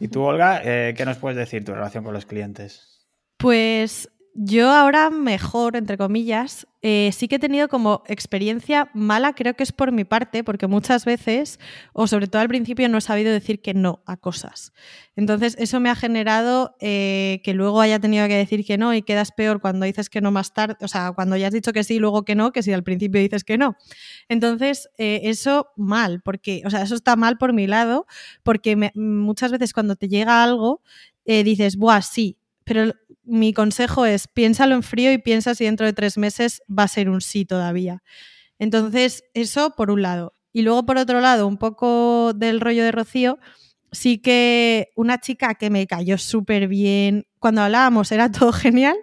¿Y 0.00 0.08
tú, 0.08 0.22
Olga, 0.22 0.60
eh, 0.64 0.94
qué 0.96 1.04
nos 1.04 1.18
puedes 1.18 1.36
decir 1.36 1.64
tu 1.64 1.74
relación 1.74 2.04
con 2.04 2.14
los 2.14 2.26
clientes? 2.26 3.06
Pues 3.36 4.10
yo 4.40 4.70
ahora 4.70 5.10
mejor, 5.10 5.74
entre 5.74 5.98
comillas, 5.98 6.68
eh, 6.80 7.10
sí 7.12 7.26
que 7.26 7.36
he 7.36 7.38
tenido 7.40 7.66
como 7.66 8.04
experiencia 8.06 8.88
mala, 8.94 9.32
creo 9.32 9.54
que 9.54 9.64
es 9.64 9.72
por 9.72 9.90
mi 9.90 10.04
parte, 10.04 10.44
porque 10.44 10.68
muchas 10.68 11.04
veces, 11.04 11.58
o 11.92 12.06
sobre 12.06 12.28
todo 12.28 12.40
al 12.40 12.46
principio, 12.46 12.88
no 12.88 12.98
he 12.98 13.00
sabido 13.00 13.32
decir 13.32 13.60
que 13.60 13.74
no 13.74 14.00
a 14.06 14.16
cosas. 14.16 14.72
Entonces, 15.16 15.56
eso 15.58 15.80
me 15.80 15.90
ha 15.90 15.96
generado 15.96 16.76
eh, 16.78 17.40
que 17.42 17.52
luego 17.52 17.80
haya 17.80 17.98
tenido 17.98 18.28
que 18.28 18.36
decir 18.36 18.64
que 18.64 18.78
no 18.78 18.94
y 18.94 19.02
quedas 19.02 19.32
peor 19.32 19.60
cuando 19.60 19.86
dices 19.86 20.08
que 20.08 20.20
no 20.20 20.30
más 20.30 20.54
tarde, 20.54 20.76
o 20.82 20.86
sea, 20.86 21.10
cuando 21.10 21.36
ya 21.36 21.48
has 21.48 21.52
dicho 21.52 21.72
que 21.72 21.82
sí 21.82 21.94
y 21.96 21.98
luego 21.98 22.24
que 22.24 22.36
no, 22.36 22.52
que 22.52 22.62
si 22.62 22.72
al 22.72 22.84
principio 22.84 23.20
dices 23.20 23.42
que 23.42 23.58
no. 23.58 23.76
Entonces, 24.28 24.88
eh, 24.98 25.22
eso 25.24 25.70
mal, 25.76 26.22
porque, 26.22 26.62
o 26.64 26.70
sea, 26.70 26.82
eso 26.82 26.94
está 26.94 27.16
mal 27.16 27.38
por 27.38 27.52
mi 27.52 27.66
lado, 27.66 28.06
porque 28.44 28.92
muchas 28.94 29.50
veces 29.50 29.72
cuando 29.72 29.96
te 29.96 30.06
llega 30.06 30.44
algo, 30.44 30.80
dices, 31.26 31.76
buah, 31.76 32.00
sí, 32.00 32.38
pero 32.68 32.92
mi 33.24 33.54
consejo 33.54 34.04
es 34.04 34.28
piénsalo 34.28 34.74
en 34.74 34.82
frío 34.82 35.10
y 35.10 35.16
piensa 35.16 35.54
si 35.54 35.64
dentro 35.64 35.86
de 35.86 35.94
tres 35.94 36.18
meses 36.18 36.60
va 36.68 36.82
a 36.82 36.88
ser 36.88 37.08
un 37.08 37.22
sí 37.22 37.46
todavía. 37.46 38.02
Entonces, 38.58 39.24
eso 39.32 39.74
por 39.74 39.90
un 39.90 40.02
lado. 40.02 40.34
Y 40.52 40.62
luego, 40.62 40.84
por 40.84 40.98
otro 40.98 41.20
lado, 41.20 41.46
un 41.46 41.56
poco 41.56 42.34
del 42.34 42.60
rollo 42.60 42.84
de 42.84 42.92
Rocío, 42.92 43.38
sí 43.90 44.18
que 44.18 44.90
una 44.96 45.18
chica 45.18 45.54
que 45.54 45.70
me 45.70 45.86
cayó 45.86 46.18
súper 46.18 46.68
bien, 46.68 47.26
cuando 47.38 47.62
hablábamos 47.62 48.12
era 48.12 48.30
todo 48.30 48.52
genial, 48.52 48.96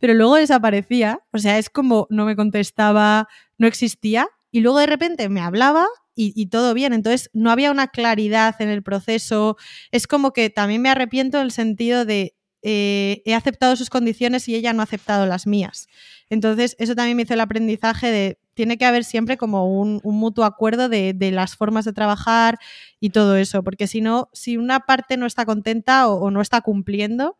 pero 0.00 0.14
luego 0.14 0.34
desaparecía, 0.34 1.20
o 1.32 1.38
sea, 1.38 1.58
es 1.58 1.70
como 1.70 2.08
no 2.10 2.24
me 2.24 2.34
contestaba, 2.34 3.28
no 3.58 3.68
existía, 3.68 4.28
y 4.50 4.60
luego 4.60 4.78
de 4.78 4.86
repente 4.86 5.28
me 5.28 5.40
hablaba 5.40 5.86
y, 6.16 6.46
todo 6.46 6.74
bien, 6.74 6.92
entonces 6.92 7.28
no 7.32 7.50
había 7.50 7.72
una 7.72 7.88
claridad 7.88 8.54
en 8.60 8.68
el 8.68 8.84
proceso, 8.84 9.56
es 9.90 10.06
como 10.06 10.32
que 10.32 10.48
también 10.48 10.80
me 10.80 10.88
arrepiento 10.88 11.38
en 11.38 11.44
el 11.44 11.50
sentido 11.50 12.04
de 12.04 12.36
eh, 12.66 13.20
he 13.26 13.34
aceptado 13.34 13.76
sus 13.76 13.90
condiciones 13.90 14.48
y 14.48 14.54
ella 14.54 14.72
no 14.72 14.80
ha 14.80 14.84
aceptado 14.84 15.26
las 15.26 15.46
mías. 15.46 15.86
Entonces, 16.30 16.76
eso 16.78 16.94
también 16.94 17.16
me 17.16 17.24
hizo 17.24 17.34
el 17.34 17.40
aprendizaje 17.40 18.10
de 18.10 18.38
tiene 18.54 18.78
que 18.78 18.86
haber 18.86 19.04
siempre 19.04 19.36
como 19.36 19.78
un, 19.78 20.00
mutuo 20.02 20.44
acuerdo 20.44 20.88
de, 20.88 21.14
las 21.32 21.56
formas 21.56 21.84
de 21.84 21.92
trabajar 21.92 22.58
y 23.00 23.10
todo 23.10 23.36
eso, 23.36 23.62
porque 23.62 23.86
si 23.86 24.00
no, 24.00 24.30
si 24.32 24.56
una 24.56 24.80
parte 24.80 25.16
no 25.16 25.26
está 25.26 25.44
contenta 25.44 26.08
o, 26.08 26.30
no 26.30 26.40
está 26.40 26.62
cumpliendo, 26.62 27.36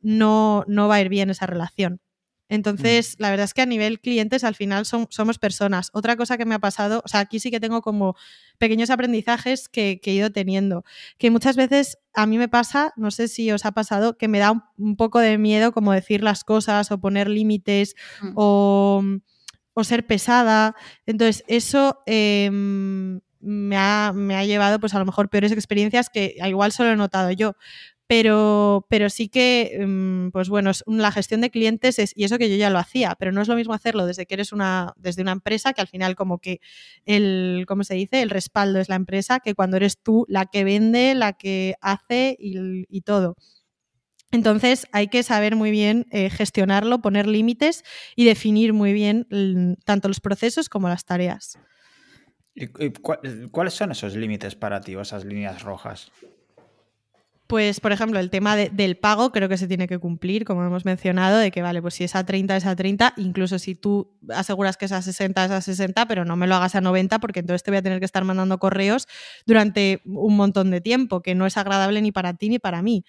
no, 0.00 0.64
no 0.68 0.88
va 0.88 0.96
a 0.96 1.00
ir 1.00 1.08
bien 1.08 1.30
esa 1.30 1.46
relación. 1.46 2.00
Entonces, 2.52 3.16
mm. 3.18 3.22
la 3.22 3.30
verdad 3.30 3.44
es 3.44 3.54
que 3.54 3.62
a 3.62 3.66
nivel 3.66 3.98
clientes 3.98 4.44
al 4.44 4.54
final 4.54 4.84
somos 4.84 5.38
personas. 5.38 5.88
Otra 5.94 6.16
cosa 6.16 6.36
que 6.36 6.44
me 6.44 6.54
ha 6.54 6.58
pasado, 6.58 7.00
o 7.02 7.08
sea, 7.08 7.20
aquí 7.20 7.40
sí 7.40 7.50
que 7.50 7.60
tengo 7.60 7.80
como 7.80 8.14
pequeños 8.58 8.90
aprendizajes 8.90 9.70
que, 9.70 9.98
he 10.04 10.10
ido 10.10 10.30
teniendo, 10.30 10.84
que 11.16 11.30
muchas 11.30 11.56
veces 11.56 11.96
a 12.12 12.26
mí 12.26 12.36
me 12.36 12.48
pasa, 12.48 12.92
no 12.96 13.10
sé 13.10 13.28
si 13.28 13.50
os 13.52 13.64
ha 13.64 13.72
pasado, 13.72 14.18
que 14.18 14.28
me 14.28 14.38
da 14.38 14.70
un, 14.76 14.96
poco 14.96 15.18
de 15.18 15.38
miedo 15.38 15.72
como 15.72 15.92
decir 15.94 16.22
las 16.22 16.44
cosas 16.44 16.92
o 16.92 17.00
poner 17.00 17.30
límites 17.30 17.94
mm. 18.20 18.32
o, 18.34 19.02
ser 19.82 20.06
pesada. 20.06 20.76
Entonces, 21.06 21.44
eso... 21.48 22.02
Em, 22.04 23.20
me 23.44 23.76
ha, 23.76 24.12
me 24.14 24.36
ha, 24.36 24.44
llevado 24.44 24.78
pues 24.78 24.94
a 24.94 25.00
lo 25.00 25.04
mejor 25.04 25.28
peores 25.28 25.50
experiencias 25.50 26.08
que 26.08 26.36
igual 26.46 26.70
solo 26.70 26.92
he 26.92 26.96
notado 26.96 27.32
yo, 27.32 27.56
pero, 28.12 28.84
pero 28.90 29.08
sí 29.08 29.30
que, 29.30 29.86
mm, 29.88 30.32
pues 30.32 30.50
bueno, 30.50 30.70
la 30.86 31.12
gestión 31.12 31.40
de 31.40 31.48
clientes 31.48 31.98
es, 31.98 32.12
y 32.14 32.24
eso 32.24 32.36
que 32.36 32.50
yo 32.50 32.56
ya 32.56 32.68
lo 32.68 32.78
hacía, 32.78 33.16
pero 33.18 33.32
no 33.32 33.40
es 33.40 33.48
lo 33.48 33.56
mismo 33.56 33.72
hacerlo 33.72 34.04
desde 34.04 34.26
que 34.26 34.34
eres 34.34 34.52
una, 34.52 34.92
desde 34.98 35.22
una 35.22 35.32
empresa, 35.32 35.72
que 35.72 35.80
al 35.80 35.86
final 35.88 36.14
como 36.14 36.38
que 36.38 36.60
el, 37.06 37.64
¿cómo 37.66 37.84
se 37.84 37.94
dice? 37.94 38.20
El 38.20 38.28
respaldo 38.28 38.80
es 38.80 38.90
la 38.90 38.96
empresa, 38.96 39.40
que 39.40 39.54
cuando 39.54 39.78
eres 39.78 39.96
tú 39.96 40.26
la 40.28 40.44
que 40.44 40.62
vende, 40.62 41.14
la 41.14 41.32
que 41.32 41.76
hace 41.80 42.36
y, 42.38 43.00
todo. 43.00 43.34
Entonces 44.30 44.86
hay 44.92 45.08
que 45.08 45.22
saber 45.22 45.56
muy 45.56 45.70
bien 45.70 46.04
eh, 46.10 46.28
gestionarlo, 46.28 47.00
poner 47.00 47.26
límites 47.26 47.82
y 48.14 48.26
definir 48.26 48.74
muy 48.74 48.92
bien 48.92 49.26
tanto 49.86 50.08
los 50.08 50.20
procesos 50.20 50.68
como 50.68 50.86
las 50.86 51.06
tareas. 51.06 51.58
¿Cuáles 53.50 53.72
son 53.72 53.92
esos 53.92 54.14
límites 54.14 54.54
para 54.54 54.82
ti 54.82 54.94
o 54.96 55.00
esas 55.00 55.24
líneas 55.24 55.62
rojas? 55.62 56.12
Pues, 57.52 57.80
por 57.80 57.92
ejemplo, 57.92 58.18
el 58.18 58.30
tema 58.30 58.56
del 58.56 58.96
pago 58.96 59.30
creo 59.30 59.46
que 59.46 59.58
se 59.58 59.68
tiene 59.68 59.86
que 59.86 59.98
cumplir, 59.98 60.46
como 60.46 60.64
hemos 60.64 60.86
mencionado, 60.86 61.36
de 61.36 61.50
que, 61.50 61.60
vale, 61.60 61.82
pues 61.82 61.92
si 61.92 62.02
es 62.02 62.16
a 62.16 62.24
30 62.24 62.56
es 62.56 62.64
a 62.64 62.74
30, 62.74 63.12
incluso 63.18 63.58
si 63.58 63.74
tú 63.74 64.10
aseguras 64.30 64.78
que 64.78 64.86
es 64.86 64.92
a 64.92 65.02
60 65.02 65.44
es 65.44 65.50
a 65.50 65.60
60, 65.60 66.06
pero 66.06 66.24
no 66.24 66.34
me 66.34 66.46
lo 66.46 66.54
hagas 66.54 66.76
a 66.76 66.80
90 66.80 67.18
porque 67.18 67.40
entonces 67.40 67.62
te 67.62 67.70
voy 67.70 67.76
a 67.76 67.82
tener 67.82 67.98
que 67.98 68.06
estar 68.06 68.24
mandando 68.24 68.56
correos 68.56 69.06
durante 69.44 70.00
un 70.06 70.34
montón 70.34 70.70
de 70.70 70.80
tiempo, 70.80 71.20
que 71.20 71.34
no 71.34 71.44
es 71.44 71.58
agradable 71.58 72.00
ni 72.00 72.10
para 72.10 72.32
ti 72.32 72.48
ni 72.48 72.58
para 72.58 72.80
mí. 72.80 73.04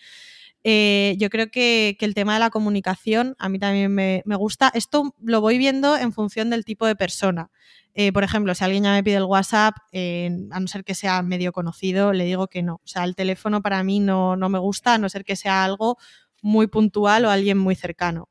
Eh, 0.64 1.16
yo 1.20 1.30
creo 1.30 1.52
que, 1.52 1.98
el 2.00 2.14
tema 2.14 2.34
de 2.34 2.40
la 2.40 2.50
comunicación 2.50 3.36
a 3.40 3.50
mí 3.50 3.60
también 3.60 3.94
me, 3.94 4.24
gusta. 4.26 4.72
Esto 4.74 5.14
lo 5.22 5.42
voy 5.42 5.58
viendo 5.58 5.98
en 5.98 6.14
función 6.14 6.50
del 6.50 6.66
tipo 6.66 6.86
de 6.86 6.96
persona. 6.96 7.52
Eh, 7.94 8.12
por 8.12 8.24
ejemplo, 8.24 8.56
si 8.56 8.64
alguien 8.64 8.84
ya 8.84 8.92
me 8.92 9.04
pide 9.04 9.18
el 9.18 9.24
WhatsApp, 9.24 9.76
eh, 9.92 10.30
a 10.52 10.60
no 10.60 10.68
ser 10.68 10.84
que 10.84 10.96
sea 10.96 11.22
medio 11.22 11.52
conocido, 11.52 12.12
le 12.14 12.26
digo 12.26 12.48
que 12.48 12.64
no. 12.64 12.76
O 12.76 12.88
sea, 12.88 13.04
el 13.04 13.16
teléfono 13.16 13.62
para 13.62 13.84
mí 13.84 14.00
no, 14.00 14.36
no 14.36 14.50
me 14.50 14.60
gusta, 14.60 14.96
a 14.96 14.98
no 14.98 15.10
ser 15.10 15.24
que 15.26 15.36
sea 15.36 15.64
algo 15.64 15.98
muy 16.42 16.68
puntual 16.68 17.26
o 17.26 17.30
alguien 17.30 17.58
muy 17.58 17.76
cercano. 17.76 18.30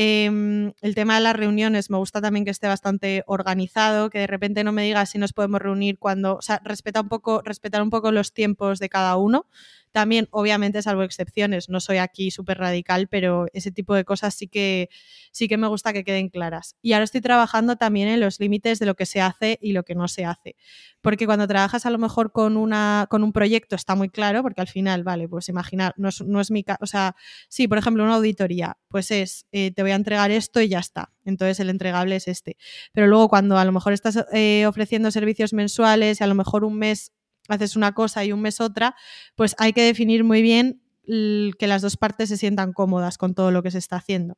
Em, 0.00 0.74
el 0.80 0.94
tema 0.94 1.16
de 1.16 1.22
las 1.22 1.34
reuniones 1.34 1.90
me 1.90 1.96
gusta 1.96 2.20
también 2.20 2.44
que 2.44 2.52
esté 2.52 2.68
bastante 2.68 3.24
organizado, 3.26 4.10
que 4.10 4.20
de 4.20 4.28
repente 4.28 4.62
no 4.62 4.70
me 4.70 4.84
diga 4.84 5.04
si 5.06 5.18
nos 5.18 5.32
podemos 5.32 5.60
reunir 5.60 5.98
cuando, 5.98 6.36
o 6.36 6.40
sea, 6.40 6.60
respeta 6.62 7.00
un 7.00 7.08
poco, 7.08 7.42
respetar 7.44 7.82
un 7.82 7.90
poco 7.90 8.12
los 8.12 8.32
tiempos 8.32 8.78
de 8.78 8.88
cada 8.88 9.16
uno. 9.16 9.46
También, 9.92 10.28
obviamente, 10.30 10.82
salvo 10.82 11.02
excepciones, 11.02 11.68
no 11.68 11.80
soy 11.80 11.98
aquí 11.98 12.30
súper 12.30 12.58
radical, 12.58 13.08
pero 13.08 13.46
ese 13.52 13.70
tipo 13.70 13.94
de 13.94 14.04
cosas 14.04 14.34
sí 14.34 14.48
que, 14.48 14.88
sí 15.32 15.48
que 15.48 15.56
me 15.56 15.66
gusta 15.66 15.92
que 15.92 16.04
queden 16.04 16.28
claras. 16.28 16.76
Y 16.82 16.92
ahora 16.92 17.04
estoy 17.04 17.20
trabajando 17.20 17.76
también 17.76 18.08
en 18.08 18.20
los 18.20 18.40
límites 18.40 18.78
de 18.78 18.86
lo 18.86 18.94
que 18.94 19.06
se 19.06 19.20
hace 19.20 19.58
y 19.60 19.72
lo 19.72 19.82
que 19.84 19.94
no 19.94 20.08
se 20.08 20.24
hace. 20.24 20.56
Porque 21.00 21.26
cuando 21.26 21.46
trabajas 21.46 21.86
a 21.86 21.90
lo 21.90 21.98
mejor 21.98 22.32
con, 22.32 22.56
una, 22.56 23.06
con 23.08 23.22
un 23.22 23.32
proyecto 23.32 23.76
está 23.76 23.94
muy 23.94 24.08
claro, 24.08 24.42
porque 24.42 24.60
al 24.60 24.68
final, 24.68 25.04
vale, 25.04 25.28
pues 25.28 25.48
imaginar, 25.48 25.94
no 25.96 26.08
es, 26.08 26.20
no 26.22 26.40
es 26.40 26.50
mi 26.50 26.64
caso, 26.64 26.78
o 26.80 26.86
sea, 26.86 27.16
sí, 27.48 27.68
por 27.68 27.78
ejemplo, 27.78 28.04
una 28.04 28.16
auditoría, 28.16 28.78
pues 28.88 29.10
es, 29.10 29.46
eh, 29.52 29.70
te 29.72 29.82
voy 29.82 29.92
a 29.92 29.96
entregar 29.96 30.30
esto 30.30 30.60
y 30.60 30.68
ya 30.68 30.78
está. 30.78 31.12
Entonces 31.24 31.60
el 31.60 31.70
entregable 31.70 32.16
es 32.16 32.26
este. 32.26 32.56
Pero 32.92 33.06
luego 33.06 33.28
cuando 33.28 33.58
a 33.58 33.64
lo 33.64 33.72
mejor 33.72 33.92
estás 33.92 34.24
eh, 34.32 34.64
ofreciendo 34.66 35.10
servicios 35.10 35.52
mensuales 35.52 36.20
y 36.20 36.24
a 36.24 36.26
lo 36.26 36.34
mejor 36.34 36.64
un 36.64 36.78
mes 36.78 37.12
haces 37.48 37.76
una 37.76 37.92
cosa 37.92 38.24
y 38.24 38.32
un 38.32 38.40
mes 38.40 38.60
otra, 38.60 38.94
pues 39.34 39.54
hay 39.58 39.72
que 39.72 39.82
definir 39.82 40.24
muy 40.24 40.42
bien 40.42 40.80
que 41.08 41.66
las 41.66 41.80
dos 41.80 41.96
partes 41.96 42.28
se 42.28 42.36
sientan 42.36 42.74
cómodas 42.74 43.16
con 43.16 43.34
todo 43.34 43.50
lo 43.50 43.62
que 43.62 43.70
se 43.70 43.78
está 43.78 43.96
haciendo. 43.96 44.36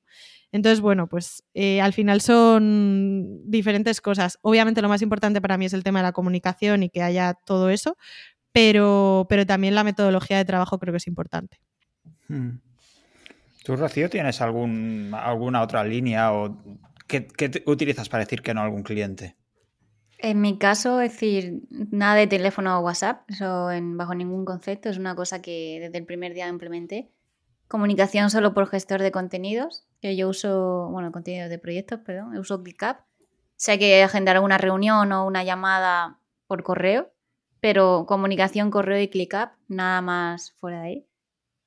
Entonces, 0.52 0.80
bueno, 0.80 1.08
pues 1.08 1.42
eh, 1.52 1.80
al 1.80 1.92
final 1.92 2.20
son 2.20 3.40
diferentes 3.50 4.00
cosas. 4.00 4.38
Obviamente 4.42 4.80
lo 4.80 4.88
más 4.88 5.02
importante 5.02 5.40
para 5.40 5.58
mí 5.58 5.64
es 5.64 5.72
el 5.72 5.82
tema 5.82 5.98
de 5.98 6.04
la 6.04 6.12
comunicación 6.12 6.84
y 6.84 6.90
que 6.90 7.02
haya 7.02 7.34
todo 7.34 7.70
eso, 7.70 7.96
pero, 8.52 9.26
pero 9.28 9.46
también 9.46 9.74
la 9.74 9.84
metodología 9.84 10.38
de 10.38 10.44
trabajo 10.44 10.78
creo 10.78 10.92
que 10.92 10.98
es 10.98 11.08
importante. 11.08 11.58
Hmm. 12.28 12.58
¿Tú, 13.64 13.76
Rocío, 13.76 14.08
tienes 14.08 14.40
algún, 14.40 15.12
alguna 15.12 15.62
otra 15.62 15.84
línea 15.84 16.32
o 16.32 16.56
qué, 17.06 17.26
qué 17.26 17.62
utilizas 17.66 18.08
para 18.08 18.24
decir 18.24 18.42
que 18.42 18.54
no 18.54 18.60
a 18.60 18.64
algún 18.64 18.82
cliente? 18.84 19.36
En 20.22 20.42
mi 20.42 20.58
caso, 20.58 21.00
es 21.00 21.12
decir, 21.12 21.62
nada 21.70 22.14
de 22.14 22.26
teléfono 22.26 22.78
o 22.78 22.82
WhatsApp, 22.82 23.22
eso 23.30 23.68
bajo 23.94 24.14
ningún 24.14 24.44
concepto, 24.44 24.90
es 24.90 24.98
una 24.98 25.14
cosa 25.14 25.40
que 25.40 25.78
desde 25.80 25.96
el 25.96 26.04
primer 26.04 26.34
día 26.34 26.46
implementé. 26.46 27.10
Comunicación 27.68 28.28
solo 28.28 28.52
por 28.52 28.66
gestor 28.66 29.00
de 29.00 29.12
contenidos, 29.12 29.86
que 30.02 30.16
yo 30.16 30.28
uso, 30.28 30.90
bueno, 30.90 31.10
contenidos 31.10 31.48
de 31.48 31.58
proyectos, 31.58 32.00
perdón, 32.00 32.36
uso 32.36 32.62
ClickUp. 32.62 32.98
Sé 33.56 33.78
que 33.78 34.02
agendar 34.02 34.38
una 34.40 34.58
reunión 34.58 35.10
o 35.12 35.24
una 35.24 35.42
llamada 35.42 36.20
por 36.46 36.62
correo, 36.64 37.10
pero 37.60 38.04
comunicación, 38.06 38.70
correo 38.70 39.00
y 39.00 39.08
ClickUp, 39.08 39.52
nada 39.68 40.02
más 40.02 40.52
fuera 40.52 40.82
de 40.82 40.86
ahí. 40.86 41.06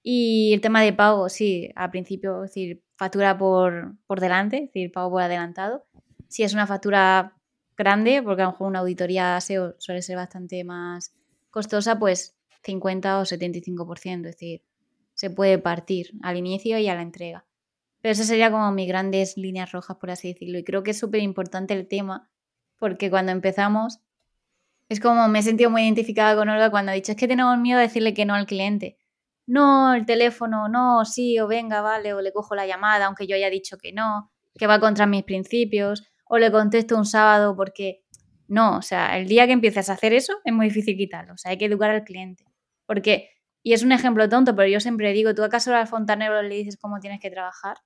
Y 0.04 0.54
el 0.54 0.62
tema 0.62 0.84
de 0.84 0.94
pago, 0.94 1.28
sí, 1.28 1.72
al 1.76 1.90
principio, 1.90 2.44
es 2.44 2.52
decir, 2.52 2.84
factura 2.98 3.36
por, 3.36 3.96
por 4.06 4.20
delante, 4.20 4.58
es 4.58 4.64
decir, 4.66 4.92
pago 4.92 5.10
por 5.10 5.24
adelantado. 5.24 5.88
Si 6.28 6.44
es 6.44 6.54
una 6.54 6.68
factura 6.68 7.36
grande, 7.78 8.22
porque 8.24 8.42
a 8.42 8.46
lo 8.46 8.52
mejor 8.52 8.68
una 8.68 8.80
auditoría 8.80 9.40
SEO 9.40 9.76
suele 9.80 10.02
ser 10.02 10.18
bastante 10.18 10.64
más 10.64 11.14
costosa, 11.50 12.00
pues 12.00 12.36
50 12.64 13.20
o 13.20 13.22
75%, 13.24 14.30
es 14.30 14.36
decir, 14.36 14.62
se 15.14 15.30
puede 15.30 15.58
partir 15.58 16.12
al 16.22 16.38
inicio 16.38 16.78
y 16.78 16.88
a 16.88 16.96
la 16.96 17.02
entrega. 17.02 17.46
Pero 18.02 18.14
eso 18.14 18.24
sería 18.24 18.52
como 18.52 18.72
mis 18.72 18.88
grandes 18.88 19.38
líneas 19.38 19.72
rojas, 19.72 19.98
por 19.98 20.12
así 20.12 20.34
decirlo. 20.34 20.58
Y 20.58 20.64
creo 20.64 20.84
que 20.84 20.92
es 20.92 21.00
súper 21.00 21.22
importante 21.22 21.74
el 21.74 21.88
tema, 21.88 22.30
porque 22.78 23.10
cuando 23.10 23.32
empezamos, 23.32 24.00
es 24.90 25.00
como 25.00 25.28
me 25.30 25.40
he 25.40 25.44
sentido 25.44 25.70
muy 25.70 25.84
identificada 25.84 26.36
con 26.36 26.50
Olga 26.50 26.70
cuando 26.70 26.92
ha 26.92 26.96
dicho, 26.96 27.14
es 27.14 27.18
que 27.18 27.28
tenemos 27.28 27.58
miedo 27.58 27.80
a 27.80 27.84
decirle 27.84 28.14
que 28.14 28.26
no 28.26 28.34
al 28.34 28.46
cliente. 28.46 28.98
No, 29.46 29.94
el 29.94 30.06
teléfono, 30.06 30.70
no, 30.70 31.06
sí, 31.06 31.40
o 31.40 31.48
venga, 31.48 31.82
vale, 31.82 32.14
o 32.14 32.22
le 32.22 32.32
cojo 32.32 32.56
la 32.56 32.66
llamada, 32.66 33.06
aunque 33.06 33.28
yo 33.28 33.36
haya 33.36 33.50
dicho 33.50 33.78
que 33.78 33.92
no, 33.94 34.32
que 34.58 34.68
va 34.68 34.80
contra 34.80 35.06
mis 35.06 35.24
principios 35.24 36.04
o 36.34 36.40
le 36.40 36.52
contesto 36.52 36.98
un 36.98 37.06
sábado 37.06 37.56
porque 37.56 38.04
no, 38.48 38.78
o 38.78 38.82
sea, 38.82 39.20
el 39.20 39.28
día 39.28 39.46
que 39.46 39.54
empieces 39.54 39.88
a 39.88 39.94
hacer 39.94 40.14
eso 40.14 40.34
es 40.44 40.52
muy 40.52 40.66
difícil 40.66 40.98
quitarlo, 40.98 41.36
o 41.36 41.38
sea, 41.38 41.52
hay 41.52 41.60
que 41.60 41.66
educar 41.66 41.92
al 41.92 42.04
cliente. 42.04 42.44
Porque, 42.88 43.30
y 43.62 43.74
es 43.74 43.84
un 43.84 43.92
ejemplo 43.92 44.28
tonto, 44.28 44.56
pero 44.56 44.68
yo 44.68 44.80
siempre 44.80 45.14
digo, 45.14 45.36
¿tú 45.36 45.44
acaso 45.44 45.76
al 45.76 45.86
fontanero 45.86 46.42
le 46.42 46.56
dices 46.56 46.76
cómo 46.78 47.00
tienes 47.00 47.20
que 47.20 47.30
trabajar? 47.30 47.78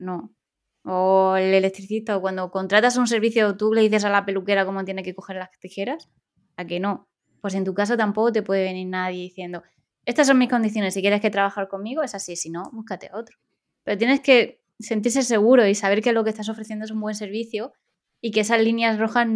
No. 0.00 0.34
O 0.82 1.36
el 1.36 1.54
electricista, 1.54 2.16
o 2.16 2.20
cuando 2.20 2.50
contratas 2.50 2.96
un 2.96 3.06
servicio, 3.06 3.56
tú 3.56 3.72
le 3.72 3.82
dices 3.82 4.04
a 4.04 4.10
la 4.10 4.24
peluquera 4.24 4.66
cómo 4.66 4.84
tiene 4.84 5.04
que 5.04 5.14
coger 5.14 5.36
las 5.36 5.50
tijeras, 5.60 6.10
¿a 6.56 6.64
que 6.66 6.80
no? 6.80 7.08
Pues 7.40 7.54
en 7.54 7.62
tu 7.62 7.74
caso 7.74 7.96
tampoco 7.96 8.32
te 8.32 8.42
puede 8.42 8.64
venir 8.64 8.88
nadie 8.88 9.22
diciendo, 9.22 9.62
estas 10.04 10.26
son 10.26 10.36
mis 10.38 10.48
condiciones, 10.48 10.94
si 10.94 11.00
quieres 11.00 11.20
que 11.20 11.30
trabajar 11.30 11.68
conmigo 11.68 12.02
es 12.02 12.16
así, 12.16 12.34
si 12.34 12.50
no, 12.50 12.70
búscate 12.72 13.08
otro. 13.14 13.38
Pero 13.84 13.96
tienes 13.96 14.18
que 14.18 14.61
sentirse 14.82 15.22
seguro 15.22 15.66
y 15.66 15.74
saber 15.74 16.02
que 16.02 16.12
lo 16.12 16.24
que 16.24 16.30
estás 16.30 16.48
ofreciendo 16.48 16.84
es 16.84 16.90
un 16.90 17.00
buen 17.00 17.14
servicio 17.14 17.72
y 18.20 18.30
que 18.30 18.40
esas 18.40 18.60
líneas 18.60 18.98
rojas 18.98 19.26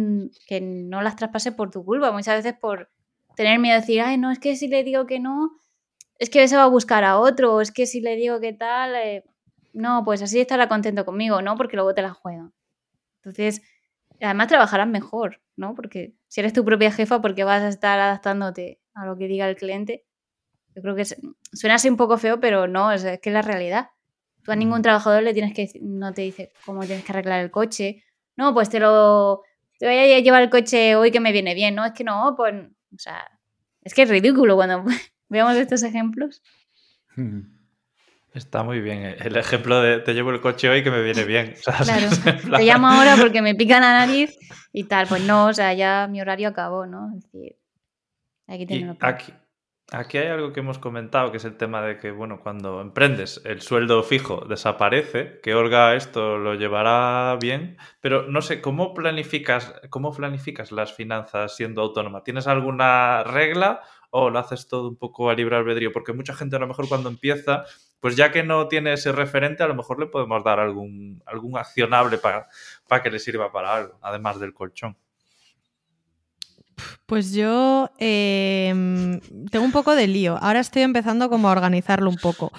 que 0.47 0.61
no 0.61 1.01
las 1.01 1.15
traspase 1.15 1.51
por 1.51 1.71
tu 1.71 1.83
culpa, 1.83 2.11
muchas 2.11 2.43
veces 2.43 2.57
por 2.59 2.89
tener 3.35 3.59
miedo 3.59 3.75
de 3.75 3.81
decir, 3.81 4.01
ay, 4.01 4.17
no, 4.17 4.31
es 4.31 4.39
que 4.39 4.55
si 4.55 4.67
le 4.67 4.83
digo 4.83 5.05
que 5.05 5.19
no, 5.19 5.51
es 6.19 6.29
que 6.29 6.47
se 6.47 6.55
va 6.55 6.63
a 6.63 6.67
buscar 6.67 7.03
a 7.03 7.19
otro, 7.19 7.55
o 7.55 7.61
es 7.61 7.71
que 7.71 7.85
si 7.85 8.01
le 8.01 8.15
digo 8.15 8.39
que 8.39 8.53
tal, 8.53 8.95
eh, 8.95 9.23
no, 9.73 10.03
pues 10.03 10.21
así 10.21 10.39
estará 10.39 10.67
contento 10.67 11.05
conmigo, 11.05 11.41
¿no? 11.41 11.55
Porque 11.55 11.75
luego 11.75 11.93
te 11.93 12.01
la 12.01 12.13
juegan. 12.13 12.53
Entonces, 13.17 13.61
además 14.21 14.47
trabajarás 14.47 14.87
mejor, 14.87 15.41
¿no? 15.55 15.75
Porque 15.75 16.15
si 16.27 16.39
eres 16.39 16.53
tu 16.53 16.65
propia 16.65 16.91
jefa, 16.91 17.21
porque 17.21 17.43
vas 17.43 17.61
a 17.61 17.67
estar 17.67 17.99
adaptándote 17.99 18.81
a 18.93 19.05
lo 19.05 19.17
que 19.17 19.27
diga 19.27 19.47
el 19.47 19.55
cliente. 19.55 20.05
Yo 20.75 20.81
creo 20.81 20.95
que 20.95 21.05
suena 21.05 21.75
así 21.75 21.89
un 21.89 21.97
poco 21.97 22.17
feo, 22.17 22.39
pero 22.39 22.67
no, 22.67 22.91
es, 22.91 23.03
que 23.03 23.29
es 23.29 23.33
la 23.33 23.41
realidad. 23.41 23.89
Tú 24.47 24.53
a 24.53 24.55
ningún 24.55 24.81
trabajador 24.81 25.23
le 25.23 25.33
tienes 25.33 25.53
que 25.53 25.69
no 25.81 26.13
te 26.13 26.21
dice 26.21 26.53
cómo 26.65 26.85
tienes 26.85 27.03
que 27.03 27.11
arreglar 27.11 27.41
el 27.41 27.51
coche. 27.51 28.05
No, 28.37 28.53
pues 28.53 28.69
te 28.69 28.79
lo 28.79 29.43
te 29.77 29.85
voy 29.85 29.97
a 29.97 30.19
llevar 30.21 30.41
el 30.41 30.49
coche 30.49 30.95
hoy 30.95 31.11
que 31.11 31.19
me 31.19 31.33
viene 31.33 31.53
bien. 31.53 31.75
No, 31.75 31.83
es 31.83 31.91
que 31.91 32.05
no, 32.05 32.33
pues, 32.37 32.53
o 32.55 32.97
sea, 32.97 33.29
es 33.81 33.93
que 33.93 34.03
es 34.03 34.09
ridículo 34.09 34.55
cuando 34.55 34.85
veamos 35.27 35.57
estos 35.57 35.83
ejemplos. 35.83 36.41
Está 38.33 38.63
muy 38.63 38.79
bien. 38.79 39.03
Eh, 39.03 39.17
el 39.19 39.35
ejemplo 39.35 39.81
de 39.81 39.99
te 39.99 40.13
llevo 40.13 40.31
el 40.31 40.39
coche 40.39 40.69
hoy 40.69 40.81
que 40.81 40.91
me 40.91 41.01
viene 41.01 41.25
bien. 41.25 41.53
claro, 41.83 42.07
te 42.55 42.63
llamo 42.63 42.87
ahora 42.87 43.17
porque 43.19 43.41
me 43.41 43.53
pica 43.53 43.81
la 43.81 44.05
nariz 44.05 44.33
y 44.71 44.85
tal. 44.85 45.07
Pues 45.07 45.23
no, 45.23 45.47
o 45.47 45.53
sea, 45.53 45.73
ya 45.73 46.07
mi 46.09 46.21
horario 46.21 46.47
acabó, 46.47 46.85
¿no? 46.85 47.11
Es 47.17 47.23
decir, 47.23 47.57
hay 48.47 48.59
que 48.59 48.65
tenerlo 48.65 48.95
aquí, 49.01 49.33
aquí 49.91 50.17
hay 50.17 50.27
algo 50.27 50.53
que 50.53 50.59
hemos 50.59 50.79
comentado, 50.79 51.31
que 51.31 51.37
es 51.37 51.45
el 51.45 51.57
tema 51.57 51.81
de 51.81 51.97
que, 51.97 52.11
bueno, 52.11 52.39
cuando 52.41 52.81
emprendes, 52.81 53.41
el 53.45 53.61
sueldo 53.61 54.03
fijo 54.03 54.45
desaparece, 54.47 55.39
que 55.41 55.55
Olga 55.55 55.95
esto 55.95 56.37
lo 56.37 56.55
llevará 56.55 57.37
bien, 57.39 57.77
pero 58.01 58.23
no 58.23 58.41
sé, 58.41 58.61
¿cómo 58.61 58.93
planificas, 58.93 59.73
cómo 59.89 60.13
planificas 60.13 60.71
las 60.71 60.93
finanzas 60.93 61.55
siendo 61.55 61.81
autónoma? 61.81 62.23
¿Tienes 62.23 62.47
alguna 62.47 63.23
regla 63.23 63.81
o 64.09 64.29
lo 64.29 64.39
haces 64.39 64.67
todo 64.67 64.89
un 64.89 64.97
poco 64.97 65.29
a 65.29 65.35
libre 65.35 65.55
albedrío? 65.55 65.91
Porque 65.91 66.13
mucha 66.13 66.33
gente 66.33 66.55
a 66.55 66.59
lo 66.59 66.67
mejor 66.67 66.87
cuando 66.89 67.09
empieza 67.09 67.65
pues 67.99 68.15
ya 68.15 68.31
que 68.31 68.43
no 68.43 68.67
tiene 68.67 68.93
ese 68.93 69.11
referente, 69.11 69.63
a 69.63 69.67
lo 69.67 69.75
mejor 69.75 69.99
le 69.99 70.05
podemos 70.07 70.43
dar 70.43 70.59
algún, 70.59 71.21
algún 71.25 71.57
accionable 71.57 72.17
para, 72.17 72.47
para 72.87 73.01
que 73.01 73.09
le 73.09 73.19
sirva 73.19 73.51
para 73.51 73.73
algo, 73.75 73.97
además 74.01 74.39
del 74.39 74.53
colchón. 74.53 74.95
Pues 77.05 77.33
yo 77.33 77.91
em, 77.99 79.19
tengo 79.51 79.65
un 79.65 79.71
poco 79.71 79.95
de 79.95 80.07
lío. 80.07 80.37
Ahora 80.41 80.59
estoy 80.59 80.81
empezando 80.81 81.29
como 81.29 81.49
a 81.49 81.51
organizarlo 81.51 82.09
un 82.09 82.17
poco. 82.17 82.51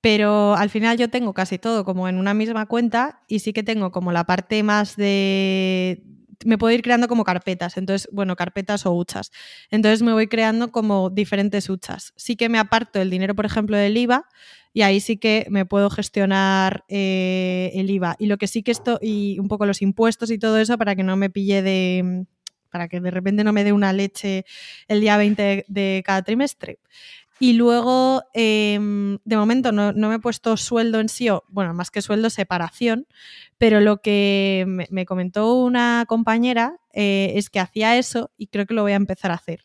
Pero 0.00 0.54
al 0.56 0.70
final 0.70 0.96
yo 0.96 1.10
tengo 1.10 1.34
casi 1.34 1.58
todo 1.58 1.84
como 1.84 2.08
en 2.08 2.16
una 2.16 2.32
misma 2.32 2.66
cuenta 2.66 3.20
y 3.28 3.40
sí 3.40 3.52
que 3.52 3.62
tengo 3.62 3.92
como 3.92 4.12
la 4.12 4.24
parte 4.24 4.62
más 4.62 4.96
de, 4.96 6.02
me 6.44 6.58
puedo 6.58 6.74
ir 6.74 6.82
creando 6.82 7.08
como 7.08 7.24
carpetas, 7.24 7.76
entonces, 7.76 8.08
bueno, 8.12 8.36
carpetas 8.36 8.86
o 8.86 8.92
huchas. 8.92 9.30
Entonces 9.70 10.02
me 10.02 10.12
voy 10.12 10.26
creando 10.26 10.72
como 10.72 11.10
diferentes 11.10 11.68
huchas. 11.68 12.12
Sí 12.16 12.36
que 12.36 12.48
me 12.48 12.58
aparto 12.58 13.00
el 13.00 13.10
dinero, 13.10 13.34
por 13.34 13.44
ejemplo, 13.44 13.76
del 13.76 13.96
IVA 13.96 14.26
y 14.72 14.82
ahí 14.82 15.00
sí 15.00 15.16
que 15.16 15.46
me 15.50 15.66
puedo 15.66 15.90
gestionar 15.90 16.84
eh, 16.88 17.70
el 17.74 17.90
IVA. 17.90 18.16
Y 18.18 18.26
lo 18.26 18.38
que 18.38 18.46
sí 18.46 18.62
que 18.62 18.70
esto, 18.70 18.98
y 19.02 19.38
un 19.38 19.48
poco 19.48 19.66
los 19.66 19.82
impuestos 19.82 20.30
y 20.30 20.38
todo 20.38 20.58
eso 20.58 20.78
para 20.78 20.96
que 20.96 21.02
no 21.02 21.16
me 21.16 21.28
pille 21.28 21.62
de 21.62 22.24
para 22.70 22.88
que 22.88 23.00
de 23.00 23.10
repente 23.10 23.44
no 23.44 23.52
me 23.52 23.64
dé 23.64 23.72
una 23.72 23.92
leche 23.92 24.44
el 24.88 25.00
día 25.00 25.16
20 25.16 25.64
de 25.68 26.02
cada 26.04 26.22
trimestre. 26.22 26.78
Y 27.42 27.54
luego, 27.54 28.22
em, 28.34 29.18
de 29.24 29.36
momento, 29.38 29.72
no, 29.72 29.92
me 29.94 30.14
he 30.14 30.18
puesto 30.18 30.58
sueldo 30.58 31.00
en 31.00 31.08
sí, 31.08 31.30
o 31.30 31.42
bueno, 31.48 31.72
más 31.72 31.90
que 31.90 32.02
sueldo, 32.02 32.28
separación, 32.28 33.06
pero 33.56 33.80
lo 33.80 34.02
que 34.02 34.66
me, 34.90 35.06
comentó 35.06 35.54
una 35.54 36.04
compañera 36.06 36.76
eh, 36.92 37.32
es 37.36 37.48
que 37.48 37.58
hacía 37.58 37.96
eso 37.96 38.30
y 38.36 38.48
creo 38.48 38.66
que 38.66 38.74
lo 38.74 38.82
voy 38.82 38.92
a 38.92 38.96
empezar 38.96 39.30
a 39.30 39.34
hacer. 39.34 39.64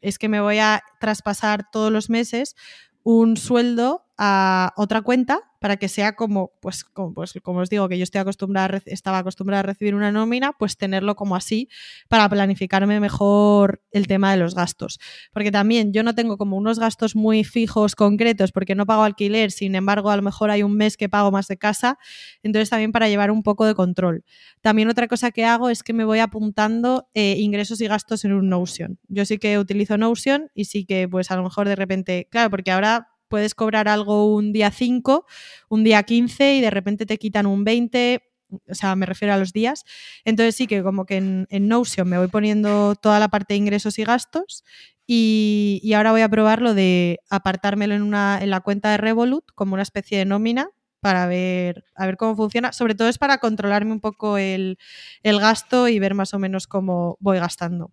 Es 0.00 0.18
que 0.18 0.30
me 0.30 0.40
voy 0.40 0.60
a 0.60 0.82
traspasar 0.98 1.70
todos 1.70 1.92
los 1.92 2.08
meses 2.08 2.56
un 3.02 3.36
sueldo 3.36 4.06
a 4.22 4.74
otra 4.76 5.00
cuenta 5.00 5.40
para 5.60 5.78
que 5.78 5.88
sea 5.88 6.14
como, 6.14 6.52
pues, 6.60 6.84
como, 6.84 7.14
pues, 7.14 7.32
como 7.42 7.60
os 7.60 7.70
digo, 7.70 7.88
que 7.88 7.96
yo 7.96 8.04
estoy 8.04 8.20
acostumbrada 8.20 8.82
estaba 8.84 9.18
acostumbrada 9.18 9.60
a 9.60 9.62
recibir 9.62 9.94
una 9.94 10.12
nómina, 10.12 10.52
pues 10.58 10.76
tenerlo 10.76 11.16
como 11.16 11.36
así 11.36 11.68
para 12.08 12.28
planificarme 12.28 13.00
mejor 13.00 13.82
el 13.92 14.06
tema 14.06 14.30
de 14.30 14.36
los 14.36 14.54
gastos. 14.54 15.00
Porque 15.32 15.50
también 15.50 15.94
yo 15.94 16.02
no 16.02 16.14
tengo 16.14 16.36
como 16.36 16.58
unos 16.58 16.78
gastos 16.78 17.16
muy 17.16 17.44
fijos, 17.44 17.94
concretos, 17.94 18.52
porque 18.52 18.74
no 18.74 18.84
pago 18.84 19.04
alquiler, 19.04 19.52
sin 19.52 19.74
embargo, 19.74 20.10
a 20.10 20.16
lo 20.16 20.22
mejor 20.22 20.50
hay 20.50 20.62
un 20.62 20.76
mes 20.76 20.98
que 20.98 21.08
pago 21.08 21.30
más 21.30 21.48
de 21.48 21.56
casa, 21.56 21.98
entonces 22.42 22.68
también 22.68 22.92
para 22.92 23.08
llevar 23.08 23.30
un 23.30 23.42
poco 23.42 23.64
de 23.64 23.74
control. 23.74 24.24
También 24.60 24.88
otra 24.90 25.08
cosa 25.08 25.30
que 25.30 25.46
hago 25.46 25.70
es 25.70 25.82
que 25.82 25.94
me 25.94 26.04
voy 26.04 26.18
apuntando 26.18 27.08
eh, 27.14 27.36
ingresos 27.38 27.80
y 27.80 27.86
gastos 27.86 28.26
en 28.26 28.34
un 28.34 28.50
Notion. 28.50 28.98
Yo 29.08 29.24
sí 29.24 29.38
que 29.38 29.58
utilizo 29.58 29.96
Notion 29.96 30.50
y 30.54 30.66
sí 30.66 30.84
que 30.84 31.08
pues 31.08 31.30
a 31.30 31.36
lo 31.36 31.42
mejor 31.42 31.68
de 31.68 31.76
repente, 31.76 32.28
claro, 32.30 32.50
porque 32.50 32.70
ahora 32.70 33.09
puedes 33.30 33.54
cobrar 33.54 33.88
algo 33.88 34.34
un 34.34 34.52
día 34.52 34.70
5, 34.70 35.24
un 35.70 35.84
día 35.84 36.02
15 36.02 36.56
y 36.56 36.60
de 36.60 36.70
repente 36.70 37.06
te 37.06 37.16
quitan 37.16 37.46
un 37.46 37.64
20, 37.64 38.22
o 38.68 38.74
sea, 38.74 38.96
me 38.96 39.06
refiero 39.06 39.32
a 39.32 39.38
los 39.38 39.54
días. 39.54 39.84
Entonces 40.24 40.56
sí 40.56 40.66
que 40.66 40.82
como 40.82 41.06
que 41.06 41.16
en, 41.16 41.68
Notion 41.68 42.08
me 42.08 42.18
voy 42.18 42.28
poniendo 42.28 42.96
toda 42.96 43.18
la 43.20 43.28
parte 43.28 43.54
de 43.54 43.58
ingresos 43.58 43.98
y 43.98 44.04
gastos 44.04 44.64
y, 45.06 45.92
ahora 45.96 46.12
voy 46.12 46.20
a 46.20 46.28
probar 46.28 46.60
lo 46.60 46.74
de 46.74 47.20
apartármelo 47.30 47.94
en, 47.94 48.02
una, 48.02 48.38
en 48.42 48.50
la 48.50 48.60
cuenta 48.60 48.90
de 48.90 48.98
Revolut 48.98 49.44
como 49.54 49.74
una 49.74 49.82
especie 49.82 50.18
de 50.18 50.24
nómina 50.24 50.68
para 51.00 51.26
ver, 51.26 51.84
a 51.94 52.06
ver 52.06 52.16
cómo 52.16 52.36
funciona. 52.36 52.72
Sobre 52.72 52.94
todo 52.94 53.08
es 53.08 53.18
para 53.18 53.38
controlarme 53.38 53.92
un 53.92 54.00
poco 54.00 54.38
el, 54.38 54.78
el 55.22 55.40
gasto 55.40 55.88
y 55.88 55.98
ver 55.98 56.14
más 56.14 56.34
o 56.34 56.38
menos 56.38 56.66
cómo 56.66 57.16
voy 57.20 57.38
gastando. 57.38 57.92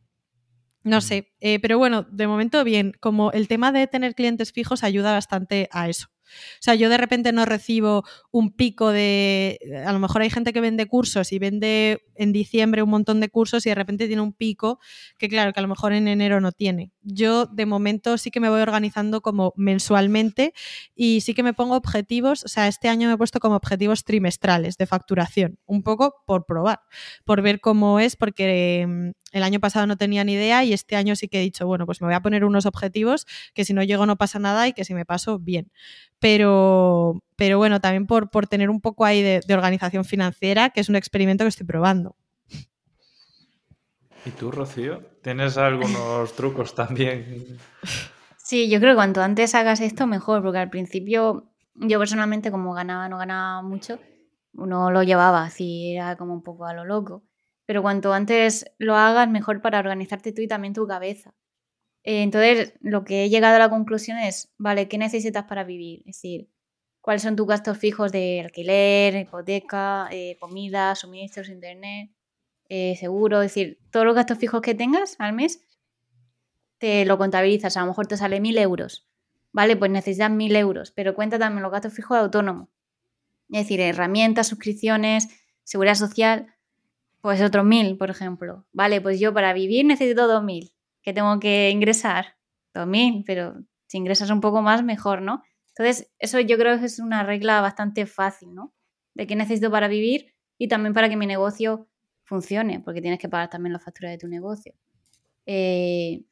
No 0.83 1.01
sé, 1.01 1.33
eh, 1.41 1.59
pero 1.59 1.77
bueno, 1.77 2.03
de 2.11 2.27
momento 2.27 2.63
bien, 2.63 2.93
como 2.99 3.31
el 3.31 3.47
tema 3.47 3.71
de 3.71 3.87
tener 3.87 4.15
clientes 4.15 4.51
fijos 4.53 4.83
ayuda 4.83 5.11
bastante 5.11 5.67
a 5.71 5.89
eso. 5.89 6.07
O 6.27 6.61
sea, 6.61 6.75
yo 6.75 6.89
de 6.89 6.97
repente 6.97 7.31
no 7.31 7.45
recibo 7.45 8.03
un 8.31 8.51
pico 8.51 8.91
de. 8.91 9.59
A 9.85 9.93
lo 9.93 9.99
mejor 9.99 10.21
hay 10.21 10.29
gente 10.29 10.53
que 10.53 10.61
vende 10.61 10.85
cursos 10.85 11.31
y 11.31 11.39
vende 11.39 12.01
en 12.15 12.33
diciembre 12.33 12.83
un 12.83 12.89
montón 12.89 13.19
de 13.21 13.29
cursos 13.29 13.65
y 13.65 13.69
de 13.69 13.75
repente 13.75 14.07
tiene 14.07 14.21
un 14.21 14.33
pico 14.33 14.79
que, 15.17 15.29
claro, 15.29 15.53
que 15.53 15.59
a 15.59 15.63
lo 15.63 15.69
mejor 15.69 15.93
en 15.93 16.07
enero 16.07 16.41
no 16.41 16.51
tiene. 16.51 16.91
Yo 17.09 17.45
de 17.45 17.65
momento 17.65 18.17
sí 18.17 18.31
que 18.31 18.41
me 18.41 18.49
voy 18.49 18.59
organizando 18.59 19.21
como 19.21 19.53
mensualmente 19.55 20.53
y 20.93 21.21
sí 21.21 21.33
que 21.33 21.41
me 21.41 21.53
pongo 21.53 21.75
objetivos. 21.75 22.43
O 22.43 22.49
sea, 22.49 22.67
este 22.67 22.89
año 22.89 23.07
me 23.07 23.13
he 23.13 23.17
puesto 23.17 23.39
como 23.39 23.55
objetivos 23.55 24.03
trimestrales 24.03 24.75
de 24.77 24.85
facturación, 24.85 25.57
un 25.65 25.83
poco 25.83 26.15
por 26.25 26.45
probar, 26.45 26.81
por 27.23 27.41
ver 27.41 27.61
cómo 27.61 28.01
es, 28.01 28.17
porque 28.17 28.85
mm, 28.85 29.09
el 29.31 29.43
año 29.43 29.61
pasado 29.61 29.87
no 29.87 29.95
tenía 29.95 30.25
ni 30.25 30.33
idea 30.33 30.65
y 30.65 30.73
este 30.73 30.97
año 30.97 31.15
sí 31.15 31.29
que 31.29 31.39
he 31.39 31.41
dicho, 31.41 31.65
bueno, 31.65 31.85
pues 31.85 32.01
me 32.01 32.07
voy 32.07 32.15
a 32.15 32.21
poner 32.21 32.43
unos 32.43 32.65
objetivos 32.65 33.25
que 33.53 33.63
si 33.63 33.73
no 33.73 33.83
llego 33.83 34.05
no 34.05 34.17
pasa 34.17 34.37
nada 34.39 34.67
y 34.67 34.73
que 34.73 34.83
si 34.83 34.93
me 34.93 35.05
paso, 35.05 35.39
bien. 35.39 35.71
Pero, 36.19 37.23
pero 37.37 37.57
bueno, 37.57 37.79
también 37.79 38.05
por, 38.05 38.29
por 38.29 38.47
tener 38.47 38.69
un 38.69 38.81
poco 38.81 39.05
ahí 39.05 39.21
de, 39.21 39.41
organización 39.53 40.03
financiera, 40.03 40.71
que 40.71 40.81
es 40.81 40.89
un 40.89 40.97
experimento 40.97 41.45
que 41.45 41.49
estoy 41.49 41.65
probando. 41.65 42.17
¿Y 44.25 44.31
tú, 44.31 44.51
Rocío? 44.51 45.16
¿Tienes 45.27 45.57
algunos 45.57 46.33
trucos 46.37 46.73
también? 46.73 47.57
Sí, 48.37 48.69
yo 48.69 48.79
creo 48.79 48.93
que 48.93 48.95
cuanto 48.95 49.21
antes 49.21 49.55
hagas 49.55 49.81
esto, 49.81 50.07
mejor, 50.07 50.41
porque 50.41 50.59
al 50.59 50.69
principio 50.69 51.51
yo 51.75 51.99
personalmente 51.99 52.49
como 52.49 52.73
ganaba, 52.73 53.09
no 53.09 53.17
ganaba 53.17 53.61
mucho, 53.61 53.99
uno 54.53 54.89
lo 54.89 55.03
llevaba 55.03 55.43
así, 55.43 55.95
era 55.97 56.15
como 56.15 56.33
un 56.33 56.43
poco 56.43 56.63
a 56.65 56.73
lo 56.73 56.85
loco. 56.85 57.25
Pero 57.65 57.81
cuanto 57.81 58.13
antes 58.13 58.71
lo 58.77 58.95
hagas, 58.95 59.29
mejor 59.29 59.61
para 59.61 59.79
organizarte 59.79 60.31
tú 60.31 60.41
y 60.41 60.47
también 60.47 60.73
tu 60.73 60.87
cabeza. 60.87 61.35
Eh, 62.03 62.23
entonces, 62.23 62.75
lo 62.79 63.03
que 63.03 63.25
he 63.25 63.29
llegado 63.29 63.57
a 63.57 63.59
la 63.59 63.69
conclusión 63.69 64.19
es, 64.19 64.53
vale, 64.57 64.87
¿qué 64.87 64.97
necesitas 64.97 65.43
para 65.43 65.65
vivir? 65.65 66.03
Es 66.05 66.15
decir, 66.21 66.49
¿cuáles 67.01 67.23
son 67.23 67.35
tus 67.35 67.47
gastos 67.47 67.77
fijos 67.77 68.13
de 68.13 68.39
alquiler, 68.45 69.13
hipoteca, 69.15 70.07
eh, 70.09 70.37
comida, 70.39 70.95
suministros, 70.95 71.49
internet, 71.49 72.11
eh, 72.69 72.95
seguro? 72.97 73.41
Es 73.41 73.53
decir, 73.53 73.79
todos 73.91 74.05
los 74.05 74.15
gastos 74.15 74.37
fijos 74.37 74.61
que 74.61 74.75
tengas 74.75 75.15
al 75.19 75.33
mes, 75.33 75.61
te 76.77 77.05
lo 77.05 77.17
contabilizas. 77.17 77.77
A 77.77 77.81
lo 77.81 77.87
mejor 77.87 78.07
te 78.07 78.17
sale 78.17 78.39
mil 78.39 78.57
euros. 78.57 79.07
Vale, 79.51 79.75
pues 79.75 79.89
necesitas 79.91 80.29
mil 80.29 80.55
euros, 80.55 80.91
pero 80.91 81.15
cuenta 81.15 81.39
también 81.39 81.63
los 81.63 81.71
gastos 81.71 81.93
fijos 81.93 82.17
de 82.17 82.23
autónomo. 82.23 82.69
Es 83.49 83.63
decir, 83.63 83.79
herramientas, 83.79 84.47
suscripciones, 84.47 85.29
seguridad 85.63 85.95
social, 85.95 86.53
pues 87.21 87.41
otros 87.41 87.65
mil, 87.65 87.97
por 87.97 88.09
ejemplo. 88.09 88.65
Vale, 88.73 89.01
pues 89.01 89.19
yo 89.19 89.33
para 89.33 89.53
vivir 89.53 89.85
necesito 89.85 90.27
dos 90.27 90.43
mil 90.43 90.73
que 91.01 91.13
tengo 91.13 91.39
que 91.39 91.69
ingresar 91.69 92.37
2.000, 92.73 93.23
pero 93.25 93.63
si 93.87 93.97
ingresas 93.97 94.29
un 94.29 94.41
poco 94.41 94.61
más, 94.61 94.83
mejor, 94.83 95.21
¿no? 95.21 95.41
Entonces, 95.69 96.11
eso 96.19 96.39
yo 96.39 96.57
creo 96.57 96.77
que 96.79 96.85
es 96.85 96.99
una 96.99 97.23
regla 97.23 97.61
bastante 97.61 98.05
fácil, 98.05 98.53
¿no? 98.53 98.73
De 99.13 99.27
qué 99.27 99.35
necesito 99.35 99.71
para 99.71 99.87
vivir 99.87 100.33
y 100.57 100.67
también 100.67 100.93
para 100.93 101.09
que 101.09 101.15
mi 101.15 101.25
negocio 101.25 101.87
funcione, 102.27 102.81
porque 102.81 103.01
tienes 103.01 103.19
que 103.19 103.29
pagar 103.29 103.49
también 103.49 103.73
la 103.73 103.79
factura 103.79 104.11
de 104.11 104.17
tu 104.17 104.27
negocio. 104.27 104.73
Eh, 105.45 106.23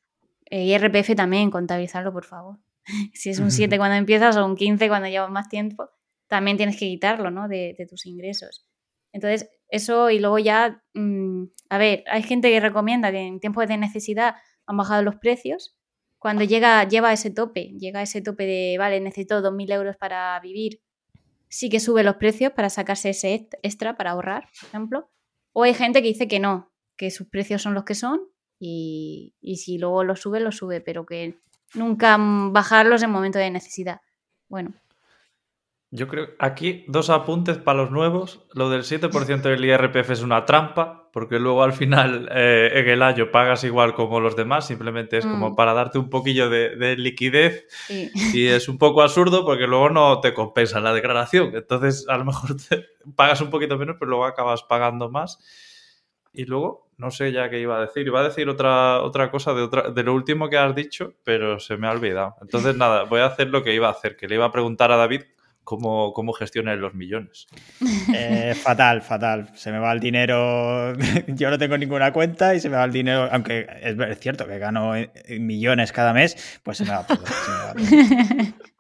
IRPF 0.52 1.16
también, 1.16 1.50
contabilizarlo, 1.50 2.12
por 2.12 2.26
favor. 2.26 2.60
si 3.14 3.30
es 3.30 3.40
un 3.40 3.50
7 3.50 3.78
cuando 3.78 3.96
empiezas 3.96 4.38
o 4.38 4.46
un 4.46 4.56
15 4.56 4.88
cuando 4.90 5.08
llevas 5.08 5.32
más 5.32 5.50
tiempo, 5.50 5.90
también 6.28 6.58
tienes 6.58 6.76
que 6.76 6.88
quitarlo, 6.88 7.32
¿no? 7.32 7.48
De, 7.48 7.76
tus 7.90 8.06
ingresos. 8.06 8.68
Entonces, 9.12 9.50
eso 9.70 10.10
y 10.10 10.20
luego 10.20 10.38
ya, 10.40 10.84
mm, 10.94 11.46
a 11.70 11.78
ver, 11.78 12.04
hay 12.08 12.24
gente 12.24 12.50
que 12.50 12.60
recomienda 12.60 13.12
que 13.12 13.22
en 13.22 13.40
tiempos 13.40 13.68
de 13.68 13.78
necesidad 13.78 14.36
han 14.66 14.78
bajado 14.78 15.02
los 15.04 15.16
precios. 15.16 15.78
Cuando 16.20 16.44
llega, 16.44 16.84
lleva 16.88 17.14
ese 17.14 17.32
tope, 17.32 17.74
llega 17.80 18.02
ese 18.02 18.22
tope 18.22 18.46
de, 18.46 18.76
vale, 18.78 19.00
necesito 19.00 19.42
2.000 19.42 19.72
euros 19.72 19.96
para 19.98 20.40
vivir, 20.42 20.82
sí 21.50 21.70
que 21.70 21.80
sube 21.80 22.04
los 22.04 22.16
precios 22.16 22.52
para 22.52 22.70
sacarse 22.70 23.12
ese 23.12 23.48
extra 23.64 23.96
para 23.96 24.12
ahorrar, 24.12 24.50
por 24.60 24.68
ejemplo. 24.70 25.10
O 25.58 25.64
hay 25.64 25.74
gente 25.74 26.02
que 26.02 26.10
dice 26.10 26.28
que 26.28 26.40
no, 26.42 26.70
que 26.98 27.10
sus 27.12 27.30
precios 27.30 27.62
son 27.62 27.74
los 27.74 27.86
que 27.86 27.96
son 27.96 28.20
y, 28.60 29.36
y 29.40 29.56
si 29.56 29.78
luego 29.78 30.04
los 30.04 30.20
sube, 30.20 30.42
los 30.42 30.58
sube, 30.58 30.82
pero 30.82 31.06
que 31.06 31.40
nunca 31.74 32.18
bajarlos 32.20 33.02
en 33.04 33.10
momento 33.10 33.40
de 33.40 33.50
necesidad. 33.52 34.02
Bueno, 34.50 34.74
yo 35.96 36.08
creo 36.08 36.28
aquí 36.40 36.84
dos 36.88 37.10
apuntes 37.10 37.58
para 37.58 37.80
los 37.80 37.92
nuevos. 37.92 38.46
Lo 38.54 38.70
del 38.70 38.84
7% 38.84 39.42
del 39.42 39.64
IRPF 39.66 40.10
es 40.12 40.22
una 40.22 40.46
trampa, 40.46 41.10
porque 41.14 41.40
luego 41.40 41.64
al 41.64 41.74
final 41.74 42.30
eh, 42.32 42.72
en 42.74 42.90
el 42.90 43.02
año 43.02 43.32
pagas 43.32 43.64
igual 43.64 43.94
como 43.94 44.20
los 44.20 44.36
demás, 44.36 44.68
simplemente 44.68 45.18
es 45.18 45.26
como 45.26 45.52
Mm. 45.52 45.56
para 45.56 45.74
darte 45.74 45.98
un 45.98 46.10
poquillo 46.10 46.50
de, 46.50 46.76
de 46.76 46.98
liquidez 46.98 47.66
sí. 47.88 48.12
y 48.34 48.48
es 48.48 48.68
un 48.68 48.78
poco 48.78 49.02
absurdo 49.02 49.46
porque 49.46 49.68
luego 49.68 49.90
no 49.90 50.20
te 50.20 50.34
compensa 50.34 50.80
la 50.82 50.94
declaración. 50.94 51.56
Entonces 51.56 52.06
a 52.10 52.18
lo 52.18 52.26
mejor 52.26 52.56
te 52.58 52.86
pagas 53.16 53.42
un 53.42 53.50
poquito 53.50 53.78
menos, 53.78 53.96
pero 54.00 54.10
luego 54.10 54.26
acabas 54.26 54.64
pagando 54.64 55.10
más. 55.10 55.40
Y 56.38 56.44
luego, 56.44 56.90
no 56.98 57.12
sé 57.12 57.32
ya 57.32 57.50
qué 57.50 57.62
iba 57.62 57.78
a 57.78 57.82
decir. 57.82 58.06
Iba 58.08 58.20
a 58.20 58.24
decir 58.24 58.50
otra, 58.50 59.02
otra 59.02 59.32
cosa 59.32 59.54
de, 59.54 59.62
otra, 59.62 59.92
de 59.92 60.04
lo 60.04 60.14
último 60.14 60.50
que 60.50 60.58
has 60.58 60.76
dicho, 60.76 61.14
pero 61.24 61.62
se 61.62 61.78
me 61.78 61.88
ha 61.88 61.92
olvidado. 61.92 62.36
Entonces, 62.42 62.76
nada, 62.76 63.04
voy 63.04 63.22
a 63.22 63.28
hacer 63.28 63.48
lo 63.48 63.64
que 63.64 63.74
iba 63.74 63.88
a 63.88 63.92
hacer, 63.92 64.18
que 64.18 64.28
le 64.28 64.36
iba 64.36 64.44
a 64.44 64.52
preguntar 64.52 64.92
a 64.92 64.98
David 64.98 65.22
cómo, 65.66 66.14
cómo 66.14 66.32
gestiona 66.32 66.72
él 66.72 66.80
los 66.80 66.94
millones. 66.94 67.48
Eh, 68.18 68.56
fatal, 68.56 69.02
fatal. 69.02 69.50
Se 69.56 69.72
me 69.72 69.80
va 69.80 69.92
el 69.92 70.00
dinero. 70.00 70.94
Yo 71.28 71.50
no 71.50 71.58
tengo 71.58 71.78
ninguna 71.78 72.14
cuenta 72.14 72.56
y 72.56 72.62
se 72.62 72.70
me 72.70 72.78
va 72.78 72.86
el 72.86 72.92
dinero. 72.94 73.28
Aunque 73.32 73.68
es, 73.82 73.98
ver- 73.98 74.16
cierto 74.16 74.48
que 74.48 74.58
gano 74.58 74.96
eh, 74.96 75.12
millones 75.40 75.92
cada 75.92 76.14
mes, 76.14 76.60
pues 76.64 76.78
se 76.78 76.86
me 76.86 76.92
va 76.92 77.06
todo. 77.06 77.26
se 77.26 77.52
me 77.52 77.58
va 77.58 77.74
todo. 77.74 78.54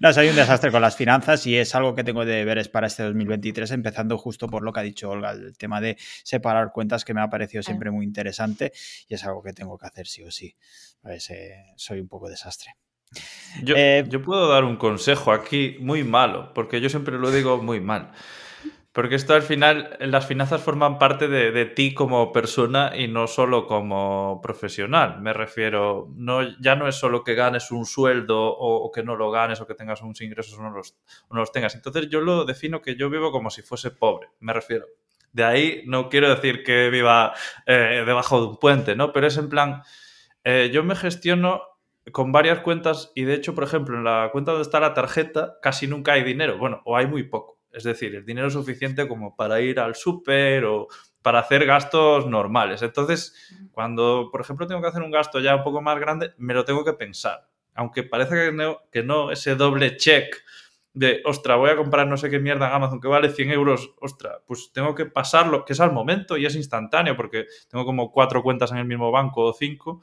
No, 0.00 0.12
soy 0.12 0.28
un 0.28 0.34
desastre 0.34 0.72
con 0.72 0.82
las 0.82 0.96
finanzas 0.96 1.46
y 1.46 1.56
es 1.56 1.76
algo 1.76 1.94
que 1.94 2.02
tengo 2.02 2.24
de 2.24 2.34
deberes 2.34 2.68
para 2.68 2.88
este 2.88 3.04
2023, 3.04 3.70
empezando 3.70 4.18
justo 4.18 4.48
por 4.48 4.64
lo 4.64 4.72
que 4.72 4.80
ha 4.80 4.82
dicho 4.82 5.08
Olga, 5.10 5.30
el 5.30 5.56
tema 5.56 5.80
de 5.80 5.96
separar 6.24 6.72
cuentas 6.72 7.04
que 7.04 7.14
me 7.14 7.20
ha 7.20 7.30
parecido 7.30 7.62
siempre 7.62 7.92
muy 7.92 8.04
interesante 8.04 8.72
y 9.06 9.14
es 9.14 9.24
algo 9.24 9.44
que 9.44 9.52
tengo 9.52 9.78
que 9.78 9.86
hacer 9.86 10.08
sí 10.08 10.24
o 10.24 10.30
sí. 10.32 10.56
Pues, 11.02 11.30
eh, 11.30 11.54
soy 11.76 12.00
un 12.00 12.08
poco 12.08 12.28
desastre. 12.28 12.74
Yo, 13.62 13.74
Eh, 13.76 14.04
yo 14.08 14.22
puedo 14.22 14.48
dar 14.48 14.64
un 14.64 14.76
consejo 14.76 15.32
aquí 15.32 15.76
muy 15.80 16.04
malo, 16.04 16.52
porque 16.54 16.80
yo 16.80 16.88
siempre 16.88 17.18
lo 17.18 17.30
digo 17.30 17.58
muy 17.62 17.80
mal. 17.80 18.12
Porque 18.92 19.16
esto 19.16 19.34
al 19.34 19.42
final, 19.42 19.96
las 19.98 20.24
finanzas 20.26 20.62
forman 20.62 20.98
parte 21.00 21.26
de, 21.26 21.50
de 21.50 21.66
ti 21.66 21.94
como 21.94 22.30
persona 22.30 22.92
y 22.96 23.08
no 23.08 23.26
solo 23.26 23.66
como 23.66 24.40
profesional. 24.40 25.20
Me 25.20 25.32
refiero, 25.32 26.08
no, 26.14 26.42
ya 26.60 26.76
no 26.76 26.86
es 26.86 26.94
solo 26.94 27.24
que 27.24 27.34
ganes 27.34 27.72
un 27.72 27.86
sueldo 27.86 28.40
o, 28.40 28.76
o 28.84 28.92
que 28.92 29.02
no 29.02 29.16
lo 29.16 29.32
ganes 29.32 29.60
o 29.60 29.66
que 29.66 29.74
tengas 29.74 30.00
unos 30.00 30.20
ingresos 30.20 30.56
o 30.58 30.62
no 30.62 30.70
los, 30.70 30.96
o 31.28 31.34
no 31.34 31.40
los 31.40 31.50
tengas. 31.50 31.74
Entonces 31.74 32.08
yo 32.08 32.20
lo 32.20 32.44
defino 32.44 32.80
que 32.80 32.94
yo 32.94 33.10
vivo 33.10 33.32
como 33.32 33.50
si 33.50 33.62
fuese 33.62 33.90
pobre, 33.90 34.28
me 34.38 34.52
refiero. 34.52 34.86
De 35.32 35.42
ahí 35.42 35.82
no 35.86 36.08
quiero 36.08 36.28
decir 36.32 36.62
que 36.62 36.88
viva 36.90 37.34
eh, 37.66 38.04
debajo 38.06 38.40
de 38.40 38.46
un 38.46 38.56
puente, 38.58 38.94
¿no? 38.94 39.12
Pero 39.12 39.26
es 39.26 39.36
en 39.36 39.48
plan, 39.48 39.82
eh, 40.44 40.70
yo 40.72 40.84
me 40.84 40.94
gestiono 40.94 41.62
con 42.12 42.32
varias 42.32 42.60
cuentas 42.60 43.12
y 43.14 43.24
de 43.24 43.34
hecho, 43.34 43.54
por 43.54 43.64
ejemplo, 43.64 43.96
en 43.96 44.04
la 44.04 44.28
cuenta 44.32 44.52
donde 44.52 44.62
está 44.62 44.80
la 44.80 44.94
tarjeta 44.94 45.58
casi 45.62 45.86
nunca 45.86 46.12
hay 46.12 46.22
dinero, 46.22 46.58
bueno, 46.58 46.82
o 46.84 46.96
hay 46.96 47.06
muy 47.06 47.24
poco. 47.24 47.60
Es 47.72 47.82
decir, 47.82 48.14
el 48.14 48.24
dinero 48.24 48.46
es 48.46 48.52
suficiente 48.52 49.08
como 49.08 49.34
para 49.34 49.60
ir 49.60 49.80
al 49.80 49.96
súper 49.96 50.64
o 50.64 50.86
para 51.22 51.40
hacer 51.40 51.66
gastos 51.66 52.26
normales. 52.26 52.82
Entonces, 52.82 53.34
cuando, 53.72 54.28
por 54.30 54.42
ejemplo, 54.42 54.66
tengo 54.66 54.80
que 54.80 54.88
hacer 54.88 55.02
un 55.02 55.10
gasto 55.10 55.40
ya 55.40 55.56
un 55.56 55.64
poco 55.64 55.82
más 55.82 55.98
grande, 55.98 56.32
me 56.38 56.54
lo 56.54 56.64
tengo 56.64 56.84
que 56.84 56.92
pensar. 56.92 57.48
Aunque 57.74 58.04
parece 58.04 58.34
que 58.34 58.52
no, 58.52 58.78
que 58.92 59.02
no 59.02 59.32
ese 59.32 59.56
doble 59.56 59.96
check 59.96 60.36
de, 60.92 61.22
ostra, 61.24 61.56
voy 61.56 61.70
a 61.70 61.76
comprar 61.76 62.06
no 62.06 62.16
sé 62.16 62.30
qué 62.30 62.38
mierda 62.38 62.68
en 62.68 62.74
Amazon 62.74 63.00
que 63.00 63.08
vale 63.08 63.30
100 63.30 63.50
euros, 63.50 63.94
ostra, 64.00 64.40
pues 64.46 64.70
tengo 64.72 64.94
que 64.94 65.06
pasarlo, 65.06 65.64
que 65.64 65.72
es 65.72 65.80
al 65.80 65.92
momento 65.92 66.36
y 66.36 66.46
es 66.46 66.54
instantáneo 66.54 67.16
porque 67.16 67.46
tengo 67.68 67.84
como 67.84 68.12
cuatro 68.12 68.42
cuentas 68.44 68.70
en 68.70 68.78
el 68.78 68.84
mismo 68.84 69.10
banco 69.10 69.42
o 69.46 69.52
cinco. 69.52 70.02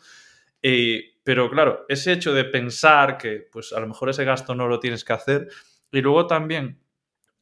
Y, 0.61 1.10
pero 1.23 1.49
claro, 1.49 1.85
ese 1.87 2.11
hecho 2.13 2.33
de 2.33 2.45
pensar 2.45 3.17
que 3.17 3.47
pues 3.51 3.73
a 3.73 3.79
lo 3.79 3.87
mejor 3.87 4.09
ese 4.09 4.25
gasto 4.25 4.55
no 4.55 4.67
lo 4.67 4.79
tienes 4.79 5.03
que 5.03 5.13
hacer 5.13 5.49
y 5.91 6.01
luego 6.01 6.25
también, 6.27 6.81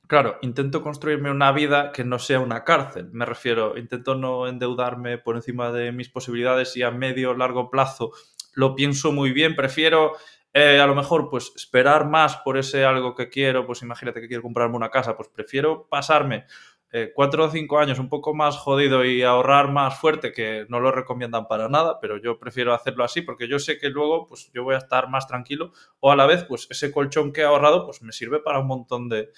claro, 0.08 0.38
intento 0.42 0.82
construirme 0.82 1.32
una 1.32 1.52
vida 1.52 1.92
que 1.92 2.04
no 2.04 2.20
sea 2.20 2.40
una 2.40 2.64
cárcel. 2.64 3.10
Me 3.12 3.26
refiero, 3.26 3.78
intento 3.78 4.16
no 4.16 4.48
endeudarme 4.48 5.18
por 5.18 5.36
encima 5.36 5.72
de 5.72 5.92
mis 5.92 6.10
posibilidades 6.10 6.76
y 6.76 6.84
a 6.84 6.92
medio 6.92 7.34
largo 7.34 7.70
plazo 7.70 8.12
lo 8.54 8.76
pienso 8.76 9.12
muy 9.12 9.32
bien. 9.32 9.56
Prefiero 9.56 10.14
eh, 10.54 10.80
a 10.80 10.88
lo 10.88 10.96
mejor 10.96 11.30
pues 11.30 11.54
esperar 11.56 12.10
más 12.10 12.38
por 12.38 12.58
ese 12.58 12.84
algo 12.86 13.16
que 13.16 13.30
quiero. 13.30 13.66
Pues 13.66 13.82
imagínate 13.82 14.20
que 14.20 14.28
quiero 14.28 14.44
comprarme 14.44 14.76
una 14.76 14.90
casa, 14.90 15.16
pues 15.16 15.30
prefiero 15.30 15.88
pasarme 15.88 16.46
eh, 16.92 17.12
cuatro 17.14 17.46
o 17.46 17.50
cinco 17.52 17.80
años 17.80 18.00
un 18.00 18.10
poco 18.10 18.34
más 18.34 18.58
jodido 18.58 19.06
y 19.06 19.22
ahorrar 19.22 19.72
más 19.72 20.00
fuerte, 20.00 20.32
que 20.32 20.66
no 20.70 20.80
lo 20.80 20.92
recomiendan 20.92 21.48
para 21.48 21.70
nada, 21.70 22.00
pero 22.00 22.18
yo 22.18 22.40
prefiero 22.40 22.74
hacerlo 22.74 23.04
así 23.04 23.22
porque 23.22 23.48
yo 23.48 23.60
sé 23.60 23.78
que 23.78 23.90
luego 23.90 24.26
pues 24.26 24.52
yo 24.54 24.64
voy 24.64 24.76
a 24.76 24.80
estar 24.80 25.10
más 25.10 25.28
tranquilo 25.28 25.72
o 26.00 26.12
a 26.12 26.16
la 26.16 26.26
vez 26.26 26.44
pues 26.46 26.68
ese 26.70 26.92
colchón 26.92 27.32
que 27.32 27.42
he 27.42 27.46
ahorrado 27.46 27.86
pues 27.86 28.02
me 28.02 28.12
sirve 28.12 28.40
para 28.40 28.60
un 28.60 28.68
montón 28.68 29.08
de, 29.08 29.30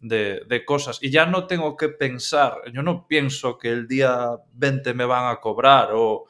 de, 0.00 0.42
de 0.46 0.64
cosas. 0.64 0.98
Y 1.02 1.10
ya 1.10 1.26
no 1.26 1.46
tengo 1.46 1.76
que 1.76 1.88
pensar, 1.88 2.62
yo 2.72 2.82
no 2.82 3.06
pienso 3.06 3.58
que 3.58 3.68
el 3.68 3.86
día 3.86 4.30
20 4.54 4.94
me 4.94 5.04
van 5.04 5.30
a 5.30 5.40
cobrar 5.40 5.90
o, 5.92 6.26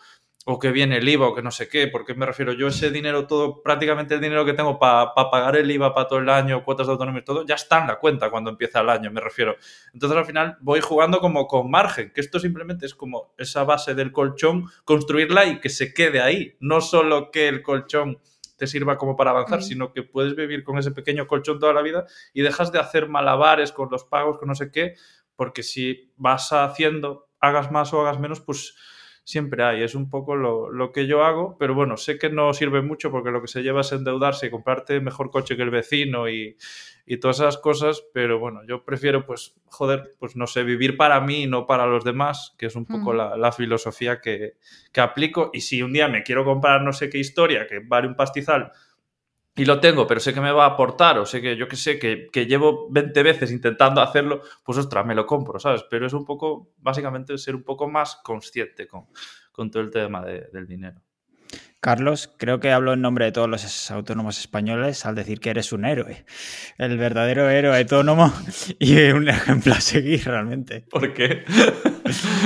o 0.48 0.60
que 0.60 0.70
viene 0.70 0.98
el 0.98 1.08
IVA 1.08 1.26
o 1.26 1.34
que 1.34 1.42
no 1.42 1.50
sé 1.50 1.68
qué, 1.68 1.88
porque 1.88 2.14
me 2.14 2.24
refiero 2.24 2.52
yo 2.52 2.68
ese 2.68 2.92
dinero 2.92 3.26
todo, 3.26 3.62
prácticamente 3.64 4.14
el 4.14 4.20
dinero 4.20 4.44
que 4.44 4.52
tengo 4.52 4.78
para 4.78 5.12
pa 5.12 5.28
pagar 5.28 5.56
el 5.56 5.68
IVA 5.68 5.92
para 5.92 6.06
todo 6.06 6.20
el 6.20 6.28
año, 6.28 6.62
cuotas 6.62 6.86
de 6.86 6.92
autonomía 6.92 7.22
y 7.22 7.24
todo, 7.24 7.44
ya 7.44 7.56
está 7.56 7.80
en 7.80 7.88
la 7.88 7.98
cuenta 7.98 8.30
cuando 8.30 8.50
empieza 8.50 8.80
el 8.80 8.88
año, 8.88 9.10
me 9.10 9.20
refiero. 9.20 9.56
Entonces 9.92 10.16
al 10.16 10.24
final 10.24 10.56
voy 10.60 10.80
jugando 10.80 11.18
como 11.18 11.48
con 11.48 11.68
margen, 11.68 12.12
que 12.14 12.20
esto 12.20 12.38
simplemente 12.38 12.86
es 12.86 12.94
como 12.94 13.34
esa 13.36 13.64
base 13.64 13.96
del 13.96 14.12
colchón, 14.12 14.66
construirla 14.84 15.46
y 15.46 15.58
que 15.58 15.68
se 15.68 15.92
quede 15.92 16.20
ahí, 16.20 16.56
no 16.60 16.80
solo 16.80 17.32
que 17.32 17.48
el 17.48 17.60
colchón 17.60 18.20
te 18.56 18.68
sirva 18.68 18.98
como 18.98 19.16
para 19.16 19.32
avanzar, 19.32 19.64
sino 19.64 19.92
que 19.92 20.04
puedes 20.04 20.36
vivir 20.36 20.62
con 20.62 20.78
ese 20.78 20.92
pequeño 20.92 21.26
colchón 21.26 21.58
toda 21.58 21.72
la 21.72 21.82
vida 21.82 22.06
y 22.32 22.42
dejas 22.42 22.70
de 22.70 22.78
hacer 22.78 23.08
malabares 23.08 23.72
con 23.72 23.88
los 23.90 24.04
pagos, 24.04 24.38
con 24.38 24.46
no 24.46 24.54
sé 24.54 24.70
qué, 24.70 24.94
porque 25.34 25.64
si 25.64 26.12
vas 26.16 26.52
haciendo, 26.52 27.28
hagas 27.40 27.72
más 27.72 27.92
o 27.92 28.00
hagas 28.00 28.20
menos, 28.20 28.40
pues 28.40 28.76
siempre 29.26 29.64
hay. 29.64 29.82
Es 29.82 29.96
un 29.96 30.08
poco 30.08 30.36
lo, 30.36 30.70
lo, 30.70 30.92
que 30.92 31.08
yo 31.08 31.24
hago, 31.24 31.56
pero 31.58 31.74
bueno, 31.74 31.96
sé 31.96 32.16
que 32.16 32.30
no 32.30 32.54
sirve 32.54 32.80
mucho 32.80 33.10
porque 33.10 33.32
lo 33.32 33.42
que 33.42 33.48
se 33.48 33.62
lleva 33.62 33.80
es 33.80 33.90
endeudarse 33.90 34.46
y 34.46 34.50
comprarte 34.50 35.00
mejor 35.00 35.32
coche 35.32 35.56
que 35.56 35.64
el 35.64 35.70
vecino 35.70 36.28
y, 36.28 36.56
y 37.04 37.16
todas 37.18 37.40
esas 37.40 37.58
cosas, 37.58 38.04
pero 38.14 38.38
bueno, 38.38 38.60
yo 38.68 38.84
prefiero 38.84 39.26
pues, 39.26 39.56
joder, 39.66 40.12
pues 40.20 40.36
no 40.36 40.46
sé, 40.46 40.62
vivir 40.62 40.96
para 40.96 41.20
mí 41.20 41.42
y 41.42 41.46
no 41.48 41.66
para 41.66 41.86
los 41.86 42.04
demás, 42.04 42.54
que 42.56 42.66
es 42.66 42.76
un 42.76 42.86
poco 42.86 43.12
Mm. 43.12 43.16
la, 43.16 43.36
la, 43.36 43.50
filosofía 43.50 44.20
que, 44.20 44.54
que 44.92 45.00
aplico. 45.00 45.50
Y 45.52 45.60
si 45.60 45.82
un 45.82 45.92
día 45.92 46.06
me 46.06 46.22
quiero 46.22 46.44
comprar 46.44 46.82
no 46.82 46.92
sé 46.92 47.10
qué 47.10 47.18
historia, 47.18 47.66
que 47.66 47.80
vale 47.80 48.06
un 48.06 48.14
pastizal, 48.14 48.70
y 49.56 49.64
lo 49.64 49.80
tengo, 49.80 50.06
pero 50.06 50.20
sé 50.20 50.34
que 50.34 50.40
me 50.42 50.52
va 50.52 50.64
a 50.64 50.68
aportar, 50.70 51.18
o 51.18 51.24
sé 51.24 51.40
que 51.40 51.56
yo 51.56 51.66
que 51.66 51.76
sé, 51.76 51.98
que, 51.98 52.28
que, 52.30 52.44
llevo 52.44 52.88
20 52.90 53.22
veces 53.22 53.50
intentando 53.50 54.02
hacerlo, 54.02 54.42
pues 54.62 54.76
ostras, 54.76 55.06
me 55.06 55.14
lo 55.14 55.24
compro, 55.24 55.58
¿sabes? 55.58 55.82
Pero 55.88 56.06
es 56.06 56.12
un 56.12 56.26
poco, 56.26 56.72
básicamente, 56.76 57.38
ser 57.38 57.56
un 57.56 57.62
poco 57.62 57.88
más 57.88 58.16
consciente 58.16 58.86
con, 58.86 59.06
con 59.52 59.70
todo 59.70 59.82
el 59.82 59.90
tema 59.90 60.22
de, 60.22 60.48
del 60.52 60.66
dinero. 60.66 61.00
Carlos, 61.86 62.34
creo 62.36 62.58
que 62.58 62.72
hablo 62.72 62.94
en 62.94 63.00
nombre 63.00 63.26
de 63.26 63.30
todos 63.30 63.48
los 63.48 63.92
autónomos 63.92 64.40
españoles 64.40 65.06
al 65.06 65.14
decir 65.14 65.38
que 65.38 65.50
eres 65.50 65.72
un 65.72 65.84
héroe. 65.84 66.26
El 66.78 66.98
verdadero 66.98 67.48
héroe 67.48 67.78
autónomo 67.78 68.32
y 68.80 68.98
un 69.10 69.28
ejemplo 69.28 69.72
a 69.72 69.80
seguir 69.80 70.24
realmente. 70.24 70.84
¿Por 70.90 71.14
qué? 71.14 71.44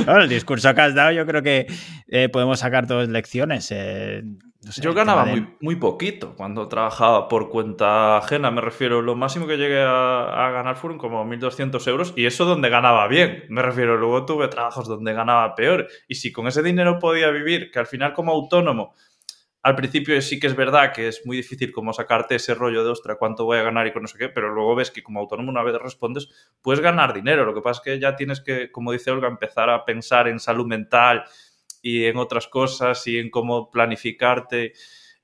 Bueno, 0.06 0.22
el 0.22 0.28
discurso 0.30 0.74
que 0.74 0.80
has 0.80 0.94
dado, 0.94 1.12
yo 1.12 1.26
creo 1.26 1.42
que 1.42 1.66
eh, 2.08 2.30
podemos 2.30 2.60
sacar 2.60 2.86
dos 2.86 3.08
lecciones. 3.08 3.68
Eh, 3.70 4.22
no 4.64 4.72
sé, 4.72 4.80
yo 4.80 4.94
ganaba 4.94 5.26
de... 5.26 5.32
muy, 5.32 5.48
muy, 5.60 5.76
poquito 5.76 6.34
cuando 6.34 6.66
trabajaba 6.68 7.28
por 7.28 7.50
cuenta 7.50 8.16
ajena, 8.16 8.50
me 8.50 8.62
refiero, 8.62 9.02
lo 9.02 9.16
máximo 9.16 9.46
que 9.46 9.58
llegué 9.58 9.82
a, 9.82 10.46
a, 10.46 10.50
ganar 10.50 10.76
fueron 10.76 10.98
como 10.98 11.22
1.200 11.26 11.86
euros 11.88 12.14
y 12.16 12.24
eso 12.24 12.46
donde 12.46 12.70
ganaba 12.70 13.06
bien, 13.06 13.44
me 13.50 13.60
refiero, 13.60 13.98
luego 13.98 14.24
tuve 14.24 14.48
trabajos 14.48 14.88
donde 14.88 15.12
ganaba 15.12 15.54
peor 15.54 15.88
y 16.08 16.14
si 16.14 16.32
con 16.32 16.46
ese 16.46 16.62
dinero 16.62 16.98
podía 16.98 17.30
vivir, 17.30 17.70
que 17.70 17.78
al 17.80 17.86
final 17.86 18.14
como 18.14 18.32
autónomo, 18.32 18.94
al 19.62 19.76
principio 19.76 20.20
sí 20.22 20.40
que 20.40 20.46
es 20.46 20.56
verdad 20.56 20.92
que 20.92 21.08
es 21.08 21.26
muy 21.26 21.36
difícil 21.36 21.72
como 21.72 21.92
sacarte 21.92 22.36
ese 22.36 22.54
rollo 22.54 22.82
de, 22.82 22.90
ostra, 22.90 23.16
cuánto 23.16 23.44
voy 23.44 23.58
a 23.58 23.62
ganar 23.62 23.86
y 23.86 23.92
con 23.92 24.02
no 24.02 24.08
sé 24.08 24.18
qué, 24.18 24.28
pero 24.28 24.54
luego 24.54 24.74
ves 24.74 24.90
que 24.90 25.02
como 25.02 25.20
autónomo 25.20 25.50
una 25.50 25.62
vez 25.62 25.74
respondes, 25.80 26.28
puedes 26.62 26.80
ganar 26.80 27.12
dinero, 27.12 27.44
lo 27.44 27.54
que 27.54 27.60
pasa 27.60 27.80
es 27.80 27.84
que 27.84 28.00
ya 28.00 28.16
tienes 28.16 28.40
que, 28.40 28.70
como 28.70 28.92
dice 28.92 29.10
Olga, 29.10 29.28
empezar 29.28 29.68
a 29.68 29.84
pensar 29.84 30.28
en 30.28 30.40
salud 30.40 30.66
mental 30.66 31.24
y 31.82 32.04
en 32.04 32.16
otras 32.16 32.48
cosas 32.48 33.06
y 33.06 33.18
en 33.18 33.30
cómo 33.30 33.70
planificarte 33.70 34.72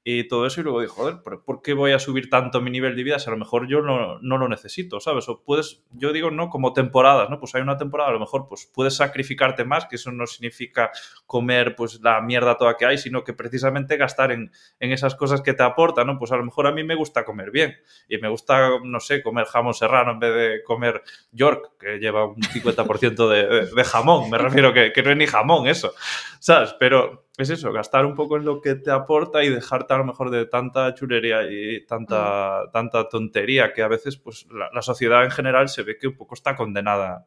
y 0.09 0.29
todo 0.29 0.47
eso. 0.47 0.61
Y 0.61 0.63
luego 0.65 0.81
digo, 0.83 0.93
joder, 0.93 1.17
¿por 1.21 1.63
qué 1.63 1.75
voy 1.75 1.91
a 1.91 1.99
subir 1.99 2.31
tanto 2.31 2.61
mi 2.61 2.71
nivel 2.71 2.95
de 2.95 3.03
vida 3.03 3.19
si 3.19 3.29
a 3.29 3.33
lo 3.33 3.39
mejor 3.39 3.67
yo 3.67 3.81
no, 3.83 4.21
no 4.21 4.39
lo 4.39 4.49
necesito, 4.49 5.01
¿sabes? 5.01 5.29
O 5.29 5.43
puedes, 5.43 5.83
yo 5.91 6.13
digo, 6.13 6.31
¿no? 6.31 6.49
Como 6.49 6.73
temporadas, 6.73 7.29
¿no? 7.29 7.41
Pues 7.41 7.57
hay 7.57 7.63
una 7.63 7.77
temporada, 7.77 8.11
a 8.11 8.13
lo 8.13 8.21
mejor, 8.21 8.47
pues 8.49 8.71
puedes 8.73 8.95
sacrificarte 8.95 9.65
más, 9.65 9.87
que 9.87 9.97
eso 9.97 10.13
no 10.13 10.29
significa 10.29 10.93
comer, 11.27 11.75
pues, 11.75 12.01
la 12.03 12.21
mierda 12.21 12.57
toda 12.57 12.77
que 12.77 12.87
hay, 12.87 12.99
sino 12.99 13.25
que 13.25 13.33
precisamente 13.33 13.97
gastar 13.97 14.31
en, 14.31 14.53
en 14.79 14.93
esas 14.93 15.17
cosas 15.17 15.43
que 15.43 15.55
te 15.55 15.65
aportan, 15.65 16.07
¿no? 16.07 16.21
Pues 16.21 16.31
a 16.31 16.37
lo 16.37 16.45
mejor 16.45 16.69
a 16.69 16.73
mí 16.73 16.85
me 16.85 16.95
gusta 16.95 17.25
comer 17.25 17.51
bien 17.51 17.75
y 18.09 18.19
me 18.19 18.29
gusta, 18.29 18.79
no 18.85 19.01
sé, 19.01 19.25
comer 19.25 19.47
jamón 19.47 19.75
serrano 19.75 20.13
en 20.13 20.21
vez 20.21 20.35
de 20.37 20.63
comer 20.63 21.03
York, 21.33 21.73
que 21.81 21.99
lleva 21.99 22.27
un 22.27 22.37
50% 22.37 23.29
de, 23.29 23.75
de, 23.75 23.85
jamón. 23.85 24.31
Me 24.31 24.39
refiero 24.39 24.73
que, 24.73 24.93
que 24.93 25.03
no 25.03 25.11
es 25.11 25.17
ni 25.17 25.27
jamón 25.27 25.67
eso, 25.67 25.95
¿sabes? 26.39 26.77
Pero 26.79 27.26
es 27.39 27.51
eso, 27.51 27.73
gastar 27.73 28.07
un 28.07 28.15
poco 28.15 28.37
en 28.37 28.45
lo 28.45 28.61
que 28.61 28.75
te 28.77 28.91
aporta 28.91 29.45
y 29.45 29.51
dejarte 29.51 29.93
a 29.93 29.99
lo 29.99 30.05
mejor 30.05 30.31
de 30.31 30.47
tanta 30.47 30.95
chulería 30.95 31.43
y 31.51 31.85
tanta, 31.85 32.65
mm. 32.67 32.71
tanta 32.73 33.09
tontería 33.09 33.73
que 33.75 33.83
a 33.83 33.89
veces 33.89 34.17
pues 34.17 34.47
la, 34.51 34.83
sociedad 34.83 35.25
en 35.25 35.31
general 35.31 35.69
se 35.69 35.83
ve 35.83 35.99
que 35.99 36.09
un 36.09 36.17
poco 36.17 36.35
está 36.35 36.57
condenada 36.57 37.27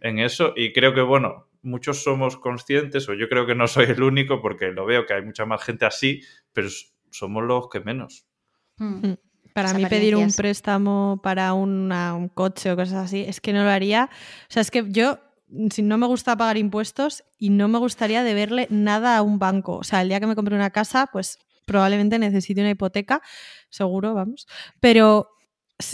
en 0.00 0.18
eso 0.18 0.52
y 0.54 0.72
creo 0.72 0.94
que 0.94 1.00
bueno, 1.00 1.48
muchos 1.62 2.02
somos 2.02 2.36
conscientes 2.36 3.08
o 3.08 3.14
yo 3.14 3.28
creo 3.28 3.44
que 3.46 3.56
no 3.56 3.66
soy 3.66 3.86
el 3.86 4.02
único 4.02 4.40
porque 4.40 4.70
lo 4.70 4.86
veo 4.86 5.04
que 5.04 5.14
hay 5.14 5.22
mucha 5.22 5.44
más 5.46 5.62
gente 5.62 5.84
así, 5.84 6.22
pero 6.52 6.68
somos 7.10 7.42
los 7.42 7.68
que 7.68 7.80
menos. 7.80 8.26
Mm. 8.76 9.08
Mm. 9.08 9.16
Para 9.52 9.74
mí 9.74 9.84
pedir 9.86 10.14
un 10.14 10.32
préstamo 10.32 11.18
para 11.24 11.54
un 11.54 12.30
coche 12.34 12.70
o 12.70 12.76
cosas 12.76 13.06
así, 13.06 13.24
es 13.26 13.40
que 13.40 13.52
no 13.52 13.64
lo 13.64 13.70
haría. 13.70 14.08
O 14.48 14.52
sea, 14.52 14.62
es 14.62 14.70
que 14.70 14.84
yo 14.88 15.18
si 15.70 15.82
no 15.82 15.98
me 15.98 16.06
gusta 16.06 16.36
pagar 16.36 16.56
impuestos 16.56 17.24
y 17.38 17.50
no 17.50 17.68
me 17.68 17.78
gustaría 17.78 18.22
deberle 18.22 18.66
nada 18.70 19.16
a 19.16 19.22
un 19.22 19.38
banco. 19.38 19.76
O 19.78 19.84
sea, 19.84 20.02
el 20.02 20.08
día 20.08 20.20
que 20.20 20.26
me 20.26 20.36
compre 20.36 20.54
una 20.54 20.70
casa, 20.70 21.08
pues 21.12 21.38
probablemente 21.66 22.18
necesite 22.18 22.60
una 22.60 22.70
hipoteca, 22.70 23.22
seguro, 23.68 24.14
vamos. 24.14 24.46
Pero 24.80 25.28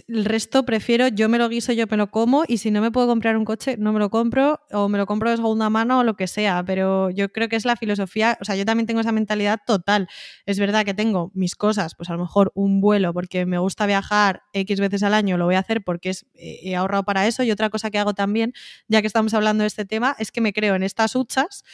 el 0.08 0.24
resto 0.24 0.64
prefiero, 0.64 1.08
yo 1.08 1.28
me 1.28 1.38
lo 1.38 1.48
guiso, 1.48 1.72
yo 1.72 1.86
me 1.90 1.96
lo 1.96 2.10
como 2.10 2.44
y 2.46 2.58
si 2.58 2.70
no 2.70 2.80
me 2.80 2.90
puedo 2.90 3.06
comprar 3.06 3.36
un 3.36 3.44
coche, 3.44 3.76
no 3.78 3.92
me 3.92 3.98
lo 3.98 4.10
compro 4.10 4.60
o 4.72 4.88
me 4.88 4.98
lo 4.98 5.06
compro 5.06 5.30
de 5.30 5.36
segunda 5.36 5.70
mano 5.70 6.00
o 6.00 6.04
lo 6.04 6.16
que 6.16 6.26
sea, 6.26 6.62
pero 6.64 7.10
yo 7.10 7.30
creo 7.30 7.48
que 7.48 7.56
es 7.56 7.64
la 7.64 7.76
filosofía, 7.76 8.38
o 8.40 8.44
sea, 8.44 8.56
yo 8.56 8.64
también 8.64 8.86
tengo 8.86 9.00
esa 9.00 9.12
mentalidad 9.12 9.60
total. 9.66 10.08
Es 10.44 10.58
verdad 10.58 10.84
que 10.84 10.94
tengo 10.94 11.30
mis 11.34 11.54
cosas, 11.54 11.94
pues 11.94 12.10
a 12.10 12.12
lo 12.14 12.20
mejor 12.20 12.52
un 12.54 12.80
vuelo 12.80 13.12
porque 13.12 13.46
me 13.46 13.58
gusta 13.58 13.86
viajar 13.86 14.42
X 14.52 14.80
veces 14.80 15.02
al 15.02 15.14
año, 15.14 15.36
lo 15.36 15.44
voy 15.44 15.54
a 15.54 15.60
hacer 15.60 15.82
porque 15.82 16.10
es, 16.10 16.26
he 16.34 16.76
ahorrado 16.76 17.04
para 17.04 17.26
eso 17.26 17.42
y 17.42 17.50
otra 17.50 17.70
cosa 17.70 17.90
que 17.90 17.98
hago 17.98 18.14
también, 18.14 18.52
ya 18.88 19.00
que 19.00 19.06
estamos 19.06 19.34
hablando 19.34 19.62
de 19.62 19.68
este 19.68 19.84
tema, 19.84 20.16
es 20.18 20.32
que 20.32 20.40
me 20.40 20.52
creo 20.52 20.74
en 20.74 20.82
estas 20.82 21.14
huchas 21.16 21.64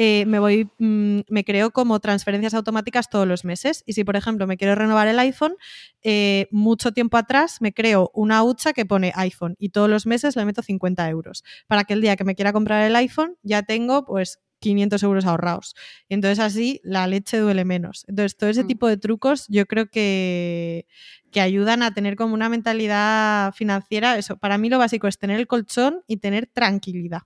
eh, 0.00 0.26
me 0.26 0.38
voy, 0.38 0.70
mm, 0.78 1.22
me 1.28 1.42
creo 1.42 1.72
como 1.72 1.98
transferencias 1.98 2.54
automáticas 2.54 3.10
todos 3.10 3.26
los 3.26 3.44
meses. 3.44 3.82
Y 3.84 3.94
si, 3.94 4.04
por 4.04 4.14
ejemplo, 4.14 4.46
me 4.46 4.56
quiero 4.56 4.76
renovar 4.76 5.08
el 5.08 5.18
iPhone, 5.18 5.56
eh, 6.02 6.46
mucho 6.52 6.92
tiempo 6.92 7.16
atrás 7.16 7.60
me 7.60 7.74
creo 7.74 8.12
una 8.14 8.44
hucha 8.44 8.72
que 8.72 8.86
pone 8.86 9.12
iPhone 9.16 9.56
y 9.58 9.70
todos 9.70 9.90
los 9.90 10.06
meses 10.06 10.36
le 10.36 10.44
meto 10.44 10.62
50 10.62 11.08
euros. 11.10 11.42
Para 11.66 11.82
que 11.82 11.94
el 11.94 12.00
día 12.00 12.14
que 12.14 12.22
me 12.22 12.36
quiera 12.36 12.52
comprar 12.52 12.84
el 12.86 12.94
iPhone 12.94 13.38
ya 13.42 13.64
tengo 13.64 14.04
pues 14.04 14.38
500 14.60 15.02
euros 15.02 15.26
ahorrados. 15.26 15.74
Y 16.08 16.14
entonces 16.14 16.38
así 16.38 16.80
la 16.84 17.08
leche 17.08 17.38
duele 17.38 17.64
menos. 17.64 18.04
Entonces 18.06 18.36
todo 18.36 18.50
ese 18.50 18.62
mm. 18.62 18.68
tipo 18.68 18.86
de 18.86 18.98
trucos 18.98 19.46
yo 19.48 19.66
creo 19.66 19.90
que, 19.90 20.86
que 21.32 21.40
ayudan 21.40 21.82
a 21.82 21.92
tener 21.92 22.14
como 22.14 22.34
una 22.34 22.48
mentalidad 22.48 23.52
financiera. 23.52 24.16
Eso, 24.16 24.36
para 24.36 24.58
mí 24.58 24.68
lo 24.68 24.78
básico 24.78 25.08
es 25.08 25.18
tener 25.18 25.40
el 25.40 25.48
colchón 25.48 26.04
y 26.06 26.18
tener 26.18 26.46
tranquilidad. 26.46 27.22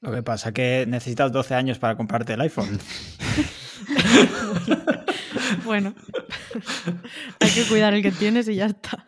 Lo 0.00 0.12
que 0.12 0.22
pasa 0.22 0.48
es 0.48 0.54
que 0.54 0.84
necesitas 0.88 1.32
12 1.32 1.54
años 1.54 1.78
para 1.78 1.96
comprarte 1.96 2.34
el 2.34 2.40
iPhone. 2.40 2.78
bueno, 5.64 5.94
hay 7.40 7.50
que 7.50 7.64
cuidar 7.64 7.94
el 7.94 8.02
que 8.02 8.12
tienes 8.12 8.48
y 8.48 8.56
ya 8.56 8.66
está. 8.66 9.06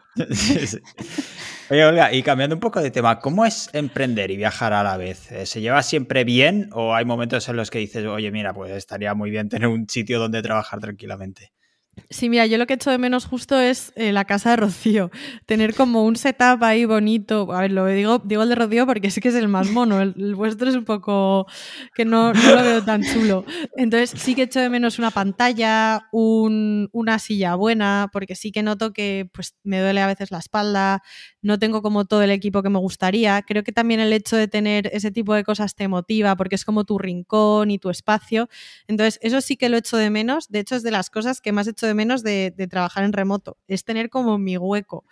Oye, 1.70 1.85
Olga, 1.85 2.12
y 2.12 2.22
cambiando 2.22 2.56
un 2.56 2.60
poco 2.60 2.81
de 2.81 2.90
tema, 2.90 3.18
¿cómo 3.18 3.44
es 3.44 3.70
emprender 3.72 4.31
y 4.31 4.36
viajar 4.36 4.72
a 4.72 4.82
la 4.82 4.97
vez? 4.97 5.32
Eh, 5.32 5.47
¿Se 5.47 5.60
lleva 5.60 5.82
siempre 5.82 6.24
bien 6.24 6.68
o 6.72 6.94
hay 6.94 7.05
momentos 7.05 7.48
en 7.48 7.56
los 7.56 7.70
que 7.70 7.78
dices, 7.78 8.05
oye, 8.06 8.31
mira, 8.31 8.52
pues 8.52 8.70
estaría 8.72 9.14
muy 9.14 9.31
bien 9.31 9.48
tener 9.48 9.68
un 9.68 9.89
sitio 9.89 10.18
donde 10.18 10.43
trabajar 10.43 10.78
tranquilamente? 10.81 11.52
Sí, 12.10 12.28
mira, 12.28 12.46
yo 12.46 12.58
lo 12.58 12.66
que 12.66 12.74
echo 12.74 12.90
de 12.90 12.98
menos 12.98 13.24
justo 13.24 13.58
es 13.58 13.92
eh, 13.96 14.12
la 14.12 14.24
casa 14.24 14.50
de 14.50 14.56
Rocío. 14.56 15.10
Tener 15.46 15.74
como 15.74 16.04
un 16.04 16.16
setup 16.16 16.62
ahí 16.62 16.84
bonito. 16.84 17.52
A 17.52 17.62
ver, 17.62 17.72
lo 17.72 17.86
digo, 17.86 18.20
digo 18.24 18.42
el 18.42 18.48
de 18.48 18.54
Rocío 18.54 18.86
porque 18.86 19.10
sí 19.10 19.20
que 19.20 19.28
es 19.28 19.34
el 19.34 19.48
más 19.48 19.70
mono. 19.70 20.00
El, 20.00 20.34
vuestro 20.34 20.68
es 20.68 20.76
un 20.76 20.84
poco 20.84 21.46
que 21.94 22.04
no, 22.04 22.32
lo 22.32 22.62
veo 22.62 22.82
tan 22.84 23.02
chulo. 23.02 23.44
Entonces 23.76 24.20
sí 24.20 24.34
que 24.34 24.42
echo 24.42 24.60
de 24.60 24.70
menos 24.70 24.98
una 24.98 25.10
pantalla, 25.10 26.08
una 26.12 27.18
silla 27.18 27.54
buena, 27.54 28.08
porque 28.12 28.34
sí 28.34 28.52
que 28.52 28.62
noto 28.62 28.92
que 28.92 29.28
pues, 29.32 29.54
me 29.62 29.80
duele 29.80 30.00
a 30.00 30.06
veces 30.06 30.30
la 30.30 30.38
espalda, 30.38 31.02
no 31.42 31.58
tengo 31.58 31.82
como 31.82 32.04
todo 32.04 32.22
el 32.22 32.30
equipo 32.30 32.62
que 32.62 32.70
me 32.70 32.78
gustaría. 32.78 33.42
Creo 33.42 33.62
que 33.62 33.72
también 33.72 34.00
el 34.00 34.12
hecho 34.12 34.36
de 34.36 34.48
tener 34.48 34.90
ese 34.92 35.10
tipo 35.10 35.34
de 35.34 35.44
cosas 35.44 35.74
te 35.74 35.88
motiva 35.88 36.36
porque 36.36 36.54
es 36.54 36.64
como 36.64 36.84
tu 36.84 36.98
rincón 36.98 37.70
y 37.70 37.78
tu 37.78 37.90
espacio. 37.90 38.48
Entonces, 38.88 39.18
eso 39.22 39.40
sí 39.40 39.56
que 39.56 39.68
lo 39.68 39.76
echo 39.76 39.96
de 39.96 40.10
menos. 40.10 40.48
De 40.48 40.60
hecho, 40.60 40.76
es 40.76 40.82
de 40.82 40.90
las 40.90 41.10
cosas 41.10 41.40
que 41.40 41.52
más 41.52 41.66
de 41.85 41.94
menos 41.94 42.23
de, 42.23 42.52
trabajar 42.70 43.05
en 43.05 43.12
remoto. 43.12 43.59
Es 43.69 43.85
tener 43.85 44.11
como 44.11 44.39
mi 44.39 44.56
hueco. 44.56 45.05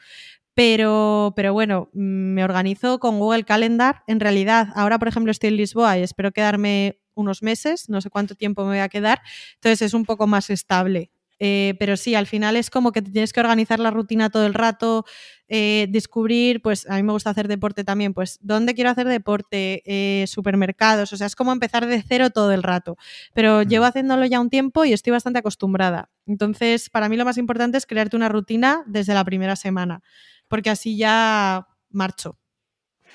Pero, 0.54 1.32
pero 1.36 1.52
bueno, 1.52 1.88
me 1.92 2.44
organizo 2.44 2.98
con 2.98 3.18
Google 3.18 3.44
Calendar. 3.44 4.02
En 4.06 4.20
realidad, 4.20 4.68
ahora, 4.74 4.98
por 4.98 5.08
ejemplo, 5.08 5.30
estoy 5.30 5.48
en 5.48 5.56
Lisboa 5.56 5.98
y 5.98 6.02
espero 6.02 6.32
quedarme 6.32 6.98
unos 7.14 7.42
meses, 7.42 7.88
no 7.88 8.00
sé 8.00 8.10
cuánto 8.10 8.34
tiempo 8.34 8.62
me 8.62 8.70
voy 8.70 8.78
a 8.78 8.88
quedar, 8.88 9.20
entonces 9.54 9.82
es 9.82 9.94
un 9.94 10.04
poco 10.04 10.26
más 10.26 10.50
estable. 10.50 11.11
Eh, 11.44 11.74
pero 11.80 11.96
sí, 11.96 12.14
al 12.14 12.28
final 12.28 12.54
es 12.54 12.70
como 12.70 12.92
que 12.92 13.02
tienes 13.02 13.32
que 13.32 13.40
organizar 13.40 13.80
la 13.80 13.90
rutina 13.90 14.30
todo 14.30 14.46
el 14.46 14.54
rato, 14.54 15.04
eh, 15.48 15.88
descubrir, 15.90 16.62
pues 16.62 16.88
a 16.88 16.94
mí 16.94 17.02
me 17.02 17.12
gusta 17.12 17.30
hacer 17.30 17.48
deporte 17.48 17.82
también, 17.82 18.14
pues 18.14 18.38
dónde 18.42 18.76
quiero 18.76 18.90
hacer 18.90 19.08
deporte, 19.08 19.82
eh, 19.84 20.24
supermercados, 20.28 21.12
o 21.12 21.16
sea, 21.16 21.26
es 21.26 21.34
como 21.34 21.50
empezar 21.50 21.86
de 21.86 22.00
cero 22.00 22.30
todo 22.30 22.52
el 22.52 22.62
rato. 22.62 22.96
Pero 23.34 23.64
llevo 23.64 23.86
haciéndolo 23.86 24.24
ya 24.26 24.38
un 24.38 24.50
tiempo 24.50 24.84
y 24.84 24.92
estoy 24.92 25.10
bastante 25.10 25.40
acostumbrada. 25.40 26.10
Entonces, 26.26 26.88
para 26.90 27.08
mí 27.08 27.16
lo 27.16 27.24
más 27.24 27.38
importante 27.38 27.76
es 27.76 27.86
crearte 27.86 28.14
una 28.14 28.28
rutina 28.28 28.84
desde 28.86 29.12
la 29.12 29.24
primera 29.24 29.56
semana, 29.56 30.00
porque 30.46 30.70
así 30.70 30.96
ya 30.96 31.66
marcho. 31.90 32.38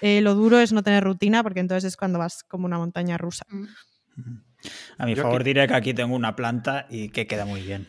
lo 0.02 0.36
duro 0.36 0.60
es 0.60 0.74
no 0.74 0.84
tener 0.84 1.06
rutina, 1.06 1.44
porque 1.44 1.62
entonces 1.62 1.86
es 1.86 1.96
cuando 1.96 2.20
vas 2.20 2.44
como 2.44 2.66
una 2.66 2.78
montaña 2.78 3.18
rusa. 3.18 3.46
Mm. 3.50 4.47
A 4.98 5.06
mi 5.06 5.16
favor 5.16 5.44
diré 5.44 5.68
que 5.68 5.74
aquí 5.74 5.94
tengo 5.94 6.16
una 6.16 6.36
planta 6.36 6.88
y 6.90 7.10
que 7.10 7.28
queda 7.28 7.46
muy 7.46 7.62
bien. 7.62 7.88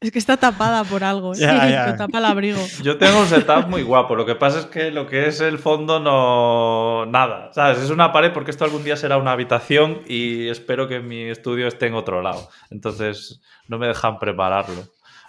Es 0.00 0.12
que 0.12 0.18
está 0.18 0.38
tapada 0.38 0.82
por 0.84 1.04
algo, 1.04 1.34
¿eh? 1.38 1.94
tapa 1.98 2.18
el 2.18 2.24
abrigo. 2.24 2.58
Yo 2.82 2.96
tengo 2.96 3.20
un 3.20 3.26
setup 3.26 3.68
muy 3.68 3.82
guapo. 3.82 4.14
Lo 4.14 4.24
que 4.24 4.34
pasa 4.34 4.60
es 4.60 4.66
que 4.66 4.90
lo 4.90 5.06
que 5.06 5.26
es 5.26 5.42
el 5.42 5.58
fondo 5.58 6.00
no. 6.00 7.04
Nada. 7.04 7.52
¿Sabes? 7.52 7.78
Es 7.80 7.90
una 7.90 8.10
pared 8.10 8.32
porque 8.32 8.50
esto 8.50 8.64
algún 8.64 8.82
día 8.82 8.96
será 8.96 9.18
una 9.18 9.32
habitación 9.32 10.00
y 10.06 10.48
espero 10.48 10.88
que 10.88 11.00
mi 11.00 11.24
estudio 11.24 11.68
esté 11.68 11.86
en 11.86 11.94
otro 11.94 12.22
lado. 12.22 12.48
Entonces 12.70 13.42
no 13.68 13.78
me 13.78 13.88
dejan 13.88 14.18
prepararlo. 14.18 14.84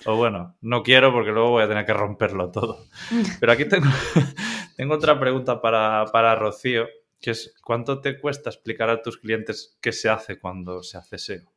O 0.05 0.15
bueno, 0.15 0.55
no 0.61 0.83
quiero 0.83 1.11
porque 1.11 1.31
luego 1.31 1.49
voy 1.49 1.63
a 1.63 1.67
tener 1.67 1.85
que 1.85 1.93
romperlo 1.93 2.49
todo. 2.49 2.85
Pero 3.41 3.51
aquí 3.51 3.65
tengo, 3.65 3.87
tengo 4.77 4.95
otra 4.95 5.19
pregunta 5.19 5.61
para, 5.61 6.05
para 6.13 6.35
Rocío 6.35 6.87
es 7.29 7.53
cuánto 7.63 8.01
te 8.01 8.19
cuesta 8.19 8.49
explicar 8.49 8.89
a 8.89 9.03
tus 9.03 9.17
clientes 9.17 9.77
qué 9.79 9.91
se 9.91 10.09
hace 10.09 10.39
cuando 10.39 10.81
se 10.81 10.97
hace 10.97 11.19
SEO. 11.19 11.51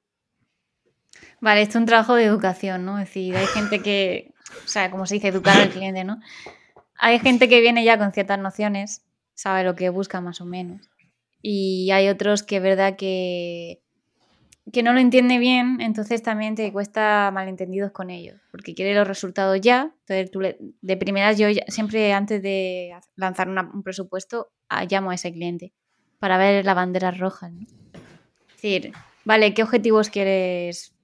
Vale, 1.41 1.63
esto 1.63 1.79
es 1.79 1.83
un 1.83 1.87
trabajo 1.87 2.15
de 2.15 2.25
educación, 2.25 2.85
¿no? 2.85 2.99
Es 2.99 3.09
decir, 3.09 3.37
hay 3.37 3.47
gente 3.47 3.81
que, 3.81 4.35
o 4.65 4.69
sea, 4.69 4.91
como 4.91 5.07
se 5.07 5.15
dice, 5.15 5.29
educar 5.29 5.57
al 5.57 5.71
cliente, 5.71 6.05
¿no? 6.05 6.21
Hay 6.97 7.19
gente 7.19 7.49
que 7.49 7.61
viene 7.61 7.85
ya 7.85 7.99
con 7.99 8.13
ciertas 8.13 8.39
nociones, 8.39 9.03
sabe 9.35 9.65
lo 9.65 9.75
que 9.75 9.89
busca 9.89 10.21
más 10.21 10.41
o 10.41 10.45
menos. 10.45 10.91
Y 11.41 11.91
hay 11.91 12.09
otros 12.09 12.43
que 12.43 12.57
es 12.57 12.63
verdad 12.63 12.97
que 12.97 13.84
que 14.73 14.83
no 14.83 14.93
lo 14.93 15.01
entiende 15.01 15.39
bien, 15.39 15.81
entonces 15.81 16.23
también 16.23 16.55
te 16.55 16.73
cuesta 16.73 17.31
malentendidos 17.33 17.93
con 17.93 18.11
ellos, 18.11 18.41
porque 18.51 18.75
quiere 18.75 18.95
los 18.95 19.07
resultados 19.07 19.61
ya. 19.61 19.95
Entonces, 20.07 20.31
tú 20.31 20.41
de 20.41 20.97
primeras, 20.97 21.39
yo 21.39 21.49
siempre 21.69 22.13
antes 22.13 22.43
de 22.43 22.93
lanzar 23.17 23.49
un 23.49 23.83
presupuesto, 23.83 24.53
ah, 24.69 24.85
llamo 24.85 25.11
a 25.11 25.15
ese 25.15 25.33
cliente 25.33 25.73
para 26.19 26.39
ver 26.39 26.65
las 26.65 26.75
banderas 26.75 27.19
rojas. 27.19 27.53
Es 27.53 28.63
decir, 28.63 28.93
vale, 29.25 29.53
¿qué 29.53 29.63
objetivos 29.63 30.09
quieres, 30.09 30.95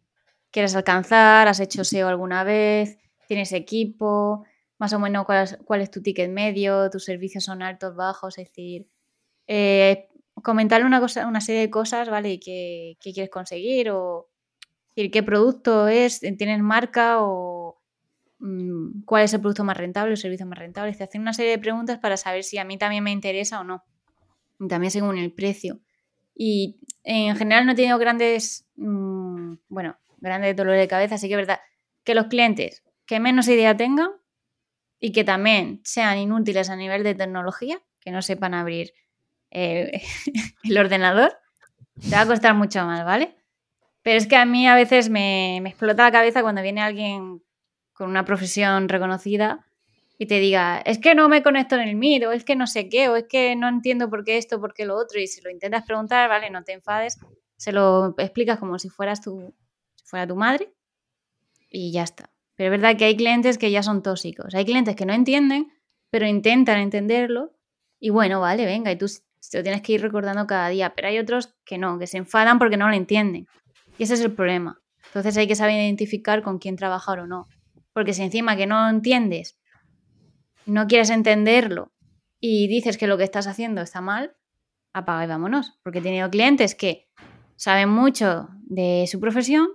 quieres 0.50 0.74
alcanzar? 0.74 1.46
¿Has 1.46 1.60
hecho 1.60 1.84
SEO 1.84 2.08
alguna 2.08 2.44
vez? 2.44 2.98
¿Tienes 3.28 3.52
equipo? 3.52 4.46
Más 4.78 4.94
o 4.94 4.98
menos, 4.98 5.26
¿cuál 5.26 5.44
es, 5.44 5.58
cuál 5.66 5.82
es 5.82 5.90
tu 5.90 6.00
ticket 6.00 6.30
medio? 6.30 6.88
¿Tus 6.88 7.04
servicios 7.04 7.44
son 7.44 7.60
altos, 7.60 7.94
bajos? 7.94 8.38
Es 8.38 8.48
decir, 8.48 8.88
eh, 9.46 10.08
comentarle 10.42 10.86
una, 10.86 11.00
cosa, 11.00 11.26
una 11.26 11.40
serie 11.40 11.62
de 11.62 11.70
cosas, 11.70 12.08
¿vale? 12.08 12.38
¿Qué, 12.40 12.96
quieres 13.00 13.30
conseguir? 13.30 13.90
O 13.90 14.28
qué 14.94 15.22
producto 15.22 15.88
es, 15.88 16.20
tienes 16.20 16.60
marca 16.60 17.22
o 17.22 17.80
mm, 18.38 19.02
cuál 19.04 19.24
es 19.24 19.32
el 19.32 19.40
producto 19.40 19.64
más 19.64 19.76
rentable, 19.76 20.12
el 20.12 20.18
servicio 20.18 20.46
más 20.46 20.58
rentable. 20.58 20.94
Se 20.94 21.04
hacen 21.04 21.22
una 21.22 21.32
serie 21.32 21.52
de 21.52 21.58
preguntas 21.58 21.98
para 21.98 22.16
saber 22.16 22.44
si 22.44 22.58
a 22.58 22.64
mí 22.64 22.78
también 22.78 23.04
me 23.04 23.12
interesa 23.12 23.60
o 23.60 23.64
no. 23.64 23.84
también 24.68 24.90
según 24.90 25.18
el 25.18 25.32
precio. 25.32 25.80
Y 26.34 26.80
en 27.04 27.36
general 27.36 27.66
no 27.66 27.72
he 27.72 27.74
tenido 27.74 27.98
grandes, 27.98 28.66
mm, 28.76 29.54
bueno, 29.68 29.96
grandes 30.18 30.56
dolores 30.56 30.80
de 30.80 30.88
cabeza, 30.88 31.16
así 31.16 31.28
que 31.28 31.34
es 31.34 31.38
verdad. 31.38 31.60
que 32.04 32.14
los 32.14 32.26
clientes 32.26 32.82
que 33.10 33.20
menos 33.20 33.48
idea 33.48 33.76
tengan 33.76 34.10
y 35.00 35.12
que 35.12 35.24
también 35.24 35.80
sean 35.82 36.16
inútiles 36.18 36.70
a 36.70 36.76
nivel 36.76 37.02
de 37.02 37.14
tecnología, 37.14 37.82
que 38.00 38.12
no 38.12 38.22
sepan 38.22 38.54
abrir 38.54 38.92
eh, 39.50 40.02
el 40.64 40.78
ordenador, 40.78 41.36
te 42.00 42.14
va 42.14 42.22
a 42.22 42.26
costar 42.26 42.54
mucho 42.54 42.84
más, 42.84 43.04
¿vale? 43.04 43.36
Pero 44.02 44.16
es 44.16 44.26
que 44.26 44.36
a 44.36 44.44
mí 44.44 44.66
a 44.66 44.74
veces 44.74 45.10
me, 45.10 45.58
explota 45.58 46.04
la 46.04 46.12
cabeza 46.12 46.42
cuando 46.42 46.62
viene 46.62 46.80
alguien 46.80 47.42
con 47.92 48.08
una 48.08 48.24
profesión 48.24 48.88
reconocida 48.88 49.66
y 50.16 50.26
te 50.26 50.38
diga, 50.38 50.80
es 50.80 50.98
que 50.98 51.14
no 51.14 51.28
me 51.28 51.42
conecto 51.42 51.76
en 51.76 51.82
el 51.82 51.96
Meet, 51.96 52.24
o 52.26 52.32
es 52.32 52.44
que 52.44 52.56
no 52.56 52.66
sé 52.66 52.88
qué, 52.88 53.08
o 53.08 53.16
es 53.16 53.24
que 53.24 53.56
no 53.56 53.68
entiendo 53.68 54.08
por 54.10 54.24
qué 54.24 54.36
esto, 54.38 54.60
por 54.60 54.74
qué 54.74 54.84
lo 54.84 54.96
otro, 54.96 55.18
y 55.18 55.26
si 55.26 55.40
lo 55.40 55.50
intentas 55.50 55.84
preguntar, 55.84 56.28
¿vale? 56.28 56.50
No 56.50 56.62
te 56.62 56.72
enfades, 56.72 57.18
se 57.56 57.72
lo 57.72 58.14
explicas 58.18 58.58
como 58.58 58.78
si 58.78 58.90
fueras 58.90 59.22
tu, 59.22 59.54
si 59.94 60.06
fuera 60.06 60.26
tu 60.26 60.36
madre 60.36 60.72
y 61.70 61.92
ya 61.92 62.02
está. 62.02 62.30
Pero 62.54 62.74
es 62.74 62.80
verdad 62.80 62.98
que 62.98 63.06
hay 63.06 63.16
clientes 63.16 63.56
que 63.56 63.70
ya 63.70 63.82
son 63.82 64.02
tóxicos, 64.02 64.54
hay 64.54 64.64
clientes 64.66 64.94
que 64.94 65.06
no 65.06 65.14
entienden, 65.14 65.72
pero 66.10 66.26
intentan 66.26 66.78
entenderlo, 66.78 67.52
y 67.98 68.10
bueno, 68.10 68.40
vale, 68.40 68.66
venga, 68.66 68.92
y 68.92 68.96
tú 68.96 69.06
te 69.48 69.58
lo 69.58 69.62
tienes 69.62 69.82
que 69.82 69.92
ir 69.92 70.02
recordando 70.02 70.46
cada 70.46 70.68
día, 70.68 70.94
pero 70.94 71.08
hay 71.08 71.18
otros 71.18 71.54
que 71.64 71.78
no, 71.78 71.98
que 71.98 72.06
se 72.06 72.18
enfadan 72.18 72.58
porque 72.58 72.76
no 72.76 72.88
lo 72.88 72.94
entienden. 72.94 73.46
Y 73.98 74.02
ese 74.02 74.14
es 74.14 74.20
el 74.20 74.32
problema. 74.32 74.80
Entonces 75.06 75.36
hay 75.36 75.46
que 75.46 75.54
saber 75.54 75.74
identificar 75.74 76.42
con 76.42 76.58
quién 76.58 76.76
trabajar 76.76 77.20
o 77.20 77.26
no. 77.26 77.48
Porque 77.92 78.12
si 78.12 78.22
encima 78.22 78.56
que 78.56 78.66
no 78.66 78.88
entiendes, 78.88 79.58
no 80.66 80.86
quieres 80.86 81.10
entenderlo 81.10 81.92
y 82.38 82.68
dices 82.68 82.98
que 82.98 83.06
lo 83.06 83.18
que 83.18 83.24
estás 83.24 83.46
haciendo 83.46 83.80
está 83.82 84.00
mal, 84.00 84.36
apaga 84.92 85.24
y 85.24 85.28
vámonos. 85.28 85.78
Porque 85.82 85.98
he 85.98 86.02
tenido 86.02 86.30
clientes 86.30 86.74
que 86.74 87.08
saben 87.56 87.88
mucho 87.88 88.48
de 88.62 89.06
su 89.10 89.20
profesión, 89.20 89.68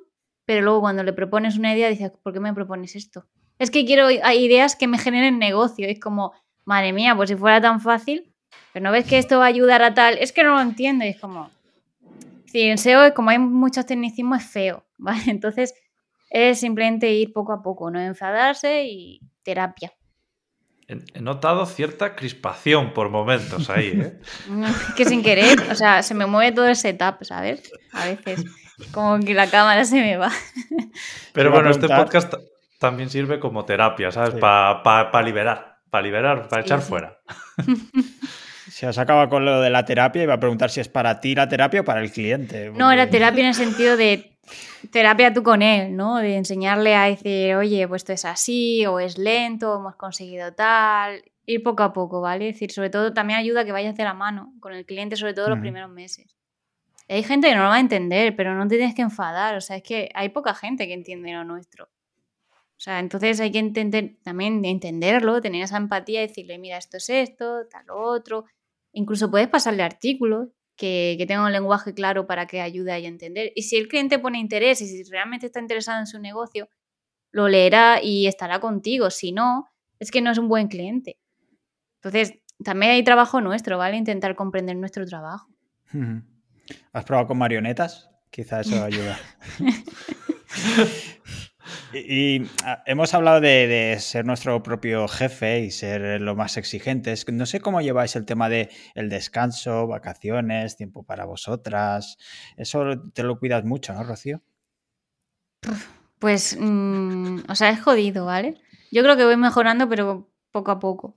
pero 0.46 0.62
luego 0.62 0.82
cuando 0.82 1.04
le 1.04 1.14
propones 1.14 1.58
una 1.58 1.74
idea 1.74 1.90
dices, 1.90 2.12
¿por 2.24 2.34
qué 2.34 2.40
me 2.40 2.54
propones 2.54 2.96
esto? 2.96 3.28
Es 3.60 3.72
que 3.72 3.86
quiero 3.86 4.10
ideas 4.12 4.76
que 4.76 4.88
me 4.88 4.98
generen 4.98 5.40
negocio. 5.40 5.88
Es 5.88 6.00
como, 6.00 6.34
madre 6.66 6.94
mía, 6.94 7.16
pues 7.16 7.30
si 7.30 7.36
fuera 7.36 7.62
tan 7.62 7.80
fácil, 7.80 8.35
pero 8.76 8.84
no 8.84 8.92
ves 8.92 9.06
que 9.06 9.18
esto 9.18 9.40
va 9.40 9.46
a 9.46 9.48
ayudar 9.48 9.82
a 9.84 9.94
tal, 9.94 10.18
es 10.18 10.34
que 10.34 10.44
no 10.44 10.56
lo 10.56 10.60
entiendo. 10.60 11.06
es 11.06 11.18
como, 11.18 11.50
si 12.46 12.64
en 12.64 12.78
SEO, 12.78 13.14
como 13.14 13.30
hay 13.30 13.40
muchos 13.40 13.86
tecnicismos, 13.86 14.44
es 14.44 14.50
feo, 14.50 14.84
¿vale? 14.98 15.22
Entonces 15.28 15.74
es 16.30 16.60
simplemente 16.60 17.10
ir 17.10 17.32
poco 17.32 17.54
a 17.54 17.62
poco, 17.62 17.90
no 17.90 18.02
enfadarse 18.02 18.84
y 18.84 19.22
terapia. 19.44 19.94
He 20.90 21.22
notado 21.22 21.66
cierta 21.66 22.18
crispación 22.18 22.92
por 22.92 23.08
momentos 23.08 23.70
ahí, 23.70 23.94
¿eh? 23.96 24.20
que 24.98 25.06
sin 25.06 25.24
querer, 25.24 25.58
o 25.72 25.76
sea, 25.76 26.04
se 26.04 26.14
me 26.14 26.26
mueve 26.26 26.52
todo 26.52 26.68
el 26.68 26.76
setup, 26.76 27.24
¿sabes? 27.24 27.72
A 27.94 28.08
veces, 28.08 28.44
como 28.92 29.18
que 29.22 29.34
la 29.34 29.50
cámara 29.50 29.86
se 29.86 30.02
me 30.02 30.18
va. 30.18 30.34
Pero 31.32 31.50
bueno, 31.50 31.70
este 31.70 31.88
podcast 31.88 32.34
también 32.78 33.10
sirve 33.10 33.40
como 33.40 33.64
terapia, 33.64 34.12
¿sabes? 34.12 34.36
Para 34.36 35.22
liberar, 35.22 35.78
para 35.90 36.04
liberar, 36.04 36.50
para 36.50 36.62
echar 36.62 36.82
fuera. 36.82 37.22
Se 38.76 38.86
os 38.86 38.98
acaba 38.98 39.30
con 39.30 39.46
lo 39.46 39.62
de 39.62 39.70
la 39.70 39.86
terapia 39.86 40.22
y 40.22 40.26
va 40.26 40.34
a 40.34 40.40
preguntar 40.42 40.70
si 40.70 40.82
es 40.82 40.90
para 40.90 41.22
ti 41.22 41.34
la 41.34 41.48
terapia 41.48 41.80
o 41.80 41.86
para 41.86 42.02
el 42.02 42.12
cliente. 42.12 42.72
No, 42.72 42.92
era 42.92 43.10
terapia 43.10 43.40
en 43.40 43.48
el 43.48 43.54
sentido 43.54 43.96
de 43.96 44.38
terapia 44.92 45.34
tú 45.34 45.44
con 45.44 45.62
él, 45.62 45.96
¿no? 45.96 46.18
De 46.18 46.36
enseñarle 46.36 46.94
a 46.94 47.06
decir, 47.06 47.56
oye, 47.56 47.88
pues 47.88 48.02
esto 48.02 48.12
es 48.12 48.26
así, 48.26 48.86
o 48.86 49.00
es 49.00 49.18
lento, 49.18 49.78
hemos 49.78 49.96
conseguido 49.96 50.52
tal. 50.52 51.24
Ir 51.46 51.64
poco 51.64 51.84
a 51.84 51.94
poco, 51.94 52.20
¿vale? 52.20 52.50
Es 52.50 52.56
decir, 52.56 52.70
sobre 52.70 52.90
todo 52.90 53.14
también 53.14 53.40
ayuda 53.40 53.62
a 53.62 53.64
que 53.64 53.72
vayas 53.72 53.96
de 53.96 54.04
la 54.04 54.14
mano 54.14 54.54
con 54.60 54.74
el 54.74 54.86
cliente, 54.86 55.16
sobre 55.16 55.34
todo 55.34 55.48
los 55.48 55.60
primeros 55.60 55.90
meses. 55.90 56.36
Hay 57.08 57.24
gente 57.24 57.48
que 57.48 57.56
no 57.56 57.64
lo 57.64 57.70
va 57.70 57.76
a 57.76 57.80
entender, 57.80 58.36
pero 58.36 58.56
no 58.56 58.68
te 58.68 58.76
tienes 58.76 58.94
que 58.94 59.04
enfadar. 59.04 59.56
O 59.56 59.62
sea, 59.62 59.78
es 59.78 59.84
que 59.84 60.10
hay 60.14 60.28
poca 60.28 60.54
gente 60.54 60.86
que 60.86 60.94
entiende 60.96 61.32
lo 61.32 61.46
nuestro. 61.46 61.86
O 61.86 62.82
sea, 62.82 63.00
entonces 63.00 63.40
hay 63.40 63.54
que 63.54 63.60
entender, 63.60 64.18
también 64.22 64.66
entenderlo, 64.66 65.40
tener 65.40 65.64
esa 65.64 65.78
empatía 65.78 66.20
decirle, 66.20 66.58
mira, 66.58 66.78
esto 66.78 66.98
es 66.98 67.10
esto, 67.10 67.68
tal 67.72 67.86
otro. 67.90 68.44
Incluso 68.96 69.30
puedes 69.30 69.48
pasarle 69.50 69.84
artículos 69.84 70.50
que, 70.78 71.16
que 71.18 71.26
tengan 71.26 71.46
un 71.46 71.52
lenguaje 71.52 71.94
claro 71.94 72.28
para 72.28 72.48
que 72.48 72.62
ayude 72.62 72.94
a 72.94 72.98
entender. 72.98 73.52
Y 73.56 73.64
si 73.64 73.76
el 73.76 73.88
cliente 73.88 74.20
pone 74.20 74.40
interés 74.40 74.82
y 74.82 74.88
si 74.88 75.04
realmente 75.12 75.46
está 75.46 75.60
interesado 75.60 76.00
en 76.00 76.08
su 76.08 76.20
negocio, 76.20 76.70
lo 77.32 77.50
leerá 77.50 78.02
y 78.02 78.28
estará 78.28 78.60
contigo. 78.60 79.10
Si 79.10 79.34
no, 79.34 79.68
es 80.00 80.12
que 80.12 80.22
no 80.22 80.32
es 80.32 80.38
un 80.38 80.48
buen 80.48 80.70
cliente. 80.70 81.20
Entonces, 81.96 82.40
también 82.64 82.94
hay 82.94 83.04
trabajo 83.04 83.42
nuestro, 83.42 83.78
¿vale? 83.78 83.98
Intentar 83.98 84.36
comprender 84.36 84.78
nuestro 84.78 85.06
trabajo. 85.06 85.50
¿Has 86.94 87.04
probado 87.04 87.28
con 87.28 87.38
marionetas? 87.38 88.10
Quizá 88.32 88.62
eso 88.62 88.82
ayuda. 88.84 89.20
Y, 91.96 92.46
ah, 92.66 92.84
hemos 92.86 93.14
hablado 93.14 93.40
de, 93.40 93.96
ser 94.00 94.26
nuestro 94.26 94.62
propio 94.62 95.08
jefe 95.08 95.62
y 95.62 95.72
ser 95.72 96.22
lo 96.22 96.36
más 96.36 96.58
exigentes. 96.58 97.26
No 97.32 97.46
sé 97.46 97.62
cómo 97.62 97.80
lleváis 97.80 98.18
el 98.18 98.26
tema 98.26 98.50
de 98.50 98.70
el 98.96 99.08
descanso, 99.08 99.88
vacaciones, 99.88 100.76
tiempo 100.76 101.04
para 101.04 101.24
vosotras. 101.24 102.18
Eso 102.58 103.02
te 103.14 103.24
lo 103.24 103.40
cuidas 103.40 103.64
mucho, 103.64 103.94
¿no, 103.94 104.04
Rocío? 104.04 104.42
Pues, 106.20 106.58
mm, 106.60 107.40
o 107.48 107.56
sea, 107.56 107.70
es 107.70 107.82
jodido, 107.82 108.26
¿vale? 108.26 108.56
Yo 108.92 109.02
creo 109.02 109.16
que 109.16 109.26
voy 109.26 109.38
mejorando, 109.38 109.88
pero 109.88 110.30
poco 110.52 110.72
a 110.72 110.80
poco. 110.80 111.16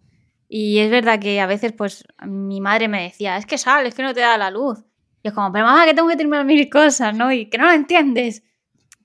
Y 0.49 0.79
es 0.79 0.91
verdad 0.91 1.19
que 1.19 1.41
a 1.41 1.47
veces, 1.47 1.73
pues, 1.73 2.05
mi 2.25 2.61
madre 2.61 2.87
me 2.89 3.03
decía, 3.03 3.37
es 3.37 3.47
que 3.47 3.59
sales, 3.59 3.91
es 3.91 3.95
que 3.95 4.03
no 4.03 4.15
te 4.15 4.21
da 4.21 4.39
la 4.39 4.51
luz. 4.51 4.85
Y 5.23 5.29
es 5.29 5.35
como, 5.35 5.51
pero 5.53 5.67
mamá, 5.67 5.85
que 5.87 5.95
tengo 5.95 6.09
que 6.09 6.17
terminar 6.17 6.45
mil 6.45 6.71
cosas, 6.71 7.17
¿no? 7.17 7.33
Y 7.33 7.47
que 7.47 7.59
no 7.59 7.67
lo 7.67 7.73
entiendes. 7.73 8.45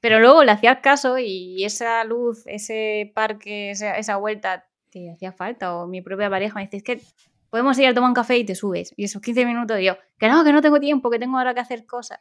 Pero 0.04 0.20
luego 0.20 0.44
le 0.44 0.52
hacías 0.52 0.80
caso 0.80 1.18
y 1.18 1.64
esa 1.64 2.04
luz, 2.04 2.44
ese 2.46 3.14
parque, 3.16 3.72
esa, 3.72 4.18
vuelta 4.18 4.68
te 4.90 5.10
hacía 5.10 5.32
falta. 5.32 5.78
O 5.78 5.88
mi 5.88 6.02
propia 6.02 6.30
pareja 6.30 6.56
me 6.56 6.64
dice, 6.64 6.76
es 6.76 6.84
que 6.84 7.02
podemos 7.50 7.80
ir 7.80 7.88
a 7.88 7.94
tomar 7.94 8.10
un 8.10 8.14
café 8.14 8.38
y 8.38 8.44
te 8.44 8.54
subes. 8.54 8.94
Y 8.98 9.06
esos 9.06 9.22
15 9.22 9.46
minutos 9.46 9.80
yo, 9.82 9.96
que 10.20 10.28
no, 10.28 10.44
que 10.44 10.52
no 10.52 10.62
tengo 10.62 10.82
tiempo, 10.82 11.10
que 11.10 11.20
tengo 11.20 11.38
ahora 11.38 11.54
que 11.54 11.62
hacer 11.62 11.86
cosas. 11.86 12.20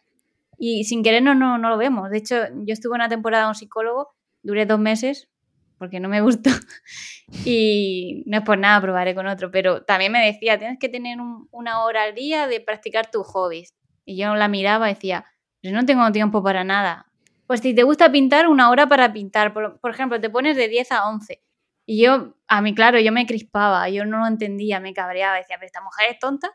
Y 0.57 0.85
sin 0.85 1.03
querer 1.03 1.25
no, 1.25 1.35
no, 1.35 1.59
lo 1.59 1.77
vemos. 1.77 2.09
De 2.09 2.19
hecho, 2.19 2.37
yo 2.55 2.73
estuve 2.73 2.95
una 2.95 3.09
temporada 3.09 3.47
con 3.47 3.49
un 3.49 3.55
psicólogo, 3.57 4.15
duré 4.45 4.65
dos 4.65 4.79
meses, 4.79 5.29
porque 5.77 5.99
no 5.99 6.09
me 6.09 6.21
gustó. 6.21 6.51
y 7.45 8.23
no 8.27 8.39
es 8.39 8.45
por 8.45 8.59
nada, 8.59 8.81
probaré 8.81 9.13
con 9.17 9.27
otro. 9.27 9.51
Pero 9.51 9.83
también 9.83 10.13
me 10.13 10.25
decía, 10.25 10.57
tienes 10.57 10.79
que 10.79 10.89
tener 10.89 11.19
una 11.51 11.83
hora 11.83 12.05
al 12.05 12.15
día 12.15 12.47
de 12.47 12.61
practicar 12.61 13.11
tus 13.11 13.27
hobbies. 13.27 13.75
Y 14.05 14.17
yo 14.17 14.37
la 14.37 14.47
miraba 14.47 14.89
y 14.89 14.95
decía, 14.95 15.27
yo 15.65 15.73
no 15.73 15.85
tengo 15.85 16.13
tiempo 16.13 16.45
para 16.45 16.63
nada. 16.63 17.09
Pues 17.47 17.60
si 17.60 17.74
te 17.74 17.82
gusta 17.82 18.10
pintar, 18.10 18.48
una 18.48 18.70
hora 18.70 18.89
para 18.89 19.12
pintar. 19.12 19.52
Por, 19.52 19.78
ejemplo, 19.90 20.20
te 20.20 20.31
pones 20.31 20.56
de 20.56 20.69
10 20.69 20.93
a 20.93 21.09
11. 21.09 21.43
Y 21.86 22.02
yo, 22.02 22.36
a 22.47 22.62
mí, 22.62 22.74
claro, 22.74 23.01
yo 23.01 23.12
me 23.12 23.27
crispaba, 23.27 23.89
yo 23.89 24.05
no 24.05 24.19
lo 24.19 24.27
entendía, 24.27 24.81
me 24.81 24.94
cabreaba, 24.94 25.36
decía, 25.36 25.56
pero 25.59 25.66
esta 25.66 25.82
mujer 25.82 26.10
es 26.10 26.19
tonta. 26.19 26.51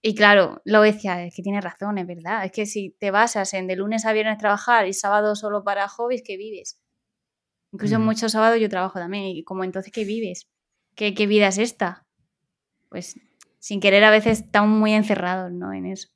Y 0.00 0.14
claro, 0.14 0.62
lo 0.64 0.80
decía, 0.80 1.24
es 1.24 1.34
que 1.34 1.42
tiene 1.42 1.60
razón, 1.60 1.98
es 1.98 2.06
verdad. 2.06 2.44
Es 2.44 2.52
que 2.52 2.66
si 2.66 2.90
te 2.98 3.10
basas 3.10 3.52
en 3.54 3.66
de 3.66 3.76
lunes 3.76 4.06
a 4.06 4.12
viernes 4.12 4.38
trabajar 4.38 4.86
y 4.86 4.92
sábado 4.92 5.34
solo 5.34 5.64
para 5.64 5.88
hobbies, 5.88 6.22
¿qué 6.24 6.36
vives? 6.36 6.80
Incluso 7.72 7.98
muchos 7.98 8.32
sábados 8.32 8.60
yo 8.60 8.68
trabajo 8.68 8.98
también. 8.98 9.24
Y 9.24 9.44
como 9.44 9.64
entonces, 9.64 9.92
¿qué 9.92 10.04
vives? 10.04 10.48
¿Qué, 10.94 11.14
qué 11.14 11.26
vida 11.26 11.48
es 11.48 11.58
esta? 11.58 12.06
Pues 12.88 13.16
sin 13.58 13.80
querer 13.80 14.04
a 14.04 14.10
veces 14.10 14.40
estamos 14.40 14.78
muy 14.78 14.92
encerrados 14.92 15.52
¿no? 15.52 15.72
en 15.72 15.86
eso. 15.86 16.08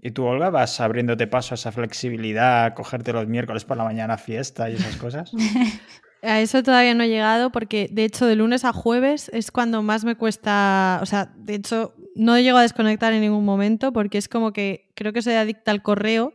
¿Y 0.00 0.12
tú, 0.12 0.24
Olga, 0.24 0.50
vas 0.50 0.80
abriéndote 0.80 1.26
paso 1.26 1.54
a 1.54 1.56
esa 1.56 1.72
flexibilidad, 1.72 2.74
cogerte 2.74 3.12
los 3.12 3.26
miércoles 3.26 3.64
por 3.64 3.76
la 3.76 3.84
mañana 3.84 4.16
fiesta 4.16 4.70
y 4.70 4.74
esas 4.74 4.96
cosas? 4.96 5.32
A 6.22 6.40
eso 6.40 6.64
todavía 6.64 6.94
no 6.94 7.04
he 7.04 7.08
llegado 7.08 7.52
porque 7.52 7.88
de 7.92 8.04
hecho 8.04 8.26
de 8.26 8.34
lunes 8.34 8.64
a 8.64 8.72
jueves 8.72 9.30
es 9.32 9.52
cuando 9.52 9.82
más 9.82 10.04
me 10.04 10.16
cuesta, 10.16 10.98
o 11.00 11.06
sea, 11.06 11.32
de 11.36 11.54
hecho 11.54 11.94
no 12.16 12.36
llego 12.40 12.58
a 12.58 12.62
desconectar 12.62 13.12
en 13.12 13.20
ningún 13.20 13.44
momento 13.44 13.92
porque 13.92 14.18
es 14.18 14.28
como 14.28 14.52
que 14.52 14.90
creo 14.96 15.12
que 15.12 15.22
soy 15.22 15.34
adicta 15.34 15.70
al 15.70 15.80
correo 15.80 16.32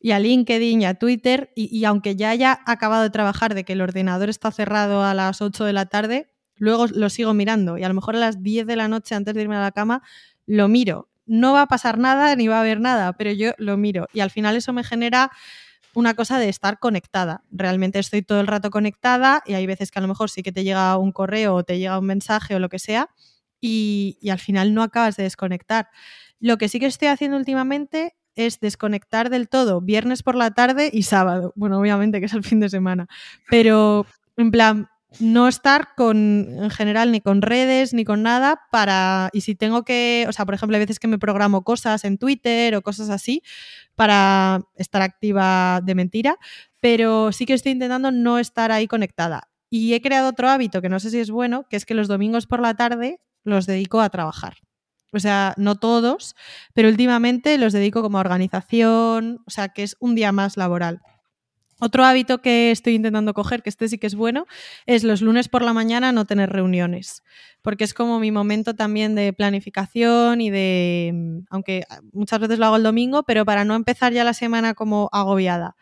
y 0.00 0.10
a 0.10 0.18
LinkedIn 0.18 0.82
y 0.82 0.84
a 0.84 0.94
Twitter 0.94 1.50
y, 1.54 1.74
y, 1.74 1.86
aunque 1.86 2.14
ya 2.14 2.28
haya 2.28 2.60
acabado 2.66 3.04
de 3.04 3.10
trabajar 3.10 3.54
de 3.54 3.64
que 3.64 3.72
el 3.72 3.80
ordenador 3.80 4.28
está 4.28 4.50
cerrado 4.50 5.02
a 5.02 5.14
las 5.14 5.40
8 5.40 5.64
de 5.64 5.72
la 5.72 5.86
tarde, 5.86 6.28
luego 6.56 6.86
lo 6.88 7.08
sigo 7.08 7.32
mirando 7.32 7.78
y 7.78 7.84
a 7.84 7.88
lo 7.88 7.94
mejor 7.94 8.16
a 8.16 8.20
las 8.20 8.42
10 8.42 8.66
de 8.66 8.76
la 8.76 8.88
noche 8.88 9.14
antes 9.14 9.32
de 9.32 9.40
irme 9.40 9.56
a 9.56 9.62
la 9.62 9.72
cama 9.72 10.02
lo 10.44 10.68
miro 10.68 11.08
no 11.26 11.52
va 11.52 11.62
a 11.62 11.66
pasar 11.66 11.98
nada 11.98 12.34
ni 12.36 12.48
va 12.48 12.58
a 12.58 12.60
haber 12.60 12.80
nada, 12.80 13.12
pero 13.14 13.32
yo 13.32 13.52
lo 13.58 13.76
miro 13.76 14.06
y 14.12 14.20
al 14.20 14.30
final 14.30 14.56
eso 14.56 14.72
me 14.72 14.84
genera 14.84 15.30
una 15.94 16.14
cosa 16.14 16.38
de 16.38 16.48
estar 16.48 16.78
conectada. 16.78 17.42
Realmente 17.50 17.98
estoy 17.98 18.22
todo 18.22 18.40
el 18.40 18.46
rato 18.46 18.70
conectada 18.70 19.42
y 19.46 19.54
hay 19.54 19.66
veces 19.66 19.90
que 19.90 19.98
a 19.98 20.02
lo 20.02 20.08
mejor 20.08 20.30
sí 20.30 20.42
que 20.42 20.52
te 20.52 20.64
llega 20.64 20.96
un 20.96 21.12
correo 21.12 21.54
o 21.54 21.64
te 21.64 21.78
llega 21.78 21.98
un 21.98 22.06
mensaje 22.06 22.54
o 22.54 22.58
lo 22.58 22.68
que 22.68 22.78
sea 22.78 23.10
y, 23.60 24.18
al 24.30 24.38
final 24.38 24.74
no 24.74 24.82
acabas 24.82 25.16
de 25.16 25.22
desconectar. 25.22 25.88
Lo 26.40 26.58
que 26.58 26.68
sí 26.68 26.80
que 26.80 26.86
estoy 26.86 27.08
haciendo 27.08 27.36
últimamente 27.36 28.16
es 28.34 28.60
desconectar 28.60 29.30
del 29.30 29.48
todo 29.48 29.80
viernes 29.80 30.22
por 30.22 30.34
la 30.34 30.50
tarde 30.50 30.90
y 30.92 31.02
sábado. 31.04 31.52
Bueno, 31.54 31.78
obviamente 31.78 32.18
que 32.18 32.26
es 32.26 32.32
el 32.32 32.42
fin 32.42 32.60
de 32.60 32.70
semana, 32.70 33.06
pero 33.48 34.06
en 34.36 34.50
plan, 34.50 34.88
no 35.20 35.48
estar 35.48 35.94
con, 35.96 36.46
en 36.50 36.70
general, 36.70 37.12
ni 37.12 37.20
con 37.20 37.42
redes, 37.42 37.94
ni 37.94 38.04
con 38.04 38.22
nada 38.22 38.62
para, 38.70 39.30
y 39.32 39.42
si 39.42 39.54
tengo 39.54 39.84
que, 39.84 40.24
o 40.28 40.32
sea, 40.32 40.44
por 40.44 40.54
ejemplo, 40.54 40.76
hay 40.76 40.82
veces 40.82 40.98
que 40.98 41.08
me 41.08 41.18
programo 41.18 41.62
cosas 41.62 42.04
en 42.04 42.18
Twitter 42.18 42.74
o 42.74 42.82
cosas 42.82 43.10
así 43.10 43.42
para 43.94 44.60
estar 44.76 45.02
activa 45.02 45.80
de 45.84 45.94
mentira, 45.94 46.38
pero 46.80 47.32
sí 47.32 47.46
que 47.46 47.54
estoy 47.54 47.72
intentando 47.72 48.10
no 48.10 48.38
estar 48.38 48.72
ahí 48.72 48.86
conectada. 48.86 49.48
Y 49.70 49.94
he 49.94 50.02
creado 50.02 50.28
otro 50.28 50.48
hábito 50.48 50.82
que 50.82 50.88
no 50.88 51.00
sé 51.00 51.10
si 51.10 51.18
es 51.18 51.30
bueno, 51.30 51.66
que 51.70 51.76
es 51.76 51.86
que 51.86 51.94
los 51.94 52.08
domingos 52.08 52.46
por 52.46 52.60
la 52.60 52.74
tarde 52.74 53.20
los 53.44 53.66
dedico 53.66 54.00
a 54.00 54.10
trabajar. 54.10 54.56
O 55.12 55.20
sea, 55.20 55.54
no 55.58 55.76
todos, 55.76 56.34
pero 56.72 56.88
últimamente 56.88 57.58
los 57.58 57.72
dedico 57.72 58.02
como 58.02 58.18
a 58.18 58.22
organización, 58.22 59.40
o 59.46 59.50
sea, 59.50 59.68
que 59.68 59.82
es 59.82 59.96
un 60.00 60.14
día 60.14 60.32
más 60.32 60.56
laboral. 60.56 61.02
Otro 61.84 62.04
hábito 62.04 62.40
que 62.40 62.70
estoy 62.70 62.94
intentando 62.94 63.34
coger, 63.34 63.60
que 63.60 63.68
este 63.68 63.88
sí 63.88 63.98
que 63.98 64.06
es 64.06 64.14
bueno, 64.14 64.46
es 64.86 65.02
los 65.02 65.20
lunes 65.20 65.48
por 65.48 65.62
la 65.62 65.72
mañana 65.72 66.12
no 66.12 66.26
tener 66.26 66.48
reuniones, 66.50 67.24
porque 67.60 67.82
es 67.82 67.92
como 67.92 68.20
mi 68.20 68.30
momento 68.30 68.74
también 68.76 69.16
de 69.16 69.32
planificación 69.32 70.40
y 70.40 70.48
de, 70.50 71.42
aunque 71.50 71.82
muchas 72.12 72.38
veces 72.38 72.60
lo 72.60 72.66
hago 72.66 72.76
el 72.76 72.84
domingo, 72.84 73.24
pero 73.24 73.44
para 73.44 73.64
no 73.64 73.74
empezar 73.74 74.12
ya 74.12 74.22
la 74.22 74.32
semana 74.32 74.74
como 74.74 75.08
agobiada. 75.10 75.74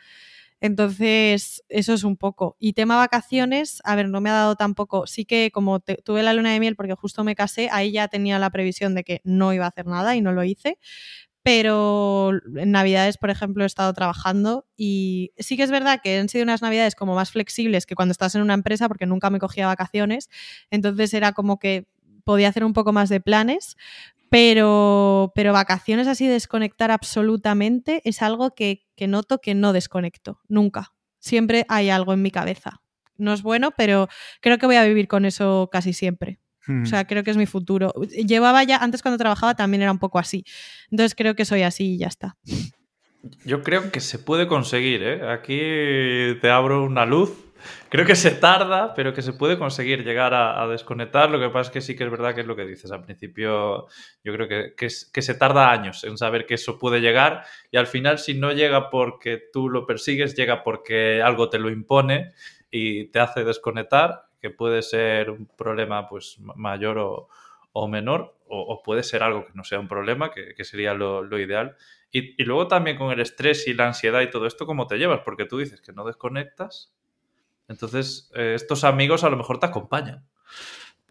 Entonces, 0.63 1.65
eso 1.71 1.95
es 1.95 2.05
un 2.05 2.17
poco. 2.17 2.57
Y 2.59 2.75
tema 2.75 2.97
vacaciones, 2.97 3.81
a 3.85 3.97
ver, 3.97 4.09
no 4.09 4.21
me 4.21 4.31
ha 4.31 4.35
dado 4.35 4.57
tampoco, 4.57 5.07
sí 5.07 5.25
que 5.25 5.51
como 5.53 5.81
tuve 5.81 6.23
la 6.23 6.35
luna 6.35 6.53
de 6.53 6.61
miel 6.61 6.77
porque 6.77 6.95
justo 6.95 7.25
me 7.25 7.35
casé, 7.35 7.69
ahí 7.73 7.93
ya 7.93 8.09
tenía 8.09 8.39
la 8.39 8.51
previsión 8.51 8.95
de 8.95 9.05
que 9.05 9.21
no 9.25 9.53
iba 9.55 9.67
a 9.67 9.69
hacer 9.69 9.87
nada 9.87 10.17
y 10.17 10.23
no 10.23 10.33
lo 10.33 10.45
hice. 10.45 10.79
Pero 11.43 12.33
en 12.57 12.71
Navidades, 12.71 13.17
por 13.17 13.31
ejemplo, 13.31 13.65
he 13.65 13.67
estado 13.67 13.93
trabajando 13.95 14.67
y 14.77 15.33
sí 15.39 15.57
que 15.57 15.63
es 15.63 15.71
verdad 15.71 16.01
que 16.03 16.19
han 16.19 16.29
sido 16.29 16.45
unas 16.45 16.61
Navidades 16.61 16.95
como 16.95 17.15
más 17.15 17.31
flexibles 17.33 17.87
que 17.87 17.95
cuando 17.95 18.13
estás 18.13 18.35
en 18.35 18.43
una 18.43 18.55
empresa 18.55 18.89
porque 18.89 19.07
nunca 19.07 19.31
me 19.31 19.39
cogía 19.39 19.67
vacaciones. 19.67 20.29
Entonces 20.71 21.15
era 21.15 21.33
como 21.33 21.59
que 21.59 21.87
podía 22.25 22.49
hacer 22.49 22.65
un 22.65 22.75
poco 22.75 22.93
más 22.93 23.09
de 23.09 23.21
planes, 23.21 23.77
pero, 24.31 25.33
pero 25.35 25.53
vacaciones 25.53 26.07
así, 26.07 26.27
desconectar 26.29 26.91
absolutamente, 26.93 28.01
es 28.05 28.23
algo 28.23 28.55
que, 28.55 28.87
noto 29.09 29.41
que 29.41 29.55
no 29.55 29.73
desconecto, 29.73 30.41
nunca. 30.49 30.95
Siempre 31.19 31.67
hay 31.69 31.91
algo 31.91 32.13
en 32.13 32.23
mi 32.23 32.31
cabeza. 32.31 32.81
No 33.17 33.33
es 33.33 33.43
bueno, 33.43 33.73
pero 33.77 34.09
creo 34.41 34.59
que 34.59 34.67
voy 34.67 34.77
a 34.77 34.85
vivir 34.85 35.09
con 35.09 35.25
eso 35.25 35.69
casi 35.73 35.93
siempre. 35.93 36.39
O 36.69 36.87
sea, 36.87 37.07
creo 37.07 37.25
que 37.25 37.31
es 37.31 37.37
mi 37.37 37.47
futuro. 37.47 37.93
Llevaba 38.11 38.63
ya, 38.65 38.77
antes 38.77 39.03
cuando 39.03 39.19
trabajaba 39.19 39.55
también 39.55 39.83
era 39.83 39.93
un 39.93 39.99
poco 39.99 40.19
así. 40.19 40.45
Entonces 40.91 41.15
creo 41.15 41.35
que 41.35 41.45
soy 41.45 41.63
así 41.63 41.95
y 41.95 41.99
ya 41.99 42.07
está. 42.07 42.37
Yo 43.45 43.63
creo 43.63 43.91
que 43.91 44.01
se 44.01 44.19
puede 44.19 44.47
conseguir, 44.47 45.03
¿eh? 45.03 45.31
Aquí 45.31 45.59
te 46.41 46.51
abro 46.51 46.85
una 46.85 47.07
luz 47.07 47.51
Creo 47.89 48.07
que 48.07 48.15
se 48.15 48.31
tarda, 48.31 48.95
pero 48.95 49.13
que 49.13 49.23
se 49.23 49.33
puede 49.33 49.59
conseguir 49.59 50.05
llegar 50.05 50.35
a, 50.35 50.67
desconectar. 50.69 51.31
Lo 51.31 51.41
que 51.41 51.49
pasa 51.49 51.69
es 51.69 51.71
que 51.71 51.81
sí 51.81 51.97
que 51.97 52.05
es 52.05 52.11
verdad 52.11 52.35
que 52.35 52.43
es 52.43 52.47
lo 52.47 52.57
que 52.57 52.65
dices. 52.65 52.91
Al 52.91 53.03
principio 53.03 53.87
yo 54.25 54.33
creo 54.33 54.49
que, 54.49 54.75
que, 54.77 55.23
se 55.23 55.35
tarda 55.35 55.71
años 55.71 56.05
en 56.05 56.17
saber 56.17 56.47
que 56.47 56.55
eso 56.55 56.79
puede 56.79 57.01
llegar 57.01 57.45
y 57.71 57.77
al 57.77 57.87
final 57.87 58.19
si 58.19 58.35
no 58.35 58.53
llega 58.53 58.91
porque 58.91 59.43
tú 59.53 59.69
lo 59.69 59.87
persigues, 59.87 60.35
llega 60.37 60.63
porque 60.63 61.23
algo 61.23 61.51
te 61.51 61.59
lo 61.59 61.71
impone 61.71 62.33
y 62.71 63.07
te 63.07 63.19
hace 63.19 63.45
desconectar, 63.45 64.27
que 64.41 64.51
puede 64.51 64.83
ser 64.83 65.31
un 65.31 65.47
problema 65.47 66.09
pues 66.09 66.39
mayor 66.41 66.99
o, 67.73 67.89
menor, 67.89 68.35
o, 68.49 68.83
puede 68.83 69.03
ser 69.03 69.23
algo 69.23 69.47
que 69.47 69.53
no 69.55 69.65
sea 69.65 69.79
un 69.79 69.89
problema, 69.89 70.31
que, 70.31 70.65
sería 70.65 70.95
lo, 70.95 71.23
lo 71.23 71.39
ideal. 71.39 71.77
Y, 72.11 72.41
y, 72.41 72.45
luego 72.45 72.67
también 72.67 72.97
con 72.97 73.13
el 73.13 73.21
estrés 73.21 73.69
y 73.69 73.75
la 73.75 73.87
ansiedad 73.87 74.21
y 74.21 74.31
todo 74.31 74.47
esto, 74.47 74.67
¿cómo 74.67 74.87
te 74.87 74.99
llevas? 74.99 75.21
Porque 75.25 75.45
tú 75.45 75.59
dices 75.59 75.81
que 75.81 75.93
no 75.93 76.05
desconectas 76.05 76.93
entonces, 77.71 78.29
eh, 78.35 78.55
estos 78.57 78.83
amigos 78.83 79.23
a 79.23 79.31
lo 79.31 79.37
mejor 79.37 79.61
te 79.61 79.67
acompañan. 79.67 80.27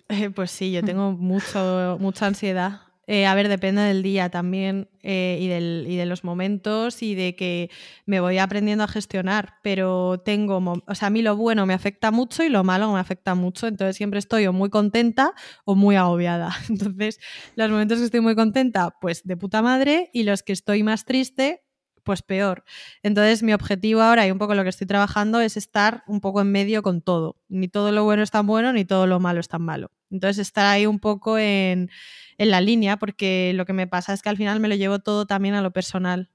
Eh, 0.09 0.29
pues 0.29 0.51
sí, 0.51 0.73
yo 0.73 0.83
tengo 0.83 1.13
mucho, 1.13 1.95
mucha 2.01 2.27
ansiedad. 2.27 2.81
Eh, 3.11 3.25
a 3.25 3.33
ver, 3.33 3.49
depende 3.49 3.81
del 3.81 4.03
día 4.03 4.29
también 4.29 4.87
y, 5.01 5.47
del, 5.47 5.85
y, 5.89 5.95
de 5.95 6.05
los 6.05 6.23
momentos 6.23 7.01
y 7.01 7.15
de 7.15 7.35
que 7.35 7.71
me 8.05 8.19
voy 8.19 8.37
aprendiendo 8.37 8.83
a 8.83 8.87
gestionar, 8.87 9.55
pero 9.63 10.21
tengo, 10.23 10.57
o 10.85 10.93
sea, 10.93 11.07
a 11.07 11.09
mí 11.09 11.23
lo 11.23 11.35
bueno 11.35 11.65
me 11.65 11.73
afecta 11.73 12.11
mucho 12.11 12.43
y 12.43 12.49
lo 12.49 12.63
malo 12.63 12.93
me 12.93 12.99
afecta 12.99 13.33
mucho, 13.33 13.65
entonces 13.65 13.95
siempre 13.95 14.19
estoy 14.19 14.45
o 14.45 14.53
muy 14.53 14.69
contenta 14.69 15.33
o 15.65 15.73
muy 15.73 15.95
agobiada. 15.95 16.55
Entonces, 16.69 17.19
los 17.55 17.71
momentos 17.71 17.97
que 17.97 18.05
estoy 18.05 18.21
muy 18.21 18.35
contenta, 18.35 18.91
pues 19.01 19.23
de 19.23 19.35
puta 19.35 19.63
madre, 19.63 20.11
y 20.13 20.21
los 20.21 20.43
que 20.43 20.53
estoy 20.53 20.83
más 20.83 21.05
triste, 21.05 21.63
pues 22.09 22.23
peor. 22.23 22.63
Entonces 23.03 23.43
mi 23.43 23.53
objetivo 23.53 24.01
ahora 24.01 24.25
y 24.25 24.31
un 24.31 24.39
poco 24.39 24.55
lo 24.55 24.63
que 24.63 24.69
estoy 24.69 24.87
trabajando 24.87 25.41
es 25.41 25.57
estar 25.57 26.03
un 26.07 26.21
poco 26.21 26.41
en 26.41 26.51
medio 26.51 26.81
con 26.81 27.03
todo. 27.03 27.35
Ni 27.49 27.67
todo 27.67 27.91
lo 27.91 28.03
bueno 28.03 28.23
es 28.23 28.31
tan 28.31 28.47
bueno, 28.47 28.73
ni 28.73 28.83
todo 28.83 29.05
lo 29.05 29.19
malo 29.19 29.39
es 29.39 29.47
tan 29.47 29.61
malo. 29.61 29.91
Entonces 30.09 30.39
estar 30.39 30.65
ahí 30.65 30.87
un 30.87 30.97
poco 30.97 31.37
en, 31.37 31.91
la 32.39 32.61
línea, 32.61 32.97
porque 32.97 33.51
lo 33.53 33.67
que 33.67 33.73
me 33.73 33.85
pasa 33.85 34.11
es 34.11 34.23
que 34.23 34.29
al 34.29 34.37
final 34.37 34.59
me 34.59 34.67
lo 34.69 34.73
llevo 34.73 34.97
todo 34.97 35.27
también 35.27 35.53
a 35.53 35.61
lo 35.61 35.69
personal. 35.69 36.31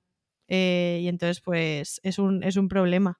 Eh, 0.47 1.01
y 1.03 1.09
entonces 1.09 1.41
pues 1.41 2.01
es 2.05 2.21
un, 2.21 2.45
es 2.45 2.57
un 2.57 2.69
problema. 2.69 3.19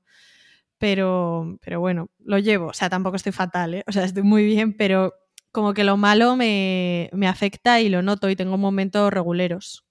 Pero, 0.79 1.59
pero 1.61 1.81
bueno, 1.81 2.09
lo 2.25 2.39
llevo. 2.39 2.69
O 2.69 2.73
sea, 2.73 2.89
tampoco 2.89 3.17
estoy 3.17 3.33
fatal, 3.33 3.75
¿eh? 3.75 3.85
O 3.89 3.91
sea, 3.91 4.05
estoy 4.05 4.23
muy 4.23 4.45
bien, 4.45 4.77
pero 4.77 5.13
como 5.51 5.75
que 5.75 5.83
lo 5.83 5.97
malo 5.97 6.37
me, 6.37 7.11
me 7.13 7.27
afecta 7.27 7.81
y 7.81 7.89
lo 7.89 8.01
noto 8.03 8.31
y 8.31 8.37
tengo 8.37 8.57
momentos 8.59 9.13
reguleros. 9.13 9.85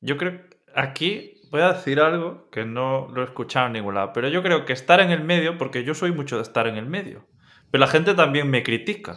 Yo 0.00 0.16
creo 0.16 0.47
aquí 0.78 1.34
voy 1.50 1.62
a 1.62 1.72
decir 1.72 2.00
algo 2.00 2.48
que 2.50 2.64
no 2.64 3.08
lo 3.12 3.22
he 3.22 3.24
escuchado 3.24 3.66
en 3.66 3.72
ningún 3.72 3.94
lado, 3.94 4.12
pero 4.12 4.28
yo 4.28 4.42
creo 4.42 4.64
que 4.64 4.72
estar 4.72 5.00
en 5.00 5.10
el 5.10 5.24
medio, 5.24 5.58
porque 5.58 5.84
yo 5.84 5.94
soy 5.94 6.12
mucho 6.12 6.36
de 6.36 6.42
estar 6.42 6.66
en 6.66 6.76
el 6.76 6.86
medio, 6.86 7.26
pero 7.70 7.80
la 7.80 7.86
gente 7.88 8.14
también 8.14 8.50
me 8.50 8.62
critica. 8.62 9.16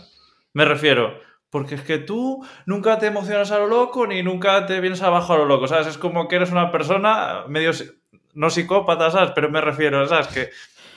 Me 0.54 0.66
refiero, 0.66 1.20
porque 1.50 1.76
es 1.76 1.82
que 1.82 1.98
tú 1.98 2.46
nunca 2.66 2.98
te 2.98 3.08
emocionas 3.08 3.52
a 3.52 3.60
lo 3.60 3.68
loco 3.68 4.08
ni 4.08 4.24
nunca 4.24 4.66
te 4.66 4.80
vienes 4.82 5.02
abajo 5.02 5.34
a 5.34 5.38
lo 5.38 5.46
loco, 5.46 5.68
¿sabes? 5.68 5.88
Es 5.88 5.98
como 5.98 6.28
que 6.28 6.38
eres 6.38 6.52
una 6.52 6.72
persona 6.72 7.46
medio, 7.48 7.72
no 8.34 8.50
psicópata, 8.50 9.12
¿sabes? 9.12 9.32
Pero 9.36 9.50
me 9.50 9.62
refiero, 9.62 10.06
¿sabes? 10.08 10.28
Que 10.28 10.50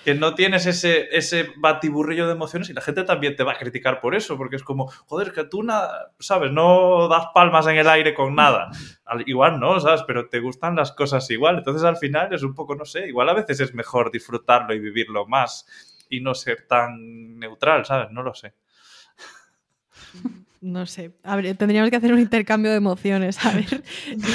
que 0.05 0.15
no 0.15 0.35
tienes 0.35 0.67
ese, 0.67 1.09
ese 1.17 1.49
batiburrillo 1.57 2.27
de 2.27 2.35
emociones 2.35 2.69
y 2.69 2.75
la 2.75 2.83
gente 2.83 3.05
también 3.05 3.37
te 3.37 3.43
va 3.43 3.53
a 3.53 3.59
criticar 3.59 4.01
por 4.01 4.15
eso, 4.15 4.37
porque 4.37 4.57
es 4.57 4.63
como, 4.63 4.89
joder, 5.07 5.33
que 5.33 5.45
tú, 5.45 5.63
nada, 5.63 6.13
¿sabes? 6.19 6.53
No 6.53 7.09
das 7.09 7.29
palmas 7.35 7.67
en 7.67 7.77
el 7.77 7.89
aire 7.89 8.13
con 8.13 8.35
nada. 8.35 8.71
igual 9.27 9.59
no, 9.59 9.81
¿sabes? 9.81 10.03
Pero 10.07 10.29
te 10.29 10.41
gustan 10.41 10.77
las 10.77 10.93
cosas 10.93 11.29
igual. 11.31 11.59
Entonces 11.59 11.85
al 11.85 11.97
final 11.97 12.33
es 12.35 12.43
un 12.43 12.55
poco, 12.55 12.75
no 12.75 12.85
sé, 12.85 13.09
igual 13.09 13.29
a 13.31 13.35
veces 13.35 13.61
es 13.61 13.75
mejor 13.75 14.11
disfrutarlo 14.11 14.75
y 14.75 14.79
vivirlo 14.79 15.27
más 15.27 15.67
y 16.11 16.21
no 16.21 16.35
ser 16.35 16.67
tan 16.69 17.39
neutral, 17.39 17.87
¿sabes? 17.87 18.11
No 18.11 18.23
lo 18.23 18.35
sé. 18.35 18.55
No 20.61 20.87
sé. 20.87 21.11
tendríamos 21.59 21.91
que 21.91 21.97
hacer 21.97 22.11
un 22.11 22.21
intercambio 22.21 22.71
de 22.71 22.79
emociones, 22.79 23.45
a 23.45 23.53
ver, 23.53 23.83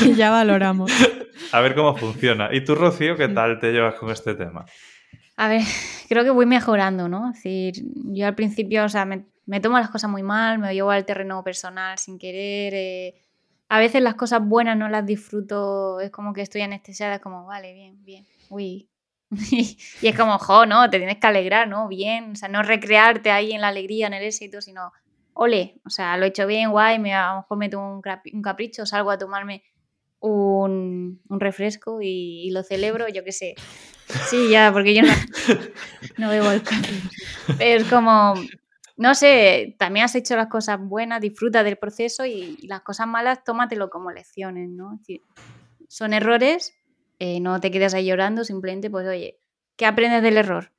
y 0.05 0.13
ya 0.13 0.29
valoramos. 0.29 0.91
A 1.51 1.59
ver 1.61 1.73
cómo 1.73 1.95
funciona. 1.95 2.49
¿Y 2.53 2.63
tú, 2.63 2.75
Rocío, 2.75 3.15
qué 3.15 3.29
tal 3.29 3.59
te 3.59 3.71
llevas 3.71 3.95
con 3.95 4.11
este 4.11 4.35
tema? 4.35 4.65
A 5.39 5.47
ver, 5.47 5.61
creo 6.09 6.25
que 6.25 6.31
voy 6.31 6.45
mejorando, 6.45 7.07
¿no? 7.07 7.29
Es 7.29 7.35
decir, 7.35 7.85
yo 8.13 8.27
al 8.27 8.35
principio, 8.35 8.83
o 8.83 8.89
sea, 8.89 9.05
me, 9.05 9.59
tomo 9.61 9.79
las 9.79 9.89
cosas 9.89 10.11
muy 10.11 10.21
mal, 10.21 10.59
me 10.59 10.73
llevo 10.73 10.91
al 10.91 11.05
terreno 11.05 11.41
personal 11.45 11.97
sin 11.97 12.19
querer. 12.19 12.73
Eh, 12.75 13.15
a 13.69 13.79
veces 13.79 14.01
las 14.01 14.15
cosas 14.15 14.45
buenas 14.45 14.75
no 14.75 14.89
las 14.89 15.05
disfruto, 15.05 16.01
es 16.01 16.11
como 16.11 16.33
que 16.33 16.41
estoy 16.41 16.61
anestesiada, 16.61 17.15
es 17.15 17.21
como, 17.21 17.45
vale, 17.45 17.73
bien, 17.73 18.03
bien, 18.03 18.25
uy. 18.49 18.89
y 19.31 20.07
es 20.07 20.17
como, 20.17 20.37
jo, 20.39 20.65
no, 20.65 20.89
te 20.89 20.97
tienes 20.97 21.19
que 21.19 21.27
alegrar, 21.27 21.69
¿no? 21.69 21.87
Bien, 21.87 22.31
o 22.31 22.35
sea, 22.35 22.49
no 22.49 22.61
recrearte 22.61 23.31
ahí 23.31 23.53
en 23.53 23.61
la 23.61 23.69
alegría, 23.69 24.07
en 24.07 24.15
el 24.15 24.23
éxito, 24.23 24.59
sino, 24.59 24.91
ole, 25.33 25.79
o 25.85 25.89
sea, 25.89 26.17
lo 26.17 26.25
he 26.25 26.29
hecho 26.29 26.47
bien, 26.47 26.71
guay, 26.71 26.99
me, 26.99 27.13
a 27.13 27.29
lo 27.29 27.35
mejor 27.37 27.57
me 27.57 27.69
tomo 27.69 27.93
un, 27.93 28.41
capricho, 28.41 28.85
salgo 28.85 29.09
a 29.09 29.17
tomarme 29.17 29.63
un, 30.19 31.21
refresco 31.29 31.99
y, 32.01 32.49
lo 32.51 32.63
celebro, 32.63 33.07
yo 33.07 33.23
qué 33.23 33.31
sé. 33.31 33.55
Sí, 34.29 34.49
ya, 34.49 34.71
porque 34.71 34.93
yo 34.93 35.03
no, 35.03 35.13
no 36.17 36.29
bebo 36.29 36.47
alcohol. 36.47 36.81
Pero 37.57 37.81
es 37.81 37.87
como, 37.89 38.33
no 38.97 39.15
sé, 39.15 39.75
también 39.79 40.05
has 40.05 40.15
hecho 40.15 40.35
las 40.35 40.47
cosas 40.47 40.79
buenas, 40.79 41.21
disfruta 41.21 41.63
del 41.63 41.77
proceso 41.77 42.25
y, 42.25 42.57
las 42.67 42.81
cosas 42.81 43.07
malas, 43.07 43.43
tómatelo 43.43 43.89
como 43.89 44.11
lecciones, 44.11 44.69
¿no? 44.69 44.99
son 45.87 46.13
errores, 46.13 46.73
eh, 47.17 47.39
no 47.39 47.59
te 47.59 47.71
quedas 47.71 47.93
ahí 47.93 48.05
llorando, 48.05 48.43
simplemente, 48.43 48.89
pues, 48.89 49.07
oye, 49.07 49.39
¿qué 49.75 49.85
aprendes 49.85 50.21
del 50.21 50.37
error? 50.37 50.71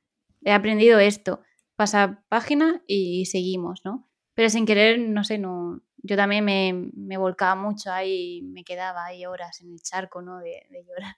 He 0.43 0.51
aprendido 0.51 0.99
esto, 0.99 1.41
pasa 1.75 2.23
página 2.29 2.81
y 2.87 3.25
seguimos, 3.25 3.81
¿no? 3.83 4.07
Pero 4.33 4.49
sin 4.49 4.65
querer, 4.65 4.99
no 4.99 5.23
sé, 5.23 5.37
no, 5.37 5.81
yo 6.03 6.15
también 6.15 6.43
me, 6.45 6.89
me, 6.93 7.17
volcaba 7.17 7.55
mucho 7.55 7.91
ahí, 7.91 8.41
me 8.43 8.63
quedaba 8.63 9.05
ahí 9.05 9.25
horas 9.25 9.61
en 9.61 9.71
el 9.71 9.81
charco, 9.81 10.21
¿no? 10.21 10.39
De, 10.39 10.63
llorar. 10.87 11.15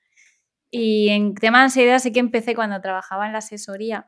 Y 0.72 1.10
en 1.10 1.36
tema 1.36 1.60
de 1.60 1.64
ansiedad 1.66 2.00
sí 2.00 2.12
que 2.12 2.20
empecé 2.20 2.56
cuando 2.56 2.82
trabajaba 2.82 3.26
en 3.26 3.34
la 3.34 3.40
asesoría. 3.40 4.08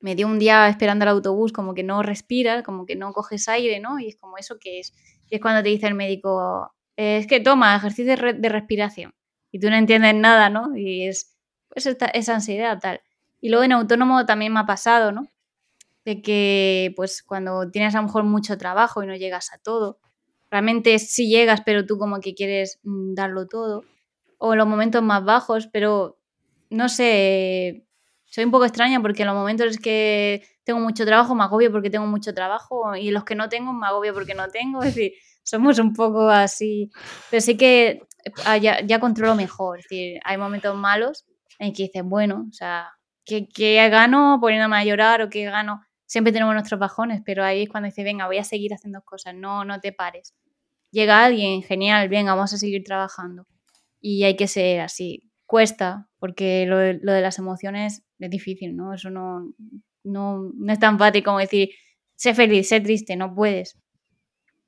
Me 0.00 0.14
dio 0.14 0.26
un 0.26 0.38
día 0.38 0.68
esperando 0.68 1.04
el 1.04 1.10
autobús 1.10 1.52
como 1.52 1.74
que 1.74 1.82
no 1.82 2.02
respiras, 2.02 2.62
como 2.62 2.86
que 2.86 2.96
no 2.96 3.12
coges 3.12 3.48
aire, 3.48 3.80
¿no? 3.80 3.98
Y 3.98 4.08
es 4.08 4.16
como 4.16 4.38
eso 4.38 4.58
que 4.58 4.80
es. 4.80 4.94
Y 5.28 5.36
es 5.36 5.40
cuando 5.40 5.62
te 5.62 5.68
dice 5.70 5.86
el 5.86 5.94
médico, 5.94 6.74
es 6.96 7.26
que 7.26 7.40
toma 7.40 7.76
ejercicio 7.76 8.16
de, 8.16 8.48
respiración. 8.48 9.14
Y 9.50 9.58
tú 9.58 9.70
no 9.70 9.76
entiendes 9.76 10.14
nada, 10.14 10.50
¿no? 10.50 10.76
Y 10.76 11.06
es 11.06 11.36
pues 11.68 11.86
esa 11.86 12.34
ansiedad 12.34 12.78
tal. 12.80 13.00
Y 13.40 13.48
luego 13.48 13.64
en 13.64 13.72
autónomo 13.72 14.26
también 14.26 14.52
me 14.52 14.60
ha 14.60 14.66
pasado, 14.66 15.12
¿no? 15.12 15.26
Que 16.22 16.92
pues 16.96 17.22
cuando 17.22 17.70
tienes 17.70 17.94
a 17.94 17.98
lo 17.98 18.04
mejor 18.04 18.24
mucho 18.24 18.58
trabajo 18.58 19.02
y 19.02 19.06
no 19.06 19.16
llegas 19.16 19.52
a 19.52 19.58
todo, 19.58 19.98
realmente 20.50 20.98
sí 20.98 21.28
llegas 21.28 21.62
pero 21.64 21.86
tú 21.86 21.98
como 21.98 22.20
que 22.20 22.34
quieres 22.34 22.80
mm, 22.82 23.14
darlo 23.14 23.46
todo, 23.46 23.84
o 24.38 24.52
en 24.52 24.58
los 24.58 24.66
momentos 24.66 25.02
más 25.02 25.24
bajos, 25.24 25.68
pero 25.72 26.18
no 26.70 26.88
sé, 26.88 27.86
soy 28.24 28.44
un 28.44 28.50
poco 28.50 28.64
extraña 28.64 29.00
porque 29.02 29.22
en 29.22 29.28
los 29.28 29.36
momentos 29.36 29.78
que 29.78 30.42
tengo 30.64 30.80
mucho 30.80 31.04
trabajo 31.04 31.34
me 31.34 31.42
agobio 31.42 31.72
porque 31.72 31.90
tengo 31.90 32.06
mucho 32.06 32.32
trabajo 32.32 32.94
y 32.94 33.10
los 33.10 33.24
que 33.24 33.34
no 33.34 33.48
tengo 33.48 33.72
me 33.72 33.86
agobio 33.86 34.14
porque 34.14 34.34
no 34.34 34.48
tengo. 34.48 34.82
Es 34.82 34.94
decir, 34.94 35.12
somos 35.42 35.80
un 35.80 35.92
poco 35.92 36.28
así. 36.28 36.90
Pero 37.28 37.40
sí 37.40 37.56
que 37.56 38.02
ah, 38.46 38.56
ya, 38.56 38.80
ya 38.86 39.00
controlo 39.00 39.34
mejor. 39.34 39.80
Es 39.80 40.20
hay 40.24 40.38
momentos 40.38 40.76
malos 40.76 41.26
en 41.58 41.72
que 41.72 41.84
dices, 41.84 42.02
bueno, 42.04 42.46
o 42.48 42.52
sea, 42.52 42.92
¿qué, 43.24 43.48
qué 43.48 43.88
gano 43.90 44.38
poniéndome 44.40 44.76
a 44.76 44.84
llorar 44.84 45.22
o 45.22 45.28
qué 45.28 45.44
gano? 45.44 45.82
Siempre 46.10 46.32
tenemos 46.32 46.54
nuestros 46.54 46.80
bajones, 46.80 47.22
pero 47.24 47.44
ahí 47.44 47.62
es 47.62 47.68
cuando 47.68 47.86
dices, 47.86 48.04
venga, 48.04 48.26
voy 48.26 48.38
a 48.38 48.42
seguir 48.42 48.74
haciendo 48.74 49.00
cosas, 49.02 49.32
no, 49.32 49.64
no 49.64 49.78
te 49.78 49.92
pares. 49.92 50.34
Llega 50.90 51.24
alguien, 51.24 51.62
genial, 51.62 52.08
venga, 52.08 52.34
vamos 52.34 52.52
a 52.52 52.56
seguir 52.56 52.82
trabajando. 52.82 53.46
Y 54.00 54.24
hay 54.24 54.34
que 54.34 54.48
ser 54.48 54.80
así. 54.80 55.30
Cuesta, 55.46 56.08
porque 56.18 56.66
lo 56.66 56.78
lo 56.94 57.12
de 57.12 57.20
las 57.20 57.38
emociones 57.38 58.02
es 58.18 58.28
difícil, 58.28 58.74
¿no? 58.74 58.92
Eso 58.92 59.08
no, 59.08 59.54
no, 60.02 60.50
no 60.52 60.72
es 60.72 60.80
tan 60.80 60.98
fácil 60.98 61.22
como 61.22 61.38
decir, 61.38 61.70
sé 62.16 62.34
feliz, 62.34 62.68
sé 62.68 62.80
triste, 62.80 63.14
no 63.14 63.32
puedes. 63.32 63.78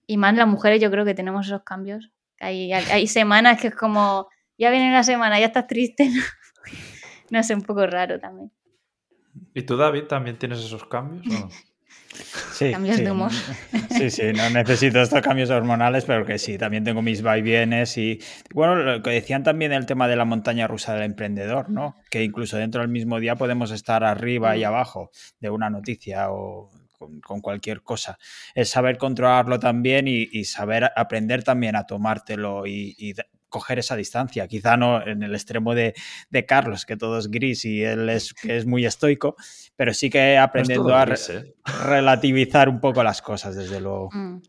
Y 0.06 0.18
más 0.18 0.36
las 0.36 0.46
mujeres 0.46 0.80
yo 0.80 0.92
creo 0.92 1.04
que 1.04 1.14
tenemos 1.14 1.46
esos 1.46 1.64
cambios. 1.64 2.12
Hay, 2.38 2.72
hay, 2.72 3.08
semanas 3.08 3.60
que 3.60 3.66
es 3.66 3.74
como, 3.74 4.28
ya 4.58 4.70
viene 4.70 4.92
la 4.92 5.02
semana, 5.02 5.40
ya 5.40 5.46
estás 5.46 5.66
triste. 5.66 6.08
No, 7.30 7.40
no 7.40 7.54
un 7.56 7.62
poco 7.62 7.86
raro 7.86 8.20
también. 8.20 8.52
¿Y 9.54 9.62
tú, 9.62 9.76
David, 9.76 10.04
también 10.04 10.38
tienes 10.38 10.58
esos 10.60 10.84
cambios? 10.84 11.26
¿o 11.26 11.30
no? 11.30 11.48
Sí, 12.52 12.70
Cambios 12.72 12.96
sí. 12.96 13.04
de 13.04 13.10
humor. 13.10 13.30
Sí, 13.90 14.10
sí, 14.10 14.22
no 14.34 14.48
necesito 14.50 15.00
estos 15.00 15.20
cambios 15.22 15.48
hormonales, 15.50 16.04
pero 16.04 16.24
que 16.26 16.38
sí, 16.38 16.58
también 16.58 16.84
tengo 16.84 17.00
mis 17.02 17.22
vaivienes 17.22 17.96
y 17.96 18.20
bueno, 18.54 18.74
lo 18.76 19.02
que 19.02 19.10
decían 19.10 19.42
también 19.42 19.72
el 19.72 19.86
tema 19.86 20.08
de 20.08 20.16
la 20.16 20.24
montaña 20.26 20.66
rusa 20.66 20.94
del 20.94 21.04
emprendedor, 21.04 21.70
¿no? 21.70 21.96
Que 22.10 22.22
incluso 22.22 22.56
dentro 22.58 22.82
del 22.82 22.90
mismo 22.90 23.18
día 23.18 23.36
podemos 23.36 23.70
estar 23.70 24.04
arriba 24.04 24.56
y 24.56 24.62
Mm. 24.62 24.66
abajo 24.66 25.10
de 25.40 25.50
una 25.50 25.70
noticia 25.70 26.30
o 26.30 26.70
con, 26.98 27.20
con 27.20 27.40
cualquier 27.40 27.82
cosa. 27.82 28.18
Es 28.54 28.68
saber 28.70 28.96
controlarlo 28.98 29.58
también 29.58 30.06
y, 30.06 30.28
y 30.30 30.44
saber 30.44 30.90
aprender 30.96 31.42
también 31.44 31.76
a 31.76 31.86
tomártelo 31.86 32.66
y, 32.66 33.14
coger 33.52 33.78
esa 33.78 33.94
distancia. 33.94 34.48
Quizá 34.48 34.76
no 34.76 35.00
en 35.06 35.22
el 35.22 35.32
extremo 35.34 35.76
de, 35.76 35.94
de 36.30 36.44
Carlos, 36.46 36.84
que 36.84 36.96
todo 36.96 37.18
es 37.18 37.30
gris 37.30 37.64
y 37.64 37.84
él 37.84 38.08
es, 38.08 38.34
que 38.42 38.56
es 38.56 38.66
muy 38.66 38.84
estoico, 38.84 39.36
pero 39.76 39.94
sí 39.94 40.10
que 40.10 40.34
No 40.36 40.42
aprendiendo 40.42 40.92
a 40.96 41.04
re- 41.04 41.14
¿eh? 41.30 41.54
relativizar 41.86 42.68
un 42.68 42.80
poco 42.80 43.04
las 43.04 43.22
cosas, 43.22 43.54
desde 43.54 43.80
luego. 43.80 44.08
Mm. 44.12 44.42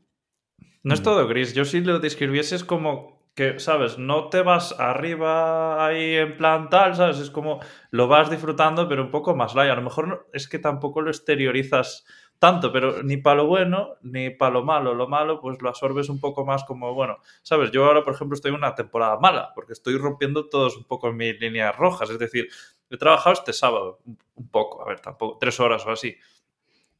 No 0.83 0.93
es 0.95 1.01
Mm. 1.01 1.03
todo 1.03 1.27
gris. 1.27 1.53
Yo 1.53 1.63
si 1.65 1.81
lo 1.81 1.99
describieses 1.99 2.63
como 2.63 3.21
que, 3.35 3.57
¿sabes? 3.59 3.97
No 3.97 4.29
te 4.29 4.41
vas 4.43 4.75
arriba 4.79 5.85
ahí 5.87 6.15
en 6.15 6.37
plan 6.37 6.69
tal, 6.69 6.95
¿sabes? 6.95 7.17
Es 7.19 7.29
como 7.31 7.59
lo 7.89 8.07
vas 8.07 8.29
disfrutando, 8.29 8.87
pero 8.87 9.03
un 9.03 9.09
poco 9.11 9.35
más 9.35 9.55
light. 9.55 9.71
A 9.71 9.75
lo 9.75 9.81
mejor 9.81 10.07
no- 10.07 10.19
es 10.33 10.47
que 10.47 10.59
tampoco 10.59 11.01
lo 11.01 11.09
exteriorizas 11.09 12.05
tanto, 12.43 12.71
pero 12.73 13.03
ni 13.03 13.17
para 13.17 13.37
lo 13.37 13.47
bueno 13.47 13.95
ni 14.01 14.29
para 14.29 14.51
lo 14.53 14.63
malo. 14.65 14.93
Lo 14.93 15.07
malo, 15.07 15.39
pues 15.39 15.61
lo 15.61 15.69
absorbes 15.69 16.09
un 16.09 16.19
poco 16.19 16.45
más 16.45 16.63
como, 16.65 16.93
bueno, 16.93 17.17
¿sabes? 17.41 17.71
Yo 17.71 17.85
ahora, 17.85 18.03
por 18.03 18.13
ejemplo, 18.15 18.35
estoy 18.35 18.49
en 18.49 18.55
una 18.57 18.75
temporada 18.75 19.17
mala, 19.19 19.51
porque 19.55 19.73
estoy 19.73 19.97
rompiendo 19.97 20.49
todos 20.49 20.75
un 20.77 20.83
poco 20.85 21.11
mis 21.13 21.39
líneas 21.39 21.75
rojas. 21.77 22.09
Es 22.09 22.19
decir, 22.19 22.49
he 22.89 22.97
trabajado 22.97 23.33
este 23.33 23.53
sábado 23.53 23.99
un- 24.05 24.17
poco, 24.51 24.81
a 24.83 24.89
ver, 24.89 24.99
tampoco, 24.99 25.37
tres 25.39 25.59
horas 25.59 25.85
o 25.85 25.91
así. 25.91 26.17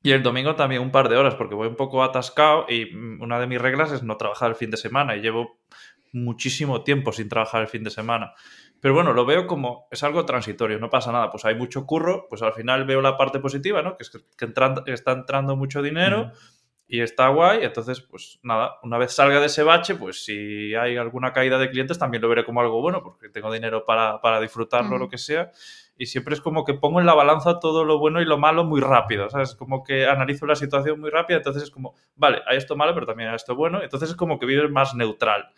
Y 0.01 0.11
el 0.11 0.21
domingo 0.23 0.55
también 0.55 0.81
un 0.81 0.91
par 0.91 1.07
de 1.09 1.17
horas, 1.17 1.35
porque 1.35 1.55
voy 1.55 1.67
un 1.67 1.75
poco 1.75 2.03
atascado 2.03 2.65
y 2.69 2.85
mm, 2.93 3.21
una 3.21 3.39
de 3.39 3.47
mis 3.47 3.61
reglas 3.61 3.91
es 3.91 4.03
no 4.03 4.17
trabajar 4.17 4.49
el 4.49 4.55
fin 4.55 4.71
de 4.71 4.77
semana 4.77 5.15
y 5.15 5.21
llevo 5.21 5.59
muchísimo 6.11 6.83
tiempo 6.83 7.11
sin 7.11 7.29
trabajar 7.29 7.61
el 7.61 7.67
fin 7.67 7.83
de 7.83 7.89
semana. 7.89 8.33
Pero 8.84 8.93
bueno, 8.95 9.14
lo 9.14 9.26
veo 9.26 9.47
como 9.47 9.88
es 9.91 10.03
algo 10.03 10.26
transitorio, 10.26 10.77
no 10.77 10.89
pasa 10.89 11.14
nada. 11.14 11.31
Pues 11.31 11.45
hay 11.45 11.55
mucho 11.55 11.85
curro, 11.85 12.27
pues 12.30 12.41
al 12.41 12.51
final 12.53 12.84
veo 12.85 13.01
la 13.01 13.18
parte 13.18 13.39
positiva, 13.39 13.81
¿no? 13.81 13.95
Que 13.95 14.03
es 14.03 14.10
que, 14.10 14.19
que 14.38 14.45
entran- 14.45 14.84
que 14.84 14.91
está 14.91 15.14
entrando 15.14 15.55
mucho 15.55 15.81
dinero 15.81 16.31
y 16.85 16.99
está 16.99 17.30
guay. 17.30 17.64
Entonces, 17.64 18.01
pues 18.01 18.39
nada, 18.43 18.73
una 18.84 18.97
vez 18.97 19.14
salga 19.14 19.39
de 19.39 19.45
ese 19.45 19.64
bache, 19.64 19.95
pues 19.95 20.26
si 20.26 20.76
hay 20.76 20.97
alguna 20.97 21.31
caída 21.31 21.57
de 21.57 21.69
clientes 21.69 21.97
también 21.97 22.22
lo 22.22 22.27
veré 22.27 22.43
como 22.43 22.60
algo 22.60 22.81
bueno, 22.81 23.01
porque 23.01 23.30
tengo 23.30 23.53
dinero 23.53 23.85
para, 23.85 24.19
para 24.22 24.41
disfrutarlo, 24.41 24.97
lo 24.97 25.07
que 25.07 25.18
sea. 25.18 25.51
Y 25.97 26.07
siempre 26.07 26.34
es 26.34 26.41
como 26.41 26.65
que 26.65 26.73
pongo 26.73 26.99
en 26.99 27.05
la 27.05 27.14
balanza 27.14 27.60
todo 27.61 27.85
lo 27.85 27.99
bueno 27.99 28.22
y 28.22 28.26
lo 28.26 28.38
malo 28.38 28.65
muy 28.65 28.81
rápido, 28.81 29.30
¿sabes? 29.30 29.55
Como 29.55 29.84
que 29.84 30.07
analizo 30.07 30.45
la 30.45 30.55
situación 30.55 30.99
muy 30.99 31.10
rápida, 31.10 31.38
entonces 31.38 31.64
es 31.64 31.72
como, 31.72 31.93
vale, 32.15 32.41
hay 32.47 32.57
esto 32.57 32.76
malo, 32.76 32.93
pero 32.93 33.05
también 33.05 33.30
hay 33.30 33.35
esto 33.35 33.55
bueno, 33.55 33.81
entonces 33.81 34.10
es 34.10 34.15
como 34.15 34.39
que 34.39 34.45
vives 34.45 34.69
más 34.72 34.93
neutral. 34.95 35.51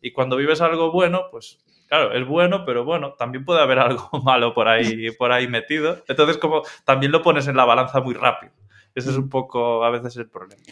Y 0.00 0.12
cuando 0.12 0.36
vives 0.36 0.60
algo 0.60 0.92
bueno, 0.92 1.24
pues 1.30 1.58
claro, 1.88 2.12
es 2.12 2.26
bueno, 2.26 2.64
pero 2.64 2.84
bueno, 2.84 3.14
también 3.14 3.44
puede 3.44 3.60
haber 3.60 3.78
algo 3.80 4.08
malo 4.22 4.54
por 4.54 4.68
ahí, 4.68 5.10
por 5.12 5.32
ahí 5.32 5.48
metido. 5.48 6.02
Entonces 6.08 6.38
como 6.38 6.62
también 6.84 7.12
lo 7.12 7.22
pones 7.22 7.48
en 7.48 7.56
la 7.56 7.64
balanza 7.64 8.00
muy 8.00 8.14
rápido. 8.14 8.52
Ese 8.94 9.10
es 9.10 9.16
un 9.16 9.28
poco 9.28 9.84
a 9.84 9.90
veces 9.90 10.16
el 10.16 10.28
problema. 10.28 10.62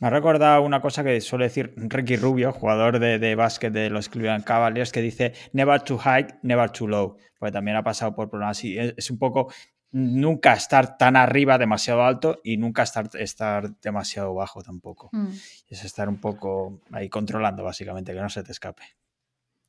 Me 0.00 0.06
ha 0.06 0.10
recordado 0.10 0.62
una 0.62 0.80
cosa 0.80 1.04
que 1.04 1.20
suele 1.20 1.44
decir 1.44 1.74
Ricky 1.76 2.16
Rubio, 2.16 2.52
jugador 2.52 2.98
de, 2.98 3.18
de 3.18 3.34
básquet 3.34 3.70
de 3.70 3.90
los 3.90 4.08
Cleveland 4.08 4.44
Cavaliers, 4.44 4.92
que 4.92 5.02
dice 5.02 5.34
never 5.52 5.82
too 5.82 5.98
high, 5.98 6.26
never 6.42 6.70
too 6.70 6.88
low, 6.88 7.18
porque 7.38 7.52
también 7.52 7.76
ha 7.76 7.84
pasado 7.84 8.14
por 8.14 8.30
problemas. 8.30 8.64
Es, 8.64 8.94
es 8.96 9.10
un 9.10 9.18
poco 9.18 9.52
nunca 9.92 10.52
estar 10.52 10.96
tan 10.96 11.16
arriba, 11.16 11.58
demasiado 11.58 12.04
alto, 12.04 12.40
y 12.44 12.56
nunca 12.56 12.82
estar, 12.82 13.08
estar 13.14 13.70
demasiado 13.80 14.34
bajo 14.34 14.62
tampoco. 14.62 15.10
Mm. 15.12 15.28
Es 15.68 15.84
estar 15.84 16.08
un 16.08 16.20
poco 16.20 16.80
ahí 16.92 17.08
controlando, 17.08 17.64
básicamente, 17.64 18.12
que 18.14 18.20
no 18.20 18.28
se 18.28 18.42
te 18.42 18.52
escape. 18.52 18.82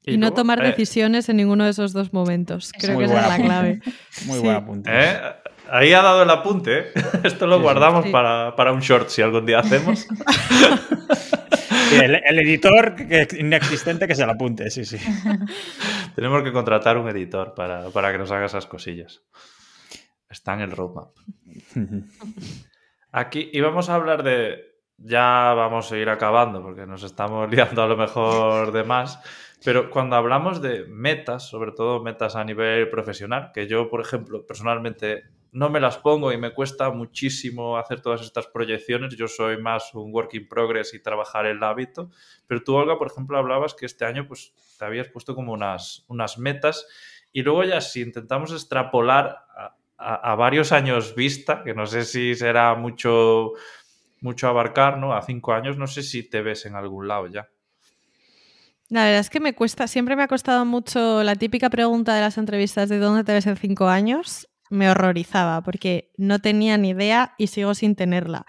Y, 0.03 0.18
no 0.18 0.34
tomar 0.34 0.64
eh, 0.64 0.69
decisiones 0.69 1.30
en 1.30 1.38
ninguno 1.38 1.64
de 1.65 1.69
esos 1.72 1.93
dos 1.93 2.11
momentos. 2.11 2.72
Creo 2.77 2.98
que 2.98 3.06
esa 3.06 3.15
es 3.15 3.22
la 3.22 3.34
apunte. 3.35 3.48
clave. 3.48 3.81
Muy 4.26 4.38
Sí. 4.38 4.43
buen 4.43 4.56
apunte. 4.56 4.89
¿eh? 4.91 5.19
Ahí 5.69 5.93
ha 5.93 6.02
dado 6.02 6.23
el 6.23 6.30
apunte. 6.31 6.80
¿eh? 6.80 6.93
Esto 7.23 7.45
lo 7.45 7.57
Sí, 7.57 7.61
guardamos 7.61 8.06
Sí. 8.06 8.11
Para, 8.11 8.56
para 8.56 8.72
un 8.73 8.80
short 8.80 9.10
si 9.10 9.22
algún 9.22 9.45
día 9.45 9.60
hacemos. 9.60 10.07
Sí, 11.89 11.98
el, 11.98 12.15
el 12.23 12.39
editor 12.39 12.95
que, 12.95 13.27
inexistente 13.38 14.07
que 14.07 14.15
se 14.15 14.26
lo 14.26 14.31
apunte, 14.31 14.69
sí, 14.69 14.85
sí. 14.85 14.98
Tenemos 16.15 16.41
que 16.41 16.53
contratar 16.53 16.98
un 16.98 17.10
editor 17.10 17.53
para, 17.53 17.89
para 17.89 18.14
que 18.14 18.18
nos 18.18 18.31
haga 18.31 18.45
esas 18.45 18.65
cosillas. 18.65 19.23
Está 20.32 20.53
en 20.53 20.62
el 20.62 20.72
roadmap. 20.72 21.10
Aquí 23.12 23.49
íbamos 23.52 23.90
a 23.90 23.95
hablar 23.95 24.24
de. 24.24 24.72
Ya 24.98 25.53
vamos 25.56 25.91
a 25.91 25.98
ir 25.98 26.10
acabando 26.10 26.62
porque 26.62 26.86
nos 26.86 27.03
estamos 27.03 27.49
liando 27.52 27.84
a 27.84 27.88
lo 27.88 27.98
mejor 27.98 28.72
de 28.72 28.84
más. 28.84 29.20
Pero 29.64 29.91
cuando 29.91 30.16
hablamos 30.16 30.62
de 30.62 30.86
metas, 30.88 31.48
sobre 31.48 31.72
todo 31.72 32.02
metas 32.02 32.36
a 32.36 32.44
nivel 32.44 32.90
profesional, 32.90 33.52
que 33.53 33.68
yo, 33.68 33.90
por 33.90 34.02
ejemplo, 34.02 34.45
personalmente 34.48 35.24
no 35.52 35.70
me 35.70 35.82
las 35.82 35.98
pongo 35.98 36.32
y 36.32 36.38
me 36.38 36.53
cuesta 36.53 36.90
muchísimo 36.91 37.78
hacer 37.78 38.02
todas 38.02 38.22
estas 38.22 38.48
proyecciones. 38.48 39.16
Yo 39.18 39.28
soy 39.28 39.62
más 39.62 39.94
un 39.94 40.14
work 40.14 40.34
in 40.34 40.48
progress 40.48 40.94
y 40.94 41.03
trabajar 41.03 41.45
el 41.45 41.62
hábito. 41.62 42.10
Pero 42.48 42.64
tú, 42.64 42.76
Olga, 42.76 42.98
por 42.98 43.08
ejemplo, 43.08 43.38
hablabas 43.38 43.74
que 43.74 43.86
este 43.86 44.06
año 44.06 44.26
pues, 44.28 44.53
te 44.80 44.86
habías 44.86 45.10
puesto 45.10 45.36
como 45.36 45.52
unas, 45.52 46.06
unas 46.08 46.38
metas 46.38 46.88
y 47.34 47.44
luego 47.44 47.64
ya 47.64 47.82
si 47.82 48.02
intentamos 48.02 48.52
extrapolar 48.52 49.45
a- 50.02 50.36
varios 50.36 50.72
años 50.72 51.15
vista, 51.15 51.64
que 51.64 51.73
no 51.73 51.86
sé 51.86 52.06
si 52.06 52.36
será 52.36 52.76
mucho, 52.76 53.52
mucho 54.22 54.48
abarcar, 54.48 54.98
¿no? 54.98 55.14
A 55.14 55.22
cinco 55.22 55.53
años, 55.53 55.78
no 55.78 55.88
sé 55.88 56.03
si 56.03 56.23
te 56.23 56.41
ves 56.41 56.65
en 56.65 56.76
algún 56.76 57.07
lado 57.07 57.28
ya. 57.28 57.48
La 58.90 59.06
verdad 59.06 59.22
es 59.22 59.30
que 59.30 59.40
me 59.40 59.53
cuesta, 59.53 59.88
siempre 59.88 60.15
me 60.18 60.23
ha 60.23 60.28
costado 60.28 60.65
mucho 60.65 61.23
la 61.23 61.36
típica 61.36 61.69
pregunta 61.69 62.14
de 62.14 62.22
las 62.22 62.38
entrevistas 62.38 62.90
de 62.90 62.99
dónde 62.99 63.23
te 63.23 63.32
ves 63.34 63.48
en 63.48 63.56
cinco 63.56 63.88
años. 63.88 64.49
Me 64.69 64.90
horrorizaba 64.90 65.61
porque 65.64 66.11
no 66.18 66.40
tenía 66.40 66.78
ni 66.78 66.90
idea 66.90 67.34
y 67.38 67.48
sigo 67.48 67.73
sin 67.73 67.95
tenerla. 67.95 68.45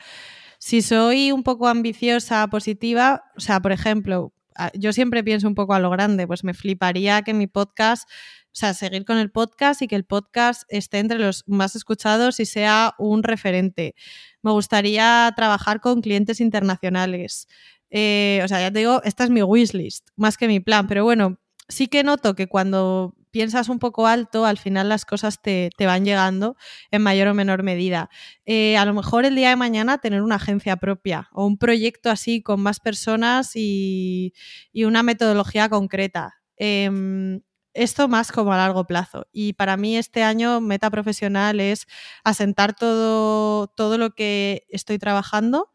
Si 0.59 0.83
soy 0.83 1.33
un 1.33 1.43
poco 1.43 1.69
ambiciosa, 1.69 2.47
positiva, 2.49 3.25
o 3.37 3.41
sea, 3.41 3.61
por 3.61 3.73
ejemplo, 3.73 4.33
yo 4.75 4.93
siempre 4.93 5.25
pienso 5.25 5.49
un 5.49 5.55
poco 5.55 5.75
a 5.75 5.81
lo 5.81 5.91
grande, 5.91 6.27
pues 6.27 6.45
me 6.45 6.55
fliparía 6.55 7.23
que 7.23 7.35
mi 7.35 7.47
podcast, 7.47 8.09
o 8.53 8.55
sea, 8.55 8.75
seguir 8.75 9.07
con 9.07 9.17
el 9.17 9.31
podcast 9.31 9.81
y 9.81 9.89
que 9.89 9.97
el 9.97 10.05
podcast 10.05 10.65
esté 10.69 10.99
entre 10.99 11.19
los 11.19 11.43
más 11.47 11.75
escuchados 11.75 12.39
y 12.39 12.45
sea 12.45 12.95
un 12.99 13.23
referente. 13.23 13.95
Me 14.43 14.51
gustaría 14.51 15.33
trabajar 15.35 15.81
con 15.81 16.03
clientes 16.03 16.39
internacionales. 16.39 17.49
Eh, 17.89 18.43
o 18.45 18.49
sea, 18.49 18.61
ya 18.61 18.71
te 18.71 18.81
digo, 18.81 19.03
esta 19.05 19.25
es 19.25 19.31
mi 19.31 19.43
wishlist, 19.43 20.09
más 20.17 20.37
que 20.37 20.49
mi 20.49 20.61
plan, 20.61 20.87
pero 20.87 21.05
bueno, 21.05 21.39
sí 21.69 21.89
que 21.89 22.05
noto 22.05 22.35
que 22.35 22.47
cuando 22.47 23.15
piensas 23.31 23.69
un 23.71 23.79
poco 23.79 24.07
alto, 24.07 24.45
al 24.45 24.59
final 24.59 24.91
las 24.91 25.05
cosas 25.07 25.41
te, 25.43 25.71
te 25.77 25.87
van 25.87 26.05
llegando 26.05 26.57
en 26.91 27.03
mayor 27.03 27.29
o 27.29 27.35
menor 27.35 27.63
medida. 27.63 28.11
Eh, 28.45 28.77
a 28.77 28.85
lo 28.85 28.93
mejor 28.93 29.25
el 29.25 29.35
día 29.35 29.49
de 29.49 29.57
mañana 29.57 29.99
tener 29.99 30.23
una 30.23 30.37
agencia 30.37 30.77
propia 30.77 31.29
o 31.33 31.47
un 31.47 31.57
proyecto 31.57 32.11
así 32.11 32.43
con 32.43 32.61
más 32.61 32.81
personas 32.81 33.53
y, 33.57 34.35
y 34.73 34.85
una 34.85 35.03
metodología 35.03 35.69
concreta. 35.71 36.35
Em, 36.57 37.41
esto 37.75 38.09
más 38.09 38.33
como 38.33 38.53
a 38.53 38.57
largo 38.57 38.87
plazo. 38.87 39.27
Y 39.33 39.55
para 39.55 39.77
mí 39.77 39.97
este 39.97 40.23
año 40.23 40.61
meta 40.61 40.91
profesional 40.91 41.61
es 41.61 41.87
asentar 42.25 42.75
todo, 42.75 43.69
todo 43.69 43.99
lo 43.99 44.11
que 44.15 44.67
estoy 44.69 44.99
trabajando 44.99 45.71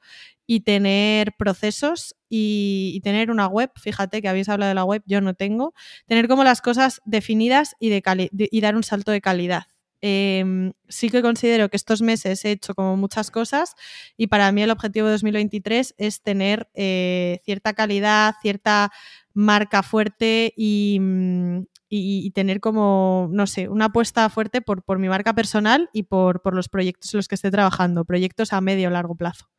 y 0.45 0.61
tener 0.61 1.33
procesos 1.37 2.15
y, 2.29 2.99
tener 3.03 3.31
una 3.31 3.47
web, 3.47 3.71
fíjate 3.75 4.21
que 4.21 4.29
habéis 4.29 4.49
hablado 4.49 4.69
de 4.69 4.75
la 4.75 4.85
web, 4.85 5.03
yo 5.05 5.21
no 5.21 5.33
tengo, 5.33 5.73
tener 6.05 6.27
como 6.27 6.43
las 6.43 6.61
cosas 6.61 7.01
definidas 7.05 7.75
y, 7.79 7.91
y 8.31 8.61
dar 8.61 8.75
un 8.75 8.83
salto 8.83 9.11
de 9.11 9.21
calidad. 9.21 9.63
Em, 10.01 10.73
sí 10.87 11.09
que 11.09 11.23
considero 11.23 11.69
que 11.69 11.77
estos 11.77 12.03
meses 12.03 12.45
he 12.45 12.51
hecho 12.51 12.75
como 12.75 12.95
muchas 12.97 13.31
cosas 13.31 13.73
y 14.15 14.27
para 14.27 14.51
mí 14.51 14.61
el 14.61 14.69
objetivo 14.69 15.07
de 15.07 15.13
2023 15.13 15.95
es 15.97 16.21
tener 16.21 16.69
eh, 16.75 17.41
cierta 17.43 17.73
calidad, 17.73 18.35
cierta 18.41 18.91
marca 19.33 19.81
fuerte 19.81 20.53
mm, 20.55 21.61
y, 21.89 22.29
tener 22.31 22.59
como, 22.59 23.29
no 23.31 23.47
sé, 23.47 23.69
una 23.69 23.85
apuesta 23.85 24.29
fuerte 24.29 24.61
por, 24.61 24.83
por 24.83 24.99
mi 24.99 25.07
marca 25.07 25.33
personal 25.33 25.89
y 25.93 26.03
por, 26.03 26.41
por, 26.41 26.53
los 26.53 26.67
proyectos 26.67 27.13
en 27.13 27.19
los 27.19 27.27
que 27.27 27.35
esté 27.35 27.49
trabajando, 27.49 28.03
proyectos 28.03 28.51
a 28.53 28.61
medio 28.61 28.89
o 28.89 28.91
largo 28.91 29.15
plazo 29.15 29.49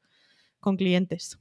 con 0.61 0.77
clientes. 0.77 1.39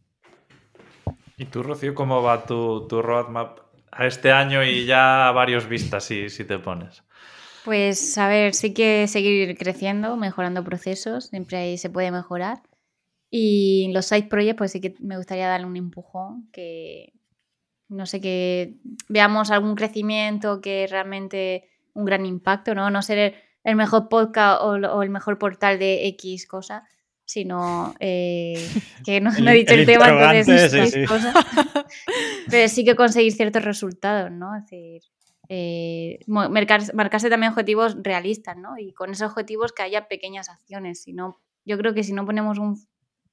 ¿Y 1.38 1.46
tú, 1.46 1.64
Rocío, 1.64 1.94
cómo 1.94 2.22
va 2.24 2.46
tu, 2.46 2.88
tu 2.88 3.02
roadmap 3.02 3.60
a 3.92 4.08
este 4.08 4.32
año 4.32 4.64
y 4.64 4.86
ya 4.86 5.28
a 5.28 5.32
varios 5.32 5.68
vistas 5.68 6.04
si, 6.04 6.30
si 6.30 6.46
te 6.46 6.60
pones? 6.60 7.04
Pues 7.66 8.18
a 8.18 8.30
ver, 8.30 8.54
sí 8.54 8.74
que 8.74 9.08
seguir 9.08 9.58
creciendo, 9.58 10.16
mejorando 10.16 10.64
procesos, 10.64 11.26
siempre 11.26 11.58
ahí 11.58 11.78
se 11.78 11.90
puede 11.90 12.12
mejorar. 12.12 12.62
Y 13.30 13.92
los 13.92 14.06
side 14.06 14.28
projects, 14.30 14.58
pues 14.58 14.72
sí 14.72 14.80
que 14.80 14.96
me 15.00 15.18
gustaría 15.18 15.50
darle 15.50 15.68
un 15.68 15.76
empujón, 15.76 16.50
que 16.54 17.12
no 17.90 18.06
sé, 18.06 18.20
que 18.22 18.76
veamos 19.08 19.52
algún 19.52 19.76
crecimiento, 19.76 20.62
que 20.62 20.88
realmente 20.90 21.70
un 21.94 22.06
gran 22.06 22.26
impacto, 22.26 22.76
¿no? 22.76 22.90
No 22.90 23.02
ser 23.02 23.36
el, 23.64 23.76
mejor 23.76 24.10
podcast 24.10 24.62
o, 24.62 25.02
el 25.02 25.10
mejor 25.10 25.38
portal 25.38 25.80
de 25.80 26.08
X 26.08 26.48
cosa, 26.48 26.84
sino 27.26 27.94
eh, 28.00 28.54
que 29.06 29.22
no, 29.22 29.32
he 29.32 29.54
dicho 29.54 29.74
el, 29.74 29.86
tema, 29.86 30.36
entonces 30.36 30.92
sí, 30.92 31.06
pero 32.50 32.70
sí 32.70 32.86
que 32.86 32.96
conseguir 32.96 33.34
ciertos 33.34 33.64
resultados, 33.64 34.32
¿no? 34.32 34.56
Es 34.56 34.64
decir, 34.64 35.02
eh, 35.50 36.20
marcarse 36.28 37.30
también 37.30 37.52
objetivos 37.52 37.98
realistas, 38.02 38.58
¿no? 38.58 38.78
Y 38.78 38.94
con 38.94 39.12
esos 39.12 39.30
objetivos 39.30 39.72
que 39.72 39.84
haya 39.84 40.08
pequeñas 40.08 40.50
acciones. 40.50 41.04
Si 41.04 41.16
yo 41.66 41.78
creo 41.78 41.94
que 41.94 42.04
si 42.04 42.14
no 42.14 42.26
ponemos 42.26 42.60
un, 42.60 42.78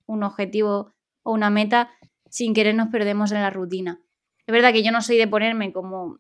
un, 0.07 0.23
objetivo 0.23 0.93
o 1.23 1.33
una 1.33 1.51
meta, 1.51 1.91
sin 2.31 2.55
querer 2.55 2.75
nos 2.75 2.89
perdemos 2.89 3.33
en 3.33 3.43
la 3.43 3.51
rutina. 3.51 4.01
Es 4.47 4.53
verdad 4.53 4.73
que 4.73 4.83
yo 4.83 4.93
no 4.93 5.01
soy 5.01 5.16
de 5.16 5.29
ponerme 5.29 5.73
como 5.73 6.19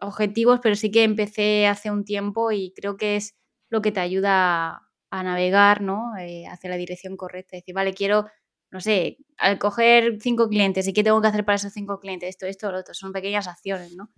objetivos, 0.00 0.60
pero 0.62 0.74
sí 0.74 0.90
que 0.90 1.04
empecé 1.04 1.66
hace 1.66 1.90
un 1.90 2.04
tiempo 2.04 2.52
y 2.52 2.72
creo 2.74 2.96
que 2.96 3.16
es 3.16 3.34
lo 3.68 3.82
que 3.82 3.92
te 3.92 4.00
ayuda 4.00 4.82
a, 5.10 5.22
navegar, 5.22 5.82
¿no? 5.82 6.16
Eh, 6.18 6.46
hacia 6.46 6.70
la 6.70 6.76
dirección 6.76 7.16
correcta. 7.16 7.56
Es 7.56 7.62
decir, 7.62 7.74
vale, 7.74 7.92
quiero, 7.94 8.26
no 8.70 8.80
sé, 8.80 9.18
al 9.36 9.58
coger 9.58 10.18
cinco 10.20 10.48
clientes 10.48 10.88
y 10.88 10.92
qué 10.92 11.04
tengo 11.04 11.20
que 11.20 11.28
hacer 11.28 11.44
para 11.44 11.56
esos 11.56 11.72
cinco 11.72 12.00
clientes, 12.00 12.30
esto, 12.30 12.46
esto, 12.46 12.72
lo 12.72 12.78
otro, 12.78 12.94
son 12.94 13.12
pequeñas 13.12 13.48
acciones, 13.48 13.94
¿no? 13.94 14.10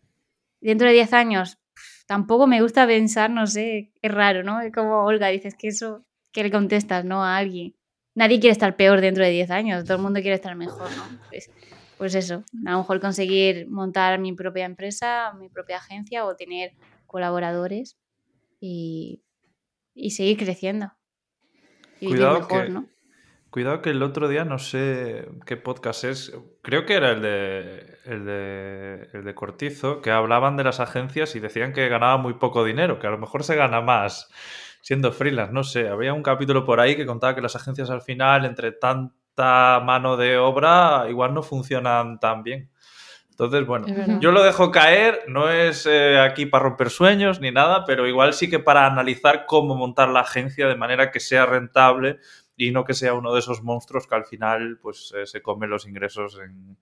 dentro 0.64 0.88
de 0.88 0.94
10 0.94 1.12
años 1.12 1.58
tampoco 2.06 2.46
me 2.46 2.62
gusta 2.62 2.86
pensar, 2.86 3.30
no 3.30 3.46
sé, 3.46 3.92
es 4.02 4.12
raro, 4.12 4.42
¿no? 4.42 4.60
Es 4.60 4.72
como 4.72 5.04
Olga, 5.04 5.28
dices 5.28 5.54
que 5.54 5.68
eso, 5.68 6.04
que 6.32 6.42
le 6.42 6.50
contestas, 6.50 7.04
¿no? 7.04 7.24
A 7.24 7.36
alguien. 7.36 7.74
Nadie 8.14 8.40
quiere 8.40 8.52
estar 8.52 8.76
peor 8.76 9.00
dentro 9.00 9.24
de 9.24 9.30
10 9.30 9.50
años, 9.50 9.84
todo 9.84 9.96
el 9.96 10.02
mundo 10.02 10.20
quiere 10.20 10.36
estar 10.36 10.54
mejor, 10.54 10.90
¿no? 10.96 11.18
Pues, 11.28 11.50
pues 11.98 12.14
eso, 12.14 12.44
a 12.66 12.72
lo 12.72 12.78
mejor 12.78 13.00
conseguir 13.00 13.68
montar 13.68 14.18
mi 14.18 14.32
propia 14.32 14.64
empresa, 14.64 15.32
mi 15.38 15.48
propia 15.48 15.78
agencia 15.78 16.24
o 16.24 16.36
tener 16.36 16.72
colaboradores 17.06 17.98
y, 18.60 19.22
seguir 20.10 20.36
creciendo. 20.36 20.92
Y 22.00 22.08
Cuidado 22.08 22.40
mejor, 22.40 22.70
¿no? 22.70 22.88
Cuidado 23.50 23.82
que 23.82 23.90
el 23.90 24.02
otro 24.02 24.26
día, 24.26 24.44
no 24.44 24.58
sé 24.58 25.28
qué 25.46 25.56
podcast 25.56 26.02
es, 26.02 26.36
creo 26.60 26.86
que 26.86 26.94
era 26.94 27.12
el 27.12 27.22
de, 27.22 27.98
el 28.04 28.24
de, 28.24 29.08
el 29.12 29.24
de 29.24 29.34
Cortizo, 29.36 30.02
que 30.02 30.10
hablaban 30.10 30.56
de 30.56 30.64
las 30.64 30.80
agencias 30.80 31.36
y 31.36 31.40
decían 31.40 31.72
que 31.72 31.88
ganaba 31.88 32.16
muy 32.16 32.34
poco 32.34 32.64
dinero, 32.64 32.98
que 32.98 33.06
a 33.06 33.10
lo 33.10 33.18
mejor 33.18 33.44
se 33.44 33.54
gana 33.54 33.80
más 33.80 34.28
siendo 34.80 35.12
freelance, 35.12 35.52
no 35.52 35.62
sé. 35.62 35.88
Había 35.88 36.12
un 36.14 36.24
capítulo 36.24 36.64
por 36.64 36.80
ahí 36.80 36.96
que 36.96 37.06
contaba 37.06 37.36
que 37.36 37.40
las 37.42 37.54
agencias 37.54 37.90
al 37.90 38.02
final, 38.02 38.44
entre 38.44 38.72
tanta 39.34 39.80
mano 39.84 40.16
de 40.16 40.38
obra, 40.38 41.06
igual 41.08 41.34
no 41.34 41.42
funcionan 41.42 42.18
tan 42.20 42.42
bien. 42.42 42.70
Entonces, 43.30 43.66
bueno, 43.66 43.86
yo 44.20 44.30
lo 44.30 44.44
dejo 44.44 44.70
caer, 44.70 45.24
no 45.26 45.50
es 45.50 45.86
eh, 45.86 46.20
aquí 46.20 46.46
para 46.46 46.64
romper 46.64 46.88
sueños 46.88 47.40
ni 47.40 47.50
nada, 47.50 47.84
pero 47.84 48.06
igual 48.06 48.32
sí 48.32 48.48
que 48.48 48.60
para 48.60 48.86
analizar 48.86 49.44
cómo 49.46 49.74
montar 49.74 50.08
la 50.08 50.20
agencia 50.20 50.68
de 50.68 50.76
manera 50.76 51.10
que 51.10 51.18
sea 51.18 51.44
rentable 51.44 52.20
y 52.56 52.70
no 52.70 52.84
que 52.84 52.94
sea 52.94 53.12
uno 53.14 53.32
de 53.32 53.40
esos 53.40 53.64
monstruos 53.64 54.06
que 54.06 54.14
al 54.14 54.24
final 54.24 54.78
pues 54.80 55.12
eh, 55.16 55.26
se 55.26 55.42
comen 55.42 55.68
los 55.68 55.88
ingresos 55.88 56.38
en, 56.38 56.78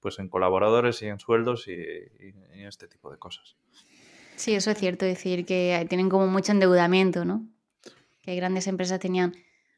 pues, 0.00 0.18
en 0.18 0.28
colaboradores 0.28 1.02
y 1.02 1.08
en 1.08 1.20
sueldos 1.20 1.68
y, 1.68 1.74
este 2.66 2.88
tipo 2.88 3.10
de 3.10 3.18
cosas. 3.18 3.56
Sí, 4.36 4.54
eso 4.54 4.70
es 4.70 4.78
cierto, 4.78 5.04
decir 5.04 5.44
que 5.44 5.84
tienen 5.90 6.08
como 6.08 6.26
mucho 6.26 6.52
endeudamiento, 6.52 7.26
¿no? 7.26 7.46
Que 8.22 8.34
grandes 8.34 8.66
empresas 8.66 8.98
tenían, 8.98 9.34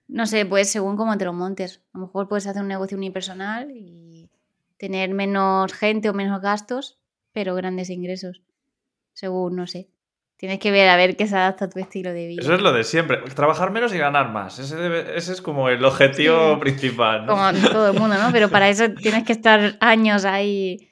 no 0.08 0.26
sé, 0.26 0.44
pues 0.46 0.70
según 0.70 0.96
cómo 0.96 1.16
te 1.16 1.24
lo 1.24 1.32
montes. 1.32 1.82
A 1.92 1.98
lo 1.98 2.06
mejor 2.06 2.28
puedes 2.28 2.46
hacer 2.46 2.62
un 2.62 2.68
negocio 2.68 2.96
unipersonal 2.96 3.70
y 3.70 4.30
tener 4.76 5.10
menos 5.14 5.72
gente 5.72 6.10
o 6.10 6.14
menos 6.14 6.40
gastos, 6.40 6.98
pero 7.32 7.54
grandes 7.54 7.90
ingresos. 7.90 8.42
Según, 9.12 9.56
no 9.56 9.66
sé. 9.66 9.88
Tienes 10.36 10.58
que 10.58 10.72
ver 10.72 10.88
a 10.88 10.96
ver 10.96 11.16
qué 11.16 11.26
se 11.26 11.36
adapta 11.36 11.66
a 11.66 11.70
tu 11.70 11.78
estilo 11.78 12.12
de 12.12 12.26
vida. 12.26 12.42
Eso 12.42 12.54
es 12.54 12.60
lo 12.60 12.72
de 12.72 12.84
siempre. 12.84 13.18
Trabajar 13.34 13.70
menos 13.70 13.94
y 13.94 13.98
ganar 13.98 14.30
más. 14.30 14.58
Ese, 14.58 15.16
es 15.16 15.40
como 15.40 15.68
el 15.68 15.84
objetivo 15.84 16.58
principal. 16.58 17.26
Como 17.26 17.52
todo 17.70 17.92
el 17.92 17.98
mundo, 17.98 18.18
¿no? 18.18 18.30
Pero 18.32 18.50
para 18.50 18.68
eso 18.68 18.90
tienes 19.02 19.24
que 19.24 19.32
estar 19.32 19.76
años 19.80 20.24
ahí, 20.24 20.90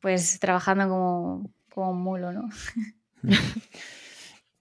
pues 0.00 0.38
trabajando 0.38 0.88
como, 0.88 1.50
como 1.72 1.90
un 1.92 2.02
mulo, 2.02 2.32
¿no? 2.32 2.48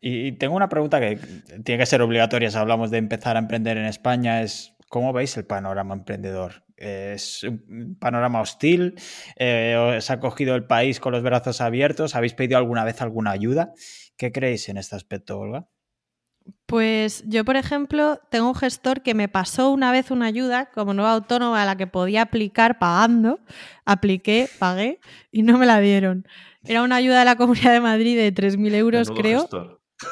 y 0.08 0.34
tengo 0.34 0.56
una 0.56 0.70
pregunta 0.70 1.00
que 1.00 1.18
tiene 1.64 1.80
que 1.80 1.86
ser 1.88 2.04
obligatoria 2.04 2.52
si 2.52 2.58
hablamos 2.58 2.92
de 2.92 3.00
empezar 3.00 3.38
a 3.38 3.40
emprender 3.40 3.78
en 3.78 3.86
España. 3.86 4.44
Es 4.44 4.76
¿cómo 4.88 5.14
veis 5.14 5.36
el 5.38 5.46
panorama 5.46 5.96
emprendedor? 5.96 6.64
¿Es 6.78 7.44
un 7.44 7.98
panorama 8.00 8.40
hostil? 8.42 8.96
Eh, 9.36 9.76
¿Os 9.98 10.12
ha 10.12 10.20
cogido 10.20 10.56
el 10.56 10.66
país 10.66 11.00
con 11.00 11.12
los 11.12 11.24
brazos 11.24 11.60
abiertos? 11.60 12.16
¿Habéis 12.16 12.36
pedido 12.36 12.58
alguna 12.58 12.84
vez 12.84 13.02
alguna 13.02 13.32
ayuda? 13.32 13.74
¿Qué 14.16 14.32
creéis 14.32 14.70
en 14.70 14.78
este 14.78 14.96
aspecto, 14.96 15.40
Olga? 15.40 15.68
Pues 16.68 17.24
yo, 17.26 17.44
por 17.44 17.56
ejemplo, 17.56 18.20
tengo 18.30 18.48
un 18.48 18.56
gestor 18.56 19.02
que 19.02 19.16
me 19.16 19.28
pasó 19.28 19.72
una 19.72 19.92
vez 19.92 20.12
una 20.12 20.28
ayuda 20.28 20.68
como 20.68 20.94
nueva 20.94 21.14
autónoma 21.14 21.64
a 21.64 21.66
la 21.66 21.78
que 21.78 21.88
podía 21.88 22.22
aplicar 22.22 22.78
pagando. 22.78 23.40
Apliqué, 23.86 24.48
pagué 24.60 25.00
y 25.32 25.42
no 25.42 25.58
me 25.58 25.66
la 25.66 25.80
dieron. 25.80 26.28
Era 26.64 26.84
una 26.84 26.98
ayuda 26.98 27.20
de 27.20 27.26
la 27.26 27.36
Comunidad 27.36 27.72
de 27.72 27.80
Madrid 27.80 28.16
de 28.16 28.34
3.000 28.34 28.76
euros, 28.76 29.10
creo. 29.10 29.50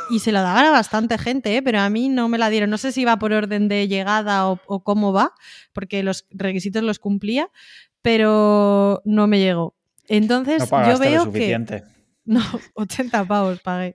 Y 0.09 0.19
se 0.19 0.31
la 0.31 0.41
daban 0.41 0.65
a 0.65 0.71
bastante 0.71 1.17
gente, 1.17 1.57
¿eh? 1.57 1.61
pero 1.61 1.79
a 1.79 1.89
mí 1.89 2.09
no 2.09 2.29
me 2.29 2.37
la 2.37 2.49
dieron. 2.49 2.69
No 2.69 2.77
sé 2.77 2.91
si 2.91 3.03
va 3.03 3.17
por 3.17 3.33
orden 3.33 3.67
de 3.67 3.87
llegada 3.87 4.49
o, 4.49 4.59
o 4.65 4.83
cómo 4.83 5.11
va, 5.11 5.33
porque 5.73 6.03
los 6.03 6.25
requisitos 6.31 6.83
los 6.83 6.99
cumplía, 6.99 7.49
pero 8.01 9.01
no 9.05 9.27
me 9.27 9.39
llegó. 9.39 9.75
Entonces 10.07 10.69
yo 10.69 10.99
veo 10.99 11.31
que 11.31 11.57
no, 12.25 12.41
80 12.75 13.25
pavos 13.25 13.59
pagué. 13.59 13.93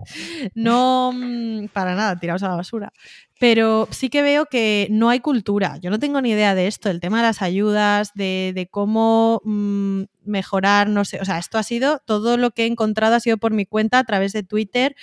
No, 0.55 1.13
mm, 1.15 1.69
para 1.69 1.95
nada, 1.95 2.19
tirados 2.19 2.43
a 2.43 2.49
la 2.49 2.57
basura. 2.57 2.93
Pero 3.41 3.89
sí 3.91 4.11
que 4.11 4.23
veo 4.23 4.47
que 4.47 4.89
no 4.91 5.11
hay 5.11 5.21
cultura. 5.21 5.77
Yo 5.79 5.91
no 5.91 5.99
tengo 5.99 6.21
ni 6.21 6.31
idea 6.31 6.55
de 6.55 6.67
esto, 6.67 6.91
el 6.91 7.01
tema 7.01 7.19
de 7.19 7.23
las 7.23 7.41
ayudas, 7.41 8.13
de, 8.15 8.69
cómo 8.71 9.41
mm, 9.45 10.03
mejorar, 10.25 10.89
no 10.89 11.05
sé. 11.05 11.21
O 11.21 11.25
sea, 11.25 11.39
esto 11.39 11.57
ha 11.57 11.63
sido, 11.63 12.01
todo 12.05 12.37
lo 12.37 12.51
que 12.51 12.65
he 12.65 12.67
encontrado 12.67 13.15
ha 13.15 13.21
sido 13.21 13.39
por 13.39 13.53
mi 13.53 13.65
cuenta 13.65 13.99
a 13.99 14.05
través 14.05 14.33
de 14.33 14.43
Twitter, 14.43 14.97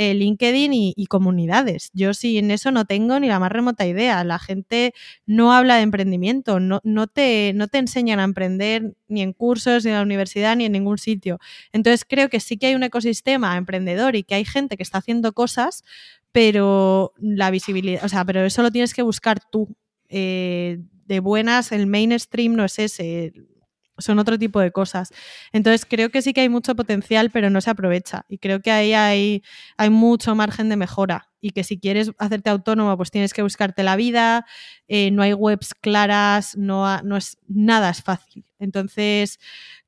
eh, 0.00 0.14
LinkedIn 0.14 0.72
y, 0.72 1.06
comunidades. 1.06 1.90
Yo 1.92 2.14
sí 2.14 2.38
en 2.38 2.52
eso 2.52 2.70
no 2.70 2.84
tengo 2.84 3.18
ni 3.18 3.26
la 3.26 3.40
más 3.40 3.50
remota 3.50 3.84
idea. 3.84 4.22
La 4.22 4.38
gente 4.38 4.94
no 5.26 5.52
habla 5.52 5.74
de 5.74 5.82
emprendimiento, 5.82 6.60
no, 6.60 6.80
no, 6.84 7.08
te, 7.08 7.52
no 7.56 7.66
te 7.66 7.78
enseñan 7.78 8.20
a 8.20 8.24
emprender 8.24 8.94
ni 9.08 9.22
en 9.22 9.32
cursos, 9.32 9.84
ni 9.84 9.90
en 9.90 9.96
la 9.96 10.02
universidad, 10.02 10.54
ni 10.54 10.66
en 10.66 10.72
ningún 10.72 10.98
sitio. 10.98 11.40
Entonces 11.72 12.06
creo 12.08 12.28
que 12.28 12.38
sí 12.38 12.58
que 12.58 12.66
hay 12.66 12.76
un 12.76 12.84
ecosistema 12.84 13.56
emprendedor 13.56 14.14
y 14.14 14.22
que 14.22 14.36
hay 14.36 14.44
gente 14.44 14.76
que 14.76 14.84
está 14.84 14.98
haciendo 14.98 15.32
cosas, 15.32 15.82
pero 16.30 17.12
la 17.18 17.50
visibilidad, 17.50 18.04
o 18.04 18.08
sea, 18.08 18.24
pero 18.24 18.44
eso 18.44 18.62
lo 18.62 18.70
tienes 18.70 18.94
que 18.94 19.02
buscar 19.02 19.40
tú. 19.50 19.74
Eh, 20.08 20.78
de 21.06 21.18
buenas, 21.18 21.72
el 21.72 21.88
mainstream 21.88 22.54
no 22.54 22.64
es 22.64 22.78
ese 22.78 23.32
son 23.98 24.18
otro 24.18 24.38
tipo 24.38 24.60
de 24.60 24.70
cosas. 24.70 25.12
Entonces 25.52 25.86
creo 25.88 26.10
que 26.10 26.22
sí 26.22 26.32
que 26.32 26.42
hay 26.42 26.48
mucho 26.48 26.74
potencial, 26.74 27.30
pero 27.30 27.50
no 27.50 27.60
se 27.60 27.70
aprovecha. 27.70 28.24
Y 28.28 28.38
creo 28.38 28.60
que 28.60 28.70
ahí 28.70 28.92
hay, 28.92 29.42
hay 29.76 29.90
mucho 29.90 30.34
margen 30.34 30.68
de 30.68 30.76
mejora. 30.76 31.28
Y 31.40 31.50
que 31.50 31.62
si 31.62 31.78
quieres 31.78 32.10
hacerte 32.18 32.50
autónomo, 32.50 32.96
pues 32.96 33.12
tienes 33.12 33.32
que 33.32 33.42
buscarte 33.42 33.84
la 33.84 33.94
vida, 33.94 34.44
eh, 34.88 35.12
no 35.12 35.22
hay 35.22 35.34
webs 35.34 35.72
claras, 35.74 36.56
no, 36.56 37.00
no 37.02 37.16
es, 37.16 37.38
nada 37.46 37.90
es 37.90 38.02
fácil. 38.02 38.44
Entonces, 38.58 39.38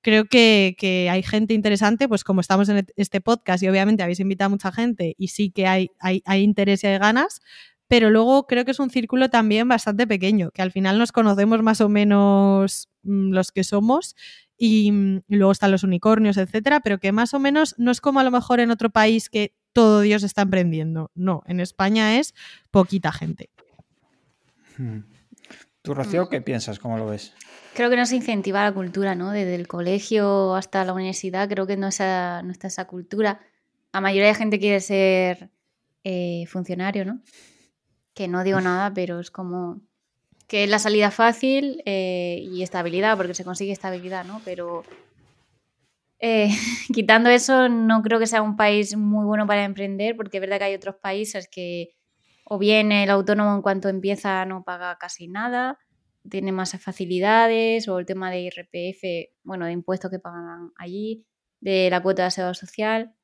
creo 0.00 0.26
que, 0.26 0.76
que, 0.78 1.10
hay 1.10 1.22
gente 1.24 1.54
interesante, 1.54 2.08
pues 2.08 2.22
como 2.22 2.40
estamos 2.40 2.68
en 2.68 2.86
este 2.96 3.20
podcast 3.20 3.62
y 3.62 3.68
obviamente 3.68 4.02
habéis 4.02 4.20
invitado 4.20 4.46
a 4.46 4.50
mucha 4.50 4.70
gente 4.70 5.16
y 5.18 5.28
sí 5.28 5.50
que 5.50 5.66
hay, 5.66 5.90
hay, 5.98 6.22
hay 6.24 6.42
interés 6.42 6.84
y 6.84 6.86
hay 6.86 6.98
ganas, 6.98 7.40
pero 7.88 8.10
luego 8.10 8.46
creo 8.46 8.64
que 8.64 8.70
es 8.70 8.78
un 8.78 8.90
círculo 8.90 9.30
también 9.30 9.66
bastante 9.66 10.06
pequeño, 10.06 10.52
que 10.52 10.62
al 10.62 10.70
final 10.70 10.98
nos 10.98 11.10
conocemos 11.10 11.60
más 11.62 11.80
o 11.80 11.88
menos 11.88 12.89
los 13.02 13.52
que 13.52 13.64
somos 13.64 14.16
y, 14.56 14.92
mm, 14.92 15.22
y 15.28 15.36
luego 15.36 15.52
están 15.52 15.70
los 15.70 15.84
unicornios, 15.84 16.36
etcétera, 16.36 16.80
pero 16.80 16.98
que 16.98 17.12
más 17.12 17.34
o 17.34 17.38
menos 17.38 17.74
no 17.78 17.90
es 17.90 18.00
como 18.00 18.20
a 18.20 18.24
lo 18.24 18.30
mejor 18.30 18.60
en 18.60 18.70
otro 18.70 18.90
país 18.90 19.28
que 19.30 19.54
todo 19.72 20.00
Dios 20.00 20.22
está 20.22 20.42
emprendiendo. 20.42 21.10
No, 21.14 21.42
en 21.46 21.60
España 21.60 22.18
es 22.18 22.34
poquita 22.70 23.12
gente. 23.12 23.50
Hmm. 24.76 25.00
¿Tú, 25.82 25.94
Rocío, 25.94 26.28
qué 26.28 26.42
piensas? 26.42 26.78
¿Cómo 26.78 26.98
lo 26.98 27.06
ves? 27.06 27.32
Creo 27.74 27.88
que 27.88 27.96
no 27.96 28.04
se 28.04 28.16
incentiva 28.16 28.62
la 28.62 28.72
cultura, 28.72 29.14
¿no? 29.14 29.30
Desde 29.30 29.54
el 29.54 29.66
colegio 29.66 30.54
hasta 30.54 30.84
la 30.84 30.92
universidad, 30.92 31.48
creo 31.48 31.66
que 31.66 31.76
no, 31.76 31.88
esa, 31.88 32.42
no 32.42 32.52
está 32.52 32.66
esa 32.66 32.86
cultura. 32.86 33.40
La 33.92 34.00
mayoría 34.00 34.28
de 34.28 34.34
gente 34.34 34.58
quiere 34.58 34.80
ser 34.80 35.50
eh, 36.04 36.44
funcionario, 36.48 37.04
¿no? 37.04 37.20
Que 38.12 38.28
no 38.28 38.44
digo 38.44 38.60
nada, 38.60 38.92
pero 38.92 39.20
es 39.20 39.30
como 39.30 39.80
que 40.50 40.64
es 40.64 40.68
la 40.68 40.80
salida 40.80 41.12
fácil 41.12 41.80
eh, 41.86 42.40
y 42.42 42.64
estabilidad, 42.64 43.16
porque 43.16 43.34
se 43.34 43.44
consigue 43.44 43.70
estabilidad, 43.70 44.24
¿no? 44.24 44.42
Pero 44.44 44.82
eh, 46.18 46.50
quitando 46.92 47.30
eso, 47.30 47.68
no 47.68 48.02
creo 48.02 48.18
que 48.18 48.26
sea 48.26 48.42
un 48.42 48.56
país 48.56 48.96
muy 48.96 49.24
bueno 49.24 49.46
para 49.46 49.62
emprender, 49.62 50.16
porque 50.16 50.38
es 50.38 50.40
verdad 50.40 50.58
que 50.58 50.64
hay 50.64 50.74
otros 50.74 50.96
países 50.96 51.46
que 51.48 51.90
o 52.44 52.58
bien 52.58 52.90
el 52.90 53.10
autónomo 53.10 53.54
en 53.54 53.62
cuanto 53.62 53.88
empieza 53.88 54.44
no 54.44 54.64
paga 54.64 54.98
casi 54.98 55.28
nada, 55.28 55.78
tiene 56.28 56.50
más 56.50 56.76
facilidades, 56.80 57.86
o 57.86 58.00
el 58.00 58.06
tema 58.06 58.28
de 58.32 58.40
IRPF, 58.40 59.32
bueno, 59.44 59.66
de 59.66 59.72
impuestos 59.72 60.10
que 60.10 60.18
pagan 60.18 60.72
allí, 60.76 61.24
de 61.60 61.90
la 61.90 62.02
cuota 62.02 62.24
de 62.24 62.32
seguridad 62.32 62.54
social. 62.54 63.14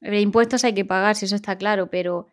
Impuestos 0.00 0.64
hay 0.64 0.74
que 0.74 0.84
pagar, 0.84 1.14
si 1.14 1.26
eso 1.26 1.36
está 1.36 1.56
claro, 1.56 1.88
pero 1.88 2.26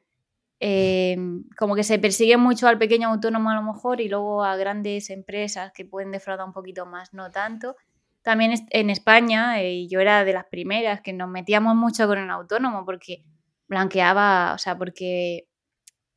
eh, 0.60 1.16
como 1.58 1.76
que 1.76 1.84
se 1.84 2.00
persigue 2.00 2.38
mucho 2.38 2.68
al 2.68 2.78
pequeño 2.78 3.10
autónomo 3.10 3.50
a 3.50 3.56
lo 3.56 3.64
mejor 3.64 4.02
y 4.02 4.10
luego 4.10 4.44
a 4.44 4.58
grandes 4.58 5.10
empresas 5.10 5.72
que 5.74 5.86
pueden 5.86 6.12
defraudar 6.12 6.46
un 6.46 6.54
poquito 6.54 6.86
más, 6.86 7.14
no 7.14 7.32
tanto. 7.32 7.76
También 8.22 8.54
en 8.72 8.90
España, 8.90 9.62
eh, 9.62 9.88
yo 9.88 10.02
era 10.02 10.26
de 10.26 10.34
las 10.34 10.46
primeras 10.46 11.02
que 11.02 11.14
nos 11.14 11.30
metíamos 11.30 11.76
mucho 11.76 12.08
con 12.08 12.18
el 12.18 12.30
autónomo 12.30 12.86
porque 12.86 13.24
blanqueaba, 13.68 14.54
o 14.54 14.58
sea, 14.58 14.78
porque 14.78 15.48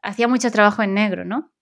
hacía 0.02 0.26
mucho 0.28 0.50
trabajo 0.50 0.82
en 0.82 0.94
negro, 0.94 1.24
¿no? 1.24 1.52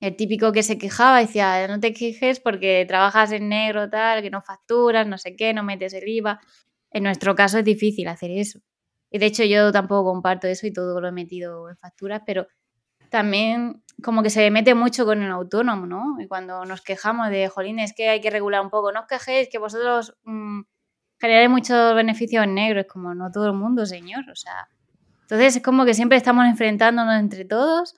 El 0.00 0.16
típico 0.16 0.52
que 0.52 0.62
se 0.62 0.78
quejaba 0.78 1.20
decía, 1.20 1.68
no 1.68 1.78
te 1.78 1.92
quejes 1.92 2.40
porque 2.40 2.84
trabajas 2.88 3.32
en 3.32 3.48
negro, 3.50 3.90
tal, 3.90 4.22
que 4.22 4.30
no 4.30 4.42
facturas, 4.42 5.06
no 5.06 5.18
sé 5.18 5.36
qué, 5.36 5.52
no 5.54 5.62
metes 5.62 5.92
el 5.94 6.08
IVA. 6.08 6.40
En 6.90 7.04
nuestro 7.04 7.34
caso 7.34 7.58
es 7.58 7.64
difícil 7.64 8.08
hacer 8.08 8.30
eso. 8.32 8.60
Y 9.10 9.18
de 9.18 9.26
hecho 9.26 9.44
yo 9.44 9.72
tampoco 9.72 10.10
comparto 10.10 10.46
eso 10.46 10.66
y 10.66 10.72
todo 10.72 11.00
lo 11.00 11.08
he 11.08 11.12
metido 11.12 11.68
en 11.68 11.76
facturas, 11.76 12.22
pero 12.24 12.46
también 13.10 13.82
como 14.02 14.22
que 14.22 14.30
se 14.30 14.50
mete 14.50 14.74
mucho 14.74 15.04
con 15.04 15.22
el 15.22 15.30
autónomo, 15.30 15.86
¿no? 15.86 16.16
Y 16.20 16.26
cuando 16.26 16.64
nos 16.64 16.80
quejamos 16.80 17.28
de, 17.28 17.48
jolín, 17.48 17.78
es 17.80 17.92
que 17.92 18.08
hay 18.08 18.20
que 18.20 18.30
regular 18.30 18.62
un 18.62 18.70
poco, 18.70 18.92
no 18.92 19.00
os 19.00 19.06
quejéis, 19.06 19.48
que 19.50 19.58
vosotros 19.58 20.16
mmm, 20.24 20.62
generáis 21.20 21.50
muchos 21.50 21.94
beneficios 21.94 22.44
en 22.44 22.54
negro, 22.54 22.80
es 22.80 22.86
como 22.86 23.14
no 23.14 23.30
todo 23.30 23.46
el 23.46 23.52
mundo, 23.52 23.84
señor, 23.84 24.30
o 24.30 24.36
sea. 24.36 24.68
Entonces 25.22 25.56
es 25.56 25.62
como 25.62 25.84
que 25.84 25.94
siempre 25.94 26.16
estamos 26.16 26.46
enfrentándonos 26.46 27.18
entre 27.20 27.44
todos, 27.44 27.96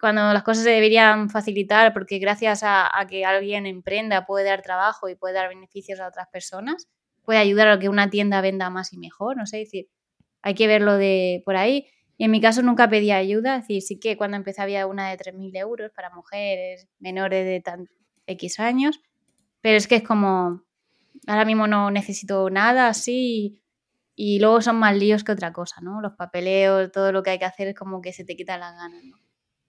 cuando 0.00 0.32
las 0.32 0.42
cosas 0.42 0.64
se 0.64 0.70
deberían 0.70 1.30
facilitar, 1.30 1.92
porque 1.92 2.18
gracias 2.18 2.62
a, 2.62 2.98
a 2.98 3.06
que 3.06 3.24
alguien 3.24 3.66
emprenda 3.66 4.26
puede 4.26 4.46
dar 4.46 4.62
trabajo 4.62 5.08
y 5.08 5.14
puede 5.14 5.34
dar 5.34 5.48
beneficios 5.48 6.00
a 6.00 6.08
otras 6.08 6.28
personas, 6.28 6.88
puede 7.22 7.38
ayudar 7.38 7.68
a 7.68 7.78
que 7.78 7.88
una 7.88 8.10
tienda 8.10 8.40
venda 8.40 8.70
más 8.70 8.92
y 8.92 8.98
mejor, 8.98 9.36
no 9.36 9.46
sé, 9.46 9.58
decir, 9.58 9.88
hay 10.42 10.54
que 10.54 10.66
verlo 10.66 10.96
de 10.96 11.42
por 11.44 11.56
ahí. 11.56 11.86
Y 12.16 12.24
en 12.24 12.30
mi 12.30 12.40
caso 12.40 12.62
nunca 12.62 12.88
pedía 12.88 13.16
ayuda, 13.16 13.56
es 13.56 13.62
decir, 13.62 13.82
sí 13.82 13.98
que 13.98 14.16
cuando 14.16 14.36
empecé 14.36 14.60
había 14.60 14.86
una 14.86 15.08
de 15.08 15.16
3.000 15.16 15.56
euros 15.56 15.90
para 15.94 16.10
mujeres 16.10 16.86
menores 16.98 17.46
de 17.46 17.60
tan 17.60 17.88
X 18.26 18.60
años, 18.60 19.00
pero 19.62 19.78
es 19.78 19.88
que 19.88 19.96
es 19.96 20.02
como, 20.02 20.62
ahora 21.26 21.46
mismo 21.46 21.66
no 21.66 21.90
necesito 21.90 22.50
nada 22.50 22.88
así 22.88 23.62
y, 24.14 24.38
luego 24.38 24.60
son 24.60 24.76
más 24.76 24.94
líos 24.94 25.24
que 25.24 25.32
otra 25.32 25.52
cosa, 25.52 25.80
¿no? 25.80 26.02
Los 26.02 26.12
papeleos, 26.12 26.92
todo 26.92 27.10
lo 27.10 27.22
que 27.22 27.30
hay 27.30 27.38
que 27.38 27.46
hacer 27.46 27.68
es 27.68 27.74
como 27.74 28.02
que 28.02 28.12
se 28.12 28.24
te 28.24 28.36
quita 28.36 28.58
las 28.58 28.74
ganas, 28.74 29.02
¿no? 29.02 29.16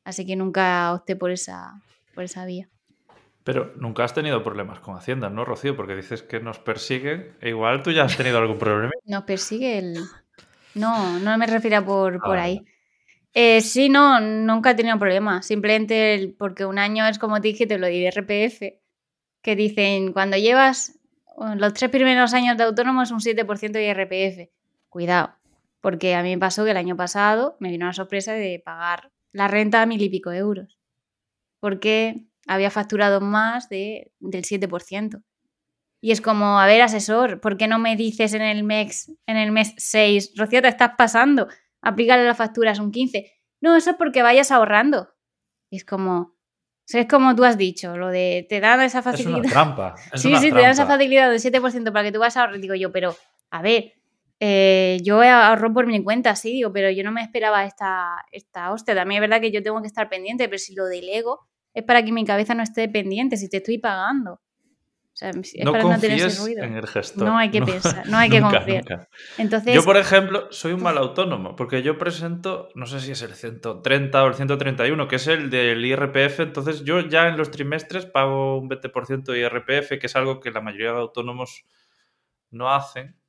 Así 0.03 0.26
que 0.26 0.35
nunca 0.35 0.93
opté 0.93 1.15
por 1.15 1.31
esa, 1.31 1.81
por 2.14 2.26
esa 2.26 2.45
vía. 2.45 2.68
Pero 3.43 3.73
nunca 3.77 4.03
has 4.03 4.14
tenido 4.14 4.43
problemas 4.43 4.80
con 4.80 4.95
Hacienda, 4.95 5.30
¿no, 5.30 5.45
Rocío? 5.45 5.76
Porque 5.76 5.95
dices 5.95 6.22
que 6.22 6.39
nos 6.39 6.60
persiguen. 6.60 7.35
E 7.39 7.49
igual 7.49 7.81
tú 7.81 7.91
ya 7.91 8.03
has 8.03 8.18
tenido 8.18 8.38
algún 8.38 8.57
problema. 8.57 8.91
Nos 9.06 9.23
persigue 9.23 9.80
el, 9.80 9.98
no, 10.76 11.19
no 11.19 11.38
me 11.38 11.48
refiero 11.48 11.84
por, 11.85 12.19
por 12.22 12.38
ah, 12.38 12.43
ahí. 12.43 12.65
Eh, 13.34 13.61
sí, 13.61 13.89
no, 13.89 14.19
nunca 14.19 14.72
he 14.72 14.76
tenido 14.76 14.99
problemas. 14.99 15.45
Simplemente 15.45 16.35
porque 16.38 16.65
un 16.65 16.80
año 16.80 17.07
es 17.07 17.19
como 17.19 17.39
te 17.41 17.49
dije, 17.49 17.68
te 17.68 17.77
lo 17.77 17.88
diré 17.88 18.11
RPF, 18.11 18.80
que 19.41 19.56
dicen 19.56 20.14
cuando 20.14 20.38
llevas 20.38 20.99
los 21.56 21.73
tres 21.73 21.89
primeros 21.89 22.34
años 22.34 22.57
de 22.57 22.64
autónomo 22.64 23.02
es 23.02 23.11
un 23.11 23.19
7% 23.19 23.72
de 23.72 23.88
IRPF. 23.88 24.52
Cuidado, 24.89 25.34
porque 25.80 26.15
a 26.15 26.23
mí 26.23 26.30
me 26.30 26.38
pasó 26.38 26.65
que 26.65 26.72
el 26.72 26.77
año 26.77 26.95
pasado 26.95 27.56
me 27.60 27.69
vino 27.69 27.85
la 27.85 27.93
sorpresa 27.93 28.34
de 28.34 28.61
pagar 28.64 29.11
la 29.31 29.48
renta 29.48 29.81
a 29.81 29.85
mil 29.85 30.02
y 30.02 30.10
pico 30.10 30.31
euros, 30.31 30.77
porque 31.60 32.26
había 32.48 32.69
facturado 32.69 33.22
más 33.22 33.69
de, 33.69 34.11
del 34.19 34.43
7%. 34.43 35.23
Y 36.03 36.11
es 36.11 36.19
como, 36.19 36.60
a 36.60 36.65
ver, 36.65 36.82
asesor, 36.82 37.40
¿por 37.40 37.57
qué 37.57 37.68
no 37.68 37.78
me 37.78 37.95
dices 37.95 38.34
en 38.34 38.41
el 38.41 38.64
mes, 38.64 39.15
en 39.28 39.38
el 39.38 39.52
mes 39.52 39.76
6, 39.78 40.34
Rocío, 40.36 40.61
te 40.61 40.68
estás 40.68 40.94
pasando? 40.98 41.48
Aplícale 41.80 42.26
la 42.26 42.34
factura, 42.34 42.72
es 42.72 42.80
un 42.80 42.91
15. 42.91 43.32
No, 43.61 43.76
eso 43.76 43.91
es 43.91 43.95
porque 43.98 44.23
vayas 44.23 44.49
ahorrando. 44.52 45.10
Y 45.69 45.78
es 45.78 45.86
como, 45.86 46.36
es 46.88 47.07
como 47.07 47.36
tú 47.36 47.44
has 47.44 47.56
dicho, 47.56 47.95
lo 47.98 48.07
de 48.07 48.48
te 48.49 48.60
dan 48.60 48.82
esa 48.82 49.03
facilidad. 49.03 49.45
Es 49.45 49.45
una 49.45 49.52
trampa. 49.52 49.95
sí, 50.15 50.36
sí, 50.38 50.52
te 50.52 50.60
dan 50.60 50.72
esa 50.72 50.88
facilidad 50.88 51.30
del 51.30 51.40
7% 51.40 51.91
para 51.94 52.03
que 52.03 52.11
tú 52.11 52.19
vas 52.19 52.36
a 52.36 52.41
ahorrar. 52.41 52.60
Digo 52.60 52.73
yo, 52.73 52.91
pero, 52.91 53.15
a 53.52 53.61
ver, 53.61 53.94
eh, 54.40 54.98
yo 55.03 55.22
ahorro 55.22 55.72
por 55.72 55.86
mi 55.86 56.03
cuenta, 56.03 56.36
sí, 56.36 56.52
digo, 56.52 56.73
pero 56.73 56.90
yo 56.90 57.03
no 57.03 57.11
me 57.11 57.22
esperaba 57.22 57.64
esta, 57.64 58.26
esta 58.32 58.72
hostia. 58.72 58.95
También 58.95 59.22
es 59.22 59.30
verdad 59.30 59.40
que 59.40 59.52
yo 59.52 59.61
tengo 59.61 59.80
que 59.82 59.88
estar 59.88 60.10
pendiente, 60.10 60.45
pero 60.49 60.57
si 60.57 60.73
lo 60.73 60.86
delego 60.88 61.48
es 61.76 61.84
para 61.84 62.03
que 62.03 62.11
mi 62.11 62.26
cabeza 62.26 62.56
no 62.56 62.64
esté 62.64 62.90
pendiente, 62.90 63.38
si 63.38 63.49
te 63.49 63.57
estoy 63.57 63.78
pagando 63.78 64.41
no 65.64 65.73
confíes 65.80 66.45
en 66.48 66.76
el 66.76 66.88
gestor. 66.88 67.27
No 67.27 67.38
hay 67.38 67.52
que 67.52 67.61
pensar, 67.65 68.07
no 68.07 68.18
hay 68.18 68.30
que 68.30 68.41
confiar. 68.41 69.10
Entonces, 69.38 69.76
yo, 69.76 69.84
por 69.84 69.98
ejemplo, 69.98 70.48
soy 70.52 70.73
un 70.73 70.81
mal 70.81 70.98
autónomo, 70.98 71.56
porque 71.56 71.84
yo 71.84 71.98
presento, 71.98 72.69
no 72.76 72.85
sé 72.88 72.99
si 72.99 73.11
es 73.11 73.22
el 73.22 73.34
130 73.34 74.23
o 74.23 74.27
el 74.27 74.34
131, 74.34 75.07
que 75.07 75.15
es 75.18 75.27
el 75.27 75.49
del 75.49 75.85
IRPF, 75.85 76.39
entonces 76.39 76.84
yo 76.84 76.99
ya 77.02 77.27
en 77.27 77.38
los 77.38 77.52
trimestres 77.52 78.06
pago 78.06 78.57
un 78.57 78.69
20% 78.69 79.23
de 79.23 79.39
IRPF, 79.39 79.99
que 79.99 80.07
es 80.07 80.15
algo 80.15 80.39
que 80.39 80.52
la 80.52 80.61
mayoría 80.61 80.93
de 80.93 80.99
autónomos 80.99 81.65
no 82.49 82.73
hacen. 82.73 83.20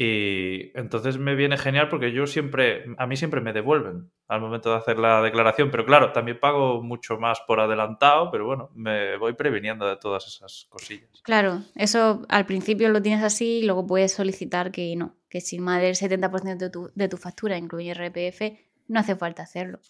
Y 0.00 0.70
entonces 0.78 1.18
me 1.18 1.34
viene 1.34 1.58
genial 1.58 1.88
porque 1.88 2.12
yo 2.12 2.28
siempre, 2.28 2.84
a 2.98 3.08
mí 3.08 3.16
siempre 3.16 3.40
me 3.40 3.52
devuelven 3.52 4.12
al 4.28 4.40
momento 4.40 4.70
de 4.70 4.76
hacer 4.76 4.96
la 4.96 5.20
declaración, 5.22 5.72
pero 5.72 5.84
claro, 5.84 6.12
también 6.12 6.38
pago 6.38 6.80
mucho 6.84 7.18
más 7.18 7.40
por 7.40 7.58
adelantado, 7.58 8.30
pero 8.30 8.46
bueno, 8.46 8.70
me 8.76 9.16
voy 9.16 9.32
previniendo 9.32 9.88
de 9.88 9.96
todas 9.96 10.24
esas 10.28 10.66
cosillas. 10.68 11.10
Claro, 11.24 11.62
eso 11.74 12.22
al 12.28 12.46
principio 12.46 12.90
lo 12.90 13.02
tienes 13.02 13.24
así 13.24 13.58
y 13.58 13.64
luego 13.64 13.88
puedes 13.88 14.12
solicitar 14.12 14.70
que 14.70 14.94
no, 14.94 15.16
que 15.28 15.40
si 15.40 15.58
más 15.58 15.82
del 15.82 15.96
70% 15.96 16.58
de 16.58 16.70
tu, 16.70 16.92
de 16.94 17.08
tu 17.08 17.16
factura 17.16 17.58
incluye 17.58 17.92
RPF, 17.92 18.56
no 18.86 19.00
hace 19.00 19.16
falta 19.16 19.42
hacerlo. 19.42 19.80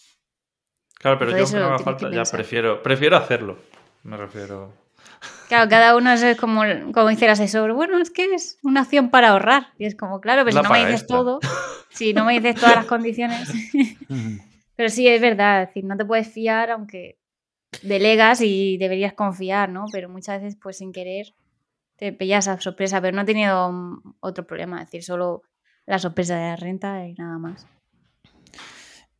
Claro, 0.94 1.18
pero 1.18 1.32
yo 1.36 1.58
no 1.58 1.66
haga 1.66 1.78
falta, 1.80 2.10
ya 2.10 2.22
prefiero, 2.22 2.82
prefiero 2.82 3.18
hacerlo, 3.18 3.58
me 4.04 4.16
refiero. 4.16 4.87
Claro, 5.48 5.68
cada 5.70 5.96
uno 5.96 6.12
es 6.12 6.36
como, 6.36 6.62
como 6.92 7.08
dice 7.08 7.24
el 7.24 7.30
asesor, 7.30 7.72
bueno, 7.72 7.98
es 7.98 8.10
que 8.10 8.34
es 8.34 8.58
una 8.62 8.82
opción 8.82 9.10
para 9.10 9.30
ahorrar. 9.30 9.68
Y 9.78 9.86
es 9.86 9.94
como, 9.94 10.20
claro, 10.20 10.44
pero 10.44 10.58
si 10.58 10.62
no 10.62 10.70
me 10.70 10.84
dices 10.84 11.06
todo, 11.06 11.40
si 11.90 12.12
no 12.12 12.24
me 12.24 12.38
dices 12.38 12.56
todas 12.56 12.76
las 12.76 12.86
condiciones. 12.86 13.50
pero 14.76 14.88
sí, 14.88 15.08
es 15.08 15.20
verdad, 15.20 15.62
es 15.62 15.68
decir, 15.68 15.84
no 15.84 15.96
te 15.96 16.04
puedes 16.04 16.28
fiar, 16.28 16.70
aunque 16.70 17.18
delegas 17.82 18.40
y 18.40 18.76
deberías 18.78 19.14
confiar, 19.14 19.70
¿no? 19.70 19.86
Pero 19.92 20.08
muchas 20.08 20.42
veces, 20.42 20.58
pues 20.60 20.78
sin 20.78 20.92
querer, 20.92 21.34
te 21.96 22.12
pillas 22.12 22.48
a 22.48 22.60
sorpresa. 22.60 23.00
Pero 23.00 23.16
no 23.16 23.22
he 23.22 23.26
tenido 23.26 24.00
otro 24.20 24.46
problema, 24.46 24.80
es 24.82 24.86
decir, 24.86 25.02
solo 25.02 25.42
la 25.86 25.98
sorpresa 25.98 26.36
de 26.36 26.48
la 26.48 26.56
renta 26.56 27.06
y 27.06 27.14
nada 27.14 27.38
más. 27.38 27.66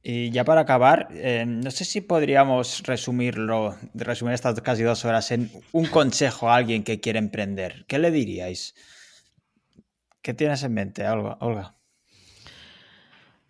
Y 0.03 0.31
ya 0.31 0.45
para 0.45 0.61
acabar, 0.61 1.09
eh, 1.13 1.45
no 1.47 1.71
sé 1.71 1.85
si 1.85 2.01
podríamos 2.01 2.83
resumirlo, 2.85 3.77
resumir 3.95 4.35
estas 4.35 4.61
casi 4.61 4.83
dos 4.83 5.05
horas 5.05 5.31
en 5.33 5.51
un 5.73 5.87
consejo 5.87 6.49
a 6.49 6.57
alguien 6.57 6.85
que 6.85 7.01
quiere 7.01 7.19
emprender. 7.19 7.85
¿Qué 7.89 7.99
le 7.99 8.11
diríais? 8.11 8.75
¿Qué 10.23 10.35
tienes 10.35 10.63
en 10.63 10.75
mente, 10.75 11.07
Olga? 11.09 11.75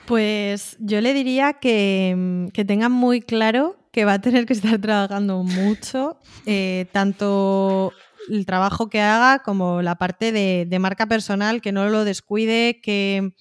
Pues 0.06 0.76
yo 0.80 1.02
le 1.02 1.12
diría 1.12 1.54
que, 1.54 2.48
que 2.54 2.88
muy 2.88 3.20
claro 3.20 3.76
que 3.92 4.06
va 4.06 4.14
a 4.14 4.20
tener 4.20 4.46
que 4.46 4.54
estar 4.54 4.80
trabajando 4.80 5.42
mucho, 5.42 6.18
eh, 6.46 6.86
tanto 6.92 7.92
el 8.30 8.46
trabajo 8.46 8.88
que 8.88 9.00
haga 9.02 9.42
como 9.42 9.82
la 9.82 9.96
parte 9.96 10.32
de 10.32 10.78
marca 10.78 11.06
personal, 11.06 11.60
que 11.60 11.72
no 11.72 11.88
lo 11.88 12.04
descuide, 12.04 12.80
que 12.80 13.32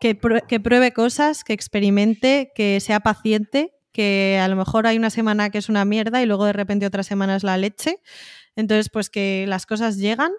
que, 0.00 0.14
pruebe 0.14 0.92
cosas, 0.92 1.44
que 1.44 1.52
experimente, 1.52 2.52
que 2.54 2.80
sea 2.80 3.00
paciente, 3.00 3.72
que 3.92 4.38
a 4.40 4.48
lo 4.48 4.56
mejor 4.56 4.86
hay 4.86 4.96
una 4.96 5.10
semana 5.10 5.50
que 5.50 5.58
es 5.58 5.68
una 5.68 5.84
mierda 5.84 6.22
y 6.22 6.26
luego 6.26 6.44
de 6.44 6.52
repente 6.52 6.86
otra 6.86 7.02
semana 7.02 7.36
es 7.36 7.42
la 7.42 7.56
leche. 7.56 8.00
Entonces, 8.56 8.90
pues 8.90 9.10
que 9.10 9.46
las 9.48 9.66
cosas 9.66 9.96
llegan 9.96 10.32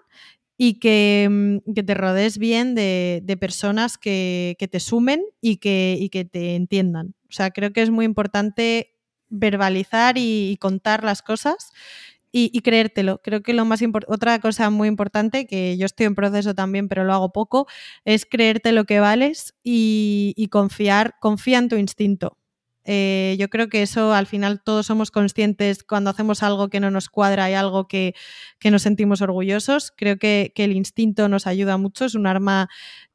y 0.56 0.78
que, 0.78 1.28
mm, 1.30 1.72
te 1.72 1.94
rodees 1.94 2.38
bien 2.38 2.74
de, 2.74 3.36
personas 3.40 3.98
que, 3.98 4.56
te 4.70 4.80
sumen 4.80 5.22
y 5.40 5.56
que, 5.56 6.08
que 6.12 6.24
te 6.24 6.54
entiendan. 6.54 7.14
O 7.28 7.32
sea, 7.32 7.50
creo 7.50 7.72
que 7.72 7.82
es 7.82 7.90
muy 7.90 8.04
importante 8.04 8.94
verbalizar 9.28 10.16
y 10.18 10.56
contar 10.60 11.04
las 11.04 11.22
cosas 11.22 11.72
y, 12.32 12.60
creértelo. 12.60 13.20
Creo 13.22 13.42
que 13.42 13.52
lo 13.52 13.64
más 13.64 13.80
otra 14.08 14.38
cosa 14.38 14.70
muy 14.70 14.88
importante, 14.88 15.46
que 15.46 15.76
yo 15.76 15.86
estoy 15.86 16.06
en 16.06 16.14
proceso 16.14 16.54
también, 16.54 16.88
pero 16.88 17.04
lo 17.04 17.12
hago 17.12 17.32
poco, 17.32 17.66
es 18.04 18.26
creerte 18.26 18.72
lo 18.72 18.84
que 18.84 19.00
vales 19.00 19.54
y, 19.62 20.48
confiar, 20.50 21.16
confía 21.20 21.58
en 21.58 21.68
tu 21.68 21.76
instinto. 21.76 22.36
Eh, 22.84 23.36
yo 23.38 23.48
creo 23.50 23.68
que 23.68 23.82
eso 23.82 24.14
al 24.14 24.26
final 24.26 24.62
todos 24.64 24.86
somos 24.86 25.10
conscientes 25.10 25.84
cuando 25.84 26.10
hacemos 26.10 26.42
algo 26.42 26.70
que 26.70 26.80
no 26.80 26.90
nos 26.90 27.08
cuadra 27.08 27.50
y 27.50 27.54
algo 27.54 27.86
que, 27.88 28.14
nos 28.64 28.82
sentimos 28.82 29.22
orgullosos. 29.22 29.92
Creo 29.96 30.18
que, 30.18 30.52
que, 30.54 30.64
el 30.64 30.72
instinto 30.72 31.28
nos 31.28 31.46
ayuda 31.46 31.76
mucho, 31.78 32.04
es 32.04 32.14
un 32.14 32.26
arma 32.26 32.68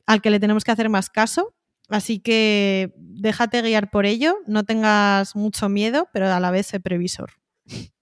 al 0.06 0.22
que 0.22 0.30
le 0.30 0.40
tenemos 0.40 0.64
que 0.64 0.72
hacer 0.72 0.90
más 0.90 1.10
caso. 1.10 1.54
Así 1.90 2.20
que 2.20 2.94
déjate 2.98 3.62
guiar 3.62 3.92
por 3.92 4.06
ello, 4.06 4.38
no 4.48 4.64
tengas 4.64 5.36
mucho 5.36 5.70
miedo, 5.70 6.10
pero 6.12 6.32
a 6.32 6.40
la 6.40 6.52
vez 6.52 6.68
sé 6.68 6.80
previsor. 6.80 7.32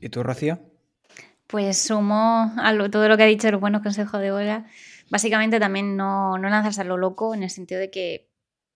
¿Y 0.00 0.08
tú, 0.08 0.22
Rocío? 0.22 0.58
Pues 1.46 1.78
sumo 1.78 2.52
a 2.56 2.88
todo 2.90 3.08
lo 3.08 3.16
que 3.16 3.22
ha 3.22 3.26
dicho 3.26 3.50
los 3.50 3.60
buenos 3.60 3.82
consejos 3.82 4.20
de 4.20 4.32
Olga. 4.32 4.66
Básicamente 5.10 5.60
también 5.60 5.96
no, 5.96 6.38
no 6.38 6.48
lanzarse 6.48 6.80
a 6.80 6.84
lo 6.84 6.96
loco 6.96 7.34
en 7.34 7.42
el 7.42 7.50
sentido 7.50 7.80
de 7.80 7.90
que 7.90 8.28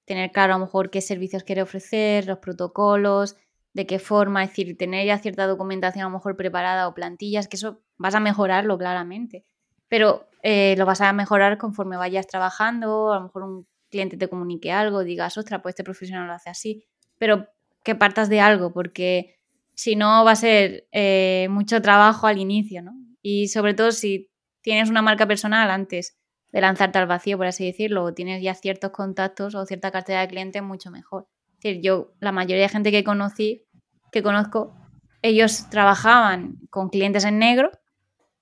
tener 0.05 0.31
claro 0.31 0.55
a 0.55 0.59
lo 0.59 0.65
mejor 0.65 0.91
qué 0.91 1.01
servicios 1.01 1.45
quiere 1.45 1.63
ofrecer, 1.63 2.27
los 2.27 2.39
protocolos, 2.39 3.37
de 3.73 3.87
qué 3.87 3.99
forma, 3.99 4.43
es 4.43 4.51
decir, 4.51 4.77
tener 4.77 5.07
ya 5.07 5.19
cierta 5.19 5.47
documentación 5.47 6.03
a 6.03 6.09
lo 6.09 6.15
mejor 6.15 6.37
preparada 6.37 6.89
o 6.89 6.95
plantillas, 6.95 7.49
que 7.49 7.57
eso 7.57 7.81
vas 7.99 8.15
a 8.15 8.21
mejorarlo 8.21 8.79
claramente. 8.79 9.45
Pero 9.89 10.29
eh, 10.43 10.75
lo 10.79 10.87
vas 10.87 11.01
a 11.01 11.13
mejorar 11.13 11.59
conforme 11.59 11.97
vayas 11.97 12.27
trabajando, 12.27 13.13
a 13.13 13.17
lo 13.17 13.25
mejor 13.25 13.43
un 13.43 13.67
cliente 13.91 14.17
te 14.17 14.29
comunique 14.29 14.73
algo, 14.73 15.05
digas, 15.05 15.37
ostras, 15.37 15.61
pues 15.63 15.73
este 15.73 15.85
profesional 15.85 16.27
lo 16.27 16.33
hace 16.33 16.51
así, 16.51 16.85
pero 17.19 17.49
que 17.83 17.95
partas 17.95 18.29
de 18.29 18.41
algo, 18.41 18.73
porque 18.73 19.40
si 19.81 19.97
no 19.97 20.27
va 20.27 20.32
a 20.32 20.36
ser 20.36 20.86
eh, 20.93 21.48
mucho 21.48 21.81
trabajo 21.81 22.27
al 22.27 22.36
inicio, 22.36 22.82
¿no? 22.82 22.93
Y 23.23 23.48
sobre 23.48 23.73
todo 23.73 23.93
si 23.93 24.31
tienes 24.61 24.90
una 24.90 25.01
marca 25.01 25.27
personal 25.27 25.70
antes 25.70 26.19
de 26.52 26.61
lanzarte 26.61 26.98
al 26.98 27.07
vacío, 27.07 27.39
por 27.39 27.47
así 27.47 27.65
decirlo, 27.65 28.05
o 28.05 28.12
tienes 28.12 28.43
ya 28.43 28.52
ciertos 28.52 28.90
contactos 28.90 29.55
o 29.55 29.65
cierta 29.65 29.90
cartera 29.90 30.20
de 30.20 30.28
clientes, 30.28 30.62
mucho 30.62 30.90
mejor. 30.90 31.28
Es 31.55 31.61
decir, 31.62 31.81
yo, 31.82 32.12
la 32.20 32.31
mayoría 32.31 32.65
de 32.65 32.69
gente 32.69 32.90
que 32.90 33.05
conocí, 33.05 33.65
que 34.12 34.23
conozco, 34.23 34.77
ellos 35.23 35.70
trabajaban 35.70 36.59
con 36.69 36.90
clientes 36.90 37.24
en 37.24 37.39
negro 37.39 37.70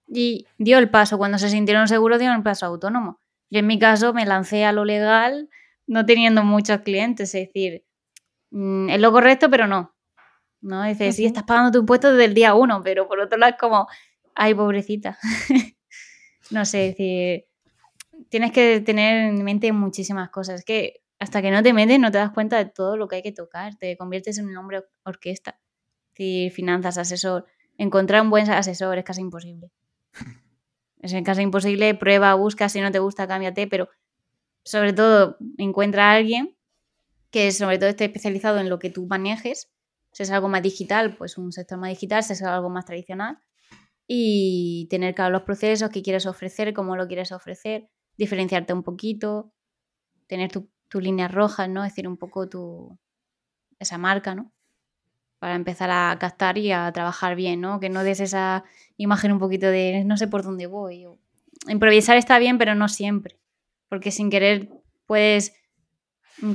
y 0.09 0.45
dio 0.59 0.79
el 0.79 0.91
paso, 0.91 1.19
cuando 1.19 1.39
se 1.39 1.51
sintieron 1.51 1.87
seguros, 1.87 2.19
dieron 2.19 2.39
el 2.39 2.43
paso 2.43 2.67
autónomo. 2.67 3.21
Yo 3.49 3.61
en 3.61 3.69
mi 3.69 3.79
caso 3.79 4.13
me 4.13 4.27
lancé 4.27 4.65
a 4.65 4.73
lo 4.73 4.85
legal 4.85 5.49
no 5.87 6.05
teniendo 6.05 6.43
muchos 6.43 6.81
clientes, 6.81 7.33
es 7.33 7.47
decir, 7.47 7.85
mm, 8.51 8.89
es 8.89 9.01
lo 9.01 9.13
correcto, 9.13 9.49
pero 9.49 9.69
no. 9.69 9.95
¿No? 10.61 10.85
Dices, 10.85 11.17
sí, 11.17 11.25
estás 11.25 11.45
pagando 11.45 11.73
tu 11.73 11.79
impuesto 11.81 12.11
desde 12.11 12.25
el 12.25 12.35
día 12.35 12.55
uno, 12.55 12.81
pero 12.83 13.09
por 13.09 13.21
otro 13.21 13.39
lado 13.39 13.53
es 13.53 13.59
como, 13.59 13.87
ay, 14.35 14.55
pobrecita. 14.55 15.19
no 16.51 16.65
sé, 16.65 16.79
decir, 16.79 17.47
tienes 18.29 18.53
que 18.53 18.81
tener 18.81 19.29
en 19.29 19.45
mente 19.45 19.73
muchísimas 19.73 20.31
cosas. 20.31 20.61
Es 20.61 20.65
que 20.65 21.03
hasta 21.19 21.43
que 21.43 21.51
no 21.51 21.63
te 21.63 21.73
metes 21.73 21.99
no 21.99 22.11
te 22.11 22.19
das 22.19 22.31
cuenta 22.31 22.59
de 22.59 22.67
todo 22.67 22.97
lo 22.97 23.09
que 23.09 23.17
hay 23.17 23.23
que 23.23 23.33
tocar. 23.33 23.77
Te 23.77 23.97
conviertes 23.97 24.39
en 24.39 24.47
un 24.47 24.57
hombre 24.57 24.85
orquesta. 25.05 25.59
Si 26.15 26.51
finanzas, 26.51 26.99
asesor. 26.99 27.47
Encontrar 27.77 28.23
un 28.23 28.31
buen 28.31 28.49
asesor 28.51 28.99
es 28.99 29.05
casi 29.05 29.21
imposible. 29.21 29.71
Es 31.01 31.15
casi 31.23 31.43
imposible, 31.43 31.95
prueba, 31.95 32.35
busca, 32.35 32.69
si 32.69 32.81
no 32.81 32.91
te 32.91 32.99
gusta, 32.99 33.29
cámbiate, 33.29 33.69
pero 33.69 33.89
sobre 34.65 34.93
todo 34.93 35.37
encuentra 35.57 36.11
a 36.11 36.15
alguien 36.15 36.57
que 37.31 37.53
sobre 37.53 37.79
todo 37.79 37.89
esté 37.89 38.07
especializado 38.07 38.59
en 38.59 38.69
lo 38.69 38.81
que 38.81 38.91
tú 38.91 39.07
manejes 39.07 39.71
si 40.13 40.23
es 40.23 40.31
algo 40.31 40.49
más 40.49 40.63
digital, 40.63 41.17
pues 41.17 41.39
un 41.39 41.53
sector 41.53 41.79
más 41.79 41.91
digital, 41.91 42.23
si 42.23 42.33
es 42.33 42.43
algo 42.43 42.71
más 42.71 42.85
tradicional. 42.85 43.39
Y 44.07 44.87
tener 44.91 45.15
claro 45.15 45.31
los 45.31 45.43
procesos 45.43 45.91
que 45.91 46.03
quieres 46.03 46.27
ofrecer, 46.27 46.73
cómo 46.73 46.97
lo 46.97 47.07
quieres 47.07 47.31
ofrecer, 47.33 47.91
diferenciarte 48.17 48.73
un 48.73 48.83
poquito, 48.83 49.53
tener 50.27 50.51
tus 50.51 50.65
tu 50.89 51.01
líneas 51.01 51.31
rojas, 51.31 51.69
¿no? 51.69 51.85
Es 51.85 51.93
decir, 51.93 52.09
un 52.09 52.17
poco 52.17 52.49
tu, 52.49 52.99
esa 53.79 53.99
marca, 53.99 54.35
¿no? 54.35 54.53
Para 55.39 55.55
empezar 55.55 55.91
a 55.91 56.17
captar 56.19 56.59
y 56.59 56.73
a 56.73 56.91
trabajar 56.93 57.37
bien, 57.37 57.61
¿no? 57.61 57.79
Que 57.79 57.91
no 57.91 58.03
des 58.03 58.21
esa 58.21 58.65
imagen 58.97 59.33
un 59.33 59.39
poquito 59.39 59.67
de 59.67 60.03
no 60.05 60.17
sé 60.17 60.27
por 60.27 60.43
dónde 60.43 60.67
voy. 60.67 61.07
improvisar 61.69 62.17
está 62.17 62.39
bien, 62.39 62.59
pero 62.59 62.75
no 62.75 62.89
siempre. 62.89 63.39
Porque 63.89 64.11
sin 64.11 64.31
querer 64.31 64.71
puedes 65.07 65.55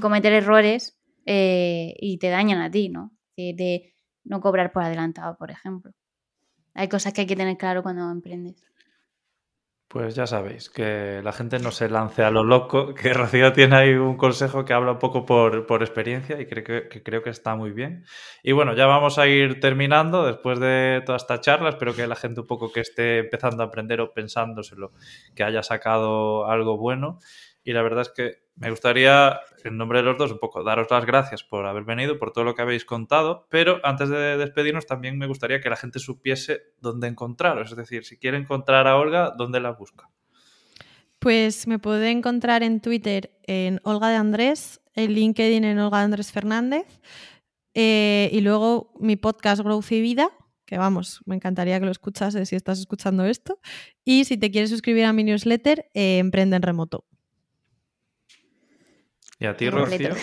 cometer 0.02 0.34
errores 0.34 1.00
eh, 1.26 1.96
y 2.00 2.18
te 2.18 2.30
dañan 2.30 2.62
a 2.62 2.70
ti, 2.70 2.90
¿no? 2.90 3.13
De, 3.36 3.94
no 4.24 4.42
cobrar 4.42 4.72
por 4.72 4.84
adelantado, 4.84 5.36
por 5.38 5.52
ejemplo. 5.52 5.92
Hay 6.74 6.88
cosas 6.90 7.14
que 7.14 7.22
hay 7.22 7.28
que 7.28 7.36
tener 7.36 7.58
claro 7.58 7.84
cuando 7.84 8.10
emprendes. 8.10 8.64
Pues 9.94 10.16
ya 10.16 10.26
sabéis, 10.26 10.72
que 10.72 11.22
la 11.24 11.32
gente 11.32 11.60
no 11.60 11.70
se 11.70 11.88
lance 11.88 12.24
a 12.24 12.32
lo 12.32 12.44
loco, 12.44 12.96
que 12.96 13.14
Rocío 13.14 13.54
tiene 13.54 13.76
ahí 13.76 13.94
un 13.94 14.18
consejo 14.18 14.66
que 14.66 14.74
habla 14.74 14.94
un 14.94 14.98
poco 14.98 15.24
por, 15.24 15.84
experiencia 15.84 16.42
y 16.42 16.48
creo 16.48 16.64
que, 16.64 17.04
creo 17.04 17.22
que 17.22 17.30
está 17.30 17.56
muy 17.56 17.70
bien. 17.70 18.04
Y 18.42 18.54
bueno, 18.54 18.74
ya 18.74 18.88
vamos 18.88 19.20
a 19.20 19.28
ir 19.28 19.60
terminando 19.60 20.26
después 20.26 20.60
de 20.60 21.04
toda 21.06 21.18
esta 21.18 21.40
charla. 21.42 21.70
Espero 21.70 21.96
que 21.96 22.08
la 22.08 22.16
gente 22.16 22.42
un 22.42 22.48
poco 22.48 22.72
que 22.72 22.80
esté 22.80 23.20
empezando 23.20 23.62
a 23.62 23.68
aprender 23.68 24.02
o 24.02 24.14
pensándoselo, 24.14 24.94
que 25.36 25.44
haya 25.44 25.62
sacado 25.62 26.48
algo 26.48 26.76
bueno. 26.78 27.20
Y 27.64 27.74
la 27.74 27.82
verdad 27.82 28.02
es 28.02 28.10
que 28.10 28.44
me 28.56 28.70
gustaría, 28.70 29.40
en 29.64 29.78
nombre 29.78 30.00
de 30.00 30.06
los 30.06 30.18
dos, 30.18 30.32
un 30.32 30.40
poco 30.40 30.64
daros 30.64 30.88
las 30.92 31.06
gracias 31.06 31.44
por 31.44 31.66
haber 31.66 31.84
venido, 31.84 32.20
por 32.20 32.32
todo 32.32 32.44
lo 32.44 32.54
que 32.54 32.62
habéis 32.62 32.86
contado, 32.86 33.48
pero 33.50 33.80
antes 33.84 34.10
de 34.10 34.38
despedirnos 34.38 34.86
también 34.86 35.18
me 35.18 35.28
gustaría 35.28 35.60
que 35.60 35.70
la 35.70 35.76
gente 35.76 36.00
supiese 36.00 36.62
dónde 36.80 37.08
encontraros, 37.08 37.72
es 37.72 37.78
decir, 37.78 38.06
si 38.06 38.18
quiere 38.18 38.38
encontrar 38.38 38.88
a 38.88 38.98
Olga, 38.98 39.34
¿dónde 39.36 39.60
la 39.60 39.72
busca? 39.72 40.10
Pues 41.20 41.68
me 41.68 41.80
puede 41.80 42.12
encontrar 42.12 42.64
en 42.64 42.82
Twitter 42.82 43.32
en 43.44 43.80
Olga 43.84 44.10
de 44.10 44.18
Andrés, 44.18 44.82
en 44.94 45.14
LinkedIn 45.14 45.64
en 45.64 45.80
Olga 45.80 46.00
de 46.00 46.04
Andrés 46.04 46.32
Fernández, 46.32 46.86
eh, 47.74 48.30
y 48.32 48.42
luego 48.42 48.94
mi 49.00 49.16
podcast 49.16 49.62
Growth 49.64 49.92
y 49.94 50.02
Vida, 50.02 50.30
que 50.66 50.78
vamos, 50.78 51.22
me 51.26 51.36
encantaría 51.36 51.80
que 51.80 51.86
lo 51.86 51.92
escuchases 51.92 52.50
si 52.50 52.56
estás 52.56 52.80
escuchando 52.80 53.26
esto, 53.26 53.60
y 54.06 54.26
si 54.26 54.38
te 54.38 54.52
quieres 54.52 54.70
suscribir 54.70 55.06
a 55.06 55.14
mi 55.14 55.24
newsletter, 55.24 55.90
eh, 55.96 56.20
Emprende 56.20 56.58
en 56.58 56.62
Remoto. 56.62 57.06
¿Y 59.44 59.46
a 59.46 59.58
ti, 59.58 59.70
Rocío? 59.70 60.16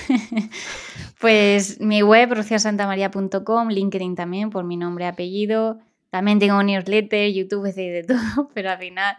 pues 1.21 1.79
mi 1.79 2.01
web, 2.01 2.33
rociosantamaria.com, 2.33 3.69
LinkedIn 3.69 4.15
también, 4.15 4.49
por 4.49 4.65
mi 4.65 4.79
nombre 4.79 5.05
y 5.05 5.09
apellido. 5.09 5.79
También 6.09 6.39
tengo 6.39 6.59
un 6.59 6.65
newsletter, 6.65 7.31
YouTube, 7.31 7.67
es 7.67 7.77
de 7.77 8.03
todo, 8.09 8.49
pero 8.55 8.71
al 8.71 8.79
final 8.79 9.19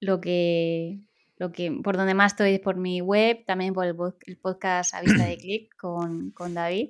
lo 0.00 0.22
que, 0.22 1.00
lo 1.36 1.52
que, 1.52 1.70
por 1.70 1.98
donde 1.98 2.14
más 2.14 2.32
estoy 2.32 2.52
es 2.52 2.60
por 2.60 2.76
mi 2.76 3.02
web, 3.02 3.44
también 3.44 3.74
por 3.74 3.84
el, 3.84 3.94
podcast 4.40 4.94
A 4.94 5.02
Vista 5.02 5.26
de 5.26 5.36
Clic 5.36 5.76
con, 5.78 6.30
con 6.30 6.54
David. 6.54 6.88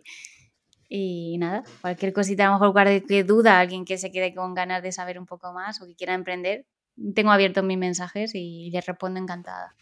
Y 0.89 1.39
nada, 1.39 1.64
cualquier 1.80 2.12
cosita, 2.12 2.44
a 2.44 2.47
lo 2.47 2.52
mejor 2.60 2.72
cualquier 2.72 3.26
duda, 3.26 3.59
alguien 3.59 3.84
que 3.84 3.98
se 3.98 4.12
quede 4.12 4.36
con 4.36 4.55
ganas 4.55 4.84
de 4.84 4.93
saber 4.93 5.18
un 5.18 5.26
poco 5.26 5.52
más 5.52 5.82
o 5.82 5.86
que 5.86 5.97
quiera 5.97 6.14
emprender, 6.14 6.64
tengo 7.12 7.32
abiertos 7.32 7.64
mis 7.64 7.78
mensajes 7.78 8.36
y 8.36 8.70
les 8.70 8.86
respondo 8.86 9.18
encantada. 9.18 9.74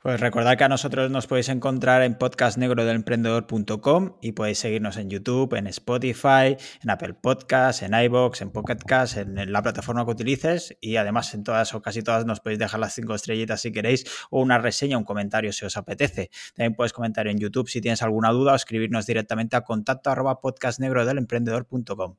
Pues 0.00 0.20
recordad 0.20 0.56
que 0.56 0.62
a 0.62 0.68
nosotros 0.68 1.10
nos 1.10 1.26
podéis 1.26 1.48
encontrar 1.48 2.02
en 2.02 2.14
podcastnegrodelemprendedor.com 2.14 4.12
y 4.22 4.30
podéis 4.30 4.60
seguirnos 4.60 4.96
en 4.96 5.10
YouTube, 5.10 5.54
en 5.54 5.66
Spotify, 5.66 6.56
en 6.80 6.90
Apple 6.90 7.14
Podcasts, 7.14 7.82
en 7.82 7.94
iBox, 7.94 8.42
en 8.42 8.52
Pocket 8.52 8.78
Cast, 8.86 9.16
en 9.16 9.52
la 9.52 9.60
plataforma 9.60 10.04
que 10.04 10.12
utilices 10.12 10.76
y 10.80 10.98
además 10.98 11.34
en 11.34 11.42
todas 11.42 11.74
o 11.74 11.82
casi 11.82 12.02
todas 12.02 12.24
nos 12.26 12.38
podéis 12.38 12.60
dejar 12.60 12.78
las 12.78 12.94
cinco 12.94 13.16
estrellitas 13.16 13.60
si 13.60 13.72
queréis 13.72 14.04
o 14.30 14.40
una 14.40 14.58
reseña, 14.58 14.96
un 14.96 15.02
comentario 15.02 15.52
si 15.52 15.64
os 15.64 15.76
apetece. 15.76 16.30
También 16.54 16.76
puedes 16.76 16.92
comentar 16.92 17.26
en 17.26 17.38
YouTube 17.38 17.68
si 17.68 17.80
tienes 17.80 18.00
alguna 18.00 18.30
duda 18.30 18.52
o 18.52 18.54
escribirnos 18.54 19.04
directamente 19.04 19.56
a 19.56 19.62
contacto 19.62 20.10
arroba 20.10 20.40
podcastnegrodelemprendedor.com. 20.40 22.14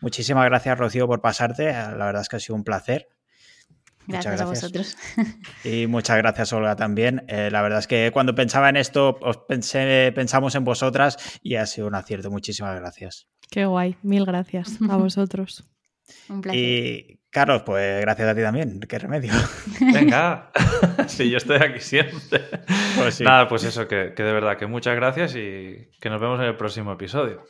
Muchísimas 0.00 0.46
gracias 0.46 0.76
Rocío 0.76 1.06
por 1.06 1.20
pasarte, 1.20 1.72
la 1.72 2.06
verdad 2.06 2.22
es 2.22 2.28
que 2.28 2.34
ha 2.34 2.40
sido 2.40 2.56
un 2.56 2.64
placer. 2.64 3.06
Gracias, 4.06 4.40
a 4.40 4.44
vosotros. 4.44 4.96
Y 5.64 5.86
muchas 5.86 6.18
gracias, 6.18 6.52
Olga, 6.52 6.76
también. 6.76 7.24
Eh, 7.28 7.50
la 7.50 7.62
verdad 7.62 7.78
es 7.78 7.86
que 7.86 8.10
cuando 8.12 8.34
pensaba 8.34 8.68
en 8.68 8.76
esto, 8.76 9.18
os 9.22 9.38
pensé, 9.38 10.12
pensamos 10.14 10.54
en 10.54 10.64
vosotras 10.64 11.38
y 11.42 11.56
ha 11.56 11.66
sido 11.66 11.86
un 11.86 11.94
acierto. 11.94 12.30
Muchísimas 12.30 12.78
gracias. 12.78 13.28
Qué 13.50 13.66
guay. 13.66 13.96
Mil 14.02 14.24
gracias 14.24 14.78
a 14.88 14.96
vosotros. 14.96 15.64
Un 16.28 16.42
placer. 16.42 16.60
Y 16.60 17.20
Carlos, 17.30 17.62
pues 17.62 18.00
gracias 18.00 18.28
a 18.28 18.34
ti 18.34 18.42
también. 18.42 18.78
Qué 18.80 18.98
remedio. 18.98 19.32
Venga, 19.80 20.50
sí, 21.08 21.30
yo 21.30 21.38
estoy 21.38 21.56
aquí 21.56 21.80
siempre. 21.80 22.42
Pues 22.96 23.16
sí. 23.16 23.24
Nada, 23.24 23.48
pues 23.48 23.64
eso, 23.64 23.88
que, 23.88 24.12
que 24.14 24.22
de 24.22 24.32
verdad, 24.32 24.56
que 24.56 24.66
muchas 24.66 24.94
gracias 24.96 25.34
y 25.34 25.88
que 26.00 26.10
nos 26.10 26.20
vemos 26.20 26.38
en 26.40 26.46
el 26.46 26.56
próximo 26.56 26.92
episodio. 26.92 27.42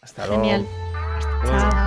Hasta 0.00 0.26
luego. 0.26 0.42
Genial. 0.42 0.66
Chao. 1.44 1.79